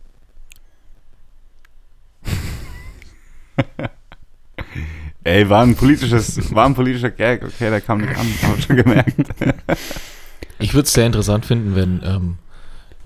Ey, 5.24 5.50
war 5.50 5.64
ein 5.64 5.76
politisches, 5.76 6.54
war 6.54 6.66
ein 6.66 6.76
politischer 6.76 7.12
Gag, 7.12 7.44
okay, 7.44 7.70
der 7.70 7.82
kam 7.82 8.00
nicht 8.02 8.16
an, 8.18 8.28
hab 8.44 8.62
schon 8.62 8.76
gemerkt. 8.78 9.16
Ich 10.60 10.74
würde 10.74 10.86
es 10.86 10.94
sehr 10.94 11.06
interessant 11.06 11.46
finden, 11.46 11.76
wenn 11.76 12.02
ähm, 12.04 12.38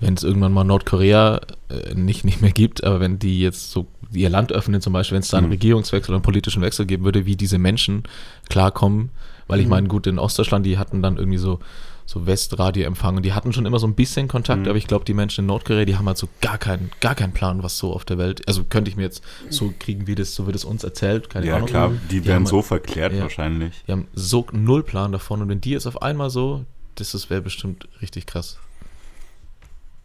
wenn 0.00 0.14
es 0.14 0.22
irgendwann 0.24 0.52
mal 0.52 0.64
Nordkorea 0.64 1.40
äh, 1.70 1.94
nicht, 1.94 2.24
nicht 2.24 2.42
mehr 2.42 2.50
gibt, 2.50 2.84
aber 2.84 3.00
wenn 3.00 3.18
die 3.18 3.40
jetzt 3.40 3.70
so 3.70 3.86
ihr 4.12 4.28
Land 4.28 4.52
öffnen, 4.52 4.80
zum 4.80 4.92
Beispiel, 4.92 5.14
wenn 5.16 5.22
es 5.22 5.28
da 5.28 5.38
einen 5.38 5.46
Mhm. 5.46 5.52
Regierungswechsel 5.52 6.10
oder 6.10 6.16
einen 6.16 6.22
politischen 6.24 6.62
Wechsel 6.62 6.84
geben 6.84 7.04
würde, 7.04 7.26
wie 7.26 7.36
diese 7.36 7.58
Menschen 7.58 8.02
klarkommen. 8.50 9.10
Weil 9.46 9.60
ich 9.60 9.66
Mhm. 9.66 9.70
meine, 9.70 9.88
gut, 9.88 10.06
in 10.06 10.18
Ostdeutschland, 10.18 10.66
die 10.66 10.78
hatten 10.78 11.00
dann 11.00 11.16
irgendwie 11.16 11.38
so, 11.38 11.60
so 12.06 12.26
Westradioempfang 12.26 13.16
und 13.16 13.22
die 13.24 13.32
hatten 13.32 13.52
schon 13.52 13.64
immer 13.66 13.78
so 13.78 13.86
ein 13.86 13.94
bisschen 13.94 14.28
Kontakt, 14.28 14.62
Mhm. 14.62 14.68
aber 14.68 14.76
ich 14.76 14.86
glaube, 14.86 15.04
die 15.06 15.14
Menschen 15.14 15.42
in 15.42 15.46
Nordkorea, 15.46 15.84
die 15.84 15.96
haben 15.96 16.06
halt 16.06 16.18
so 16.18 16.28
gar 16.42 16.58
keinen, 16.58 16.90
gar 17.00 17.14
keinen 17.14 17.32
Plan, 17.32 17.62
was 17.62 17.78
so 17.78 17.92
auf 17.94 18.04
der 18.04 18.18
Welt, 18.18 18.46
also 18.46 18.64
könnte 18.64 18.90
ich 18.90 18.96
mir 18.96 19.04
jetzt 19.04 19.22
so 19.48 19.72
kriegen, 19.78 20.06
wie 20.06 20.14
das, 20.14 20.34
so 20.34 20.44
wird 20.46 20.56
es 20.56 20.64
uns 20.64 20.84
erzählt, 20.84 21.30
keine 21.30 21.46
ja, 21.46 21.56
Ahnung. 21.56 21.68
klar, 21.68 21.92
die 22.10 22.20
Die 22.20 22.26
werden 22.26 22.46
so 22.46 22.60
verklärt 22.62 23.12
ja. 23.14 23.22
wahrscheinlich. 23.22 23.72
Die 23.86 23.92
haben 23.92 24.06
so 24.12 24.46
null 24.52 24.82
Plan 24.82 25.12
davon 25.12 25.40
und 25.40 25.48
wenn 25.48 25.60
die 25.62 25.70
jetzt 25.70 25.86
auf 25.86 26.02
einmal 26.02 26.28
so, 26.30 26.64
das 26.94 27.30
wäre 27.30 27.42
bestimmt 27.42 27.88
richtig 28.00 28.26
krass. 28.26 28.58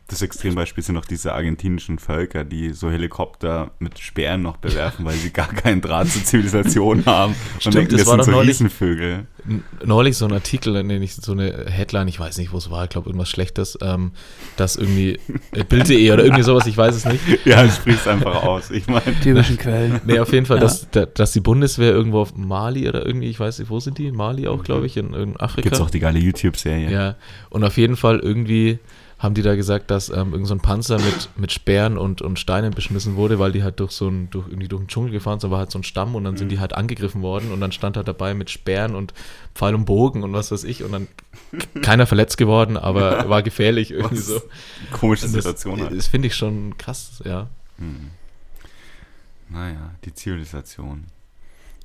Das 0.09 0.21
Extrembeispiel 0.23 0.83
sind 0.83 0.95
noch 0.95 1.05
diese 1.05 1.33
argentinischen 1.33 1.99
Völker, 1.99 2.43
die 2.43 2.73
so 2.73 2.89
Helikopter 2.89 3.71
mit 3.79 3.99
Speeren 3.99 4.41
noch 4.41 4.57
bewerfen, 4.57 5.05
weil 5.05 5.13
sie 5.15 5.29
gar 5.31 5.47
keinen 5.53 5.81
Draht 5.81 6.07
zur 6.09 6.23
Zivilisation 6.23 7.03
haben. 7.05 7.33
Und 7.53 7.61
Stimmt, 7.61 7.75
denken, 7.75 7.91
das 7.91 7.99
das 8.01 8.07
war 8.07 8.13
sind 8.15 8.19
doch 8.19 8.25
so 8.25 8.31
neulich- 8.31 8.49
Riesenvögel. 8.49 9.27
Neulich 9.85 10.17
so 10.17 10.25
ein 10.25 10.33
Artikel, 10.33 10.75
in 10.75 10.89
dem 10.89 11.01
ich 11.01 11.15
so 11.15 11.31
eine 11.31 11.65
Headline, 11.69 12.07
ich 12.07 12.19
weiß 12.19 12.37
nicht, 12.39 12.51
wo 12.51 12.57
es 12.57 12.69
war, 12.69 12.83
ich 12.83 12.89
glaube 12.89 13.09
irgendwas 13.09 13.29
Schlechtes, 13.29 13.77
ähm, 13.81 14.11
dass 14.57 14.75
irgendwie 14.75 15.17
äh, 15.53 15.63
Bild.de 15.63 16.11
oder 16.13 16.23
irgendwie 16.23 16.43
sowas, 16.43 16.65
ich 16.67 16.75
weiß 16.75 16.93
es 16.95 17.05
nicht. 17.05 17.45
Ja, 17.45 17.67
sprich's 17.69 18.05
einfach 18.07 18.43
aus. 18.43 18.69
Ich 18.71 18.87
meine, 18.87 19.01
Typischen 19.23 19.57
Quellen. 19.57 20.01
Nee, 20.05 20.19
auf 20.19 20.33
jeden 20.33 20.45
Fall, 20.45 20.57
Ja. 20.57 20.63
dass, 20.63 20.89
da- 20.91 21.05
dass 21.05 21.31
die 21.31 21.39
Bundeswehr 21.39 21.91
irgendwo 21.91 22.19
auf 22.19 22.35
Mali 22.35 22.87
oder 22.89 23.05
irgendwie, 23.05 23.29
ich 23.29 23.39
weiß 23.39 23.59
nicht, 23.59 23.69
wo 23.69 23.79
sind 23.79 23.97
die? 23.97 24.11
Mali 24.11 24.47
auch, 24.47 24.63
glaube 24.63 24.85
ich, 24.87 24.97
in, 24.97 25.13
in 25.13 25.39
Afrika. 25.39 25.61
gibt's 25.69 25.79
auch 25.81 25.89
die 25.89 25.99
geile 25.99 26.19
YouTube-Serie. 26.19 26.91
Ja, 26.91 27.15
und 27.49 27.63
auf 27.63 27.77
jeden 27.77 27.95
Fall 27.95 28.19
irgendwie 28.19 28.79
haben 29.19 29.33
die 29.35 29.41
da 29.41 29.55
gesagt, 29.55 29.91
dass 29.91 30.07
ähm, 30.09 30.31
irgend 30.31 30.47
so 30.47 30.55
ein 30.55 30.61
Panzer 30.61 30.97
mit, 30.97 31.29
mit 31.35 31.51
Speeren 31.51 31.97
und, 31.97 32.21
und 32.21 32.39
Steinen 32.39 32.71
beschmissen 32.73 33.15
wurde, 33.17 33.37
weil 33.37 33.51
die 33.51 33.63
halt 33.63 33.79
durch 33.81 33.91
so 33.91 34.07
ein, 34.07 34.29
durch, 34.29 34.47
irgendwie 34.47 34.69
durch 34.69 34.81
den 34.81 34.87
Dschungel 34.87 35.11
gefahren 35.11 35.41
sind, 35.41 35.51
war 35.51 35.59
halt 35.59 35.71
so 35.71 35.79
ein 35.79 35.83
Stamm 35.83 36.15
und 36.15 36.23
dann 36.23 36.37
sind 36.37 36.49
die 36.49 36.59
halt 36.59 36.73
angegriffen 36.73 37.21
worden 37.21 37.51
und 37.51 37.59
dann 37.59 37.73
stand 37.73 37.97
halt 37.97 38.07
dabei 38.07 38.33
mit 38.33 38.49
Speeren 38.49 38.95
und 38.95 39.13
Pfeil 39.55 39.75
und 39.75 39.83
Bogen 39.85 40.23
und 40.23 40.31
was 40.31 40.51
weiß 40.51 40.63
ich 40.63 40.83
und 40.85 40.93
dann 40.93 41.07
keiner 41.81 42.07
verletzt 42.07 42.37
geworden, 42.37 42.77
aber 42.77 43.27
war 43.29 43.43
gefährlich 43.43 43.91
irgendwie 43.91 44.17
Was 44.17 44.25
so. 44.27 44.41
Komische 44.93 45.25
Und 45.25 45.35
das 45.35 45.43
Situation 45.43 45.81
halt. 45.83 45.97
das 45.97 46.07
finde 46.07 46.27
ich 46.29 46.35
schon 46.35 46.77
krass, 46.77 47.21
ja. 47.25 47.47
Hm. 47.77 48.11
Naja, 49.49 49.91
die 50.05 50.13
Zivilisation. 50.13 51.05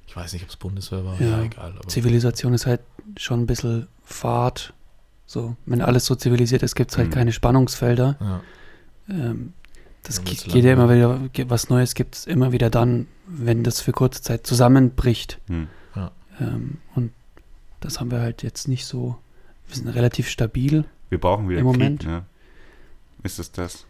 Ich 0.06 0.14
weiß 0.14 0.34
nicht, 0.34 0.42
ob 0.44 0.50
es 0.50 0.56
Bundeswehr 0.56 1.04
war, 1.04 1.20
Ja. 1.20 1.38
ja, 1.38 1.42
egal. 1.42 1.74
Aber 1.78 1.88
Zivilisation 1.88 2.54
ist 2.54 2.66
halt 2.66 2.80
schon 3.16 3.40
ein 3.40 3.46
bisschen 3.46 3.88
Fahrt. 4.04 4.72
So, 5.26 5.56
wenn 5.66 5.80
alles 5.80 6.04
so 6.06 6.14
zivilisiert 6.14 6.62
ist, 6.62 6.74
gibt 6.74 6.90
es 6.90 6.98
halt 6.98 7.08
Mhm. 7.08 7.12
keine 7.12 7.32
Spannungsfelder. 7.32 8.16
ja. 8.20 8.40
Ähm, 9.08 9.52
das 10.02 10.18
Ja, 10.18 10.22
ge- 10.24 10.32
wird's 10.32 10.44
geht 10.52 10.64
ja 10.64 10.72
immer 10.74 10.90
wieder, 10.94 11.20
was 11.50 11.68
Neues 11.70 11.94
gibt 11.94 12.14
es 12.14 12.26
immer 12.26 12.52
wieder 12.52 12.68
dann, 12.70 13.06
wenn 13.26 13.64
das 13.64 13.80
für 13.80 13.92
kurze 13.92 14.20
Zeit 14.22 14.46
zusammenbricht. 14.46 15.40
Hm. 15.48 15.68
Ähm, 16.40 16.78
und 16.94 17.12
das 17.80 18.00
haben 18.00 18.10
wir 18.10 18.20
halt 18.20 18.42
jetzt 18.42 18.66
nicht 18.66 18.86
so. 18.86 19.16
Wir 19.68 19.76
sind 19.76 19.88
relativ 19.88 20.28
stabil. 20.28 20.84
Wir 21.08 21.18
brauchen 21.20 21.48
wieder 21.48 21.60
Im 21.60 21.66
Krieg, 21.70 21.78
Moment. 21.78 22.04
ne? 22.06 22.24
Ist 23.22 23.38
es 23.38 23.52
das? 23.52 23.86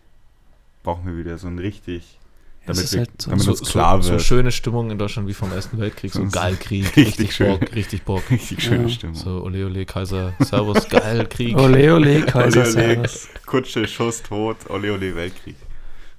Brauchen 0.82 1.06
wir 1.06 1.16
wieder 1.16 1.38
so 1.38 1.46
einen 1.48 1.59
richtig 1.59 2.18
damit 2.66 2.82
ist 2.84 2.92
wir- 2.92 3.00
halt 3.00 3.10
so, 3.22 3.30
damit 3.30 3.42
So, 3.44 3.54
klar 3.54 3.96
so, 4.02 4.06
so 4.08 4.10
wird. 4.12 4.22
schöne 4.22 4.52
Stimmung 4.52 4.90
in 4.90 4.98
Deutschland 4.98 5.28
wie 5.28 5.34
vom 5.34 5.52
Ersten 5.52 5.78
Weltkrieg. 5.78 6.12
So 6.12 6.24
So- 6.24 6.30
geil 6.30 6.56
Krieg, 6.56 6.84
richtig 6.96 7.06
richtig, 7.06 7.34
schön. 7.34 7.58
Bock, 7.60 7.74
richtig 7.74 8.02
Bock. 8.04 8.30
Richtig 8.30 8.62
schöne 8.62 8.82
Ja. 8.84 8.88
Stimmung. 8.88 9.14
So 9.16 9.42
ole 9.42 9.66
ole 9.66 9.84
Kaiser, 9.84 10.32
Servus, 10.40 10.88
geil 10.88 11.26
Krieg. 11.28 11.56
Ole, 11.58 11.94
ole, 11.94 12.22
Kaiser, 12.22 12.60
Ole, 12.62 12.68
ole. 12.68 12.72
Servus. 12.72 13.28
Kutsche, 13.46 13.86
Schuss, 13.86 14.22
Tod, 14.22 14.56
ole 14.70 14.92
ole 14.92 15.14
Weltkrieg. 15.14 15.56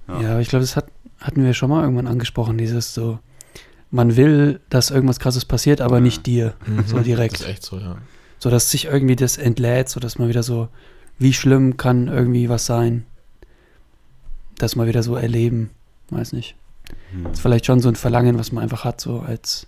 Ja. 0.08 0.20
Ja, 0.20 0.30
aber 0.32 0.40
ich 0.40 0.48
glaube, 0.48 0.62
das 0.62 0.76
hat, 0.76 0.86
hatten 1.20 1.42
wir 1.44 1.52
schon 1.54 1.70
mal 1.70 1.82
irgendwann 1.82 2.06
angesprochen, 2.06 2.58
dieses 2.58 2.94
so, 2.94 3.18
man 3.90 4.16
will, 4.16 4.60
dass 4.68 4.90
irgendwas 4.90 5.18
krasses 5.20 5.44
passiert, 5.44 5.80
aber 5.80 5.96
Ja. 5.96 6.00
nicht 6.02 6.26
dir. 6.26 6.54
Mhm. 6.66 6.84
So 6.86 6.98
direkt. 7.00 7.34
Das 7.34 7.40
ist 7.42 7.48
echt 7.48 7.62
so, 7.64 7.78
ja. 7.78 7.96
So, 8.38 8.50
dass 8.50 8.70
sich 8.70 8.84
irgendwie 8.84 9.16
das 9.16 9.38
entlädt, 9.38 9.88
so 9.88 9.98
dass 9.98 10.18
man 10.18 10.28
wieder 10.28 10.42
so, 10.42 10.68
wie 11.18 11.32
schlimm 11.32 11.76
kann 11.78 12.08
irgendwie 12.08 12.48
was 12.48 12.66
sein? 12.66 13.06
Das 14.58 14.76
mal 14.76 14.86
wieder 14.86 15.02
so 15.02 15.16
erleben. 15.16 15.70
Weiß 16.10 16.32
nicht. 16.32 16.54
Hm. 17.10 17.24
Das 17.24 17.32
ist 17.34 17.40
vielleicht 17.40 17.66
schon 17.66 17.80
so 17.80 17.88
ein 17.88 17.96
Verlangen, 17.96 18.38
was 18.38 18.52
man 18.52 18.62
einfach 18.62 18.84
hat, 18.84 19.00
so 19.00 19.20
als 19.20 19.66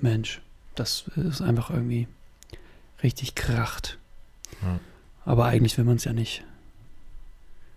Mensch. 0.00 0.42
Das 0.74 1.04
ist 1.16 1.40
einfach 1.40 1.70
irgendwie 1.70 2.06
richtig 3.02 3.34
kracht. 3.34 3.98
Ja. 4.62 4.78
Aber 5.24 5.46
eigentlich 5.46 5.76
will 5.78 5.84
man 5.84 5.96
es 5.96 6.04
ja 6.04 6.12
nicht. 6.12 6.44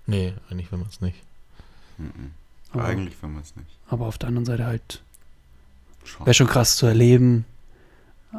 Nee, 0.06 0.34
eigentlich 0.50 0.72
will 0.72 0.80
man 0.80 0.90
es 0.90 1.02
nicht. 1.02 1.18
Mhm. 1.98 2.32
Aber, 2.72 2.86
Eigentlich 2.86 3.20
will 3.22 3.30
man 3.30 3.42
es 3.42 3.56
nicht. 3.56 3.68
aber 3.88 4.06
auf 4.06 4.18
der 4.20 4.28
anderen 4.28 4.46
Seite 4.46 4.66
halt, 4.66 5.02
wäre 6.24 6.34
schon 6.36 6.48
krass 6.48 6.76
zu 6.78 6.86
erleben. 6.86 7.46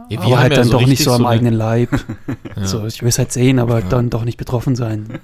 wir 0.08 0.20
aber 0.20 0.38
halt 0.38 0.52
ja 0.52 0.58
dann 0.58 0.68
so 0.68 0.78
doch 0.78 0.86
nicht 0.86 1.02
so 1.02 1.12
am 1.12 1.22
so 1.22 1.26
eigenen 1.28 1.54
Leib. 1.54 1.90
Ja. 2.56 2.66
So, 2.66 2.86
ich 2.86 3.00
will 3.02 3.08
es 3.08 3.18
halt 3.18 3.32
sehen, 3.32 3.58
aber 3.58 3.80
Ja. 3.80 3.88
dann 3.88 4.10
doch 4.10 4.24
nicht 4.24 4.36
betroffen 4.36 4.76
sein. 4.76 5.18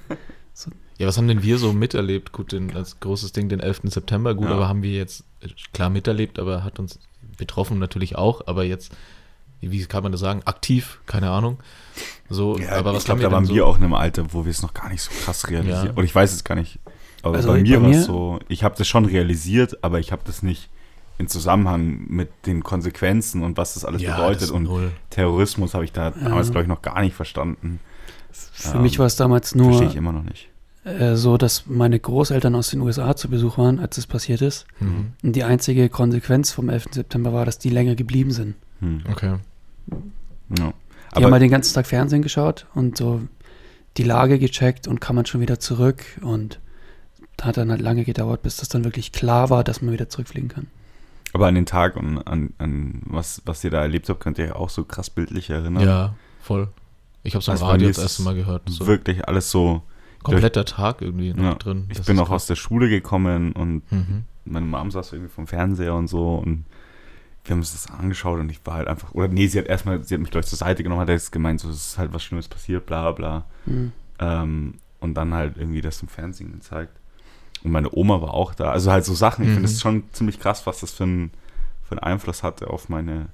ja, 0.99 1.07
was 1.07 1.17
haben 1.19 1.29
denn 1.29 1.43
wir 1.43 1.59
so 1.59 1.73
miterlebt? 1.73 2.33
Gut, 2.33 2.53
den, 2.53 2.75
als 2.75 3.01
großes 3.01 3.33
Ding 3.33 3.49
den 3.49 3.61
11. 3.61 3.81
September, 3.85 4.35
gut, 4.35 4.47
Ja. 4.49 4.55
aber 4.55 4.69
haben 4.69 4.83
wir 4.83 4.93
jetzt 4.93 5.25
äh, 5.41 5.49
klar 5.73 5.91
miterlebt, 5.91 6.39
aber 6.39 6.65
hat 6.65 6.79
uns 6.79 6.99
betroffen 7.37 7.79
natürlich 7.79 8.17
auch, 8.17 8.47
aber 8.47 8.65
jetzt, 8.65 8.93
wie 9.61 9.85
kann 9.87 10.03
man 10.03 10.13
das 10.13 10.21
sagen, 10.23 10.43
aktiv, 10.45 11.01
keine 11.07 11.31
Ahnung. 11.31 11.59
So, 12.31 12.59
Ja, 12.59 12.73
aber 12.79 12.93
was 12.95 13.03
ich 13.03 13.05
glaube, 13.07 13.21
da 13.23 13.31
waren 13.31 13.49
wir 13.49 13.57
so? 13.57 13.65
auch 13.67 13.77
in 13.79 13.85
einem 13.85 13.95
Alter, 13.95 14.33
wo 14.33 14.45
wir 14.45 14.51
es 14.51 14.63
noch 14.63 14.75
gar 14.75 14.89
nicht 14.89 15.03
so 15.03 15.11
krass 15.25 15.49
realisieren. 15.49 15.87
Ja. 15.89 15.93
Und 15.95 16.05
ich 16.05 16.15
weiß 16.15 16.33
es 16.33 16.45
gar 16.45 16.55
nicht. 16.55 16.79
Aber 17.23 17.37
Also 17.37 17.49
bei 17.49 17.61
mir 17.63 17.77
bei 17.79 17.83
war 17.83 17.91
mir- 17.91 17.99
es 17.99 18.07
so, 18.07 18.39
ich 18.49 18.63
habe 18.65 18.75
das 18.79 18.87
schon 18.89 19.05
realisiert, 19.05 19.83
aber 19.85 19.99
ich 19.99 20.13
habe 20.13 20.23
das 20.25 20.43
nicht 20.43 20.69
in 21.19 21.29
Zusammenhang 21.29 22.07
mit 22.09 22.29
den 22.47 22.63
Konsequenzen 22.63 23.43
und 23.43 23.57
was 23.57 23.75
das 23.75 23.85
alles 23.85 24.03
ja, 24.03 24.17
bedeutet. 24.17 24.43
das 24.43 24.51
Und 24.51 24.65
null. 24.65 24.93
Terrorismus 25.11 25.73
habe 25.75 25.85
ich 25.85 25.93
da 25.93 26.11
damals, 26.11 26.49
Ja. 26.49 26.53
glaube 26.53 26.63
ich, 26.65 26.69
noch 26.69 26.83
gar 26.83 27.01
nicht 27.01 27.15
verstanden. 27.15 27.81
Für 28.33 28.77
Ähm, 28.77 28.83
mich 28.83 28.99
war 28.99 29.07
es 29.07 29.17
damals 29.17 29.51
Verstehe 29.53 29.71
nur 29.71 29.83
ich 29.83 29.97
immer 29.97 30.13
noch 30.13 30.23
nicht. 30.25 30.49
Äh, 30.87 31.17
so, 31.17 31.37
dass 31.37 31.67
meine 31.67 31.99
Großeltern 31.99 32.55
aus 32.55 32.71
den 32.71 32.81
USA 32.81 33.17
zu 33.17 33.29
Besuch 33.29 33.59
waren, 33.59 33.81
als 33.81 33.99
es 33.99 34.07
passiert 34.07 34.41
ist. 34.41 34.67
Mhm. 34.79 35.13
Und 35.21 35.35
die 35.35 35.43
einzige 35.43 35.89
Konsequenz 35.89 36.53
vom 36.53 36.69
11. 36.69 36.87
September 36.93 37.33
war, 37.33 37.45
dass 37.45 37.59
die 37.59 37.71
länger 37.71 37.97
geblieben 37.97 38.31
sind. 38.31 38.55
Hm. 38.81 39.03
Okay. 39.11 39.35
Ja. 39.91 40.55
Die 40.57 40.63
haben 40.63 40.75
Aber 41.13 41.33
halt 41.33 41.43
den 41.43 41.51
ganzen 41.51 41.75
Tag 41.75 41.87
Fernsehen 41.87 42.23
geschaut 42.23 42.67
und 42.75 42.97
so 42.97 43.23
die 43.97 44.05
Lage 44.05 44.39
gecheckt 44.39 44.87
und 44.87 45.01
kam 45.01 45.17
man 45.17 45.27
schon 45.27 45.41
wieder 45.41 45.59
zurück 45.59 46.05
und 46.21 46.61
hat 47.43 47.57
dann 47.57 47.71
halt 47.71 47.81
lange 47.81 48.05
gedauert, 48.05 48.43
bis 48.43 48.57
das 48.57 48.69
dann 48.69 48.85
wirklich 48.85 49.11
klar 49.11 49.51
war, 49.51 49.65
dass 49.65 49.83
man 49.83 49.93
wieder 49.93 50.09
zurückfliegen 50.09 50.51
kann. 50.51 50.69
Aber 51.33 51.49
an 51.49 51.57
den 51.57 51.67
Tag 51.67 51.97
und 51.97 52.19
an, 52.19 52.53
an 52.59 53.03
was, 53.07 53.43
was 53.45 53.65
ihr 53.65 53.71
da 53.71 53.81
erlebt 53.81 54.09
habt, 54.09 54.21
könnt 54.21 54.39
ihr 54.39 54.47
ja 54.47 54.57
auch 54.57 54.71
so 54.71 54.85
krass 54.85 55.11
bildlich 55.11 55.51
erinnern. 55.51 55.85
Ja, 55.85 56.15
voll. 56.41 56.69
Ich 57.25 57.35
habe 57.35 57.43
es 57.43 57.49
am 57.49 57.55
Also 57.55 57.67
Radio 57.67 57.89
das 57.89 57.99
erste 57.99 58.23
Mal 58.23 58.35
gehört. 58.35 58.63
So 58.69 58.87
Wirklich 58.87 59.27
alles 59.27 59.51
so. 59.51 59.83
Kompletter 60.33 60.65
Tag 60.65 61.03
irgendwie 61.03 61.33
noch 61.33 61.43
Ja, 61.45 61.55
drin. 61.55 61.87
Ich 61.91 61.99
Das 61.99 62.07
bin 62.07 62.17
ist 62.17 62.23
auch 62.23 62.31
aus 62.31 62.47
der 62.47 62.57
Schule 62.57 62.89
gekommen 62.89 63.53
und 63.53 63.89
krass. 63.89 63.99
Mhm. 64.09 64.25
meine 64.45 64.67
Mom 64.67 64.91
saß 64.91 65.13
irgendwie 65.13 65.33
vom 65.33 65.47
Fernseher 65.47 65.95
und 65.95 66.09
so 66.09 66.37
und 66.37 66.65
wir 67.45 67.53
haben 67.53 67.61
uns 67.61 67.73
das 67.73 67.89
angeschaut 67.91 68.41
und 68.41 68.51
ich 68.51 68.61
war 68.65 68.75
halt 68.75 68.89
einfach, 68.89 69.13
oder 69.13 69.29
nee, 69.29 69.47
sie 69.47 69.59
hat 69.59 69.67
erstmal, 69.67 70.03
sie 70.03 70.15
hat 70.15 70.21
mich 70.21 70.31
gleich 70.31 70.47
zur 70.47 70.59
Seite 70.59 70.83
genommen, 70.83 71.01
hat 71.01 71.09
jetzt 71.09 71.31
gemeint, 71.31 71.61
so, 71.61 71.69
es 71.71 71.77
ist 71.93 71.99
halt 71.99 72.13
was 72.13 72.25
Schlimmes 72.25 72.49
passiert, 72.49 72.87
bla 72.87 73.13
bla. 73.13 73.45
Mhm. 73.67 73.93
Ähm, 74.19 74.75
und 74.99 75.15
dann 75.15 75.33
halt 75.33 75.57
irgendwie 75.57 75.81
das 75.81 76.03
im 76.03 76.09
Fernsehen 76.09 76.51
gezeigt. 76.53 76.99
Und 77.63 77.71
meine 77.71 77.95
Oma 77.95 78.21
war 78.21 78.35
auch 78.35 78.55
da. 78.55 78.71
Also 78.73 78.91
halt 78.91 79.05
so 79.05 79.15
Sachen, 79.15 79.43
ich 79.45 79.51
Mhm. 79.51 79.55
finde 79.55 79.69
es 79.69 79.81
schon 79.81 80.03
ziemlich 80.13 80.41
krass, 80.41 80.67
was 80.67 80.81
das 80.81 80.91
für, 80.93 81.05
ein, 81.05 81.31
für 81.85 81.93
einen 81.93 82.01
Einfluss 82.01 82.43
hatte 82.43 82.69
auf 82.69 82.89
meine, 82.89 83.27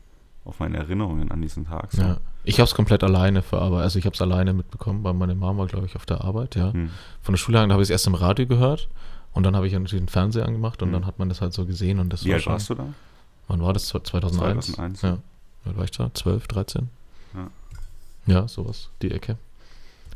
auf 0.44 0.58
meine 0.60 0.76
Erinnerungen 0.76 1.30
an 1.30 1.40
diesen 1.40 1.66
Tag. 1.66 1.92
So. 1.92 2.02
Ja. 2.02 2.20
Ich 2.44 2.58
habe 2.58 2.66
es 2.66 2.74
komplett 2.74 3.04
alleine 3.04 3.42
verarbeitet. 3.42 3.84
Also 3.84 3.98
ich 3.98 4.04
habe 4.06 4.14
es 4.14 4.22
alleine 4.22 4.52
mitbekommen, 4.52 5.04
weil 5.04 5.14
meine 5.14 5.34
Mama, 5.34 5.66
glaube 5.66 5.86
ich, 5.86 5.94
auf 5.96 6.06
der 6.06 6.22
Arbeit, 6.22 6.56
ja. 6.56 6.72
Hm. 6.72 6.90
Von 7.22 7.32
der 7.34 7.38
Schule 7.38 7.60
an 7.60 7.72
habe 7.72 7.82
ich 7.82 7.86
es 7.86 7.90
erst 7.90 8.06
im 8.08 8.14
Radio 8.14 8.46
gehört 8.46 8.88
und 9.32 9.44
dann 9.44 9.54
habe 9.54 9.66
ich 9.66 9.72
natürlich 9.72 10.02
den 10.04 10.08
Fernseher 10.08 10.46
angemacht 10.46 10.82
und 10.82 10.88
Mhm. 10.88 10.92
dann 10.94 11.06
hat 11.06 11.18
man 11.18 11.28
das 11.28 11.40
halt 11.40 11.52
so 11.52 11.64
gesehen 11.66 11.98
und 12.00 12.12
das 12.12 12.24
Wie 12.24 12.30
war 12.30 12.34
alt 12.36 12.42
schon. 12.42 12.52
warst 12.54 12.70
du 12.70 12.74
da? 12.74 12.86
Wann 13.48 13.62
war 13.62 13.72
das? 13.72 13.86
2001? 13.86 14.66
2001. 14.74 15.02
Ja. 15.02 15.18
Wie 15.64 15.68
alt 15.70 15.76
war 15.78 15.84
ich 15.84 15.90
da? 15.92 16.10
12, 16.12 16.46
13? 16.48 16.88
Ja. 17.34 17.50
Ja, 18.26 18.48
sowas, 18.48 18.88
die 19.02 19.10
Ecke. 19.10 19.36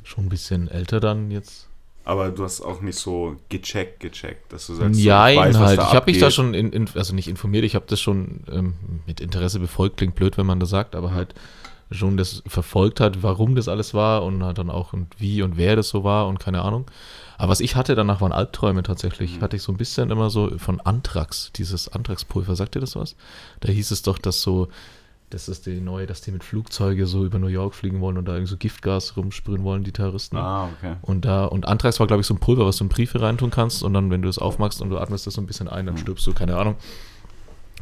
Schon 0.05 0.27
ein 0.27 0.29
bisschen 0.29 0.69
älter 0.69 1.01
dann 1.01 1.31
jetzt. 1.31 1.69
Aber 2.05 2.31
du 2.31 2.45
hast 2.45 2.61
auch 2.61 2.81
nicht 2.83 2.97
so 2.99 3.35
gecheckt, 3.49 3.99
gecheckt, 3.99 4.53
dass 4.53 4.69
du 4.69 4.75
sagst, 4.75 5.01
Ja, 5.01 5.25
so, 5.27 5.33
ich 5.33 5.39
weiß, 5.39 5.55
was 5.59 5.67
halt. 5.69 5.81
Ich 5.81 5.95
habe 5.95 6.11
mich 6.11 6.21
da 6.21 6.31
schon, 6.31 6.55
in, 6.55 6.73
in, 6.73 6.89
also 6.95 7.13
nicht 7.15 7.27
informiert, 7.27 7.65
ich 7.65 7.75
habe 7.75 7.87
das 7.89 8.01
schon 8.01 8.45
ähm, 8.51 8.75
mit 9.07 9.21
Interesse 9.21 9.59
befolgt. 9.59 9.97
Klingt 9.97 10.15
blöd, 10.15 10.39
wenn 10.39 10.47
man 10.47 10.61
das 10.61 10.71
sagt, 10.71 10.95
aber 10.95 11.13
halt 11.15 11.35
schon 11.91 12.17
das 12.17 12.43
verfolgt 12.47 13.01
hat, 13.01 13.23
warum 13.23 13.55
das 13.55 13.69
alles 13.69 13.95
war 13.95 14.25
und 14.25 14.41
dann 14.41 14.71
auch 14.71 14.93
und 14.93 15.09
wie 15.19 15.43
und 15.43 15.57
wer 15.57 15.77
das 15.77 15.89
so 15.89 16.03
war 16.05 16.27
und 16.27 16.39
keine 16.41 16.63
Ahnung. 16.63 16.87
Aber 17.39 17.51
was 17.51 17.61
ich 17.61 17.77
hatte 17.77 17.95
danach 17.95 18.21
waren 18.21 18.33
Albträume 18.33 18.83
tatsächlich. 18.83 19.37
Mhm. 19.37 19.41
Hatte 19.43 19.57
ich 19.57 19.63
so 19.63 19.71
ein 19.73 19.77
bisschen 19.77 20.11
immer 20.11 20.31
so 20.31 20.57
von 20.59 20.81
Anthrax, 20.81 21.53
dieses 21.55 21.89
Anthraxpulver. 21.89 22.57
Sagt 22.57 22.75
ihr 22.77 22.81
das 22.81 22.97
was? 22.97 23.15
Da 23.61 23.71
hieß 23.71 23.91
es 23.91 24.03
doch, 24.03 24.19
dass 24.19 24.41
so, 24.43 24.69
das 25.31 25.49
ist 25.49 25.67
die 25.67 25.81
neue, 25.81 26.07
dass 26.07 26.23
die 26.23 26.31
mit 26.33 26.43
Flugzeuge 26.45 27.07
so 27.07 27.25
über 27.25 27.39
New 27.39 27.47
York 27.49 27.75
fliegen 27.75 28.01
wollen 28.01 28.17
und 28.17 28.25
da 28.27 28.33
irgendwie 28.33 28.51
so 28.51 28.57
Giftgas 28.57 29.17
rumsprühen 29.17 29.63
wollen, 29.65 29.85
die 29.85 29.93
Terroristen. 29.93 30.39
Ah, 30.39 30.69
okay. 30.79 30.97
Und 31.03 31.25
da, 31.25 31.45
und 31.45 31.67
Anthrax 31.69 32.01
war, 32.01 32.07
glaube 32.07 32.23
ich, 32.23 32.27
so 32.27 32.35
ein 32.35 32.41
Pulver, 32.41 32.65
was 32.67 32.79
du 32.79 32.85
in 32.85 32.89
Briefe 32.89 33.21
reintun 33.21 33.51
kannst 33.51 33.83
und 33.83 33.93
dann, 33.93 34.11
wenn 34.11 34.23
du 34.23 34.29
es 34.29 34.39
aufmachst 34.39 34.81
und 34.81 34.91
du 34.91 34.99
atmest 34.99 35.27
das 35.27 35.35
so 35.35 35.41
ein 35.41 35.47
bisschen 35.47 35.69
ein, 35.69 35.87
dann 35.87 35.95
Mhm. 35.97 36.01
stirbst 36.01 36.27
du, 36.27 36.33
keine 36.33 36.57
Ahnung. 36.57 36.77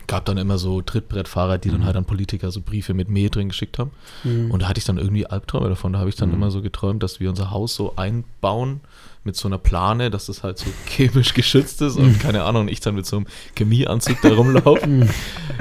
Gab 0.07 0.25
dann 0.27 0.37
immer 0.37 0.59
so 0.59 0.83
Trittbrettfahrer, 0.83 1.59
die 1.59 1.69
Mhm. 1.69 1.73
dann 1.73 1.85
halt 1.87 1.97
an 1.97 2.05
Politiker 2.05 2.51
so 2.51 2.61
Briefe 2.61 2.93
mit 2.95 3.09
Mehl 3.09 3.31
drin 3.31 3.49
geschickt 3.49 3.79
haben. 3.79 3.91
Mhm. 4.23 4.51
Und 4.51 4.63
da 4.63 4.69
hatte 4.69 4.79
ich 4.79 4.85
dann 4.85 4.99
irgendwie 4.99 5.27
Albträume 5.27 5.69
davon. 5.69 5.93
Da 5.95 5.99
habe 6.01 6.09
ich 6.11 6.17
dann 6.17 6.29
Mhm. 6.31 6.35
immer 6.37 6.51
so 6.51 6.61
geträumt, 6.63 7.03
dass 7.03 7.21
wir 7.21 7.31
unser 7.31 7.51
Haus 7.51 7.75
so 7.75 7.95
einbauen 7.97 8.81
mit 9.27 9.37
so 9.37 9.49
einer 9.49 9.57
Plane, 9.57 10.11
dass 10.11 10.27
das 10.27 10.43
halt 10.43 10.59
so 10.59 10.67
chemisch 10.87 11.33
geschützt 11.33 11.81
ist 11.81 11.97
Mhm. 11.99 12.05
und 12.05 12.21
keine 12.21 12.43
Ahnung, 12.45 12.63
und 12.63 12.69
ich 12.69 12.81
dann 12.81 12.95
mit 12.95 13.07
so 13.07 13.17
einem 13.17 13.27
Chemieanzug 13.57 14.21
da 14.21 14.29
rumlaufe. 14.35 14.87
Mhm. 14.87 15.09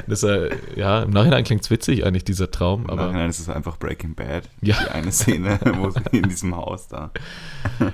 das, 0.06 0.22
äh, 0.22 0.50
ja, 0.76 1.02
im 1.02 1.10
Nachhinein 1.10 1.44
klingt 1.44 1.62
es 1.62 1.70
witzig 1.70 2.04
eigentlich, 2.04 2.24
dieser 2.24 2.50
Traum, 2.50 2.82
Im 2.84 2.90
aber 2.90 3.06
Nachhinein 3.06 3.30
ist 3.30 3.38
es 3.38 3.48
einfach 3.48 3.78
Breaking 3.78 4.14
Bad. 4.14 4.50
Ja. 4.60 4.76
Die 4.84 4.90
eine 4.90 5.10
Szene, 5.12 5.58
wo 5.78 5.88
sie 5.88 6.00
in 6.12 6.28
diesem 6.28 6.54
Haus 6.54 6.88
da. 6.88 7.10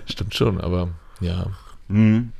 stimmt 0.06 0.34
schon, 0.34 0.60
aber 0.60 0.88
ja. 1.20 1.46
Mhm. 1.86 2.32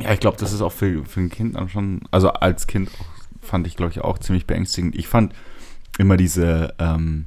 Ja, 0.00 0.12
ich 0.14 0.20
glaube, 0.20 0.38
das 0.38 0.52
ist 0.54 0.62
auch 0.62 0.72
für, 0.72 1.04
für 1.04 1.20
ein 1.20 1.28
Kind 1.28 1.54
dann 1.54 1.68
schon, 1.68 2.00
also 2.10 2.30
als 2.30 2.66
Kind 2.66 2.88
auch, 2.98 3.21
fand 3.42 3.66
ich, 3.66 3.76
glaube 3.76 3.92
ich, 3.92 4.00
auch 4.00 4.18
ziemlich 4.18 4.46
beängstigend. 4.46 4.94
Ich 4.96 5.08
fand 5.08 5.34
immer 5.98 6.16
diese, 6.16 6.74
ähm, 6.78 7.26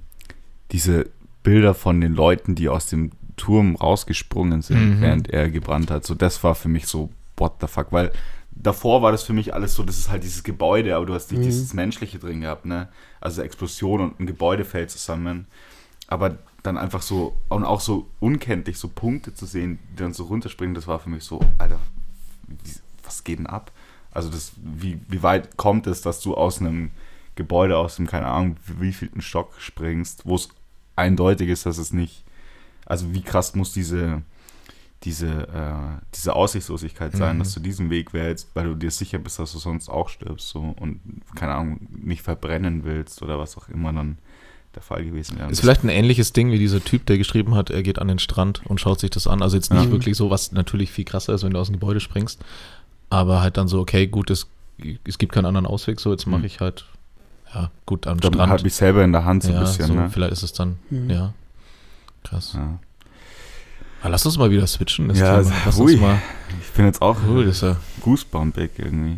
diese 0.72 1.10
Bilder 1.44 1.74
von 1.76 2.02
den 2.02 2.14
Leuten, 2.14 2.56
die 2.56 2.70
aus 2.70 2.88
dem 2.88 3.12
Turm 3.38 3.76
rausgesprungen 3.76 4.62
sind, 4.62 4.98
Mhm. 4.98 5.02
während 5.02 5.30
er 5.30 5.50
gebrannt 5.52 5.92
hat. 5.92 6.06
So, 6.06 6.16
das 6.16 6.44
war 6.44 6.56
für 6.56 6.70
mich 6.70 6.88
so, 6.88 7.10
what 7.38 7.54
the 7.62 7.68
fuck, 7.68 7.92
weil 7.92 8.12
davor 8.52 9.02
war 9.02 9.12
das 9.12 9.24
für 9.24 9.34
mich 9.34 9.54
alles 9.54 9.76
so, 9.76 9.84
das 9.84 9.98
ist 9.98 10.10
halt 10.10 10.24
dieses 10.24 10.44
Gebäude, 10.44 10.96
aber 10.96 11.06
du 11.06 11.14
hast 11.14 11.32
nicht 11.32 11.42
Mhm. 11.42 11.46
dieses 11.46 11.74
Menschliche 11.74 12.18
drin 12.18 12.42
gehabt, 12.42 12.66
ne? 12.66 12.88
Also 13.22 13.42
Explosion 13.42 14.00
und 14.02 14.20
ein 14.20 14.26
Gebäude 14.26 14.64
fällt 14.66 14.90
zusammen. 14.90 15.46
Aber 16.08 16.38
dann 16.64 16.78
einfach 16.78 17.02
so, 17.02 17.36
und 17.50 17.64
auch 17.66 17.82
so 17.82 18.08
unkenntlich 18.20 18.78
so 18.80 18.88
Punkte 18.88 19.34
zu 19.34 19.46
sehen, 19.46 19.80
die 19.92 19.98
dann 19.98 20.14
so 20.14 20.24
runterspringen, 20.24 20.74
das 20.74 20.88
war 20.88 21.00
für 21.00 21.10
mich 21.10 21.24
so, 21.24 21.40
Alter, 21.58 21.80
was 23.04 23.24
geht 23.24 23.40
denn 23.40 23.48
ab? 23.48 23.72
Also 24.16 24.30
das, 24.30 24.54
wie, 24.64 24.98
wie 25.08 25.22
weit 25.24 25.58
kommt 25.58 25.88
es, 25.88 26.02
dass 26.02 26.22
du 26.22 26.36
aus 26.36 26.60
einem 26.60 26.92
Gebäude, 27.36 27.78
aus 27.78 27.98
dem, 27.98 28.08
keine 28.08 28.28
Ahnung, 28.28 28.56
wie 28.80 28.94
vielten 28.94 29.22
Stock 29.22 29.54
springst, 29.60 30.22
wo 30.26 30.36
es 30.36 30.50
eindeutig 30.96 31.50
ist, 31.50 31.66
dass 31.66 31.78
es 31.78 31.92
nicht, 31.92 32.24
also 32.86 33.14
wie 33.14 33.22
krass 33.22 33.56
muss 33.56 33.74
diese, 33.74 34.22
diese, 35.04 35.28
äh, 35.28 36.02
diese 36.16 36.36
Aussichtslosigkeit 36.36 37.16
sein, 37.16 37.36
Mhm. 37.36 37.40
dass 37.40 37.54
du 37.54 37.60
diesen 37.60 37.90
Weg 37.90 38.14
wählst, 38.14 38.50
weil 38.56 38.66
du 38.66 38.76
dir 38.76 38.90
sicher 38.90 39.20
bist, 39.20 39.38
dass 39.38 39.52
du 39.52 39.60
sonst 39.60 39.90
auch 39.90 40.10
stirbst 40.10 40.50
so 40.50 40.74
und, 40.80 41.00
keine 41.36 41.54
Ahnung, 41.54 41.80
nicht 41.92 42.22
verbrennen 42.24 42.84
willst 42.86 43.22
oder 43.22 43.38
was 43.38 43.58
auch 43.58 43.70
immer 43.70 43.94
dann 43.94 44.18
der 44.74 44.82
Fall 44.82 45.06
gewesen 45.06 45.38
wäre. 45.38 45.50
Ist 45.52 45.62
vielleicht 45.62 45.84
ein 45.84 45.90
ähnliches 45.90 46.34
Ding 46.34 46.52
wie 46.52 46.58
dieser 46.60 46.84
Typ, 46.84 47.06
der 47.06 47.18
geschrieben 47.18 47.56
hat, 47.56 47.70
er 47.70 47.84
geht 47.84 48.00
an 48.00 48.08
den 48.08 48.20
Strand 48.20 48.66
und 48.66 48.82
schaut 48.82 49.00
sich 49.00 49.10
das 49.10 49.28
an. 49.28 49.42
Also 49.42 49.56
jetzt 49.58 49.72
nicht 49.72 49.86
Ja. 49.86 49.92
wirklich 49.92 50.18
so, 50.18 50.30
was 50.30 50.52
natürlich 50.52 50.92
viel 50.92 51.06
krasser 51.06 51.34
ist, 51.34 51.44
wenn 51.44 51.54
du 51.54 51.60
aus 51.60 51.68
dem 51.68 51.74
Gebäude 51.80 52.00
springst. 52.00 52.44
Aber 53.10 53.42
halt 53.42 53.58
dann 53.58 53.68
so, 53.68 53.80
okay, 53.80 54.08
gut, 54.08 54.30
es, 54.30 54.48
es 55.08 55.18
gibt 55.18 55.32
keinen 55.34 55.46
anderen 55.46 55.66
Ausweg, 55.66 56.00
so 56.00 56.12
jetzt 56.12 56.26
mache 56.28 56.40
Mhm. 56.42 56.46
ich 56.46 56.60
halt, 56.60 56.86
ja, 57.54 57.70
gut, 57.86 58.08
am 58.08 58.20
Dann 58.20 58.34
Strand. 58.34 58.52
habe 58.52 58.68
ich 58.68 58.74
selber 58.74 59.04
in 59.04 59.12
der 59.14 59.26
Hand 59.26 59.44
so 59.44 59.50
ein 59.50 59.56
ja, 59.56 59.62
bisschen, 59.62 59.86
so, 59.88 59.94
ne? 59.94 60.10
vielleicht 60.10 60.34
ist 60.34 60.44
es 60.44 60.54
dann, 60.54 60.78
Mhm. 60.90 61.10
ja, 61.10 61.34
krass. 62.24 62.54
Ja. 62.56 62.80
Aber 64.02 64.10
lass 64.10 64.26
uns 64.26 64.38
mal 64.38 64.52
wieder 64.52 64.68
switchen. 64.68 65.08
Das 65.08 65.18
Ja, 65.20 65.42
Thema. 65.42 65.56
Lass 65.66 65.80
ui. 65.80 65.94
uns 65.94 66.02
mal, 66.02 66.22
Ich 66.62 66.72
bin 66.74 66.86
jetzt 66.86 67.02
auch 67.02 67.18
cool, 67.28 67.44
ist 67.46 67.62
ja, 67.62 67.76
goosebumpig 68.02 68.72
irgendwie. 68.78 69.18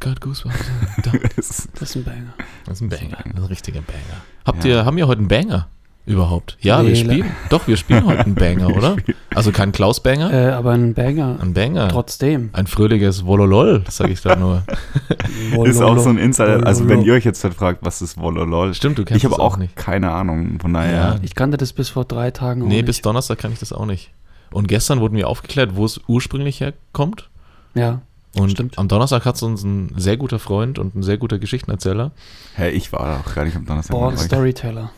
got 0.00 0.20
goosebumps. 0.20 0.58
Da. 1.02 1.12
Das 1.36 1.50
ist- 1.50 1.68
Das 1.74 1.90
ist 1.90 1.96
ein 1.96 2.04
Banger. 2.04 2.32
Das 2.66 2.74
ist 2.76 2.80
ein 2.82 2.88
Banger, 2.88 3.24
ein 3.24 3.38
richtiger 3.44 3.80
Banger. 3.82 4.20
Habt 4.44 4.64
Ja. 4.64 4.70
ihr, 4.78 4.84
haben 4.84 4.96
wir 4.96 5.06
heute 5.06 5.20
einen 5.20 5.28
Banger 5.28 5.68
überhaupt? 6.08 6.56
Ja, 6.60 6.82
wir 6.82 6.90
Nee, 6.90 6.96
spielen. 6.96 7.30
Doch, 7.50 7.66
wir 7.68 7.76
spielen 7.76 8.04
heute 8.06 8.20
einen 8.24 8.34
Banger, 8.34 8.68
oder? 8.76 8.96
Also 9.34 9.52
kein 9.52 9.72
Klaus-Banger, 9.72 10.32
Äh, 10.32 10.50
aber 10.52 10.72
ein 10.72 10.94
Banger. 10.94 11.38
ein 11.40 11.54
Banger. 11.54 11.88
Trotzdem. 11.88 12.50
Ein 12.52 12.66
fröhliches 12.66 13.24
Wololol, 13.26 13.84
sag 13.88 14.10
ich 14.10 14.20
da 14.22 14.36
nur. 14.36 14.64
ist 15.64 15.80
auch 15.80 15.98
so 15.98 16.08
ein 16.10 16.18
Insider. 16.18 16.66
Also 16.66 16.88
wenn 16.88 17.02
ihr 17.02 17.12
euch 17.14 17.24
jetzt 17.24 17.44
halt 17.44 17.54
fragt, 17.54 17.80
was 17.84 18.02
ist 18.02 18.18
Wololol? 18.18 18.74
Stimmt, 18.74 18.98
du 18.98 19.04
kennst 19.04 19.18
Ich 19.18 19.24
habe 19.24 19.34
das 19.36 19.40
auch 19.40 19.54
auch 19.54 19.56
nicht. 19.58 19.76
keine 19.76 20.10
Ahnung. 20.12 20.58
Von 20.60 20.72
daher. 20.74 20.92
Ja. 20.92 21.16
Ich 21.22 21.34
kannte 21.34 21.56
das 21.56 21.72
bis 21.72 21.88
vor 21.90 22.04
drei 22.04 22.30
Tagen 22.30 22.62
auch 22.62 22.66
Nee, 22.66 22.76
nicht. 22.76 22.86
bis 22.86 23.00
Donnerstag 23.02 23.38
kann 23.38 23.52
ich 23.52 23.58
das 23.60 23.72
auch 23.72 23.86
nicht. 23.86 24.10
Und 24.50 24.66
gestern 24.68 25.00
wurden 25.00 25.16
wir 25.16 25.28
aufgeklärt, 25.28 25.76
wo 25.76 25.84
es 25.84 26.00
ursprünglich 26.08 26.60
herkommt. 26.60 27.28
Ja, 27.74 28.00
Und 28.34 28.50
Stimmt. 28.52 28.78
am 28.78 28.88
Donnerstag 28.88 29.24
hat 29.26 29.34
es 29.36 29.42
uns 29.42 29.62
ein 29.62 29.92
sehr 29.96 30.16
guter 30.16 30.38
Freund 30.38 30.78
und 30.78 30.94
ein 30.94 31.02
sehr 31.02 31.18
guter 31.18 31.38
Geschichtenerzähler, 31.38 32.12
Hä, 32.56 32.70
ich 32.70 32.92
war 32.92 33.00
da 33.06 33.20
auch 33.20 33.34
gar 33.34 33.44
nicht 33.44 33.56
am 33.56 33.66
Donnerstag. 33.66 33.94
Euch. 33.96 34.18
Storyteller. 34.18 34.90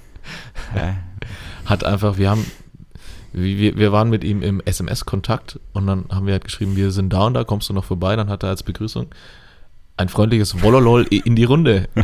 Hat 1.65 1.85
einfach, 1.85 2.19
wir 2.19 2.31
haben, 2.31 2.45
wir, 3.33 3.77
wir 3.77 3.93
waren 3.93 4.11
mit 4.11 4.25
ihm 4.25 4.43
im 4.43 4.61
SMS-Kontakt 4.65 5.61
und 5.73 5.87
dann 5.87 6.07
haben 6.11 6.27
wir 6.27 6.33
halt 6.33 6.45
geschrieben, 6.45 6.77
wir 6.77 6.91
sind 6.91 7.13
da 7.13 7.27
und 7.27 7.35
da, 7.35 7.45
kommst 7.45 7.69
du 7.69 7.73
noch 7.73 7.85
vorbei? 7.85 8.17
Dann 8.17 8.29
hat 8.29 8.43
er 8.43 8.49
als 8.49 8.63
Begrüßung 8.63 9.07
ein 9.97 10.09
freundliches 10.09 10.63
Wololol 10.63 11.07
in 11.11 11.37
die 11.37 11.45
Runde. 11.45 11.89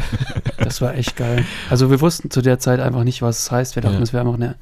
Das 0.59 0.81
war 0.81 0.95
echt 0.95 1.17
geil. 1.17 1.45
Also 1.71 1.91
wir 1.91 2.01
wussten 2.01 2.29
zu 2.31 2.43
der 2.43 2.59
Zeit 2.59 2.81
einfach 2.81 3.05
nicht, 3.05 3.23
was 3.23 3.39
es 3.41 3.51
heißt. 3.53 3.77
Wir 3.77 3.83
dachten, 3.83 3.97
Ja. 3.99 4.03
es 4.03 4.13
wäre 4.13 4.23
einfach 4.27 4.35
eine 4.35 4.57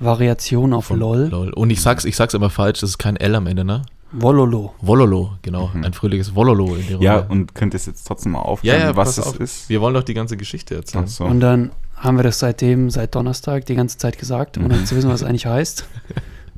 Variation 0.00 0.72
auf 0.72 0.86
Von 0.86 0.98
LOL. 0.98 1.28
Lol. 1.28 1.50
Und 1.52 1.70
ich 1.70 1.80
sag's, 1.80 2.04
ich 2.04 2.16
sag's 2.16 2.34
immer 2.34 2.50
falsch, 2.50 2.80
das 2.80 2.90
ist 2.90 2.98
kein 2.98 3.16
L 3.16 3.34
am 3.36 3.46
Ende, 3.46 3.64
ne? 3.64 3.82
Wololo. 4.10 4.74
Wololo, 4.80 5.34
genau. 5.42 5.70
Mhm. 5.72 5.84
Ein 5.84 5.92
fröhliches 5.92 6.34
Wololo 6.34 6.74
in 6.74 6.86
die 6.86 6.92
Runde. 6.94 7.06
Ja, 7.06 7.18
und 7.18 7.54
könnt 7.54 7.74
ihr 7.74 7.76
es 7.76 7.86
jetzt 7.86 8.04
trotzdem 8.04 8.32
mal 8.32 8.40
ja, 8.40 8.44
aufklären, 8.44 8.80
ja, 8.80 8.96
was 8.96 9.16
pass 9.16 9.18
es 9.18 9.34
auf. 9.34 9.40
ist? 9.40 9.68
Wir 9.68 9.80
wollen 9.80 9.94
doch 9.94 10.02
die 10.02 10.14
ganze 10.14 10.36
Geschichte 10.36 10.74
erzählen. 10.74 11.06
So. 11.06 11.24
Und 11.24 11.38
dann 11.40 11.70
haben 11.96 12.16
wir 12.18 12.22
das 12.24 12.38
seitdem, 12.38 12.90
seit 12.90 13.14
Donnerstag, 13.14 13.66
die 13.66 13.74
ganze 13.74 13.98
Zeit 13.98 14.18
gesagt, 14.18 14.58
ohne 14.58 14.74
Mhm. 14.76 14.86
zu 14.86 14.96
wissen, 14.96 15.08
was 15.10 15.22
es 15.22 15.26
eigentlich 15.26 15.46
heißt. 15.46 15.86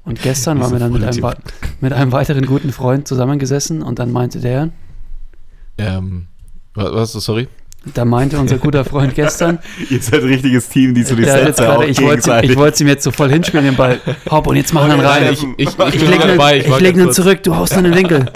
Und 0.04 0.22
gestern 0.22 0.60
waren 0.60 0.72
wir 0.72 0.78
dann 0.78 0.92
mit 0.92 1.02
einem, 1.04 1.34
mit 1.80 1.92
einem 1.92 2.12
weiteren 2.12 2.46
guten 2.46 2.72
Freund 2.72 3.06
zusammengesessen 3.08 3.82
und 3.82 3.98
dann 3.98 4.10
meinte 4.12 4.40
der, 4.40 4.70
Ähm, 5.78 6.26
was, 6.74 7.14
was, 7.14 7.24
sorry? 7.24 7.48
da 7.94 8.04
meinte 8.04 8.36
unser 8.40 8.58
guter 8.58 8.84
Freund 8.84 9.14
gestern, 9.14 9.60
Ihr 9.90 10.02
seid 10.02 10.22
ein 10.22 10.28
richtiges 10.28 10.68
Team, 10.68 10.92
die 10.94 11.04
so 11.04 11.14
die 11.14 11.22
Sätze 11.24 11.62
auch 11.70 11.76
gerade, 11.78 11.86
ich 11.86 12.00
wollte 12.02 12.40
ich 12.42 12.56
wollte 12.56 12.82
ihm 12.82 12.88
jetzt 12.88 13.04
so 13.04 13.12
voll 13.12 13.30
hinspielen, 13.30 13.64
den 13.64 13.76
Ball. 13.76 14.00
Hopp, 14.28 14.48
und 14.48 14.56
jetzt 14.56 14.72
machen 14.74 14.88
wir 14.90 14.96
ihn 14.96 15.04
rein. 15.04 15.32
ich, 15.32 15.42
ich, 15.56 15.68
ich, 15.68 15.94
Ich 15.94 16.08
leg 16.08 16.20
dabei, 16.20 16.58
ich 16.58 16.68
war 16.70 16.80
leg 16.80 16.96
ihn 16.96 17.12
zurück, 17.12 17.42
du 17.44 17.54
haust 17.54 17.76
in 17.76 17.84
den 17.84 17.94
Winkel. 17.94 18.26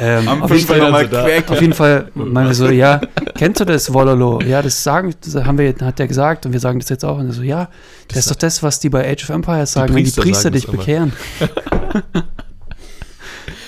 Ähm, 0.00 0.28
Am 0.28 0.42
auf, 0.42 0.50
jeden 0.52 0.64
Fall, 0.66 1.08
da. 1.08 1.24
quäken. 1.24 1.52
auf 1.52 1.60
jeden 1.60 1.72
Fall 1.72 2.10
meinen 2.14 2.46
wir 2.46 2.54
so, 2.54 2.70
ja, 2.70 3.00
kennst 3.36 3.60
du 3.60 3.64
das 3.64 3.92
Wololo? 3.92 4.40
Ja, 4.42 4.62
das 4.62 4.84
sagen, 4.84 5.12
das 5.24 5.34
haben 5.34 5.58
wir, 5.58 5.74
hat 5.80 5.98
der 5.98 6.06
gesagt 6.06 6.46
und 6.46 6.52
wir 6.52 6.60
sagen 6.60 6.78
das 6.78 6.88
jetzt 6.88 7.04
auch. 7.04 7.18
Und 7.18 7.26
er 7.26 7.32
so, 7.32 7.42
ja, 7.42 7.64
das, 8.06 8.08
Das 8.08 8.16
ist 8.18 8.30
doch 8.30 8.36
das, 8.36 8.62
was 8.62 8.78
die 8.78 8.90
bei 8.90 9.10
Age 9.10 9.24
of 9.24 9.30
Empires 9.30 9.72
sagen, 9.72 9.94
wenn 9.94 10.04
die 10.04 10.10
Priester 10.12 10.52
dich 10.52 10.66
das 10.66 10.76
bekehren. 10.76 11.12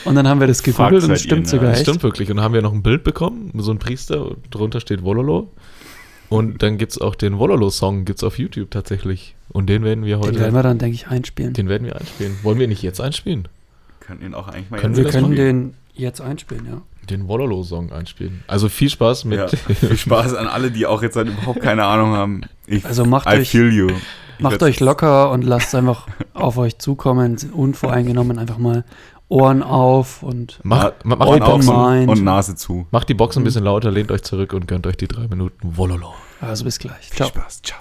und 0.05 0.15
dann 0.15 0.29
haben 0.29 0.39
wir 0.39 0.47
das 0.47 0.63
gegoogelt 0.63 1.03
und 1.03 1.11
es 1.11 1.21
seid 1.21 1.27
stimmt 1.27 1.47
ihr, 1.47 1.51
sogar 1.51 1.65
ne? 1.65 1.71
Das 1.71 1.81
echt. 1.81 1.89
stimmt 1.89 2.03
wirklich. 2.05 2.31
Und 2.31 2.37
dann 2.37 2.45
haben 2.45 2.55
wir 2.55 2.63
noch 2.63 2.73
ein 2.73 2.83
Bild 2.83 3.03
bekommen, 3.03 3.51
so 3.59 3.73
ein 3.73 3.79
Priester, 3.79 4.37
drunter 4.51 4.81
steht 4.81 5.03
Wololo. 5.03 5.51
Und 6.29 6.63
dann 6.63 6.79
gibt 6.79 6.93
es 6.93 7.01
auch 7.01 7.17
den 7.17 7.39
Wololo-Song, 7.39 8.05
gibt 8.05 8.21
es 8.21 8.25
auf 8.25 8.39
YouTube 8.39 8.71
tatsächlich. 8.71 9.35
Und 9.49 9.69
den 9.69 9.83
werden 9.83 10.05
wir 10.05 10.19
Den 10.19 10.25
heute, 10.27 10.39
werden 10.39 10.55
wir 10.55 10.63
dann, 10.63 10.79
denke 10.79 10.95
ich, 10.95 11.09
einspielen. 11.09 11.55
den 11.55 11.69
werden 11.69 11.87
wir 11.87 11.97
einspielen. 11.97 12.37
Wollen 12.45 12.61
wir 12.61 12.69
nicht 12.69 12.83
jetzt 12.83 13.01
einspielen? 13.01 13.49
Können 13.99 14.23
ihn 14.23 14.35
auch 14.35 14.47
eigentlich 14.47 14.71
mal 14.71 14.79
Können 14.79 14.97
wir 14.97 15.05
das 15.05 15.13
können 15.13 15.35
den 15.35 15.75
jetzt 15.95 16.21
einspielen, 16.21 16.67
ja. 16.67 16.83
Den 17.09 17.27
Wololo-Song 17.29 17.93
einspielen. 17.93 18.45
Also 18.47 18.69
viel 18.69 18.89
Spaß 18.91 19.25
mit. 19.25 19.39
Ja. 19.39 19.49
Viel 19.49 19.97
Spaß 19.97 20.35
an 20.35 20.47
alle, 20.47 20.71
die 20.71 20.87
auch 20.87 21.03
jetzt 21.03 21.17
halt 21.17 21.29
überhaupt 21.29 21.61
keine 21.61 21.85
Ahnung 21.85 22.13
haben. 22.13 22.43
Ich, 22.67 22.85
Also 22.87 23.05
macht 23.05 23.27
I 23.27 23.39
euch- 23.41 23.51
feel 23.51 23.73
you. 23.73 23.89
Ich 23.89 24.43
Macht 24.43 24.63
euch 24.63 24.81
locker 24.81 25.31
und 25.33 25.43
lasst 25.43 25.75
einfach 25.75 26.07
auf 26.33 26.57
euch 26.57 26.79
zukommen, 26.79 27.37
unvoreingenommen, 27.53 28.39
einfach 28.39 28.57
mal 28.57 28.85
Ohren 29.29 29.63
auf 29.63 30.23
und 30.23 30.59
Mach, 30.63 30.93
ma- 31.05 31.17
mach, 31.17 31.27
Ohren 31.27 31.43
auf 31.43 31.53
Box, 31.53 31.67
Mind. 31.67 32.09
und 32.09 32.25
Nase 32.25 32.55
zu. 32.57 32.87
macht 32.91 33.09
die 33.11 33.15
Box 33.15 33.37
ein 33.37 33.45
bisschen 33.45 33.65
lauter, 33.65 33.91
lehnt 33.91 34.11
euch 34.11 34.23
zurück 34.23 34.55
und 34.55 34.67
gönnt 34.67 34.87
euch 34.87 34.97
die 34.97 35.09
drei 35.09 35.29
Minuten 35.29 35.77
Wololo. 35.77 36.15
also 36.41 36.65
bis 36.65 36.79
gleich. 36.79 37.11
Viel 37.11 37.17
Ciao. 37.17 37.29
Spaß. 37.29 37.61
Ciao. 37.63 37.81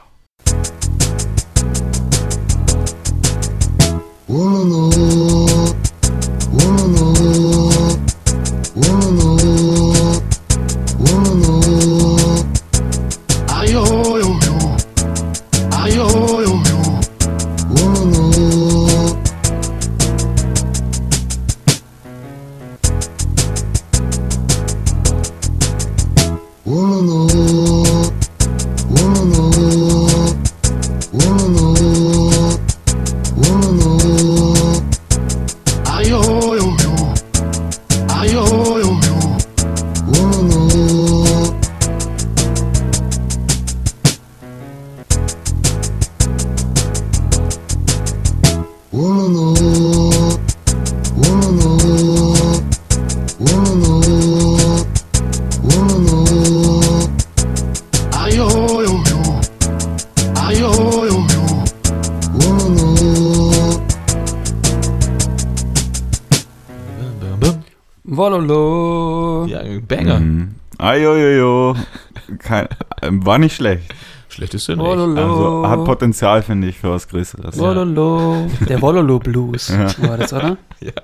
We're 8.82 9.39
war 73.30 73.38
nicht 73.38 73.56
schlecht. 73.56 73.94
Schlecht 74.28 74.54
ist 74.54 74.68
ja 74.68 74.76
nicht. 74.76 74.86
Wololo. 74.86 75.64
Also 75.64 75.70
hat 75.70 75.86
Potenzial, 75.86 76.44
finde 76.44 76.68
ich, 76.68 76.78
für 76.78 76.92
was 76.92 77.08
Größeres. 77.08 77.56
Ja. 77.56 77.62
Wololo. 77.62 78.48
Der 78.68 78.82
Wololo 78.82 79.20
Blues 79.20 79.70
Ja. 79.70 79.88
war 80.08 80.18
das, 80.18 80.34
oder? 80.34 80.58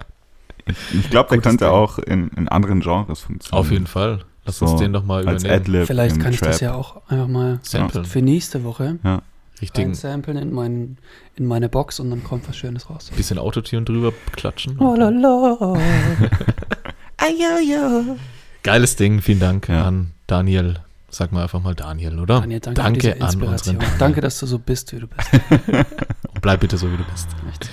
Ich 0.94 1.12
glaube, 1.12 1.30
der 1.30 1.40
könnte 1.42 1.66
Ding. 1.66 1.74
auch 1.74 2.00
in, 2.00 2.30
in 2.30 2.48
anderen 2.50 2.80
Genres 2.82 3.22
funktionieren. 3.22 3.60
Auf 3.66 3.72
jeden 3.72 3.86
Fall. 3.88 4.20
Lass 4.46 4.58
So, 4.58 4.66
uns 4.66 4.80
den 4.80 4.94
doch 4.94 5.06
mal 5.06 5.28
Als 5.28 5.44
übernehmen. 5.44 5.86
Vielleicht 5.86 6.20
kann 6.20 6.34
ich 6.34 6.40
das 6.40 6.60
ja 6.60 6.74
auch 6.74 7.02
einfach 7.08 7.28
mal 7.28 7.60
Samplen. 7.62 8.04
für 8.04 8.22
nächste 8.24 8.64
Woche 8.64 8.98
Richtigen 9.62 9.94
samplen 9.94 10.38
in, 10.38 10.52
mein, 10.52 10.98
in 11.36 11.46
meine 11.46 11.70
Box 11.70 12.00
und 12.00 12.10
dann 12.10 12.24
kommt 12.24 12.50
was 12.50 12.58
Schönes 12.58 12.90
raus. 12.90 13.12
bisschen 13.16 13.38
Autotune 13.38 13.84
drüber 13.84 14.12
klatschen. 14.36 14.78
Wololo. 14.80 15.78
Geiles 18.64 18.96
Ding, 18.96 19.22
vielen 19.22 19.40
Dank 19.40 19.68
Ja. 19.70 19.86
an 19.86 20.12
Daniel. 20.28 20.80
Sag 21.10 21.32
mal 21.32 21.44
einfach 21.44 21.62
mal 21.62 21.76
Daniel, 21.76 22.20
oder? 22.20 22.42
Daniel, 22.42 22.60
danke, 22.60 22.82
für 22.82 22.84
danke 22.84 23.00
diese 23.00 23.14
an 23.14 23.22
Inspiration. 23.22 23.76
unseren 23.78 24.00
Danke, 24.00 24.22
dass 24.22 24.40
du 24.40 24.46
so 24.48 24.60
bist, 24.60 24.94
wie 24.94 25.00
du 25.00 25.08
bist. 25.08 25.30
Und 26.34 26.42
bleib 26.42 26.60
bitte 26.60 26.78
so, 26.78 26.92
wie 26.92 26.98
du 26.98 27.04
bist. 27.04 27.28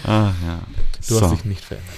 Ah, 0.04 0.30
ja. 0.46 0.60
Du 1.08 1.14
so. 1.14 1.20
hast 1.22 1.32
dich 1.32 1.44
nicht 1.44 1.64
verändert. 1.64 1.92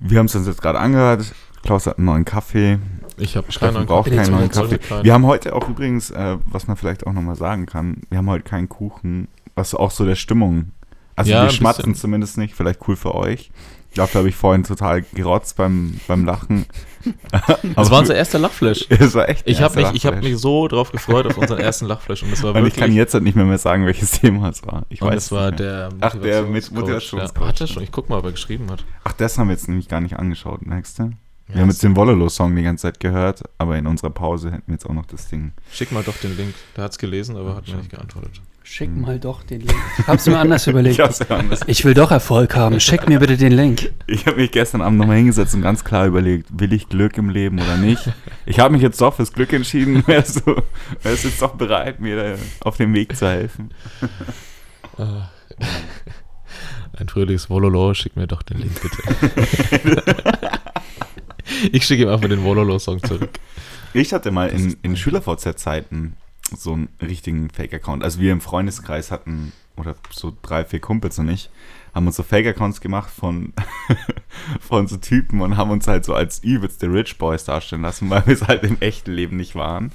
Wir 0.00 0.18
haben 0.18 0.26
es 0.26 0.34
uns 0.34 0.46
jetzt 0.46 0.60
gerade 0.62 0.78
angehört. 0.78 1.24
Klaus 1.62 1.86
hat 1.86 1.98
einen 1.98 2.06
neuen 2.06 2.24
Kaffee. 2.24 2.78
Ich 3.16 3.36
habe 3.36 3.50
Steffen 3.50 3.86
braucht 3.86 4.10
keinen 4.10 4.30
neuen 4.30 4.50
Kaffee. 4.50 4.78
Keinen. 4.78 5.04
Wir 5.04 5.14
haben 5.14 5.24
heute 5.26 5.54
auch 5.54 5.68
übrigens, 5.68 6.10
äh, 6.10 6.36
was 6.46 6.66
man 6.66 6.76
vielleicht 6.76 7.06
auch 7.06 7.12
nochmal 7.12 7.36
sagen 7.36 7.64
kann, 7.66 8.02
wir 8.10 8.18
haben 8.18 8.28
heute 8.28 8.44
keinen 8.44 8.68
Kuchen, 8.68 9.28
was 9.54 9.74
auch 9.74 9.90
so 9.90 10.04
der 10.04 10.16
Stimmung. 10.16 10.72
Also 11.16 11.30
Ja, 11.30 11.44
wir 11.44 11.50
schmatzen 11.50 11.84
bisschen. 11.84 11.94
zumindest 11.94 12.38
nicht, 12.38 12.54
vielleicht 12.54 12.86
cool 12.88 12.96
für 12.96 13.14
euch. 13.14 13.50
Dafür 13.94 14.20
habe 14.20 14.28
ich 14.28 14.34
vorhin 14.36 14.64
total 14.64 15.02
gerotzt 15.14 15.56
beim, 15.56 16.00
beim 16.06 16.24
Lachen. 16.24 16.66
Das 17.76 17.90
war 17.90 17.98
unser 17.98 18.14
erster 18.14 18.38
Lachflash. 18.38 18.86
Es 18.88 19.14
war 19.14 19.28
echt 19.28 19.42
Ich 19.46 19.60
habe 19.60 19.78
mich, 19.78 19.92
ich 19.92 20.06
hab 20.06 20.22
mich 20.22 20.38
so 20.38 20.68
drauf 20.68 20.90
gefreut 20.90 21.26
auf 21.26 21.36
unseren 21.36 21.58
ersten 21.58 21.84
Lachflash 21.84 22.22
und 22.22 22.32
das 22.32 22.42
war 22.42 22.50
Und 22.54 22.56
ich 22.56 22.64
wirklich. 22.64 22.76
kann 22.82 22.92
jetzt 22.94 23.12
halt 23.12 23.24
nicht 23.24 23.36
mehr, 23.36 23.44
mehr 23.44 23.58
sagen, 23.58 23.84
welches 23.84 24.12
Thema 24.12 24.48
es 24.48 24.66
war. 24.66 24.86
Ich 24.88 25.02
und 25.02 25.08
weiß 25.08 25.14
das 25.16 25.32
war 25.32 25.52
der 25.52 25.90
Ach, 26.00 26.14
der 26.16 26.44
mit 26.44 26.70
Motivationscoach. 26.72 27.42
Ja, 27.42 27.48
hat 27.48 27.60
er 27.60 27.66
schon. 27.66 27.82
Ich 27.82 27.92
guck 27.92 28.08
mal, 28.08 28.18
ob 28.18 28.24
er 28.24 28.32
geschrieben 28.32 28.70
hat. 28.70 28.84
Ach, 29.04 29.12
das 29.12 29.36
haben 29.36 29.48
wir 29.48 29.52
jetzt 29.52 29.68
nämlich 29.68 29.86
gar 29.88 30.00
nicht 30.00 30.16
angeschaut, 30.16 30.64
merkst 30.64 30.98
du? 30.98 31.02
Wir 31.46 31.56
Ja, 31.56 31.60
haben 31.60 31.68
jetzt 31.68 31.82
den 31.82 31.94
Wololo-Song 31.94 32.56
die 32.56 32.62
ganze 32.62 32.82
Zeit 32.82 33.00
gehört, 33.00 33.42
aber 33.58 33.76
in 33.76 33.86
unserer 33.86 34.08
Pause 34.08 34.50
hätten 34.50 34.64
wir 34.68 34.72
jetzt 34.76 34.86
auch 34.86 34.94
noch 34.94 35.04
das 35.04 35.28
Ding. 35.28 35.52
Schick 35.70 35.92
mal 35.92 36.02
doch 36.02 36.16
den 36.16 36.34
Link. 36.38 36.54
Der 36.74 36.84
hat's 36.84 36.96
gelesen, 36.96 37.36
aber 37.36 37.54
hat 37.54 37.68
mir 37.68 37.76
nicht 37.76 37.90
geantwortet. 37.90 38.40
Schick 38.66 38.96
mal 38.96 39.20
doch 39.20 39.42
den 39.42 39.60
Link. 39.60 39.74
Hab's 40.06 40.26
mir 40.26 40.38
anders 40.38 40.66
überlegt. 40.68 40.96
ja 40.96 41.10
anders. 41.28 41.60
Ich 41.66 41.84
will 41.84 41.92
doch 41.92 42.10
Erfolg 42.10 42.56
haben. 42.56 42.80
Schick 42.80 43.06
mir 43.06 43.18
bitte 43.20 43.36
den 43.36 43.52
Link. 43.52 43.92
Ich 44.06 44.24
habe 44.24 44.38
mich 44.38 44.50
gestern 44.52 44.80
Abend 44.80 44.98
nochmal 44.98 45.18
hingesetzt 45.18 45.54
und 45.54 45.60
ganz 45.60 45.84
klar 45.84 46.06
überlegt, 46.06 46.48
will 46.50 46.72
ich 46.72 46.88
Glück 46.88 47.18
im 47.18 47.28
Leben 47.28 47.60
oder 47.60 47.76
nicht? 47.76 48.10
Ich 48.46 48.58
habe 48.60 48.72
mich 48.72 48.80
jetzt 48.80 48.98
doch 49.02 49.14
fürs 49.14 49.34
Glück 49.34 49.52
entschieden. 49.52 50.02
Wärst 50.06 50.46
du 50.46 50.56
wärst 51.02 51.24
jetzt 51.24 51.42
doch 51.42 51.54
bereit, 51.56 52.00
mir 52.00 52.16
da 52.16 52.36
auf 52.60 52.78
dem 52.78 52.94
Weg 52.94 53.14
zu 53.14 53.28
helfen? 53.28 53.68
Ein 56.96 57.08
fröhliches 57.08 57.50
Wololo, 57.50 57.92
schick 57.92 58.16
mir 58.16 58.26
doch 58.26 58.42
den 58.42 58.58
Link 58.60 58.80
bitte. 58.80 58.96
ich 61.70 61.84
schicke 61.84 62.04
ihm 62.04 62.08
einfach 62.08 62.30
den 62.30 62.42
Wololo-Song 62.42 63.02
zurück. 63.02 63.28
Ich 63.92 64.14
hatte 64.14 64.30
mal 64.30 64.48
in, 64.48 64.74
in 64.82 64.96
Schüler-VZ-Zeiten 64.96 66.16
so 66.56 66.72
einen 66.72 66.88
richtigen 67.00 67.50
Fake-Account. 67.50 68.02
Also 68.02 68.20
wir 68.20 68.32
im 68.32 68.40
Freundeskreis 68.40 69.10
hatten, 69.10 69.52
oder 69.76 69.96
so 70.10 70.32
drei, 70.42 70.64
vier 70.64 70.80
Kumpels 70.80 71.18
und 71.18 71.28
ich, 71.28 71.50
haben 71.94 72.06
uns 72.06 72.16
so 72.16 72.22
Fake-Accounts 72.22 72.80
gemacht 72.80 73.10
von, 73.10 73.52
von 74.60 74.86
so 74.86 74.96
Typen 74.96 75.40
und 75.40 75.56
haben 75.56 75.70
uns 75.70 75.86
halt 75.86 76.04
so 76.04 76.14
als 76.14 76.42
übelste 76.42 76.92
Rich 76.92 77.18
Boys 77.18 77.44
darstellen 77.44 77.82
lassen, 77.82 78.10
weil 78.10 78.26
wir 78.26 78.34
es 78.34 78.46
halt 78.46 78.64
im 78.64 78.80
echten 78.80 79.12
Leben 79.12 79.36
nicht 79.36 79.54
waren. 79.54 79.92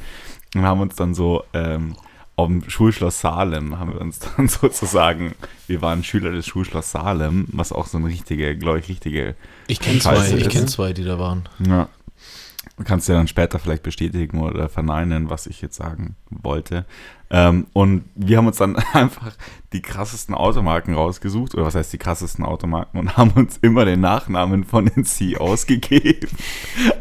Und 0.55 0.63
haben 0.63 0.81
uns 0.81 0.95
dann 0.95 1.13
so 1.13 1.43
ähm, 1.53 1.95
auf 2.35 2.47
dem 2.47 2.67
Schulschloss 2.69 3.19
Salem, 3.19 3.79
haben 3.79 3.93
wir 3.93 4.01
uns 4.01 4.19
dann 4.37 4.47
sozusagen, 4.47 5.35
wir 5.67 5.81
waren 5.81 6.03
Schüler 6.03 6.31
des 6.31 6.47
Schulschloss 6.47 6.91
Salem, 6.91 7.45
was 7.51 7.71
auch 7.71 7.85
so 7.85 7.97
eine 7.97 8.07
richtige, 8.07 8.57
glaube 8.57 8.79
ich, 8.79 8.87
richtige 8.87 9.35
Ich 9.67 9.79
kenne 9.79 9.99
zwei, 9.99 10.31
ich 10.31 10.49
kenne 10.49 10.67
zwei, 10.67 10.93
die 10.93 11.03
da 11.03 11.19
waren. 11.19 11.47
ja. 11.59 11.89
Kannst 12.85 13.09
ja 13.09 13.15
dann 13.15 13.27
später 13.27 13.59
vielleicht 13.59 13.83
bestätigen 13.83 14.39
oder 14.41 14.69
verneinen, 14.69 15.29
was 15.29 15.47
ich 15.47 15.61
jetzt 15.61 15.75
sagen 15.75 16.15
wollte. 16.29 16.85
Ähm, 17.31 17.67
und 17.73 18.05
wir 18.15 18.37
haben 18.37 18.47
uns 18.47 18.57
dann 18.57 18.75
einfach 18.93 19.33
die 19.71 19.81
krassesten 19.81 20.33
Automarken 20.33 20.95
rausgesucht, 20.95 21.53
oder 21.53 21.65
was 21.65 21.75
heißt 21.75 21.93
die 21.93 21.99
krassesten 21.99 22.43
Automarken, 22.43 22.99
und 22.99 23.17
haben 23.17 23.31
uns 23.31 23.57
immer 23.57 23.85
den 23.85 23.99
Nachnamen 23.99 24.63
von 24.63 24.85
den 24.85 25.05
CEOs 25.05 25.65
gegeben. 25.65 26.27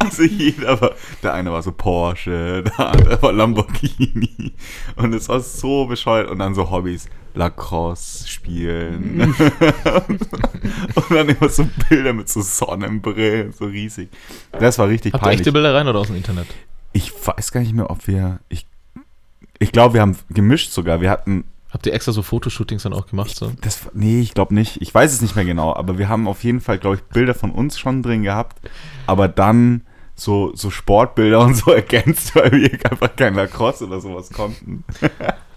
Also 0.01 0.23
jeder 0.23 0.81
war, 0.81 0.93
der 1.23 1.35
eine 1.35 1.53
war 1.53 1.63
so 1.63 1.73
Porsche, 1.73 2.63
der 2.65 2.89
andere 2.89 3.23
war 3.23 3.33
Lamborghini. 3.33 4.53
Und 4.97 5.15
es 5.15 5.29
war 5.29 5.41
so 5.41 5.87
bescheuert. 5.87 6.31
Und 6.31 6.39
dann 6.39 6.55
so 6.55 6.71
Hobbys, 6.71 7.09
Lacrosse 7.35 8.27
spielen. 8.27 9.21
und 10.95 11.11
dann 11.11 11.29
immer 11.29 11.49
so 11.49 11.69
Bilder 11.89 12.13
mit 12.13 12.29
so 12.29 12.43
Sonnenbrillen, 12.43 13.53
so 13.53 13.67
riesig. 13.67 14.09
Das 14.53 14.79
war 14.79 14.89
richtig 14.89 15.13
Habt 15.13 15.25
ihr 15.27 15.31
echte 15.31 15.53
Bilder 15.53 15.75
rein 15.75 15.87
oder 15.89 16.01
aus 16.01 16.09
dem 16.09 16.17
Internet? 16.17 16.47
Ich 16.93 17.13
weiß 17.27 17.53
gar 17.53 17.61
nicht 17.61 17.75
mehr, 17.75 17.91
ob 17.91 18.07
wir. 18.07 18.41
Ich, 18.49 18.67
ich 19.59 19.73
glaube, 19.73 19.95
wir 19.95 20.01
haben 20.01 20.17
gemischt 20.31 20.73
sogar. 20.73 21.01
Wir 21.01 21.11
hatten. 21.11 21.45
Habt 21.71 21.87
ihr 21.87 21.93
extra 21.93 22.13
so 22.13 22.23
Fotoshootings 22.23 22.85
dann 22.85 22.95
auch 22.95 23.07
gemacht? 23.07 23.37
So? 23.37 23.53
Das, 23.61 23.89
nee, 23.93 24.21
ich 24.21 24.33
glaube 24.33 24.55
nicht. 24.55 24.81
Ich 24.81 24.95
weiß 24.95 25.13
es 25.13 25.21
nicht 25.21 25.37
mehr 25.37 25.45
genau. 25.45 25.75
Aber 25.75 25.99
wir 25.99 26.09
haben 26.09 26.27
auf 26.27 26.43
jeden 26.43 26.61
Fall, 26.61 26.79
glaube 26.79 26.97
ich, 26.97 27.03
Bilder 27.03 27.35
von 27.35 27.51
uns 27.51 27.79
schon 27.79 28.03
drin 28.03 28.23
gehabt. 28.23 28.59
Aber 29.07 29.29
dann 29.29 29.83
so, 30.15 30.53
so 30.55 30.71
Sportbilder 30.71 31.41
und 31.41 31.55
so 31.55 31.73
ergänzt, 31.75 32.35
weil 32.35 32.53
wir 32.53 32.71
einfach 32.91 33.15
kein 33.17 33.35
Lacrosse 33.35 33.87
oder 33.87 34.01
sowas 34.01 34.31
konnten. 34.31 34.85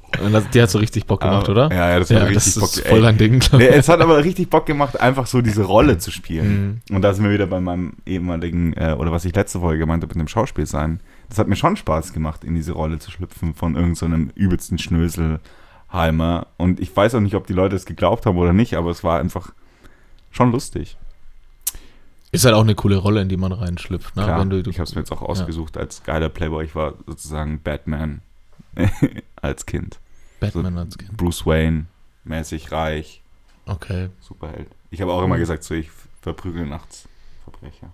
Die 0.53 0.61
hat 0.61 0.69
so 0.69 0.79
richtig 0.79 1.05
Bock 1.05 1.21
gemacht, 1.21 1.49
Aber- 1.49 1.65
oder? 1.67 1.75
Ja, 1.75 1.89
ja, 1.91 1.99
das 1.99 2.09
war 2.11 2.27
richtig 2.27 2.53
das 2.53 2.59
Bock. 2.59 2.69
ist 2.77 2.87
voll 2.87 2.97
Ey. 2.99 3.03
dein 3.03 3.17
Ding, 3.17 3.43
Nee, 3.53 3.67
ich. 3.69 3.75
es 3.75 3.89
hat 3.89 4.01
aber 4.01 4.23
richtig 4.23 4.49
Bock 4.49 4.65
gemacht, 4.65 4.99
einfach 4.99 5.25
so 5.25 5.41
diese 5.41 5.63
Rolle 5.63 5.97
zu 5.97 6.11
spielen. 6.11 6.81
Und 6.91 7.01
da 7.01 7.13
sind 7.13 7.23
wir 7.23 7.31
wieder 7.31 7.47
bei 7.47 7.59
meinem 7.59 7.93
ehemaligen, 8.05 8.73
äh, 8.73 8.95
oder 8.97 9.11
was 9.11 9.25
ich 9.25 9.35
letzte 9.35 9.59
Folge 9.59 9.79
gemeint 9.79 10.03
habe, 10.03 10.13
mit 10.13 10.19
dem 10.21 10.27
Schauspiel 10.27 10.65
sein. 10.65 10.99
Das 11.29 11.39
hat 11.39 11.47
mir 11.47 11.55
schon 11.55 11.75
Spaß 11.77 12.13
gemacht, 12.13 12.43
in 12.43 12.55
diese 12.55 12.73
Rolle 12.73 12.99
zu 12.99 13.09
schlüpfen 13.11 13.53
von 13.53 13.75
irgendeinem 13.75 14.27
so 14.35 14.39
übelsten 14.41 14.77
Schnöselheimer. 14.77 16.47
Und 16.57 16.79
ich 16.79 16.95
weiß 16.95 17.15
auch 17.15 17.19
nicht, 17.21 17.35
ob 17.35 17.47
die 17.47 17.53
Leute 17.53 17.75
es 17.75 17.85
geglaubt 17.85 18.25
haben 18.25 18.37
oder 18.37 18.53
nicht, 18.53 18.75
aber 18.75 18.89
es 18.91 19.03
war 19.03 19.19
einfach 19.19 19.51
schon 20.31 20.51
lustig. 20.51 20.97
Ist 22.33 22.45
halt 22.45 22.55
auch 22.55 22.61
eine 22.61 22.75
coole 22.75 22.95
Rolle, 22.95 23.21
in 23.21 23.27
die 23.29 23.35
man 23.37 23.51
reinschlüpft. 23.51 24.15
Ne? 24.15 24.23
Klar, 24.23 24.45
du, 24.45 24.63
du, 24.63 24.69
ich 24.69 24.77
habe 24.79 24.85
es 24.87 24.95
mir 24.95 25.01
jetzt 25.01 25.11
auch 25.11 25.21
ausgesucht 25.21 25.77
als 25.77 26.03
geiler 26.03 26.29
Playboy. 26.29 26.63
Ich 26.63 26.75
war 26.75 26.93
sozusagen 27.05 27.61
Batman 27.61 28.21
als 29.35 29.65
Kind. 29.65 29.99
Batman 30.39 30.77
als 30.77 30.97
Kind. 30.97 31.15
Bruce 31.17 31.45
Wayne, 31.45 31.85
mäßig 32.23 32.71
reich, 32.71 33.21
Okay. 33.65 34.09
Superheld. 34.19 34.67
Ich 34.89 35.01
habe 35.01 35.13
auch 35.13 35.23
immer 35.23 35.37
gesagt, 35.37 35.63
so 35.63 35.73
ich 35.73 35.89
verprügel 36.21 36.65
nachts 36.65 37.07
Verbrecher. 37.43 37.93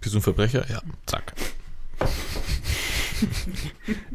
Bist 0.00 0.14
du 0.14 0.18
ein 0.18 0.22
Verbrecher? 0.22 0.68
Ja. 0.70 0.80
Zack. 1.06 1.32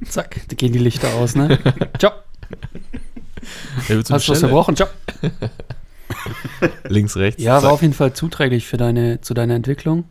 Zack, 0.08 0.42
da 0.48 0.56
gehen 0.56 0.72
die 0.72 0.80
Lichter 0.80 1.14
aus, 1.16 1.36
ne? 1.36 1.60
Ciao. 1.98 2.14
Ja, 3.90 3.98
Hast 3.98 4.28
du 4.28 4.32
was 4.32 4.40
verbrochen? 4.40 4.76
Ciao. 4.76 4.88
Links, 6.84 7.18
rechts. 7.18 7.42
Ja, 7.42 7.54
war 7.56 7.62
zack. 7.62 7.72
auf 7.72 7.82
jeden 7.82 7.94
Fall 7.94 8.14
zuträglich 8.14 8.68
für 8.68 8.78
deine, 8.78 9.22
zu 9.22 9.34
deiner 9.34 9.56
Entwicklung. 9.56 10.06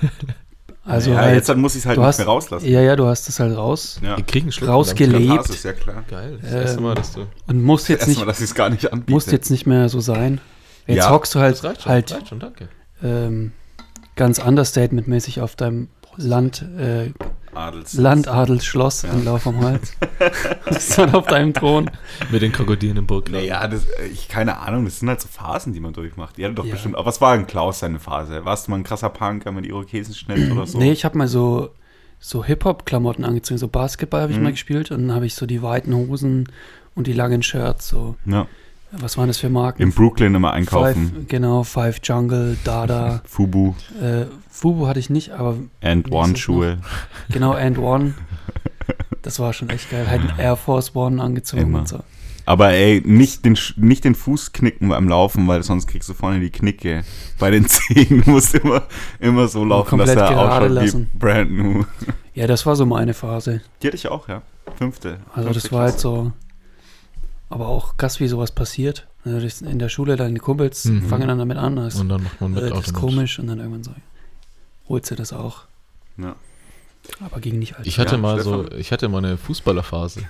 Also 0.84 1.10
ja, 1.12 1.18
halt, 1.18 1.34
jetzt 1.36 1.48
dann 1.48 1.60
muss 1.60 1.74
ich 1.74 1.80
es 1.82 1.86
halt 1.86 1.98
nicht 1.98 2.06
hast, 2.06 2.18
mehr 2.18 2.26
rauslassen. 2.26 2.66
ja, 2.68 2.80
ja, 2.80 2.96
du 2.96 3.06
hast 3.06 3.28
es 3.28 3.38
halt 3.38 3.56
raus 3.56 4.00
Ja. 4.02 4.16
Die 4.16 4.24
kriegen 4.24 4.50
Schluck. 4.50 4.68
Rausgelebt. 4.70 5.38
Das 5.38 5.50
ist 5.50 5.64
ja 5.64 5.72
klar. 5.72 6.02
Geil. 6.10 6.38
Das 6.42 6.52
erste 6.52 6.78
Ähm, 6.78 6.82
Mal, 6.82 6.94
dass 6.96 7.12
du. 7.12 7.26
und 7.46 7.62
musst 7.62 7.88
jetzt 7.88 8.08
nicht, 8.08 8.26
dass 8.26 8.38
ich 8.38 8.46
es 8.46 8.54
gar 8.54 8.68
nicht 8.68 8.92
anbiete. 8.92 9.12
musst 9.12 9.30
jetzt 9.30 9.50
nicht 9.50 9.64
mehr 9.66 9.88
so 9.88 10.00
sein. 10.00 10.40
Jetzt 10.88 10.96
Ja, 10.96 11.10
hockst 11.10 11.34
du 11.34 11.38
halt, 11.38 11.54
Das 11.54 11.64
reicht 11.64 11.82
schon. 11.82 11.92
halt 11.92 12.12
reicht 12.12 12.28
schon, 12.28 12.40
danke. 12.40 12.68
ähm, 13.02 13.52
ganz 14.16 14.40
understatement-mäßig 14.40 15.40
auf 15.40 15.54
deinem 15.54 15.88
Land, 16.16 16.62
äh, 16.78 17.12
Adels. 17.54 17.94
Landadelsschloss 17.94 19.02
Ja. 19.02 19.10
in 19.12 19.24
Lauf 19.24 19.46
am 19.46 19.60
Hals. 19.60 19.92
Bist 20.68 20.98
dann 20.98 21.14
auf 21.14 21.26
deinem 21.26 21.52
Thron. 21.54 21.90
Mit 22.30 22.42
den 22.42 22.52
Krokodilen 22.52 22.96
im 22.96 23.06
Burg. 23.06 23.30
Naja, 23.30 23.66
das, 23.68 23.86
ich 24.12 24.28
keine 24.28 24.58
Ahnung, 24.58 24.84
das 24.84 24.98
sind 25.00 25.08
halt 25.08 25.20
so 25.20 25.28
Phasen, 25.28 25.72
die 25.72 25.80
man 25.80 25.92
durchmacht. 25.92 26.38
Ihr 26.38 26.46
hattet 26.46 26.58
doch 26.58 26.64
Ja. 26.64 26.72
bestimmt. 26.72 26.96
Aber 26.96 27.06
was 27.06 27.20
war 27.20 27.36
denn 27.36 27.46
Klaus 27.46 27.80
seine 27.80 27.98
Phase? 28.00 28.44
Warst 28.44 28.66
du 28.66 28.70
mal 28.70 28.78
ein 28.78 28.84
krasser 28.84 29.10
Punker 29.10 29.52
mit 29.52 29.66
Irokesenschnitt 29.66 30.50
oder 30.52 30.66
so? 30.66 30.78
Nee, 30.78 30.92
ich 30.92 31.04
habe 31.04 31.18
mal 31.18 31.28
so, 31.28 31.70
so 32.18 32.44
Hip-Hop-Klamotten 32.44 33.24
angezogen. 33.24 33.58
So 33.58 33.68
Basketball 33.68 34.22
habe 34.22 34.32
ich 34.32 34.38
Mhm. 34.38 34.44
mal 34.44 34.52
gespielt 34.52 34.90
und 34.90 35.06
dann 35.08 35.14
habe 35.14 35.26
ich 35.26 35.34
so 35.34 35.46
die 35.46 35.62
weiten 35.62 35.94
Hosen 35.94 36.48
und 36.94 37.06
die 37.06 37.12
langen 37.12 37.42
Shirts. 37.42 37.88
So, 37.88 38.16
Ja. 38.26 38.46
Was 39.00 39.16
waren 39.18 39.28
das 39.28 39.38
für 39.38 39.48
Marken? 39.48 39.82
In 39.82 39.92
Brooklyn 39.92 40.34
immer 40.34 40.52
einkaufen. 40.52 41.12
Five, 41.14 41.28
genau, 41.28 41.62
Five 41.62 42.00
Jungle, 42.02 42.56
Dada. 42.64 43.22
Fubu, 43.24 43.74
äh, 44.00 44.26
Fubu 44.50 44.86
hatte 44.86 44.98
ich 45.00 45.10
nicht, 45.10 45.30
aber 45.30 45.56
and 45.80 46.10
One 46.12 46.36
Schuhe. 46.36 46.78
genau, 47.30 47.52
And 47.52 47.78
One. 47.78 48.14
Das 49.22 49.38
war 49.38 49.52
schon 49.52 49.70
echt 49.70 49.90
geil. 49.90 50.06
Halt 50.08 50.20
ein 50.22 50.38
Air 50.38 50.56
Force 50.56 50.94
One 50.96 51.22
angezogen 51.22 51.62
Immer. 51.62 51.78
und 51.80 51.88
so. 51.88 52.00
Aber 52.44 52.70
ey, 52.72 53.00
nicht 53.06 53.44
den, 53.44 53.56
nicht 53.76 54.02
den 54.04 54.16
Fuß 54.16 54.50
knicken 54.52 54.88
beim 54.88 55.08
Laufen, 55.08 55.46
weil 55.46 55.62
sonst 55.62 55.86
kriegst 55.86 56.08
du 56.08 56.14
vorne 56.14 56.40
die 56.40 56.50
Knicke. 56.50 57.04
Bei 57.38 57.52
den 57.52 57.66
Zehen 57.68 58.22
Du 58.24 58.30
musst 58.32 58.52
immer, 58.56 58.82
immer 59.20 59.46
so 59.46 59.64
laufen, 59.64 59.96
dass 59.98 60.10
er 60.10 60.16
gerade 60.16 60.36
ausschaut 60.40 60.70
lassen. 60.72 61.08
wie 61.12 61.18
brand 61.18 61.52
new. 61.52 61.84
Ja, 62.34 62.48
das 62.48 62.66
war 62.66 62.74
so 62.74 62.84
meine 62.84 63.14
Phase. 63.14 63.60
Die 63.80 63.86
hatte 63.86 63.96
ich 63.96 64.08
auch, 64.08 64.28
ja. 64.28 64.42
Fünfte. 64.76 65.18
Also 65.32 65.50
Fünfte 65.50 65.62
das 65.62 65.72
war 65.72 65.80
halt 65.82 65.90
Klasse. 65.92 66.02
so. 66.02 66.32
Aber 67.52 67.68
auch 67.68 67.96
krass, 67.98 68.18
wie 68.20 68.28
sowas 68.28 68.50
passiert. 68.50 69.06
Also 69.24 69.40
das- 69.40 69.60
In 69.62 69.78
der 69.78 69.88
Schule 69.90 70.16
deine 70.16 70.38
Kumpels 70.38 70.86
Mhm. 70.86 71.02
fangen 71.08 71.28
dann 71.28 71.38
damit 71.38 71.58
an. 71.58 71.76
Das, 71.76 71.96
Und 72.00 72.08
dann 72.08 72.22
macht 72.22 72.40
man 72.40 72.52
mit 72.52 72.62
äh, 72.64 72.70
das 72.70 72.86
ist 72.88 72.94
komisch 72.94 73.38
und 73.38 73.46
dann 73.48 73.58
irgendwann 73.58 73.84
so. 73.84 73.92
Holt 74.88 75.06
sie 75.06 75.16
das 75.16 75.32
auch. 75.32 75.62
Ja. 76.16 76.34
Aber 77.20 77.40
ging 77.40 77.58
nicht 77.58 77.76
alt. 77.76 77.86
Ich 77.86 77.98
hatte 77.98 78.12
Ja, 78.14 78.20
mal 78.20 78.40
so, 78.40 78.62
Stefan? 78.62 78.78
ich 78.80 78.92
hatte 78.92 79.08
mal 79.08 79.18
eine 79.18 79.36
Fußballerphase. 79.36 80.20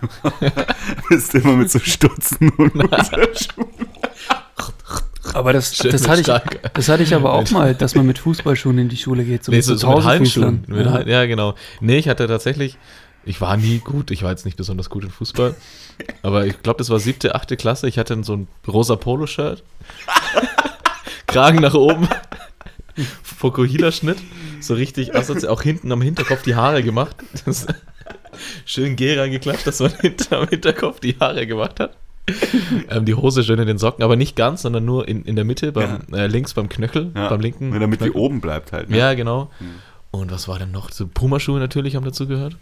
Bist 1.09 1.35
immer 1.35 1.57
mit 1.57 1.70
so 1.70 1.79
Stutzen 1.79 2.49
und 2.51 2.75
Unterschuhen. 2.75 3.66
Aber 5.35 5.53
das, 5.53 5.77
Schön 5.77 5.93
das, 5.93 6.09
hatte 6.09 6.20
ich, 6.23 6.27
das 6.75 6.89
hatte 6.89 7.03
ich 7.05 7.14
aber 7.14 7.33
auch 7.33 7.49
mal, 7.53 7.75
dass 7.75 7.95
man 7.95 8.05
mit 8.07 8.18
Fußballschuhen 8.18 8.77
in 8.79 8.89
die 8.89 8.97
Schule 8.97 9.25
geht. 9.25 9.45
So 9.45 9.53
Nee, 9.53 9.59
mit 9.59 9.64
so, 9.64 9.77
so 9.77 9.95
mit. 9.95 10.05
Halbschuhen. 10.05 10.64
Mit 10.66 11.07
Ja, 11.07 11.25
genau. 11.27 11.55
Nee, 11.81 11.99
ich 11.99 12.09
hatte 12.09 12.27
tatsächlich, 12.27 12.77
ich 13.25 13.41
war 13.41 13.57
nie 13.57 13.79
gut, 13.79 14.11
ich 14.11 14.23
war 14.23 14.31
jetzt 14.31 14.45
nicht 14.45 14.57
besonders 14.57 14.91
gut 14.91 15.05
in 15.05 15.11
Fußball, 15.11 15.55
aber 16.23 16.47
ich 16.47 16.61
glaube, 16.62 16.79
das 16.79 16.91
war 16.91 16.99
siebte, 16.99 17.35
achte 17.35 17.57
Klasse. 17.57 17.89
Ich 17.89 17.99
hatte 17.99 18.23
so 18.25 18.35
ein 18.37 18.49
rosa 18.66 18.97
Poloshirt, 18.97 19.62
Kragen 21.27 21.61
nach 21.61 21.75
oben, 21.75 22.09
Fokuhila-Schnitt, 23.23 24.18
so 24.61 24.75
richtig 24.75 25.14
assozi 25.14 25.47
auch 25.49 25.62
hinten 25.62 25.91
am 25.93 26.03
Hinterkopf 26.03 26.43
die 26.43 26.55
Haare 26.55 26.83
gemacht. 26.83 27.16
Das, 27.45 27.66
schön 28.64 28.97
Gel 28.97 29.18
reingeklatscht, 29.18 29.66
dass 29.66 29.81
man 29.81 29.93
hinter, 30.01 30.41
am 30.41 30.49
Hinterkopf 30.49 31.01
die 31.01 31.16
Haare 31.18 31.47
gemacht 31.47 31.81
hat. 31.81 31.97
Ähm, 32.89 33.05
die 33.05 33.14
Hose 33.14 33.43
schön 33.43 33.59
in 33.59 33.66
den 33.66 33.79
Socken, 33.79 34.05
aber 34.05 34.14
nicht 34.14 34.37
ganz, 34.37 34.62
sondern 34.62 34.85
nur 34.85 35.09
in, 35.09 35.25
in 35.25 35.35
der 35.35 35.45
Mitte, 35.45 35.73
beim, 35.73 36.03
äh, 36.12 36.29
links 36.29 36.55
beim 36.55 36.68
Knöchel, 36.68 37.11
Ja. 37.16 37.29
beim 37.29 37.41
linken. 37.41 37.70
Nur 37.70 37.81
damit 37.81 38.01
die 38.01 38.05
Knöchel. 38.05 38.20
oben 38.20 38.41
bleibt 38.41 38.73
halt. 38.73 38.91
Ne? 38.91 38.99
Ja, 38.99 39.14
genau. 39.14 39.51
Mhm. 39.59 39.75
Und 40.12 40.31
was 40.31 40.47
war 40.47 40.59
denn 40.59 40.70
noch? 40.70 40.91
So 40.93 41.09
Pumaschuhe 41.09 41.59
natürlich 41.59 41.97
haben 41.97 42.05
dazu 42.05 42.29
gehört. 42.29 42.57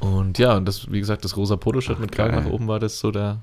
Und 0.00 0.38
ja, 0.38 0.56
und 0.56 0.66
das, 0.66 0.90
wie 0.90 1.00
gesagt, 1.00 1.24
das 1.24 1.36
rosa 1.36 1.56
Poloshirt 1.56 1.98
mit 2.00 2.12
Kragen 2.12 2.36
nach 2.36 2.46
oben 2.50 2.68
war 2.68 2.78
das 2.78 2.98
so 3.00 3.10
der, 3.10 3.38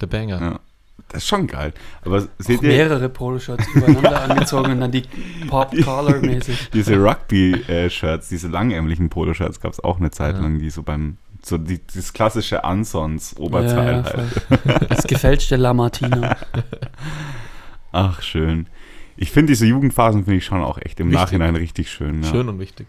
der 0.00 0.06
Banger. 0.06 0.40
Ja. 0.40 0.60
Das 1.08 1.22
ist 1.22 1.28
schon 1.28 1.46
geil. 1.46 1.72
Aber 2.04 2.26
seht 2.38 2.58
Auch 2.60 2.62
ihr, 2.62 2.68
mehrere 2.68 3.08
Poloshirts 3.08 3.66
übereinander 3.74 4.22
angezogen 4.30 4.72
und 4.72 4.80
dann 4.80 4.92
die 4.92 5.02
Pop-Collar-mäßig. 5.48 6.70
diese 6.72 6.96
Rugby-Shirts, 6.96 8.28
diese 8.28 8.48
langärmlichen 8.48 9.08
Poloshirts 9.08 9.60
gab 9.60 9.72
es 9.72 9.80
auch 9.80 9.98
eine 9.98 10.10
Zeit 10.10 10.36
Ja. 10.36 10.42
lang, 10.42 10.58
die 10.58 10.70
so 10.70 10.82
beim, 10.82 11.16
so 11.42 11.58
die, 11.58 11.78
dieses 11.78 12.12
klassische 12.12 12.64
Ansons-Oberteil 12.64 13.86
Ja, 13.92 14.00
ja, 14.00 14.66
halt. 14.68 14.90
Das 14.90 15.04
gefälschte 15.04 15.56
Lamartina. 15.56 16.36
Ach, 17.90 18.22
schön. 18.22 18.66
Ich 19.16 19.30
finde 19.30 19.52
diese 19.52 19.66
Jugendphasen 19.66 20.24
finde 20.24 20.38
ich 20.38 20.44
schon 20.44 20.62
auch 20.62 20.78
echt 20.78 21.00
im 21.00 21.08
Wichtig. 21.08 21.20
Nachhinein 21.20 21.56
richtig 21.56 21.90
schön. 21.90 22.22
Ja. 22.22 22.30
Schön 22.30 22.48
und 22.48 22.58
wichtig. 22.58 22.86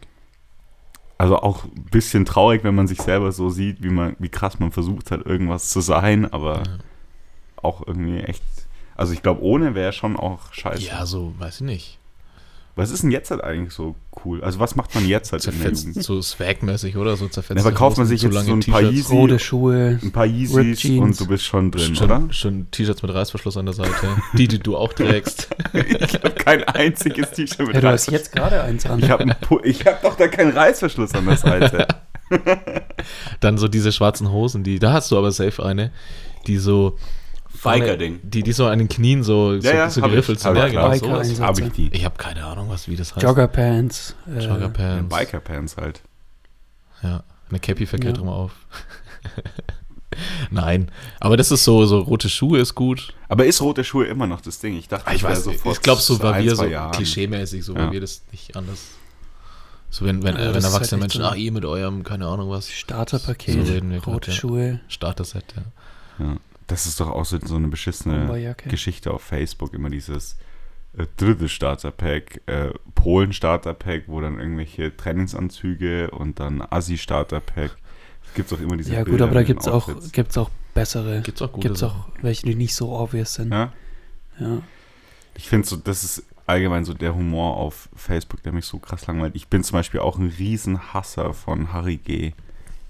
Also 1.24 1.38
auch 1.38 1.64
ein 1.64 1.86
bisschen 1.90 2.26
traurig, 2.26 2.66
wenn 2.66 2.76
man 2.76 2.86
sich 2.86 3.02
selber 3.02 3.32
so 3.32 3.50
sieht, 3.50 3.82
wie 3.82 3.88
man, 3.90 4.18
wie 4.20 4.28
krass 4.28 4.60
man 4.60 4.74
versucht 4.74 5.10
hat, 5.10 5.26
irgendwas 5.26 5.70
zu 5.70 5.80
sein, 5.80 6.30
aber 6.34 6.58
Ja. 6.58 6.78
auch 7.62 7.88
irgendwie 7.88 8.18
echt. 8.20 8.44
Also 8.98 9.14
ich 9.14 9.22
glaube, 9.22 9.42
ohne 9.42 9.74
wäre 9.74 9.94
schon 9.94 10.18
auch 10.18 10.52
scheiße. 10.52 10.86
Ja, 10.86 11.06
so, 11.06 11.34
weiß 11.40 11.62
ich 11.62 11.66
nicht. 11.66 11.98
Was 12.76 12.90
ist 12.90 13.04
denn 13.04 13.12
jetzt 13.12 13.30
halt 13.30 13.44
eigentlich 13.44 13.72
so 13.72 13.94
cool? 14.26 14.44
Also 14.44 14.60
was 14.60 14.76
macht 14.76 14.96
man 14.96 15.08
jetzt 15.08 15.32
halt 15.32 15.46
in 15.46 15.52
der 15.52 15.60
Zerfetzt, 15.62 15.86
Jugend? 15.86 16.04
so 16.04 16.20
swagmäßig, 16.24 16.98
oder? 16.98 17.16
So 17.18 17.28
zerfetzt. 17.28 17.60
Ja, 17.60 17.66
aber 17.68 17.76
kauft 17.76 17.98
man 18.00 18.08
sich 18.08 18.24
jetzt 18.24 18.34
so 18.34 18.52
ein 18.52 18.62
paar 18.62 18.82
Yeezy- 18.82 19.12
Rote 19.12 19.38
Schuhe. 19.38 20.00
Ein 20.02 20.12
paar 20.12 20.26
Yeezys 20.26 20.80
Jeans. 20.80 21.00
und 21.04 21.20
du 21.20 21.28
bist 21.28 21.44
schon 21.46 21.70
drin, 21.70 21.96
Schon, 21.96 22.06
oder? 22.12 22.24
schon 22.34 22.72
T-Shirts 22.72 23.04
mit 23.04 23.14
Reißverschluss 23.14 23.58
an 23.58 23.68
der 23.68 23.76
Seite. 23.76 23.92
Die, 24.34 24.48
die 24.48 24.58
du 24.58 24.76
auch 24.76 24.92
trägst. 24.94 25.50
ich 25.74 26.14
habe 26.16 26.32
kein 26.32 26.64
einziges 26.64 27.30
T-Shirt 27.32 27.60
mit 27.68 27.76
Ja, 27.76 27.82
du 27.82 27.88
hast 27.90 28.08
Reißverschluss. 28.08 28.20
jetzt 28.22 28.32
gerade 28.32 28.64
eins 28.64 28.86
an. 28.88 29.00
Ich 29.00 29.10
habe 29.10 29.26
hab 29.30 30.02
doch 30.02 30.16
da 30.16 30.28
keinen 30.28 30.54
Reißverschluss 30.58 31.14
an 31.14 31.26
der 31.28 31.38
Seite. 31.38 31.88
Dann 33.40 33.58
so 33.58 33.68
diese 33.68 33.92
schwarzen 33.92 34.32
Hosen, 34.32 34.64
die, 34.64 34.80
da 34.80 34.94
hast 34.94 35.12
du 35.12 35.18
aber 35.18 35.32
safe 35.32 35.64
eine, 35.64 35.92
die 36.48 36.58
so. 36.58 36.98
Biker-Ding. 37.62 38.20
Die, 38.24 38.44
die 38.44 38.52
so 38.52 38.66
an 38.68 38.80
den 38.80 38.90
Knien 38.90 39.24
so, 39.24 39.60
so, 39.60 39.68
Ja, 39.68 39.76
ja, 39.76 39.90
so 39.90 40.02
hab 40.02 40.08
ich. 40.10 40.14
geriffelt 40.14 40.40
sind. 40.40 40.50
Hab 40.50 40.58
Ja, 40.58 40.66
ich, 40.66 40.72
genau, 40.74 40.90
klar. 40.92 41.24
sowas. 41.26 41.40
Habe 41.40 41.62
ich 41.62 41.72
die. 41.72 41.94
Ich 41.94 42.04
habe 42.06 42.16
keine 42.18 42.44
Ahnung, 42.46 42.70
was 42.70 42.88
wie 42.88 42.96
das 42.96 43.14
heißt. 43.16 43.24
Joggerpants. 43.24 44.16
Äh, 44.28 44.40
Joggerpants. 44.46 45.16
Biker-Pants 45.16 45.78
halt. 45.78 46.02
Ja, 47.02 47.24
eine 47.50 47.60
Cappy 47.60 47.86
verkehrt 47.86 48.18
Ja. 48.18 48.22
rum 48.24 48.30
auf. 48.30 48.52
Nein, 50.52 50.92
aber 51.20 51.38
das 51.38 51.50
ist 51.50 51.64
so, 51.64 51.86
so 51.86 52.00
rote 52.00 52.30
Schuhe 52.30 52.60
ist 52.60 52.76
gut. 52.76 53.14
Aber 53.30 53.46
ist 53.46 53.62
rote 53.62 53.84
Schuhe 53.84 54.06
immer 54.06 54.28
noch 54.28 54.42
das 54.42 54.60
Ding? 54.60 54.78
Ich 54.78 54.88
dachte, 54.88 55.12
Ich 55.14 55.22
das 55.22 55.24
wär 55.24 55.30
weiß, 55.38 55.44
so 55.44 55.52
vor 55.54 55.72
ich 55.74 55.82
glaube, 55.82 56.02
so 56.02 56.22
war 56.22 56.38
wir 56.40 56.56
so 56.56 56.66
Jahren. 56.66 56.92
klischeemäßig, 56.92 57.66
so 57.66 57.74
Ja. 57.74 57.80
war 57.86 57.92
wir 57.92 58.00
das 58.00 58.22
nicht 58.32 58.56
anders. 58.56 58.80
So 59.90 60.06
wenn, 60.06 60.22
wenn, 60.24 60.36
Ja, 60.36 60.42
äh, 60.52 60.54
wenn 60.54 60.64
erwachsene 60.64 61.02
halt 61.02 61.02
Menschen, 61.02 61.22
so- 61.22 61.28
ach, 61.28 61.36
ihr 61.36 61.52
mit 61.52 61.66
eurem, 61.66 62.04
keine 62.04 62.28
Ahnung 62.28 62.50
was, 62.50 62.70
Starterpaket, 62.72 63.66
So 63.66 63.74
reden 63.74 63.90
wir 63.92 64.00
grad, 64.02 64.14
rote 64.16 64.32
ja. 64.32 64.38
Schuhe, 64.38 64.80
Starter-Set, 64.88 65.46
ja. 66.20 66.26
Ja. 66.26 66.36
Das 66.74 66.88
ist 66.88 67.00
doch 67.00 67.10
auch 67.12 67.24
so, 67.26 67.38
so 67.46 67.56
eine 67.56 67.68
beschissene. 67.68 68.56
Geschichte 68.68 69.12
auf 69.12 69.22
Facebook. 69.22 69.74
Immer 69.76 69.90
dieses 69.92 70.38
äh, 70.98 71.06
dritte 71.18 71.48
Starterpack, 71.48 72.42
äh, 72.48 72.70
Polen-Starterpack, 72.96 74.04
wo 74.08 74.20
dann 74.22 74.40
irgendwelche 74.40 74.96
Trainingsanzüge 74.96 76.10
und 76.12 76.40
dann 76.40 76.62
Assi-Starterpack. 76.68 77.72
Es 78.28 78.34
gibt 78.34 78.52
auch 78.52 78.60
immer 78.60 78.76
diese 78.78 78.94
Ja 78.94 79.04
gut, 79.04 79.22
aber 79.22 79.34
da 79.36 79.44
gibt 79.44 79.62
es 79.62 79.68
auch, 79.68 79.88
gibt's 80.12 80.38
auch 80.38 80.50
bessere. 80.74 81.22
Gibt's 81.22 81.42
auch 81.44 81.52
gute 81.52 81.68
Gibt's 81.68 81.84
auch 81.84 81.96
Sachen. 82.08 82.14
welche, 82.24 82.46
die 82.48 82.56
nicht 82.56 82.74
so 82.74 82.92
obvious 82.98 83.36
sind. 83.36 83.52
Ja? 83.52 83.72
Ja. 84.40 84.58
Ich 85.36 85.48
finde 85.50 85.68
so, 85.68 85.76
das 85.76 86.04
ist 86.04 86.24
allgemein 86.48 86.86
so 86.86 86.94
der 86.96 87.14
Humor 87.16 87.56
auf 87.58 87.88
Facebook, 87.96 88.42
der 88.44 88.52
mich 88.52 88.66
so 88.66 88.80
krass 88.80 89.06
langweilt. 89.08 89.36
Ich 89.36 89.48
bin 89.48 89.64
zum 89.64 89.74
Beispiel 89.78 90.00
auch 90.00 90.18
ein 90.18 90.34
Riesenhasser 90.40 91.34
von 91.34 91.72
Harry 91.72 91.98
G. 91.98 92.34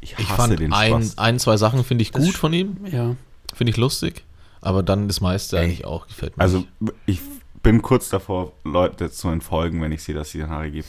Ich 0.01 0.13
hasse 0.13 0.21
Ich 0.23 0.27
fand 0.29 0.59
den 0.59 0.73
ein, 0.73 0.89
Spaß. 1.03 1.17
ein, 1.17 1.39
zwei 1.39 1.57
Sachen 1.57 1.83
finde 1.83 2.01
ich 2.01 2.11
Das 2.11 2.23
gut 2.23 2.33
sch- 2.35 2.37
von 2.37 2.53
ihm, 2.53 2.77
ja. 2.89 3.15
Finde 3.53 3.71
ich 3.71 3.77
lustig, 3.77 4.23
aber 4.61 4.83
dann 4.83 5.07
das 5.07 5.21
meiste 5.21 5.57
Ey. 5.57 5.63
eigentlich 5.65 5.85
auch 5.85 6.07
gefällt 6.07 6.37
mir 6.37 6.43
Also 6.43 6.65
nicht. 6.79 6.93
ich 7.05 7.19
bin 7.61 7.81
kurz 7.81 8.09
davor, 8.09 8.51
Leute 8.65 9.09
zu 9.09 9.29
entfolgen, 9.29 9.81
wenn 9.81 9.91
ich 9.93 10.03
sehe, 10.03 10.13
dass 10.15 10.31
sie 10.31 10.39
den 10.39 10.49
Harry 10.49 10.71
G. 10.71 10.83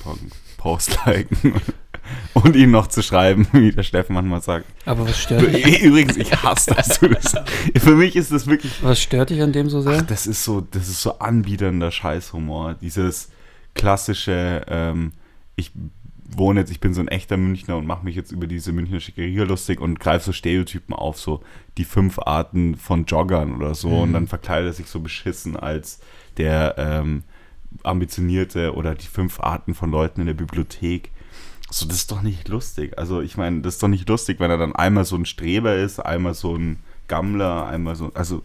Post 0.57 0.99
liken 1.07 1.55
und 2.35 2.57
ihnen 2.57 2.73
noch 2.73 2.89
zu 2.89 3.01
schreiben, 3.03 3.47
wie 3.53 3.71
der 3.71 3.85
Steffen 3.85 4.15
manchmal 4.15 4.43
sagt. 4.43 4.67
Aber 4.85 5.07
was 5.09 5.19
stört 5.19 5.55
dich? 5.55 5.83
Übrigens, 5.83 6.17
ich 6.17 6.33
hasse 6.43 6.75
das. 6.75 6.99
Für 7.79 7.95
mich 7.95 8.17
ist 8.17 8.33
das 8.33 8.47
wirklich 8.49 8.73
Was 8.83 9.01
stört 9.01 9.31
dich 9.31 9.41
an 9.41 9.53
dem 9.53 9.71
so 9.71 9.81
sehr? 9.83 10.01
Ach, 10.03 10.07
das 10.07 10.27
ist 10.27 10.43
so, 10.43 10.61
das 10.63 10.89
ist 10.89 11.01
so 11.01 11.19
anbiedernder 11.21 11.91
Scheißhumor. 11.93 12.75
Dieses 12.75 13.29
klassische, 13.75 14.63
ähm, 14.69 15.13
ich 15.57 15.71
wohne 16.39 16.61
jetzt, 16.61 16.71
ich 16.71 16.81
bin 16.81 16.95
so 16.95 17.01
ein 17.01 17.09
echter 17.09 17.37
Münchner 17.37 17.77
und 17.77 17.87
mache 17.87 18.05
mich 18.05 18.17
jetzt 18.17 18.33
über 18.33 18.47
diese 18.47 18.73
Münchner 18.73 19.01
Schickeria 19.01 19.45
lustig 19.45 19.81
und 19.81 20.01
greife 20.01 20.27
so 20.27 20.33
Stereotypen 20.33 20.95
auf, 20.95 21.19
so 21.21 21.43
die 21.79 21.85
fünf 21.85 22.19
Arten 22.19 22.77
von 22.77 23.05
Joggern 23.07 23.57
oder 23.57 23.75
so. 23.75 24.01
Und 24.03 24.13
dann 24.13 24.27
verkleidet 24.27 24.71
er 24.71 24.73
sich 24.73 24.87
so 24.87 25.01
beschissen 25.01 25.57
als 25.57 26.01
der 26.37 26.75
ähm, 26.79 27.23
ambitionierte 27.83 28.75
oder 28.75 28.95
die 28.95 29.07
fünf 29.07 29.41
Arten 29.41 29.75
von 29.75 29.91
Leuten 29.91 30.21
in 30.21 30.27
der 30.27 30.35
Bibliothek. 30.35 31.11
So, 31.71 31.87
das 31.87 31.97
ist 31.97 32.11
doch 32.11 32.23
nicht 32.23 32.49
lustig. 32.49 32.99
Also, 32.99 33.21
ich 33.21 33.37
meine, 33.37 33.61
das 33.63 33.75
ist 33.75 33.83
doch 33.83 33.89
nicht 33.89 34.09
lustig, 34.09 34.39
wenn 34.39 34.51
er 34.51 34.59
dann 34.59 34.77
einmal 34.77 35.05
so 35.05 35.17
ein 35.17 35.27
Streber 35.27 35.75
ist, 35.77 35.99
einmal 35.99 36.35
so 36.35 36.55
ein 36.57 36.79
Gammler, 37.09 37.67
einmal 37.67 37.97
so. 37.97 38.13
Also, 38.15 38.43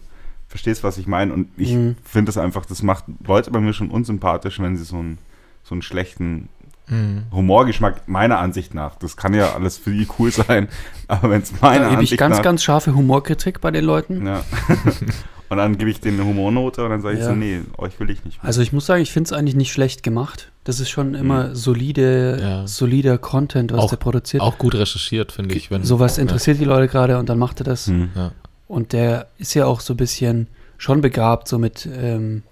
verstehst, 0.48 0.82
was 0.82 0.98
ich 0.98 1.06
meine? 1.06 1.32
Und 1.32 1.48
ich 1.56 1.72
Mhm. 1.74 1.96
finde 2.02 2.30
das 2.30 2.38
einfach, 2.38 2.66
das 2.66 2.82
macht 2.82 3.04
Leute 3.24 3.50
bei 3.50 3.60
mir 3.60 3.72
schon 3.72 3.90
unsympathisch, 3.90 4.58
wenn 4.58 4.76
sie 4.76 4.84
so 4.84 4.96
einen, 4.96 5.18
so 5.62 5.74
einen 5.74 5.82
schlechten 5.82 6.48
Mhm. 6.90 7.22
Humorgeschmack, 7.32 8.06
meiner 8.08 8.38
Ansicht 8.38 8.74
nach. 8.74 8.96
Das 8.96 9.16
kann 9.16 9.32
ja 9.34 9.54
alles 9.54 9.78
für 9.78 9.90
die 9.92 10.06
cool 10.18 10.30
sein, 10.30 10.68
aber 11.08 11.30
wenn 11.30 11.42
es 11.42 11.52
meiner 11.60 11.84
Da 11.84 11.90
gebe 11.90 12.02
ich 12.02 12.10
Ansicht 12.10 12.18
ganz, 12.18 12.36
nach. 12.36 12.42
ganz 12.42 12.62
scharfe 12.62 12.94
Humorkritik 12.94 13.60
bei 13.60 13.70
den 13.70 13.84
Leuten. 13.84 14.26
ja. 14.26 14.42
und 15.48 15.56
dann 15.56 15.78
gebe 15.78 15.90
ich 15.90 16.00
denen 16.00 16.20
eine 16.20 16.28
Humornote 16.28 16.84
und 16.84 16.90
dann 16.90 17.00
sage 17.00 17.14
ich 17.14 17.20
Ja. 17.20 17.26
so, 17.28 17.34
nee, 17.34 17.60
euch 17.78 17.98
will 18.00 18.10
ich 18.10 18.24
nicht 18.24 18.38
mehr. 18.42 18.46
Also 18.46 18.60
ich 18.60 18.72
muss 18.72 18.86
sagen, 18.86 19.02
ich 19.02 19.10
finde 19.12 19.28
es 19.28 19.32
eigentlich 19.32 19.56
nicht 19.56 19.72
schlecht 19.72 20.02
gemacht. 20.02 20.50
Das 20.64 20.78
ist 20.78 20.90
schon 20.90 21.14
immer 21.14 21.54
solide, 21.56 22.38
Ja. 22.40 22.66
solider 22.66 23.18
Content, 23.18 23.72
was 23.72 23.80
Auch- 23.80 23.90
der 23.90 23.96
produziert. 23.96 24.42
Auch 24.42 24.58
gut 24.58 24.74
recherchiert, 24.74 25.32
finde 25.32 25.54
ich. 25.54 25.70
Wenn, 25.70 25.82
Sowas 25.84 26.18
interessiert 26.18 26.60
die 26.60 26.64
Leute 26.66 26.86
gerade 26.88 27.18
und 27.18 27.28
dann 27.28 27.38
macht 27.38 27.60
er 27.60 27.64
das. 27.64 27.86
Hm. 27.86 28.10
Ja. 28.14 28.32
Und 28.68 28.92
der 28.92 29.26
ist 29.38 29.54
ja 29.54 29.66
auch 29.66 29.80
so 29.80 29.94
ein 29.94 29.96
bisschen 29.96 30.46
schon 30.78 31.00
begabt, 31.00 31.48
so 31.48 31.58
mit 31.58 31.88
ähm, 31.92 32.42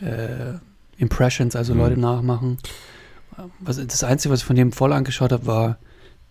äh, 0.00 0.54
Impressions, 0.98 1.56
also 1.56 1.74
Mhm. 1.74 1.80
Leute 1.80 2.00
nachmachen. 2.00 2.58
Was, 3.60 3.76
das 3.76 4.04
Einzige, 4.04 4.32
was 4.32 4.40
ich 4.40 4.46
von 4.46 4.56
dem 4.56 4.72
voll 4.72 4.92
angeschaut 4.92 5.32
habe, 5.32 5.46
war 5.46 5.78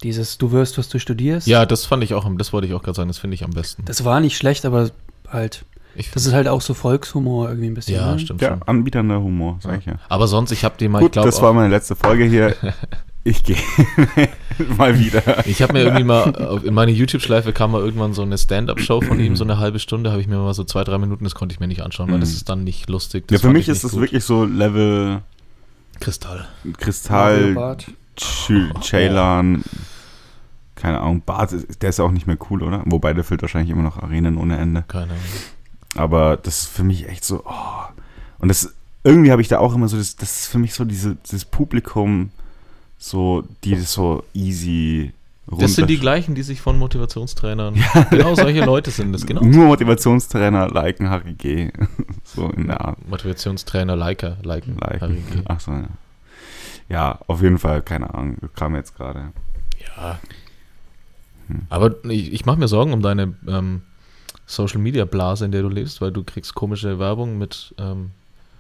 dieses 0.04 0.38
Du 0.38 0.52
wirst, 0.52 0.78
was 0.78 0.90
du 0.90 1.00
studierst. 1.00 1.48
ja, 1.48 1.66
das 1.66 1.86
fand 1.86 2.04
ich 2.04 2.14
auch, 2.14 2.26
am- 2.26 2.38
das 2.38 2.54
wollte 2.54 2.68
ich 2.68 2.74
auch 2.74 2.84
gerade 2.84 2.96
sagen, 2.96 3.08
das 3.08 3.18
finde 3.18 3.36
ich 3.36 3.44
am 3.44 3.52
besten. 3.52 3.84
Das 3.86 4.04
war 4.06 4.20
nicht 4.20 4.38
schlecht, 4.38 4.66
aber 4.66 4.92
halt, 5.28 5.66
Ich 5.96 6.12
das 6.12 6.26
ist 6.26 6.34
halt 6.34 6.48
auch 6.48 6.62
so 6.62 6.74
Volkshumor 6.74 7.50
irgendwie 7.50 7.68
ein 7.70 7.74
bisschen. 7.74 7.96
ja, 7.96 8.12
ne? 8.14 8.20
stimmt 8.20 8.42
Ja, 8.42 8.50
schon. 8.50 8.62
anbiedernder 8.64 9.20
Humor, 9.22 9.58
sag 9.62 9.80
ich 9.80 9.86
ja. 9.86 9.96
Aber 10.10 10.28
sonst, 10.28 10.52
ich 10.52 10.64
habe 10.64 10.76
die 10.80 10.88
mal, 10.88 11.00
Gut, 11.00 11.08
ich 11.08 11.12
glaube, 11.14 11.28
das 11.30 11.42
war 11.42 11.54
meine 11.54 11.70
letzte 11.70 11.96
Folge 11.96 12.26
hier. 12.26 12.56
Ich 13.24 13.44
gehe 13.44 13.58
mal 14.78 14.98
wieder. 14.98 15.46
Ich 15.48 15.62
habe 15.62 15.74
mir 15.74 15.82
irgendwie 15.84 16.04
mal, 16.06 16.62
in 16.64 16.74
meine 16.74 16.92
YouTube-Schleife 16.92 17.52
kam 17.52 17.72
mal 17.72 17.82
irgendwann 17.82 18.14
so 18.14 18.22
eine 18.22 18.38
Stand-Up-Show 18.38 19.02
von 19.02 19.20
ihm, 19.20 19.36
so 19.36 19.44
eine 19.44 19.58
halbe 19.58 19.80
Stunde, 19.80 20.12
habe 20.12 20.22
ich 20.22 20.28
mir 20.30 20.38
mal 20.38 20.54
so 20.54 20.64
zwei, 20.64 20.86
drei 20.86 20.98
Minuten, 20.98 21.26
das 21.26 21.36
konnte 21.36 21.52
ich 21.52 21.60
mir 21.60 21.68
nicht 21.68 21.82
anschauen, 21.82 22.10
weil 22.10 22.22
das 22.22 22.30
Mhm. 22.30 22.36
ist 22.36 22.48
dann 22.50 22.64
nicht 22.64 22.90
lustig. 22.90 23.26
Ja, 23.30 23.38
für 23.40 23.50
mich 23.50 23.64
ich 23.64 23.70
ist 23.70 23.84
das 23.84 23.98
wirklich 23.98 24.24
so 24.24 24.46
Level 24.46 25.22
Kristall. 26.00 26.48
Kristall, 26.78 27.40
Mario 27.40 27.56
Barth. 27.56 27.92
Ch- 28.18 28.82
Ceylan, 28.82 29.64
keine 30.76 31.00
Ahnung, 31.02 31.22
Bart, 31.26 31.52
ist- 31.54 31.82
der 31.82 31.90
ist 31.90 32.00
ja 32.00 32.06
auch 32.06 32.12
nicht 32.12 32.28
mehr 32.28 32.38
cool, 32.50 32.64
oder? 32.64 32.82
Wobei 32.86 33.14
der 33.14 33.24
füllt 33.24 33.42
wahrscheinlich 33.42 33.72
immer 33.72 33.84
noch 33.84 33.98
Arenen 34.02 34.38
ohne 34.38 34.58
Ende. 34.58 34.84
Keine 34.88 35.12
Ahnung. 35.14 35.18
Aber 35.96 36.38
das 36.38 36.64
ist 36.64 36.68
für 36.70 36.84
mich 36.84 37.08
echt 37.10 37.24
so, 37.24 37.44
oh. 37.46 37.84
Und 38.40 38.50
das, 38.50 38.74
irgendwie 39.04 39.32
habe 39.32 39.42
ich 39.42 39.48
da 39.48 39.60
auch 39.60 39.74
immer 39.74 39.88
so, 39.88 39.98
das, 39.98 40.16
das 40.16 40.42
ist 40.42 40.48
für 40.48 40.60
mich 40.60 40.74
so 40.74 40.86
diese, 40.86 41.16
dieses 41.16 41.46
Publikum, 41.46 42.30
so, 43.00 43.44
die 43.64 43.76
das 43.76 43.94
so 43.94 44.24
easy 44.34 45.12
Das 45.50 45.76
sind 45.76 45.90
die 45.90 45.98
gleichen, 45.98 46.36
die 46.36 46.44
sich 46.44 46.60
von 46.60 46.78
Motivationstrainern, 46.78 47.76
genau 48.10 48.36
solche 48.36 48.66
Leute 48.66 48.92
sind 48.92 49.14
das, 49.14 49.26
genau. 49.26 49.42
Nur 49.42 49.68
Motivationstrainer 49.68 50.68
liken 50.70 51.10
Harry 51.10 51.34
G. 51.34 51.72
so 52.24 52.50
in 52.50 52.68
der 52.68 52.82
Art. 52.82 53.08
Motivationstrainer, 53.08 53.96
Liker, 53.96 54.38
liken, 54.44 54.78
Harry 54.82 55.14
Liken. 55.14 55.44
G. 55.44 55.46
Achso, 55.46 55.72
ja. 55.72 55.88
Ja, 56.90 57.20
auf 57.28 57.42
jeden 57.42 57.60
Fall, 57.60 57.82
keine 57.82 58.14
Ahnung. 58.14 58.38
Kam 58.56 58.76
jetzt 58.76 58.96
gerade. 58.96 59.32
Ja. 59.98 60.20
Hm. 61.48 61.62
Aber 61.70 61.96
ich, 62.06 62.34
ich 62.34 62.46
mache 62.46 62.60
mir 62.60 62.68
Sorgen 62.68 62.94
um 62.94 63.02
deine 63.02 63.34
ähm, 63.48 63.82
Social 64.46 64.80
Media 64.80 65.06
Blase, 65.06 65.46
in 65.46 65.52
der 65.52 65.62
du 65.62 65.70
lebst, 65.70 66.02
weil 66.02 66.12
du 66.12 66.24
kriegst 66.24 66.56
komische 66.56 67.00
Werbung 67.00 67.38
mit 67.38 67.74
ähm, 67.78 68.12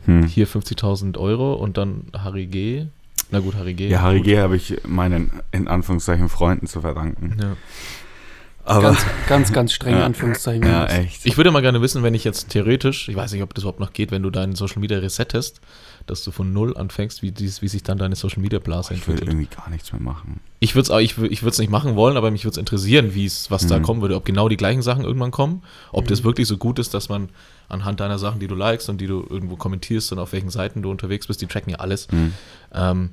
Hm. 0.07 0.25
hier 0.25 0.47
50.000 0.47 1.17
Euro 1.17 1.53
und 1.53 1.77
dann 1.77 2.05
Harry 2.17 2.47
G. 2.47 2.85
Na 3.31 3.39
gut, 3.39 3.55
Harry 3.55 3.73
G. 3.73 3.89
Ja, 3.89 4.01
Harry 4.01 4.17
gut. 4.19 4.25
G. 4.25 4.39
habe 4.39 4.55
ich 4.55 4.75
meinen, 4.87 5.31
in 5.51 5.67
Anführungszeichen, 5.67 6.29
Freunden 6.29 6.67
zu 6.67 6.81
verdanken. 6.81 7.37
Ja. 7.41 7.55
Aber, 8.63 8.81
Ganz, 8.81 9.05
ganz, 9.29 9.53
ganz 9.53 9.71
streng, 9.73 9.93
Ja. 9.93 10.05
Anführungszeichen. 10.05 10.63
ja, 10.67 10.85
echt. 10.87 11.25
Ich 11.25 11.37
würde 11.37 11.51
mal 11.51 11.61
gerne 11.61 11.81
wissen, 11.81 12.03
wenn 12.03 12.13
ich 12.13 12.25
jetzt 12.25 12.49
theoretisch, 12.49 13.07
ich 13.07 13.15
weiß 13.15 13.31
nicht, 13.31 13.41
ob 13.41 13.53
das 13.53 13.63
überhaupt 13.63 13.79
noch 13.79 13.93
geht, 13.93 14.11
wenn 14.11 14.23
du 14.23 14.29
deinen 14.29 14.55
Social 14.55 14.79
Media 14.79 14.97
resettest, 14.99 15.61
dass 16.05 16.21
du 16.25 16.31
von 16.31 16.51
null 16.51 16.75
anfängst, 16.75 17.21
wie, 17.21 17.31
dies, 17.31 17.61
wie 17.61 17.69
sich 17.69 17.83
dann 17.83 17.97
deine 17.97 18.15
Social 18.15 18.41
Media 18.41 18.59
Blase 18.59 18.93
ich 18.93 19.07
will 19.07 19.13
entwickelt. 19.15 19.37
irgendwie 19.39 19.55
gar 19.55 19.69
nichts 19.69 19.91
mehr 19.93 20.01
machen. 20.01 20.41
Ich 20.59 20.75
würde 20.75 20.93
es 20.93 21.01
ich, 21.01 21.17
ich 21.17 21.43
würd's 21.43 21.59
nicht 21.59 21.69
machen 21.69 21.95
wollen, 21.95 22.17
aber 22.17 22.29
mich 22.29 22.43
würde 22.43 22.53
es 22.53 22.57
interessieren, 22.57 23.13
wie 23.13 23.25
es, 23.25 23.49
was 23.51 23.67
da 23.67 23.79
Mhm. 23.79 23.83
kommen 23.83 24.01
würde. 24.01 24.15
Ob 24.17 24.25
genau 24.25 24.49
die 24.49 24.57
gleichen 24.57 24.81
Sachen 24.81 25.05
irgendwann 25.05 25.31
kommen, 25.31 25.63
ob 25.93 26.07
das 26.07 26.25
wirklich 26.25 26.47
so 26.47 26.57
gut 26.57 26.77
ist, 26.79 26.93
dass 26.93 27.07
man 27.07 27.29
anhand 27.69 27.99
deiner 27.99 28.17
Sachen, 28.19 28.39
die 28.39 28.47
du 28.47 28.55
likest 28.55 28.89
und 28.89 28.99
die 29.01 29.07
du 29.07 29.25
irgendwo 29.29 29.55
kommentierst 29.55 30.11
und 30.11 30.19
auf 30.19 30.31
welchen 30.33 30.49
Seiten 30.49 30.81
du 30.81 30.89
unterwegs 30.91 31.27
bist, 31.27 31.41
die 31.41 31.47
tracken 31.47 31.71
ja 31.71 31.77
alles, 31.77 32.07
Hm. 32.09 32.33
ähm, 32.73 33.09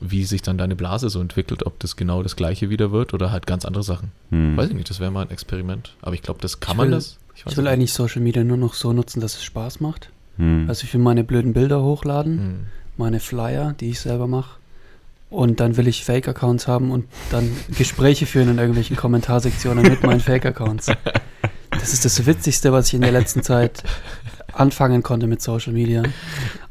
wie 0.00 0.24
sich 0.24 0.40
dann 0.42 0.56
deine 0.58 0.76
Blase 0.76 1.10
so 1.10 1.20
entwickelt, 1.20 1.66
ob 1.66 1.78
das 1.78 1.94
genau 1.94 2.22
das 2.22 2.34
gleiche 2.34 2.70
wieder 2.70 2.90
wird 2.90 3.12
oder 3.14 3.30
halt 3.30 3.46
ganz 3.46 3.64
andere 3.64 3.82
Sachen. 3.82 4.12
Hm. 4.30 4.56
Weiß 4.56 4.68
ich 4.70 4.74
nicht, 4.74 4.88
das 4.90 4.98
wäre 4.98 5.10
mal 5.10 5.22
ein 5.22 5.30
Experiment. 5.30 5.94
Aber 6.02 6.14
ich 6.14 6.22
glaube, 6.22 6.40
das 6.40 6.58
kann 6.60 6.72
Ich 6.72 6.78
man 6.78 6.86
will- 6.88 6.94
das. 6.94 7.18
weiß 7.44 7.52
Ich 7.52 7.56
will 7.56 7.64
nicht. 7.64 7.72
eigentlich 7.72 7.92
Social 7.92 8.22
Media 8.22 8.42
nur 8.42 8.56
noch 8.56 8.74
so 8.74 8.92
nutzen, 8.92 9.20
dass 9.20 9.34
es 9.36 9.44
Spaß 9.44 9.80
macht. 9.80 10.10
Hm. 10.36 10.64
Also 10.68 10.84
ich 10.84 10.94
will 10.94 11.00
meine 11.02 11.22
blöden 11.22 11.52
Bilder 11.52 11.82
hochladen, 11.82 12.38
Hm. 12.38 12.66
meine 12.96 13.20
Flyer, 13.20 13.74
die 13.78 13.90
ich 13.90 14.00
selber 14.00 14.26
mache. 14.26 14.58
Und 15.28 15.60
dann 15.60 15.76
will 15.76 15.86
ich 15.86 16.04
Fake-Accounts 16.04 16.66
haben 16.66 16.90
und 16.90 17.04
dann 17.30 17.48
Gespräche 17.78 18.26
führen 18.26 18.48
in 18.48 18.58
irgendwelchen 18.58 18.96
Kommentarsektionen 18.96 19.84
mit 19.84 20.02
meinen 20.02 20.20
Fake-Accounts. 20.20 20.86
Das 21.80 21.92
ist 21.92 22.04
das 22.04 22.26
Witzigste, 22.26 22.72
was 22.72 22.88
ich 22.88 22.94
in 22.94 23.00
der 23.00 23.12
letzten 23.12 23.42
Zeit 23.42 23.82
anfangen 24.52 25.02
konnte 25.02 25.26
mit 25.26 25.40
Social 25.40 25.72
Media. 25.72 26.02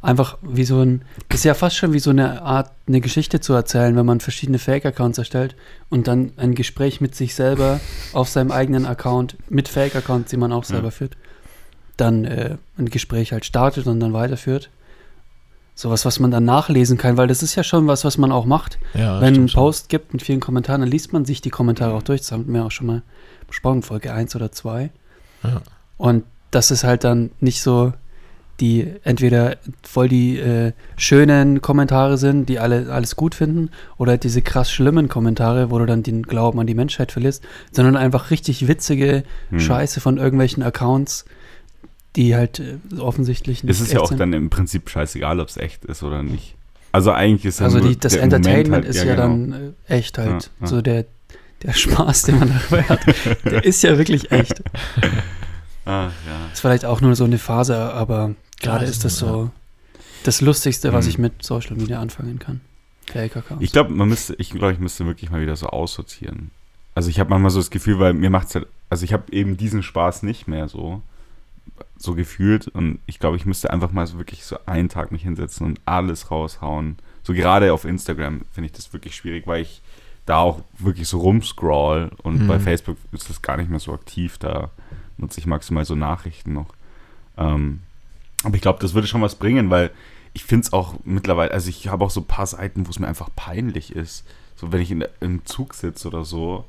Einfach 0.02 0.38
wie 0.42 0.64
so 0.66 0.82
ein, 0.82 1.02
das 1.30 1.40
ist 1.40 1.44
ja 1.46 1.54
fast 1.54 1.76
schon 1.78 1.94
wie 1.94 2.00
so 2.00 2.10
eine 2.10 2.42
Art, 2.42 2.72
eine 2.88 3.02
Geschichte 3.02 3.40
zu 3.40 3.54
erzählen, 3.54 3.96
wenn 3.96 4.06
man 4.06 4.20
verschiedene 4.20 4.60
Fake-Accounts 4.60 5.18
erstellt 5.18 5.56
und 5.90 6.08
dann 6.08 6.32
ein 6.38 6.56
Gespräch 6.56 7.02
mit 7.02 7.16
sich 7.16 7.36
selber 7.36 7.80
auf 8.14 8.30
seinem 8.30 8.52
eigenen 8.52 8.86
Account, 8.86 9.36
mit 9.50 9.68
Fake-Accounts, 9.68 10.30
die 10.30 10.38
man 10.38 10.52
auch 10.52 10.64
selber 10.66 10.86
Ja. 10.88 10.92
führt, 10.92 11.18
dann 11.98 12.26
äh, 12.26 12.58
ein 12.78 12.90
Gespräch 12.90 13.32
halt 13.32 13.46
startet 13.46 13.88
und 13.88 14.00
dann 14.00 14.14
weiterführt. 14.14 14.70
Sowas, 15.76 16.04
was 16.04 16.20
man 16.20 16.30
dann 16.32 16.44
nachlesen 16.44 16.98
kann, 16.98 17.16
weil 17.16 17.28
das 17.28 17.42
ist 17.42 17.56
ja 17.56 17.64
schon 17.64 17.88
was, 17.88 18.04
was 18.04 18.18
man 18.18 18.34
auch 18.34 18.46
macht. 18.46 18.78
Ja, 18.94 19.22
Wenn 19.22 19.28
ein 19.30 19.34
stimmt 19.36 19.52
schon. 19.52 19.60
Post 19.62 19.90
gibt 19.90 20.12
mit 20.14 20.22
vielen 20.22 20.42
Kommentaren, 20.42 20.82
dann 20.82 20.90
liest 20.92 21.14
man 21.14 21.24
sich 21.24 21.40
die 21.40 21.50
Kommentare 21.50 21.94
auch 21.94 22.04
durch. 22.04 22.20
Das 22.22 22.34
haben 22.34 22.54
wir 22.54 22.66
auch 22.66 22.72
schon 22.72 22.88
mal 22.88 23.02
besprochen, 23.50 23.82
Folge 23.82 24.14
1 24.14 24.36
oder 24.36 24.52
2. 24.52 24.90
Ja. 25.44 25.62
Und 25.98 26.24
das 26.52 26.72
ist 26.72 26.84
halt 26.84 27.04
dann 27.04 27.32
nicht 27.40 27.62
so 27.62 27.94
die 28.60 28.86
entweder 29.06 29.56
voll 29.84 30.10
die 30.10 30.38
äh, 30.38 30.74
schönen 30.98 31.62
Kommentare 31.62 32.18
sind, 32.18 32.50
die 32.50 32.60
alle 32.60 32.92
alles 32.92 33.16
gut 33.16 33.34
finden, 33.34 33.70
oder 33.98 34.18
diese 34.18 34.42
krass 34.42 34.70
schlimmen 34.70 35.08
Kommentare, 35.08 35.72
wo 35.72 35.80
du 35.80 35.86
dann 35.86 36.04
den 36.04 36.24
Glauben 36.24 36.60
an 36.60 36.68
die 36.68 36.74
Menschheit 36.76 37.14
verlierst, 37.14 37.42
sondern 37.72 37.96
einfach 37.96 38.32
richtig 38.32 38.68
witzige 38.68 39.24
Hm. 39.52 39.60
Scheiße 39.62 40.02
von 40.02 40.18
irgendwelchen 40.18 40.62
Accounts, 40.62 41.24
die 42.18 42.36
halt 42.36 42.60
äh, 42.60 43.00
offensichtlich 43.00 43.64
Es 43.64 43.80
ist 43.80 43.88
echt 43.88 43.94
ja 43.94 44.02
auch 44.02 44.10
sind. 44.10 44.20
dann 44.20 44.34
im 44.34 44.50
Prinzip 44.50 44.90
scheißegal, 44.90 45.40
ob 45.40 45.48
es 45.48 45.56
echt 45.56 45.86
ist 45.86 46.04
oder 46.04 46.22
nicht. 46.22 46.56
Also 46.92 47.12
eigentlich 47.14 47.46
ist 47.46 47.60
ja 47.62 47.66
Also 47.68 47.80
die, 47.80 47.98
das 47.98 48.16
Entertainment 48.16 48.74
halt- 48.84 48.86
ist 48.86 48.98
ja, 48.98 49.04
genau. 49.06 49.22
dann 49.22 49.74
äh, 49.88 49.94
echt 49.96 50.18
halt. 50.18 50.28
Ja, 50.28 50.50
ja. 50.62 50.68
So 50.68 50.82
der, 50.82 51.06
der 51.64 51.74
Spaß, 51.74 52.24
den 52.24 52.40
man 52.40 52.50
dabei 52.70 52.84
hat, 52.84 53.00
der 53.46 53.64
ist 53.66 53.82
ja 53.84 53.98
wirklich 53.98 54.32
echt. 54.32 54.62
Ah, 55.86 56.10
ja. 56.28 56.48
Ist 56.54 56.62
vielleicht 56.62 56.86
auch 56.86 57.02
nur 57.02 57.16
so 57.16 57.24
eine 57.24 57.38
Phase, 57.38 57.76
aber 57.78 58.36
gerade 58.62 58.86
Ja, 58.86 58.92
ist 58.92 59.06
das 59.06 59.20
ja. 59.22 59.28
so 59.28 59.52
das 60.24 60.42
Lustigste, 60.42 60.94
was 60.94 61.06
Mhm. 61.06 61.10
ich 61.12 61.18
mit 61.18 61.44
Social 61.44 61.76
Media 61.76 62.00
anfangen 62.00 62.40
kann. 62.40 62.62
Fake-Accounts. 63.12 63.64
Ich 63.64 63.72
glaube, 63.72 63.92
man 63.92 64.08
müsste, 64.08 64.36
ich 64.36 64.52
glaube, 64.52 64.74
ich 64.74 64.80
müsste 64.80 65.06
wirklich 65.06 65.32
mal 65.32 65.42
wieder 65.42 65.56
so 65.56 65.68
aussortieren. 65.68 66.52
Also 66.94 67.10
ich 67.10 67.20
habe 67.20 67.30
manchmal 67.30 67.50
so 67.52 67.60
das 67.60 67.72
Gefühl, 67.72 67.98
weil 68.00 68.14
mir 68.14 68.30
macht's 68.30 68.54
halt, 68.56 68.68
also 68.90 69.04
ich 69.04 69.14
habe 69.14 69.32
eben 69.32 69.58
diesen 69.58 69.82
Spaß 69.84 70.24
nicht 70.24 70.48
mehr 70.48 70.68
so, 70.68 71.02
so 71.98 72.14
gefühlt 72.14 72.68
und 72.68 73.00
ich 73.08 73.20
glaube, 73.20 73.38
ich 73.38 73.46
müsste 73.46 73.72
einfach 73.72 73.92
mal 73.92 74.06
so 74.06 74.18
wirklich 74.18 74.44
so 74.44 74.58
einen 74.66 74.90
Tag 74.90 75.12
mich 75.12 75.24
hinsetzen 75.24 75.66
und 75.66 75.80
alles 75.86 76.30
raushauen. 76.30 76.98
So 77.24 77.34
gerade 77.34 77.74
auf 77.74 77.86
Instagram 77.86 78.42
finde 78.52 78.68
ich 78.68 78.74
das 78.74 78.92
wirklich 78.94 79.16
schwierig, 79.16 79.48
weil 79.48 79.62
ich 79.62 79.82
da 80.30 80.38
auch 80.38 80.62
wirklich 80.78 81.08
so 81.08 81.20
rumscroll 81.20 82.12
und 82.24 82.44
Mhm. 82.44 82.48
bei 82.48 82.60
Facebook 82.60 82.98
ist 83.12 83.30
das 83.30 83.42
gar 83.42 83.58
nicht 83.58 83.70
mehr 83.70 83.80
so 83.80 83.94
aktiv, 83.94 84.38
da 84.38 84.70
nutze 85.18 85.40
ich 85.40 85.46
maximal 85.46 85.84
so 85.86 85.96
Nachrichten 85.96 86.54
noch. 86.54 86.68
Ähm, 87.38 87.80
aber 88.44 88.56
ich 88.56 88.62
glaube, 88.62 88.80
das 88.80 88.94
würde 88.94 89.08
schon 89.08 89.22
was 89.22 89.36
bringen, 89.36 89.70
weil 89.70 89.92
ich 90.34 90.44
finde 90.46 90.66
es 90.68 90.74
auch 90.74 90.96
mittlerweile, 91.04 91.52
also 91.52 91.70
ich 91.70 91.88
habe 91.90 92.06
auch 92.06 92.12
so 92.12 92.22
ein 92.22 92.28
paar 92.28 92.46
Seiten, 92.46 92.86
wo 92.88 92.92
es 92.92 93.00
mir 93.00 93.08
einfach 93.08 93.30
peinlich 93.36 93.96
ist. 93.96 94.26
So 94.56 94.72
wenn 94.72 94.82
ich 94.82 94.92
in, 94.92 95.04
im 95.20 95.46
Zug 95.46 95.74
sitze 95.74 96.08
oder 96.08 96.24
so. 96.24 96.66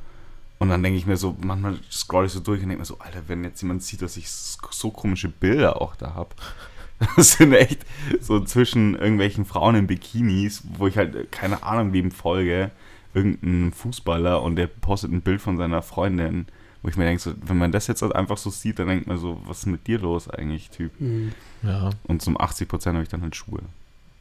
Und 0.58 0.68
dann 0.68 0.82
denke 0.82 0.98
ich 0.98 1.06
mir 1.06 1.16
so, 1.16 1.36
manchmal 1.40 1.78
scroll 1.90 2.26
ich 2.26 2.32
so 2.32 2.40
durch 2.40 2.62
und 2.62 2.68
denke 2.68 2.80
mir 2.80 2.86
so, 2.86 2.98
Alter, 2.98 3.22
wenn 3.28 3.44
jetzt 3.44 3.62
jemand 3.62 3.82
sieht, 3.82 4.02
dass 4.02 4.16
ich 4.16 4.30
so 4.30 4.90
komische 4.90 5.28
Bilder 5.28 5.80
auch 5.80 5.96
da 5.96 6.14
habe. 6.14 6.30
Das 7.16 7.30
sind 7.32 7.54
echt 7.54 7.86
so 8.20 8.40
zwischen 8.40 8.94
irgendwelchen 8.94 9.46
Frauen 9.46 9.74
in 9.74 9.86
Bikinis, 9.86 10.62
wo 10.76 10.86
ich 10.86 10.98
halt, 10.98 11.32
keine 11.32 11.62
Ahnung, 11.62 11.94
wem 11.94 12.10
folge, 12.10 12.70
irgendein 13.14 13.72
Fußballer 13.72 14.42
und 14.42 14.56
der 14.56 14.66
postet 14.66 15.12
ein 15.12 15.22
Bild 15.22 15.40
von 15.40 15.56
seiner 15.56 15.82
Freundin, 15.82 16.46
wo 16.82 16.88
ich 16.88 16.96
mir 16.96 17.04
denke, 17.04 17.20
so, 17.22 17.32
wenn 17.42 17.58
man 17.58 17.72
das 17.72 17.86
jetzt 17.88 18.02
halt 18.02 18.14
einfach 18.14 18.38
so 18.38 18.50
sieht, 18.50 18.78
dann 18.78 18.88
denkt 18.88 19.06
man 19.06 19.18
so, 19.18 19.40
was 19.46 19.58
ist 19.60 19.66
mit 19.66 19.86
dir 19.86 19.98
los 19.98 20.28
eigentlich, 20.30 20.70
Typ? 20.70 20.92
Mhm. 21.00 21.32
Ja. 21.62 21.90
Und 22.04 22.22
zum 22.22 22.40
80 22.40 22.68
Prozent 22.68 22.94
habe 22.94 23.02
ich 23.02 23.08
dann 23.10 23.22
halt 23.22 23.36
Schuhe. 23.36 23.60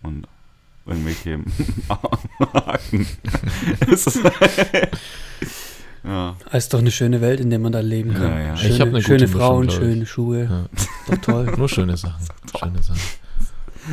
Und 0.04 0.28
irgendwelche 0.86 1.40
Haken. 2.54 3.08
Es 3.92 4.08
ist- 4.08 4.20
ja. 6.04 6.36
Es 6.52 6.64
ist 6.66 6.74
doch 6.74 6.80
eine 6.80 6.92
schöne 6.92 7.22
Welt, 7.22 7.40
in 7.40 7.50
der 7.50 7.60
man 7.60 7.72
da 7.72 7.80
leben 7.82 8.14
kann. 8.14 8.24
Ja, 8.32 8.40
ja. 8.40 8.58
Schöne, 8.58 8.74
Ich 8.74 8.82
hab 8.82 8.88
eine 8.88 9.02
schöne 9.02 9.28
glaub 9.28 9.64
ich. 9.66 9.74
schöne 9.74 10.06
Schuhe. 10.06 10.44
Ja. 10.46 10.66
Doch 11.16 11.22
toll. 11.22 11.54
Nur 11.58 11.70
schöne 11.70 11.98
Sachen. 11.98 12.26
Schöne 12.58 12.82
Sachen. 12.82 13.00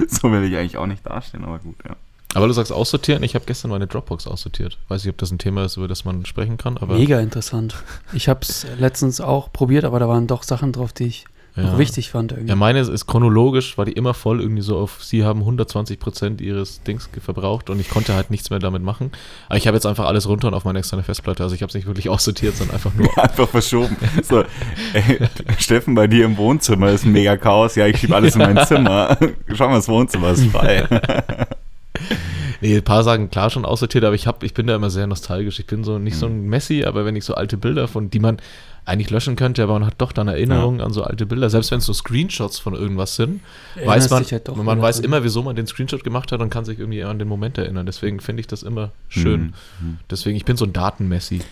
So 0.08 0.30
will 0.30 0.44
ich 0.44 0.56
eigentlich 0.56 0.76
auch 0.76 0.86
nicht 0.86 1.04
dastehen, 1.06 1.44
aber 1.44 1.58
gut, 1.58 1.76
ja. 1.86 1.96
Aber 2.36 2.48
du 2.48 2.52
sagst 2.52 2.70
aussortieren, 2.70 3.22
ich 3.22 3.34
habe 3.34 3.46
gestern 3.46 3.70
meine 3.70 3.86
Dropbox 3.86 4.26
aussortiert. 4.26 4.76
Weiß 4.88 5.02
nicht, 5.04 5.10
ob 5.10 5.16
das 5.16 5.30
ein 5.30 5.38
Thema 5.38 5.64
ist, 5.64 5.78
über 5.78 5.88
das 5.88 6.04
man 6.04 6.26
sprechen 6.26 6.58
kann, 6.58 6.76
aber 6.76 6.98
Mega 6.98 7.18
interessant. 7.18 7.74
Ich 8.12 8.28
habe 8.28 8.40
es 8.42 8.66
letztens 8.78 9.22
auch 9.22 9.52
probiert, 9.52 9.84
aber 9.84 9.98
da 10.00 10.08
waren 10.08 10.26
doch 10.26 10.42
Sachen 10.42 10.72
drauf, 10.72 10.92
die 10.92 11.04
ich 11.04 11.24
ja. 11.56 11.62
noch 11.62 11.78
wichtig 11.78 12.10
fand. 12.10 12.32
Irgendwie. 12.32 12.50
Ja, 12.50 12.56
meine 12.56 12.80
ist, 12.80 12.88
ist 12.88 13.06
chronologisch, 13.06 13.78
war 13.78 13.86
die 13.86 13.92
immer 13.92 14.12
voll, 14.12 14.42
irgendwie 14.42 14.60
so 14.60 14.76
auf, 14.78 15.02
sie 15.02 15.24
haben 15.24 15.40
120 15.40 15.98
Prozent 15.98 16.40
ihres 16.42 16.82
Dings 16.82 17.08
verbraucht 17.24 17.70
und 17.70 17.80
ich 17.80 17.88
konnte 17.88 18.12
halt 18.12 18.30
nichts 18.30 18.50
mehr 18.50 18.58
damit 18.58 18.82
machen. 18.82 19.12
Aber 19.48 19.56
ich 19.56 19.66
habe 19.66 19.74
jetzt 19.74 19.86
einfach 19.86 20.04
alles 20.04 20.28
runter 20.28 20.48
und 20.48 20.54
auf 20.54 20.66
meine 20.66 20.80
externe 20.80 21.02
Festplatte. 21.02 21.42
Also 21.42 21.54
ich 21.54 21.62
habe 21.62 21.70
es 21.70 21.74
nicht 21.74 21.86
wirklich 21.86 22.10
aussortiert, 22.10 22.54
sondern 22.56 22.76
einfach 22.76 22.92
nur 22.92 23.06
Einfach 23.22 23.48
verschoben. 23.48 23.96
So, 24.22 24.44
ey, 24.92 25.20
Steffen, 25.58 25.94
bei 25.94 26.06
dir 26.06 26.26
im 26.26 26.36
Wohnzimmer 26.36 26.90
ist 26.90 27.06
ein 27.06 27.12
mega 27.12 27.38
Chaos. 27.38 27.76
Ja, 27.76 27.86
ich 27.86 27.98
schiebe 27.98 28.14
alles 28.14 28.34
in 28.34 28.42
mein 28.42 28.66
Zimmer. 28.66 29.16
Schau 29.54 29.68
mal, 29.68 29.76
das 29.76 29.88
Wohnzimmer 29.88 30.32
ist 30.32 30.44
frei. 30.46 30.86
Nee, 32.62 32.76
ein 32.76 32.82
paar 32.82 33.04
Sachen 33.04 33.30
klar 33.30 33.50
schon 33.50 33.66
aussortiert, 33.66 34.04
aber 34.04 34.14
ich, 34.14 34.26
hab, 34.26 34.42
ich 34.42 34.54
bin 34.54 34.66
da 34.66 34.74
immer 34.74 34.88
sehr 34.88 35.06
nostalgisch. 35.06 35.58
Ich 35.58 35.66
bin 35.66 35.84
so 35.84 35.98
nicht 35.98 36.16
so 36.16 36.26
ein 36.26 36.46
Messi, 36.46 36.84
aber 36.84 37.04
wenn 37.04 37.14
ich 37.14 37.24
so 37.24 37.34
alte 37.34 37.58
Bilder 37.58 37.86
von, 37.86 38.08
die 38.08 38.18
man 38.18 38.38
eigentlich 38.86 39.10
löschen 39.10 39.36
könnte, 39.36 39.62
aber 39.62 39.74
man 39.74 39.84
hat 39.84 39.96
doch 39.98 40.12
dann 40.12 40.28
Erinnerungen 40.28 40.80
an 40.80 40.92
so 40.92 41.02
alte 41.02 41.26
Bilder, 41.26 41.50
selbst 41.50 41.70
wenn 41.72 41.78
es 41.78 41.86
so 41.86 41.92
Screenshots 41.92 42.58
von 42.58 42.74
irgendwas 42.74 43.16
sind, 43.16 43.40
weiß 43.74 43.84
Erinnerst 43.84 44.10
man, 44.10 44.22
dich 44.22 44.32
halt 44.32 44.48
man 44.56 44.64
wieder 44.64 44.82
weiß 44.82 45.00
immer, 45.00 45.24
wieso 45.24 45.42
man 45.42 45.56
den 45.56 45.66
Screenshot 45.66 46.04
gemacht 46.04 46.30
hat 46.32 46.40
und 46.40 46.50
kann 46.50 46.64
sich 46.64 46.78
irgendwie 46.78 47.02
an 47.02 47.18
den 47.18 47.28
Moment 47.28 47.58
erinnern. 47.58 47.84
Deswegen 47.84 48.20
finde 48.20 48.40
ich 48.40 48.46
das 48.46 48.62
immer 48.62 48.92
schön. 49.08 49.54
Mhm. 49.80 49.98
Deswegen, 50.08 50.36
ich 50.36 50.44
bin 50.44 50.56
so 50.56 50.64
ein 50.64 50.72
Daten-Messi. 50.72 51.42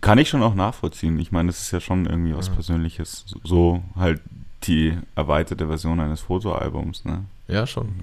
Kann 0.00 0.18
ich 0.18 0.28
schon 0.28 0.42
auch 0.42 0.54
nachvollziehen. 0.54 1.18
Ich 1.20 1.32
meine, 1.32 1.48
es 1.48 1.60
ist 1.62 1.70
ja 1.70 1.80
schon 1.80 2.06
irgendwie 2.06 2.36
was 2.36 2.48
Ja. 2.48 2.54
Persönliches. 2.54 3.24
So 3.44 3.82
halt 3.94 4.20
die 4.64 4.96
erweiterte 5.14 5.68
Version 5.68 6.00
eines 6.00 6.20
Fotoalbums, 6.20 7.04
ne? 7.04 7.24
Ja, 7.48 7.66
schon. 7.66 7.94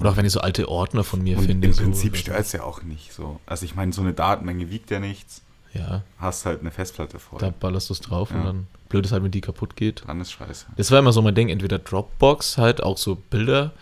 Oder 0.00 0.10
auch 0.10 0.16
wenn 0.16 0.24
ich 0.26 0.32
so 0.32 0.40
alte 0.40 0.68
Ordner 0.68 1.04
von 1.04 1.22
mir 1.22 1.38
Und 1.38 1.46
finde. 1.46 1.66
im 1.68 1.72
so, 1.72 1.82
Prinzip 1.82 2.16
stört 2.16 2.40
es 2.40 2.52
ja 2.52 2.62
auch 2.62 2.82
nicht 2.82 3.12
so. 3.12 3.40
Also 3.46 3.64
ich 3.64 3.74
meine, 3.74 3.92
so 3.92 4.02
eine 4.02 4.12
Datenmenge 4.12 4.70
wiegt 4.70 4.90
ja 4.90 5.00
nichts. 5.00 5.42
Ja, 5.72 6.02
Hast 6.18 6.46
halt 6.46 6.60
eine 6.60 6.70
Festplatte 6.70 7.18
voll. 7.18 7.38
da 7.38 7.50
ballerst 7.50 7.90
du 7.90 7.94
es 7.94 8.00
drauf 8.00 8.30
und 8.30 8.38
Ja. 8.38 8.44
dann 8.44 8.66
blöd 8.88 9.04
ist 9.04 9.12
halt, 9.12 9.22
wenn 9.24 9.30
die 9.30 9.40
kaputt 9.42 9.76
geht. 9.76 10.06
Dran 10.06 10.20
ist 10.20 10.32
scheiße. 10.32 10.66
Das 10.76 10.90
war 10.90 10.98
immer 10.98 11.12
so 11.12 11.20
mein 11.22 11.34
Ding, 11.34 11.48
entweder 11.50 11.78
Dropbox 11.78 12.56
halt, 12.56 12.82
auch 12.82 12.96
so 12.96 13.16
Bilder, 13.16 13.72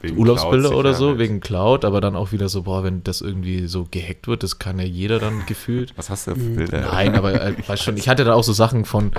Wegen 0.00 0.18
Urlaubsbilder 0.18 0.76
oder 0.76 0.94
so, 0.94 1.18
wegen 1.18 1.40
Cloud, 1.40 1.84
aber 1.84 2.00
dann 2.00 2.14
auch 2.16 2.32
wieder 2.32 2.48
so, 2.48 2.62
boah, 2.62 2.82
wenn 2.84 3.02
das 3.04 3.20
irgendwie 3.20 3.66
so 3.68 3.86
gehackt 3.90 4.26
wird, 4.26 4.42
das 4.42 4.58
kann 4.58 4.78
ja 4.78 4.84
jeder 4.84 5.18
dann 5.18 5.44
gefühlt. 5.46 5.92
Was 5.96 6.10
hast 6.10 6.26
du 6.26 6.32
da 6.32 6.36
für. 6.36 6.42
Bilder? 6.50 6.80
Nein, 6.80 7.14
aber 7.14 7.40
äh, 7.40 7.54
weißt 7.66 7.82
schon, 7.84 7.96
ich 7.96 8.08
hatte 8.08 8.24
da 8.24 8.34
auch 8.34 8.42
so 8.44 8.52
Sachen 8.52 8.84
von 8.84 9.12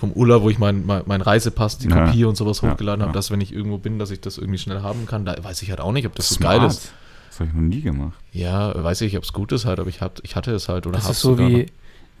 vom 0.00 0.12
Urlaub, 0.12 0.42
wo 0.42 0.50
ich 0.50 0.58
mein, 0.58 0.84
mein, 0.84 1.02
mein 1.06 1.20
Reisepass, 1.20 1.78
die 1.78 1.88
Ja. 1.88 2.06
Kopie 2.06 2.24
und 2.24 2.34
sowas 2.36 2.60
Ja, 2.62 2.72
hochgeladen 2.72 3.02
habe, 3.02 3.10
ja. 3.10 3.14
dass 3.14 3.30
wenn 3.30 3.40
ich 3.40 3.52
irgendwo 3.54 3.78
bin, 3.78 3.98
dass 3.98 4.10
ich 4.10 4.20
das 4.20 4.38
irgendwie 4.38 4.58
schnell 4.58 4.82
haben 4.82 5.06
kann. 5.06 5.24
Da 5.24 5.36
weiß 5.42 5.62
ich 5.62 5.70
halt 5.70 5.80
auch 5.80 5.92
nicht, 5.92 6.06
ob 6.06 6.14
das 6.16 6.28
so 6.28 6.34
Smart. 6.36 6.58
geil 6.58 6.66
ist. 6.68 6.92
Das 7.28 7.40
habe 7.40 7.48
ich 7.50 7.54
noch 7.54 7.62
nie 7.62 7.80
gemacht. 7.80 8.18
Ja, 8.32 8.82
weiß 8.82 9.02
ich, 9.02 9.16
ob 9.16 9.22
es 9.24 9.32
gut 9.32 9.52
ist 9.52 9.64
halt, 9.66 9.78
aber 9.78 9.88
ich, 9.88 10.00
hab, 10.00 10.18
ich 10.24 10.34
hatte 10.34 10.52
es 10.52 10.68
halt 10.68 10.86
oder 10.86 10.96
Das 10.96 11.08
ist 11.08 11.20
so 11.20 11.38
wie, 11.38 11.62
noch. 11.62 11.68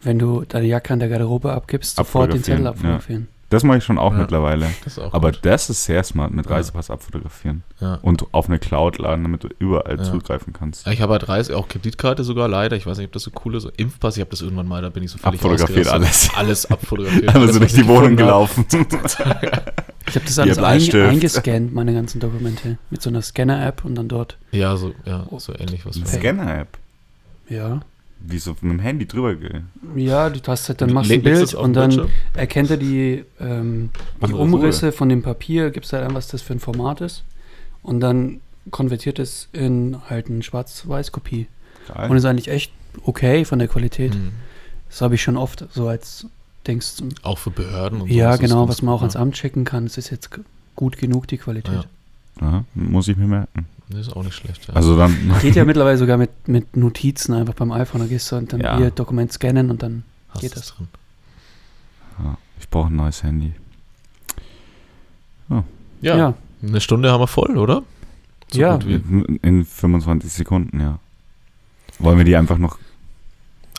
wenn 0.02 0.18
du 0.18 0.44
deine 0.48 0.66
Jacke 0.66 0.92
an 0.92 1.00
der 1.00 1.08
Garderobe 1.08 1.52
abgibst, 1.52 1.96
sofort 1.96 2.32
den 2.32 2.44
Zettel 2.44 2.66
Abfotografieren, 2.66 3.22
ja. 3.22 3.28
Das 3.50 3.64
mache 3.64 3.78
ich 3.78 3.84
schon 3.84 3.98
auch 3.98 4.12
Ja. 4.12 4.18
mittlerweile. 4.20 4.66
Das 4.84 4.98
auch 4.98 5.12
Aber 5.12 5.32
gut. 5.32 5.40
das 5.42 5.68
ist 5.70 5.84
sehr 5.84 6.02
smart, 6.04 6.32
mit 6.32 6.46
Ja. 6.46 6.52
Reisepass 6.52 6.88
abfotografieren. 6.90 7.62
Ja. 7.80 7.96
Und 8.00 8.24
auf 8.32 8.48
eine 8.48 8.58
Cloud 8.58 8.98
laden, 8.98 9.24
damit 9.24 9.44
du 9.44 9.48
überall 9.58 9.98
Ja. 9.98 10.02
zugreifen 10.04 10.52
kannst. 10.52 10.86
Ja, 10.86 10.92
Ich 10.92 11.00
habe 11.02 11.12
halt 11.12 11.28
Reise, 11.28 11.56
auch 11.56 11.66
Kreditkarte 11.68 12.22
sogar 12.24 12.46
leider. 12.48 12.76
Ich 12.76 12.86
weiß 12.86 12.98
nicht, 12.98 13.08
ob 13.08 13.12
das 13.12 13.24
so 13.24 13.32
cool 13.44 13.56
ist. 13.56 13.68
Impfpass, 13.76 14.16
ich 14.16 14.20
habe 14.20 14.30
das 14.30 14.40
irgendwann 14.40 14.68
mal, 14.68 14.80
da 14.82 14.88
bin 14.88 15.02
ich 15.02 15.10
so 15.10 15.18
völlig 15.18 15.40
Abfotografiert. 15.40 15.88
Alles 16.36 16.70
abfotografiert. 16.70 17.28
Alle 17.28 17.38
Alles, 17.40 17.54
so 17.54 17.60
was 17.60 17.72
durch 17.72 17.82
die 17.84 17.88
Wohnung 17.88 18.16
gelaufen. 18.16 18.64
Ich 20.08 20.16
habe 20.16 20.24
das 20.26 20.38
alles 20.40 20.58
einge 20.58 21.08
eingescannt, 21.08 21.72
meine 21.72 21.94
ganzen 21.94 22.18
Dokumente, 22.20 22.78
mit 22.90 23.00
so 23.00 23.10
einer 23.10 23.22
Scanner-App 23.22 23.84
und 23.84 23.94
dann 23.94 24.08
dort. 24.08 24.38
Ja, 24.50 24.76
so, 24.76 24.92
ja, 25.04 25.24
so 25.38 25.52
ähnlich 25.56 25.86
was. 25.86 25.96
Scanner-App. 25.96 26.78
Ja. 27.48 27.80
Wie 28.22 28.38
so 28.38 28.50
mit 28.60 28.72
dem 28.72 28.78
Handy 28.80 29.06
drüber 29.06 29.34
ge. 29.34 29.62
Ja, 29.96 30.28
du 30.28 30.40
hast 30.46 30.68
halt, 30.68 30.80
dann 30.80 30.92
machst 30.92 31.10
du 31.10 31.14
ein 31.14 31.22
Bild 31.22 31.42
es 31.42 31.54
und 31.54 31.72
dann 31.74 31.90
Bildschirm? 31.90 32.10
erkennt 32.34 32.70
er 32.70 32.76
die, 32.76 33.24
ähm, 33.40 33.90
die 34.26 34.32
Umrisse 34.32 34.92
von 34.92 35.08
dem 35.08 35.22
Papier, 35.22 35.70
gibst 35.70 35.92
halt 35.92 36.04
an, 36.06 36.14
was 36.14 36.28
das 36.28 36.42
für 36.42 36.52
ein 36.52 36.60
Format 36.60 37.00
ist 37.00 37.24
und 37.82 38.00
dann 38.00 38.40
konvertiert 38.70 39.18
es 39.18 39.48
in 39.52 39.96
halt 40.08 40.28
eine 40.28 40.42
Schwarz-Weiß-Kopie. 40.42 41.46
Geil. 41.88 42.10
Und 42.10 42.16
ist 42.16 42.24
eigentlich 42.24 42.48
echt 42.48 42.72
okay 43.04 43.44
von 43.44 43.58
der 43.58 43.68
Qualität. 43.68 44.14
Hm. 44.14 44.32
Das 44.88 45.00
habe 45.00 45.14
ich 45.14 45.22
schon 45.22 45.36
oft 45.36 45.64
so 45.72 45.88
als 45.88 46.26
Dings. 46.66 47.02
Auch 47.22 47.38
für 47.38 47.50
Behörden 47.50 48.02
und 48.02 48.10
Ja, 48.10 48.34
ist 48.34 48.40
genau, 48.40 48.68
was 48.68 48.82
man 48.82 48.94
auch 48.94 48.98
gut, 48.98 49.02
ans 49.02 49.14
ja. 49.14 49.20
Amt 49.20 49.34
checken 49.34 49.64
kann. 49.64 49.86
Es 49.86 49.96
ist 49.96 50.10
jetzt 50.10 50.30
gut 50.76 50.98
genug, 50.98 51.26
die 51.26 51.38
Qualität. 51.38 51.74
Ja. 51.74 51.84
Ja, 52.40 52.64
muss 52.74 53.08
ich 53.08 53.16
mir 53.16 53.26
merken. 53.26 53.66
Das 53.90 54.06
ist 54.06 54.16
auch 54.16 54.22
nicht 54.22 54.34
schlecht. 54.34 54.68
Ja. 54.68 54.74
Also 54.74 54.96
dann. 54.96 55.34
Geht 55.42 55.56
ja 55.56 55.64
mittlerweile 55.64 55.98
sogar 55.98 56.16
mit, 56.16 56.30
mit 56.48 56.76
Notizen 56.76 57.34
einfach 57.34 57.54
beim 57.54 57.72
iPhone. 57.72 58.00
Da 58.02 58.06
gehst 58.06 58.30
du 58.30 58.36
und 58.36 58.52
dann 58.52 58.60
Ja. 58.60 58.76
hier 58.76 58.90
Dokument 58.90 59.32
scannen 59.32 59.70
und 59.70 59.82
dann 59.82 60.04
Hast 60.30 60.40
geht 60.42 60.56
das. 60.56 60.74
drin. 60.74 60.88
Ja, 62.22 62.38
ich 62.60 62.68
brauche 62.68 62.88
ein 62.88 62.96
neues 62.96 63.22
Handy. 63.22 63.52
Ja, 66.02 66.16
ja. 66.16 66.34
eine 66.62 66.80
Stunde 66.80 67.10
haben 67.12 67.20
wir 67.20 67.26
voll, 67.26 67.58
oder? 67.58 67.82
So 68.52 68.58
Ja. 68.60 68.74
gut 68.76 68.86
wie 68.88 69.38
In 69.42 69.64
25 69.66 70.32
Sekunden, 70.32 70.80
ja. 70.80 70.98
Wollen 71.98 72.16
wir 72.16 72.24
die 72.24 72.36
einfach 72.36 72.56
noch. 72.56 72.78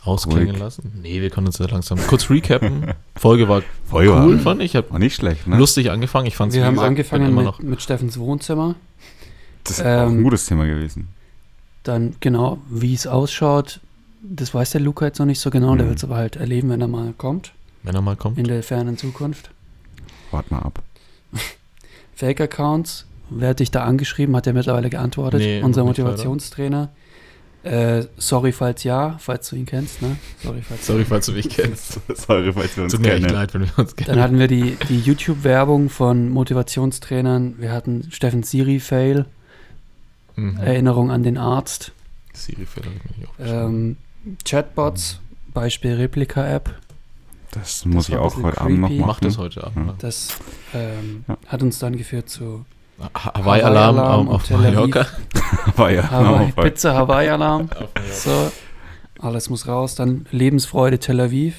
ausklingen 0.04 0.50
Ruhig. 0.50 0.58
lassen. 0.60 0.92
Nee, 1.02 1.20
wir 1.20 1.30
können 1.30 1.46
uns 1.48 1.58
ja 1.58 1.66
langsam 1.66 1.98
kurz 2.06 2.28
recappen. 2.30 2.92
Folge 3.16 3.48
war 3.48 3.62
Voll 3.88 4.08
cool, 4.08 4.38
fand 4.38 4.60
ich. 4.62 4.74
War 4.74 4.98
nicht 4.98 5.14
schlecht, 5.16 5.46
ne? 5.48 5.56
lustig 5.56 5.90
angefangen. 5.90 6.26
Ich 6.26 6.36
fand 6.36 6.52
Wir 6.52 6.64
haben 6.64 6.74
gesagt, 6.74 6.88
angefangen 6.88 7.34
mit, 7.34 7.44
noch 7.44 7.58
mit 7.60 7.80
Steffens 7.82 8.18
Wohnzimmer. 8.18 8.74
Das 9.64 9.78
ist 9.78 9.80
auch 9.84 9.86
ein 9.86 10.16
ähm, 10.18 10.22
gutes 10.24 10.46
Thema 10.46 10.66
gewesen. 10.66 11.08
Dann 11.82 12.14
genau, 12.20 12.58
wie 12.70 12.94
es 12.94 13.06
ausschaut. 13.06 13.80
Das 14.22 14.54
weiß 14.54 14.70
der 14.70 14.80
Luca 14.80 15.06
jetzt 15.06 15.18
noch 15.18 15.26
nicht 15.26 15.40
so 15.40 15.50
genau. 15.50 15.74
Der 15.74 15.84
Mhm. 15.84 15.88
wird 15.90 15.98
es 15.98 16.04
aber 16.04 16.16
halt 16.16 16.36
erleben, 16.36 16.70
wenn 16.70 16.80
er 16.80 16.88
mal 16.88 17.12
kommt. 17.16 17.52
wenn 17.82 17.94
er 17.94 18.02
mal 18.02 18.14
kommt. 18.16 18.38
In 18.38 18.44
der 18.46 18.62
fernen 18.62 18.96
Zukunft. 18.96 19.50
Warte 20.30 20.54
mal 20.54 20.60
ab. 20.60 20.82
Fake-Accounts. 22.14 23.06
Wer 23.30 23.50
hat 23.50 23.60
dich 23.60 23.70
da 23.70 23.84
angeschrieben? 23.84 24.36
Hat 24.36 24.46
er 24.46 24.52
mittlerweile 24.52 24.90
geantwortet? 24.90 25.40
Nee, 25.40 25.62
Unser 25.62 25.84
Motivationstrainer. 25.84 26.90
Äh, 27.64 28.04
sorry, 28.16 28.50
falls 28.52 28.82
ja, 28.82 29.16
falls 29.20 29.48
du 29.48 29.56
ihn 29.56 29.66
kennst, 29.66 30.02
ne? 30.02 30.16
Sorry, 30.42 30.62
falls 30.62 30.84
Sorry, 30.86 31.04
falls 31.04 31.26
du 31.26 31.32
mich 31.32 31.48
kennst. 31.48 32.00
Sorry, 32.16 32.52
falls 32.52 32.76
wir 32.76 32.84
uns 32.84 32.92
Tut 32.92 33.02
mir 33.02 33.12
echt 33.12 33.22
kennen. 33.22 33.34
leid, 33.34 33.54
wenn 33.54 33.62
wir 33.62 33.78
uns 33.78 33.94
kennen. 33.94 34.08
Dann 34.08 34.20
hatten 34.20 34.38
wir 34.40 34.48
die, 34.48 34.76
die 34.88 34.98
YouTube-Werbung 34.98 35.88
von 35.88 36.28
Motivationstrainern. 36.28 37.54
Wir 37.58 37.70
hatten 37.70 38.10
Steffen 38.10 38.42
Siri-Fail, 38.42 39.26
Mhm. 40.36 40.56
Erinnerung 40.58 41.10
an 41.10 41.22
den 41.22 41.38
Arzt. 41.38 41.92
Habe 42.34 42.52
ich 42.52 42.58
nicht 42.58 43.28
aufgeschrieben. 43.28 43.96
Ähm, 44.24 44.34
Chatbots, 44.44 45.20
Beispiel 45.52 45.94
Replika-App. 45.94 46.74
Das 47.50 47.84
muss 47.84 48.08
ich 48.08 48.16
auch 48.16 48.34
heute 48.42 48.60
Abend 48.60 48.80
noch 48.80 48.88
creepy. 48.88 49.00
machen. 49.00 49.08
Mach 49.10 49.20
das 49.20 49.36
heute 49.38 49.64
Abend. 49.64 49.86
Ja. 49.88 49.94
Das 49.98 50.28
ähm, 50.72 51.24
Ja. 51.28 51.36
hat 51.48 51.62
uns 51.62 51.78
dann 51.78 51.96
geführt 51.96 52.30
zu 52.30 52.64
Ha- 53.14 53.34
Hawaii-Alarm 53.34 53.96
Hawaii-Alarm 53.96 54.28
auf, 54.28 54.34
auf 54.36 54.50
und 54.50 54.62
Tel 54.62 54.76
Aviv. 54.78 54.94
Mallorca. 54.96 55.06
Hawaii, 55.76 55.96
genau, 56.54 56.62
Pizza 56.62 56.94
Hawaii-Alarm. 56.94 57.68
So, 58.12 58.50
alles 59.20 59.50
muss 59.50 59.66
raus. 59.66 59.94
Dann 59.96 60.24
Lebensfreude 60.30 60.98
Tel 60.98 61.20
Aviv. 61.20 61.56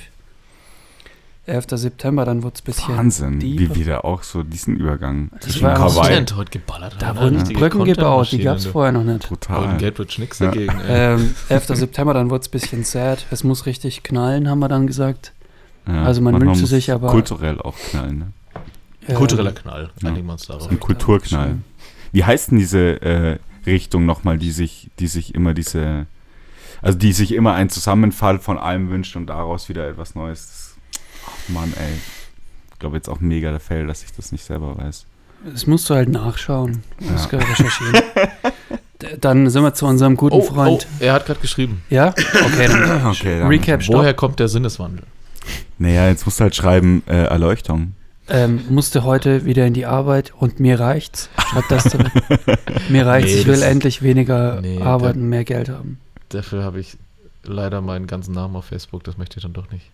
11. 1.46 1.66
September, 1.72 2.24
dann 2.24 2.42
wird 2.42 2.56
es 2.56 2.62
ein 2.62 2.66
bisschen. 2.66 2.98
Wahnsinn, 2.98 3.40
deep. 3.40 3.60
wie 3.60 3.76
wir 3.76 3.86
da 3.86 4.00
auch 4.00 4.24
so 4.24 4.44
diesen 4.44 4.78
Übergang 4.78 5.30
Das 5.42 5.62
war 5.62 5.78
auch 5.86 5.96
Was 5.98 6.08
denn 6.08 6.26
heute 6.38 6.52
geballert? 6.52 6.96
Da 7.00 7.10
Alter? 7.10 7.22
wurden 7.22 7.44
Brücken 7.54 7.84
gebaut, 7.84 8.32
die 8.32 8.40
gab 8.40 8.58
es 8.58 8.64
du. 8.64 8.72
vorher 8.72 8.94
noch 8.94 9.04
nicht. 9.04 9.28
Brutal. 9.28 9.78
Gate 9.78 10.00
wird 10.00 10.18
nix 10.20 10.40
Ja. 10.40 10.48
dagegen. 10.52 10.74
Ähm, 10.88 11.36
11. 11.50 11.66
September, 11.76 12.14
dann 12.14 12.30
wird 12.30 12.44
es 12.44 12.48
ein 12.48 12.52
bisschen 12.52 12.84
sad. 12.86 13.26
Es 13.30 13.44
muss 13.44 13.66
richtig 13.66 14.04
knallen, 14.04 14.48
haben 14.50 14.60
wir 14.60 14.70
dann 14.70 14.88
gesagt. 14.88 15.34
Ja, 15.86 16.04
Also 16.06 16.22
man 16.22 16.40
wünschte 16.40 16.62
muss 16.62 16.70
sich 16.70 16.92
aber- 16.94 17.10
Kulturell 17.10 17.60
auch 17.60 17.76
knallen, 17.78 18.18
ne? 18.20 18.28
Ähm, 19.10 19.16
Kultureller 19.16 19.52
Knall, 19.52 19.90
einigen 20.02 20.26
wir 20.28 20.32
uns 20.34 20.46
darauf. 20.48 20.72
Ein 20.72 20.80
Kulturknall. 20.80 21.58
Wie 22.14 22.24
heißt 22.24 22.52
denn 22.52 22.58
diese 22.60 23.02
äh, 23.02 23.38
Richtung 23.66 24.06
nochmal, 24.06 24.38
die 24.38 24.52
sich, 24.52 24.90
die 25.00 25.08
sich 25.08 25.36
immer 25.36 25.54
diese, 25.54 26.06
also 26.82 26.98
die 26.98 27.12
sich 27.12 27.34
immer 27.34 27.54
einen 27.54 27.70
Zusammenfall 27.70 28.40
von 28.40 28.58
allem 28.58 28.90
wünscht 28.90 29.18
und 29.18 29.28
daraus 29.28 29.68
wieder 29.68 29.90
etwas 29.90 30.16
Neues. 30.16 30.63
Mann, 31.50 31.74
ey. 31.78 31.94
Ich 32.74 32.80
glaube 32.80 32.98
jetzt 32.98 33.10
auch 33.10 33.20
mega 33.20 33.52
der 33.52 33.60
Fail, 33.60 33.88
dass 33.88 34.04
ich 34.04 34.12
das 34.14 34.32
nicht 34.32 34.44
selber 34.44 34.78
weiß. 34.78 35.06
Das 35.52 35.68
musst 35.68 35.90
du 35.90 35.96
halt 35.96 36.10
nachschauen. 36.10 36.84
Du 37.00 37.06
musst 37.12 37.32
Ja. 37.32 37.40
ja. 37.40 37.46
recherchieren. 37.46 38.02
Dann 39.20 39.50
sind 39.50 39.64
wir 39.64 39.74
zu 39.74 39.86
unserem 39.86 40.16
guten 40.16 40.36
Oh, 40.36 40.42
Freund. 40.42 40.88
oh, 40.90 41.04
er 41.04 41.14
hat 41.14 41.26
gerade 41.26 41.40
geschrieben. 41.42 41.82
Ja? 41.90 42.10
Okay, 42.10 42.68
dann 42.68 43.06
Okay, 43.08 43.40
dann- 43.40 43.48
Recap, 43.50 43.84
stopp. 43.84 43.96
Woher 43.98 44.14
kommt 44.14 44.40
der 44.40 44.48
Sinneswandel? 44.48 45.04
Naja, 45.78 46.08
jetzt 46.08 46.26
musst 46.26 46.40
du 46.40 46.44
halt 46.44 46.56
schreiben, 46.56 47.04
äh, 47.08 47.24
Erleuchtung. 47.26 47.94
Ähm, 48.30 48.62
musste 48.70 49.04
heute 49.04 49.44
wieder 49.44 49.66
in 49.68 49.74
die 49.74 49.86
Arbeit 49.86 50.34
und 50.38 50.62
mir 50.62 50.80
reicht's. 50.80 51.30
Schreib 51.50 51.66
das 51.68 51.84
zurück. 51.90 52.12
mir 52.90 53.06
reicht's, 53.06 53.34
Nee, 53.34 53.40
ich 53.42 53.48
will 53.48 53.62
endlich 53.62 54.02
weniger 54.02 54.62
Nee, 54.62 54.82
arbeiten, 54.82 55.28
mehr 55.28 55.44
Geld 55.44 55.68
haben. 55.68 56.00
Dafür 56.30 56.64
habe 56.64 56.80
ich 56.80 56.98
leider 57.44 57.82
meinen 57.82 58.08
ganzen 58.08 58.34
Namen 58.34 58.56
auf 58.56 58.64
Facebook, 58.66 59.04
das 59.04 59.18
möchte 59.18 59.38
ich 59.40 59.44
dann 59.44 59.52
doch 59.52 59.70
nicht. 59.72 59.92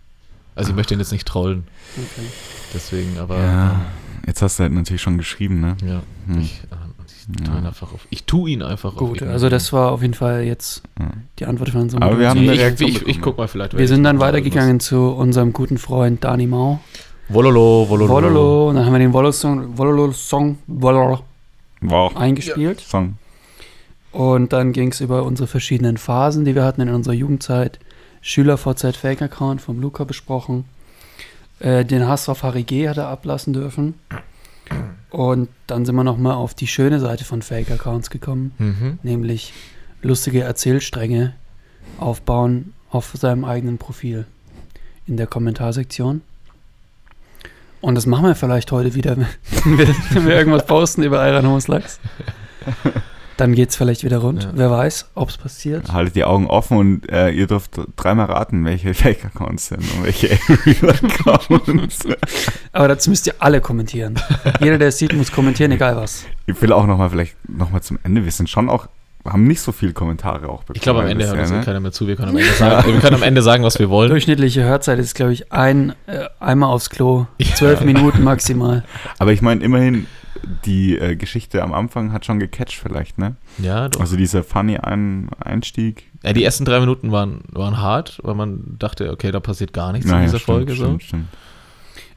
Also 0.60 0.72
ich 0.72 0.76
möchte 0.76 0.94
ihn 0.94 1.00
jetzt 1.00 1.12
nicht 1.12 1.28
trollen, 1.28 1.64
Okay. 1.96 2.28
deswegen, 2.74 3.18
aber 3.18 3.38
Ja, 3.40 3.82
jetzt 4.28 4.42
hast 4.42 4.60
du 4.60 4.64
halt 4.64 4.74
natürlich 4.74 5.02
schon 5.02 5.18
geschrieben, 5.18 5.60
ne? 5.62 5.76
ja, 5.86 6.02
Hm. 6.28 6.42
ich, 6.42 6.62
äh, 6.70 6.76
ich 7.08 7.44
tue 7.44 7.54
Ja. 7.54 7.60
ihn 7.60 7.66
einfach 7.66 7.94
auf. 7.94 8.08
Ich 8.10 8.24
tue 8.26 8.50
ihn 8.50 8.62
einfach 8.62 8.94
auf. 8.94 8.98
Gut, 8.98 9.10
ignorieren. 9.18 9.34
also 9.34 9.50
das 9.50 9.72
war 9.74 9.92
auf 9.92 10.02
jeden 10.02 10.14
Fall 10.14 10.44
jetzt 10.44 10.84
Ja. 11.00 11.10
die 11.40 11.46
Antwort 11.46 11.70
von 11.70 11.82
unserem 11.82 12.04
Aber 12.04 12.20
wir 12.20 12.30
haben 12.30 12.40
eine 12.40 12.54
ich, 12.54 12.60
Reaktion 12.60 12.90
ich, 12.90 12.96
ich, 12.98 13.04
bekommen. 13.06 13.22
guck 13.22 13.38
mal 13.38 13.48
vielleicht. 13.48 13.78
Wir 13.78 13.88
sind 13.88 14.04
dann 14.04 14.20
weitergegangen 14.20 14.80
zu 14.80 15.10
unserem 15.10 15.54
guten 15.54 15.78
Freund 15.78 16.24
Dani 16.24 16.48
Mau. 16.48 16.80
Wololo, 17.30 17.86
Wololo. 17.88 18.10
Wololo. 18.14 18.70
Und 18.70 18.76
dann 18.76 18.86
haben 18.86 18.94
wir 18.94 19.00
den 19.00 19.14
Wololo-Song 19.14 19.78
Wololo 19.78 20.06
-Song, 20.12 20.56
Wololo 20.68 21.20
auch 21.90 22.16
eingespielt. 22.16 22.80
Song. 22.82 23.16
Und 24.12 24.52
dann 24.54 24.74
ging 24.74 24.92
es 24.92 25.02
über 25.02 25.24
unsere 25.24 25.48
verschiedenen 25.48 25.98
Phasen, 25.98 26.44
die 26.44 26.56
wir 26.56 26.64
hatten 26.64 26.82
in 26.82 26.90
unserer 26.90 27.14
Jugendzeit. 27.14 27.78
SchülerVZ 28.22 28.96
Fake 28.98 29.22
Account 29.22 29.62
vom 29.62 29.80
Luca 29.80 30.04
besprochen. 30.04 30.66
Äh, 31.60 31.86
den 31.86 32.08
Hass 32.08 32.30
auf 32.30 32.44
Harry 32.44 32.64
G 32.64 32.88
hat 32.90 32.98
er 32.98 33.08
ablassen 33.08 33.54
dürfen. 33.54 33.96
Und 35.10 35.50
dann 35.68 35.86
sind 35.86 35.96
wir 35.96 36.04
nochmal 36.04 36.34
auf 36.36 36.54
die 36.54 36.68
schöne 36.68 37.00
Seite 37.00 37.26
von 37.26 37.42
Fake 37.42 37.72
Accounts 37.72 38.10
gekommen, 38.10 38.52
Mhm. 38.60 39.00
nämlich 39.04 39.54
lustige 40.02 40.42
Erzählstränge 40.42 41.34
aufbauen 41.98 42.74
auf 42.92 43.12
seinem 43.16 43.44
eigenen 43.46 43.78
Profil 43.78 44.26
in 45.08 45.18
der 45.18 45.28
Kommentarsektion. 45.28 46.22
Und 47.82 47.96
das 47.96 48.06
machen 48.06 48.26
wir 48.26 48.36
vielleicht 48.36 48.72
heute 48.72 48.94
wieder, 48.94 49.18
wenn 49.64 49.78
wir, 49.78 49.88
wenn 50.12 50.28
wir 50.28 50.36
irgendwas 50.36 50.66
posten 50.66 51.02
über 51.04 51.28
Iron 51.28 51.46
Homoslags. 51.48 52.00
Dann 53.40 53.56
geht 53.56 53.70
es 53.70 53.78
vielleicht 53.78 54.04
wieder 54.04 54.18
rund. 54.18 54.44
Ja. 54.44 54.52
Wer 54.54 54.70
weiß, 54.70 55.12
ob 55.16 55.30
es 55.30 55.38
passiert. 55.38 55.94
Haltet 55.94 56.18
die 56.18 56.26
Augen 56.26 56.48
offen 56.48 56.78
und 56.78 57.10
äh, 57.10 57.30
ihr 57.30 57.48
dürft 57.48 57.80
dreimal 57.96 58.26
raten, 58.26 58.66
welche 58.66 58.94
Fake-Accounts 58.94 59.68
sind 59.68 59.80
und 59.80 60.04
welche 60.04 60.28
Real-Accounts. 60.66 62.00
Aber 62.74 62.90
dazu 62.90 63.10
müsst 63.10 63.28
ihr 63.28 63.36
alle 63.40 63.62
kommentieren. 63.62 64.20
Jeder, 64.60 64.78
der 64.78 64.90
es 64.90 64.98
sieht, 64.98 65.14
muss 65.14 65.32
kommentieren, 65.32 65.72
egal 65.72 65.96
was. 65.96 66.26
ich 66.48 66.62
will 66.62 66.74
auch 66.74 66.86
nochmal 66.86 67.10
vielleicht 67.10 67.38
nochmal 67.48 67.82
zum 67.82 67.98
Ende. 68.04 68.26
Wir 68.26 68.32
sind 68.34 68.50
schon 68.50 68.70
auch, 68.70 68.88
haben 69.24 69.46
nicht 69.46 69.62
so 69.62 69.72
viele 69.72 69.94
Kommentare 69.94 70.50
auch 70.50 70.64
bekommen. 70.64 70.76
Ich 70.76 70.82
glaube, 70.82 71.00
am 71.00 71.08
Ende 71.08 71.26
hört 71.26 71.40
uns 71.40 71.52
ne? 71.52 71.62
keiner 71.64 71.80
mehr 71.80 71.94
zu. 71.94 72.08
Wir 72.08 72.18
können 72.18 72.32
am 72.32 72.38
Ende 72.38 72.52
sagen, 72.52 72.94
wir 72.94 73.00
können 73.00 73.16
am 73.16 73.24
Ende 73.24 73.42
sagen 73.42 73.64
was 73.64 73.80
wir 73.80 73.90
wollen. 73.90 74.10
Durchschnittliche 74.10 74.66
Hörzeit 74.66 75.00
ist, 75.00 75.16
glaube 75.16 75.32
ich, 75.32 75.50
ein, 75.54 75.94
äh, 76.08 76.26
einmal 76.42 76.74
aufs 76.74 76.90
Klo. 76.90 77.28
Zwölf 77.56 77.86
Minuten 77.86 78.22
maximal. 78.22 78.84
Aber 79.18 79.32
ich 79.32 79.42
meine, 79.42 79.64
immerhin, 79.64 80.08
die 80.66 80.98
äh, 80.98 81.16
Geschichte 81.16 81.62
am 81.64 81.74
Anfang 81.74 82.12
hat 82.14 82.26
schon 82.26 82.40
gecatcht 82.40 82.80
vielleicht, 82.80 83.18
ne? 83.18 83.36
Ja, 83.58 83.90
doch. 83.90 84.00
Also 84.00 84.16
dieser 84.18 84.44
funny 84.44 84.78
Ein 84.78 85.30
Einstieg. 85.40 86.04
Ja, 86.24 86.34
die 86.34 86.44
ersten 86.44 86.66
drei 86.66 86.80
Minuten 86.80 87.12
waren, 87.12 87.42
waren 87.52 87.80
hart, 87.80 88.20
weil 88.24 88.36
man 88.36 88.76
dachte, 88.80 89.12
okay, 89.12 89.32
da 89.32 89.40
passiert 89.40 89.74
gar 89.74 89.92
nichts 89.92 90.06
in 90.06 90.12
Naja, 90.12 90.26
dieser 90.26 90.40
stimmt, 90.40 90.56
Folge. 90.58 90.76
Stimmt, 90.76 91.02
so. 91.02 91.08
stimmt. 91.08 91.26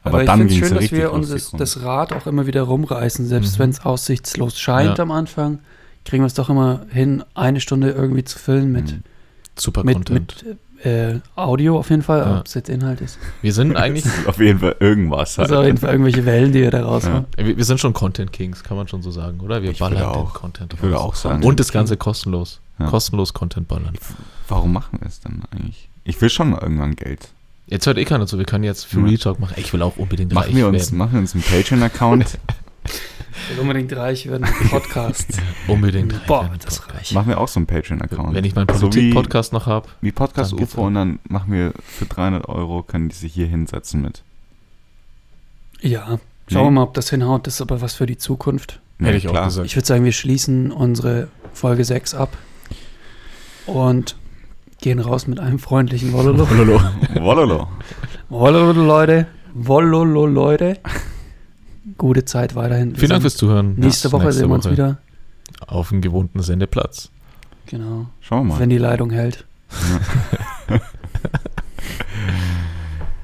Aber, 0.03 0.15
Aber, 0.15 0.21
ich 0.23 0.27
dann 0.27 0.39
finde 0.39 0.53
es 0.53 0.59
schön, 0.59 0.69
dass 0.73 0.79
richtig 0.83 0.97
wir 0.99 1.13
uns 1.13 1.29
das, 1.29 1.51
das 1.51 1.81
Rad 1.83 2.11
auch 2.11 2.27
immer 2.27 2.45
wieder 2.45 2.63
rumreißen, 2.63 3.25
selbst 3.25 3.55
Mhm. 3.57 3.63
wenn 3.63 3.69
es 3.69 3.85
aussichtslos 3.85 4.59
scheint 4.59 4.97
Ja. 4.97 5.03
am 5.03 5.11
Anfang. 5.11 5.59
Kriegen 6.03 6.23
wir 6.23 6.27
es 6.27 6.33
doch 6.33 6.49
immer 6.49 6.81
hin, 6.89 7.23
eine 7.33 7.61
Stunde 7.61 7.91
irgendwie 7.91 8.25
zu 8.25 8.37
füllen 8.37 8.71
mit, 8.73 8.91
Mhm. 8.91 9.03
Super 9.57 9.83
mit, 9.85 9.95
Content. 9.95 10.43
mit 10.45 10.57
äh, 10.83 11.19
Audio 11.35 11.77
auf 11.79 11.89
jeden 11.89 12.01
Fall, 12.01 12.19
Ja. 12.19 12.39
ob 12.39 12.45
es 12.47 12.53
jetzt 12.53 12.69
Inhalt 12.69 13.01
ist. 13.01 13.17
wir 13.41 13.53
sind 13.53 13.75
eigentlich, 13.77 14.05
auf 14.27 14.39
jeden 14.39 14.59
Fall 14.59 14.75
irgendwas 14.79 15.37
halt. 15.37 15.49
Also 15.49 15.59
auf 15.61 15.65
jeden 15.65 15.77
Fall 15.77 15.91
irgendwelche 15.91 16.25
Wellen, 16.25 16.51
die 16.51 16.61
wir 16.61 16.71
da 16.71 16.83
rausmachen. 16.83 17.25
wir, 17.37 17.57
wir 17.57 17.65
sind 17.65 17.79
schon 17.79 17.93
Content 17.93 18.31
Kings, 18.33 18.63
kann 18.63 18.77
man 18.77 18.87
schon 18.87 19.01
so 19.01 19.11
sagen, 19.11 19.39
oder? 19.39 19.61
Wir 19.61 19.71
Ich 19.71 19.79
ballern 19.79 20.03
auch- 20.03 20.33
Content. 20.33 20.73
ich 20.73 20.81
würde 20.81 20.95
raus. 20.95 21.03
auch 21.03 21.15
sagen. 21.15 21.43
Und 21.43 21.59
das 21.59 21.71
Ganze 21.71 21.97
kostenlos. 21.97 22.59
Ja. 22.79 22.87
Kostenlos 22.87 23.33
Content 23.33 23.67
ballern. 23.67 23.93
Warum 24.47 24.73
machen 24.73 24.99
wir 24.99 25.07
es 25.07 25.19
denn 25.19 25.41
eigentlich? 25.51 25.89
Ich 26.05 26.19
will 26.21 26.29
schon 26.29 26.53
irgendwann 26.53 26.95
Geld. 26.95 27.29
Jetzt 27.67 27.85
hört 27.87 27.97
eh 27.97 28.03
keiner 28.05 28.27
zu, 28.27 28.37
wir 28.37 28.45
können 28.45 28.63
jetzt 28.65 28.85
für 28.85 28.99
Ja. 28.99 29.05
Real 29.05 29.17
Talk 29.17 29.39
machen. 29.39 29.53
Ich 29.57 29.71
will 29.71 29.81
auch 29.83 29.95
unbedingt 29.97 30.33
Machen 30.33 30.47
reich 30.47 30.55
wir, 30.55 30.67
uns, 30.67 30.87
werden. 30.87 30.97
machen 30.97 31.13
wir 31.13 31.19
uns 31.19 31.33
einen 31.33 31.43
Patreon-Account. 31.43 32.37
Ich 33.35 33.55
will 33.55 33.61
unbedingt 33.61 33.95
reich 33.95 34.27
werden 34.27 34.41
mit 34.41 34.69
Podcasts. 34.69 35.37
Unbedingt 35.67 36.13
reich 36.13 36.25
Boah, 36.27 36.43
werden 36.43 36.59
das 36.63 36.79
Podcast. 36.79 36.99
reich. 36.99 37.11
machen 37.13 37.27
wir 37.29 37.39
auch 37.39 37.47
so 37.47 37.59
einen 37.59 37.67
Patreon-Account. 37.67 38.33
Wenn 38.33 38.45
ich 38.45 38.55
meinen 38.55 38.67
Politik-Podcast 38.67 39.53
noch 39.53 39.65
habe. 39.65 39.87
Wie 40.01 40.11
Podcast 40.11 40.51
Dann 40.51 40.59
geht's 40.59 40.73
UFO 40.73 40.87
und 40.87 40.95
dann 40.95 41.19
machen 41.27 41.51
wir 41.51 41.73
für 41.83 42.05
300 42.05 42.47
Euro, 42.47 42.83
können 42.83 43.09
die 43.09 43.15
sich 43.15 43.33
hier 43.33 43.47
hinsetzen 43.47 44.01
mit. 44.01 44.23
Ja, 45.81 46.19
schauen 46.47 46.65
wir 46.67 46.71
mal, 46.71 46.83
ob 46.83 46.93
das 46.93 47.09
hinhaut. 47.09 47.47
Das 47.47 47.55
ist 47.55 47.61
aber 47.61 47.81
was 47.81 47.95
für 47.95 48.05
die 48.05 48.17
Zukunft. 48.17 48.79
Hätte 48.99 49.17
ich 49.17 49.27
auch 49.27 49.43
gesagt. 49.45 49.65
Ich 49.65 49.75
würde 49.75 49.85
sagen, 49.87 50.05
wir 50.05 50.11
schließen 50.11 50.71
unsere 50.71 51.27
Folge 51.53 51.83
6 51.83 52.13
ab 52.13 52.37
und 53.65 54.15
gehen 54.81 54.99
raus 54.99 55.27
mit 55.27 55.39
einem 55.39 55.59
freundlichen 55.59 56.13
Wollolo. 56.13 56.45
Lolo. 56.51 56.81
Wololo. 57.15 57.67
Wollolo, 58.29 58.71
Leute. 58.71 59.27
Wollolo, 59.53 60.25
Leute. 60.25 60.79
Gute 61.97 62.25
Zeit 62.25 62.55
weiterhin. 62.55 62.95
Vielen 62.95 63.09
Dank 63.09 63.21
fürs 63.21 63.35
Zuhören. 63.35 63.75
Nächste 63.75 64.09
Bis 64.09 64.13
Woche 64.13 64.31
sehen 64.31 64.49
wir 64.49 64.55
uns 64.55 64.65
Woche 64.65 64.73
wieder. 64.73 64.97
Auf 65.67 65.89
dem 65.89 66.01
gewohnten 66.01 66.41
Sendeplatz. 66.41 67.09
Genau. 67.65 68.07
Schauen 68.21 68.47
wir 68.47 68.53
mal. 68.53 68.59
Wenn 68.59 68.69
die 68.69 68.77
Leitung 68.77 69.11
hält. 69.11 69.45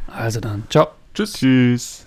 also 0.07 0.39
dann. 0.39 0.63
Ciao. 0.69 0.87
Tschüss. 1.13 1.33
Tschüss. 1.33 2.05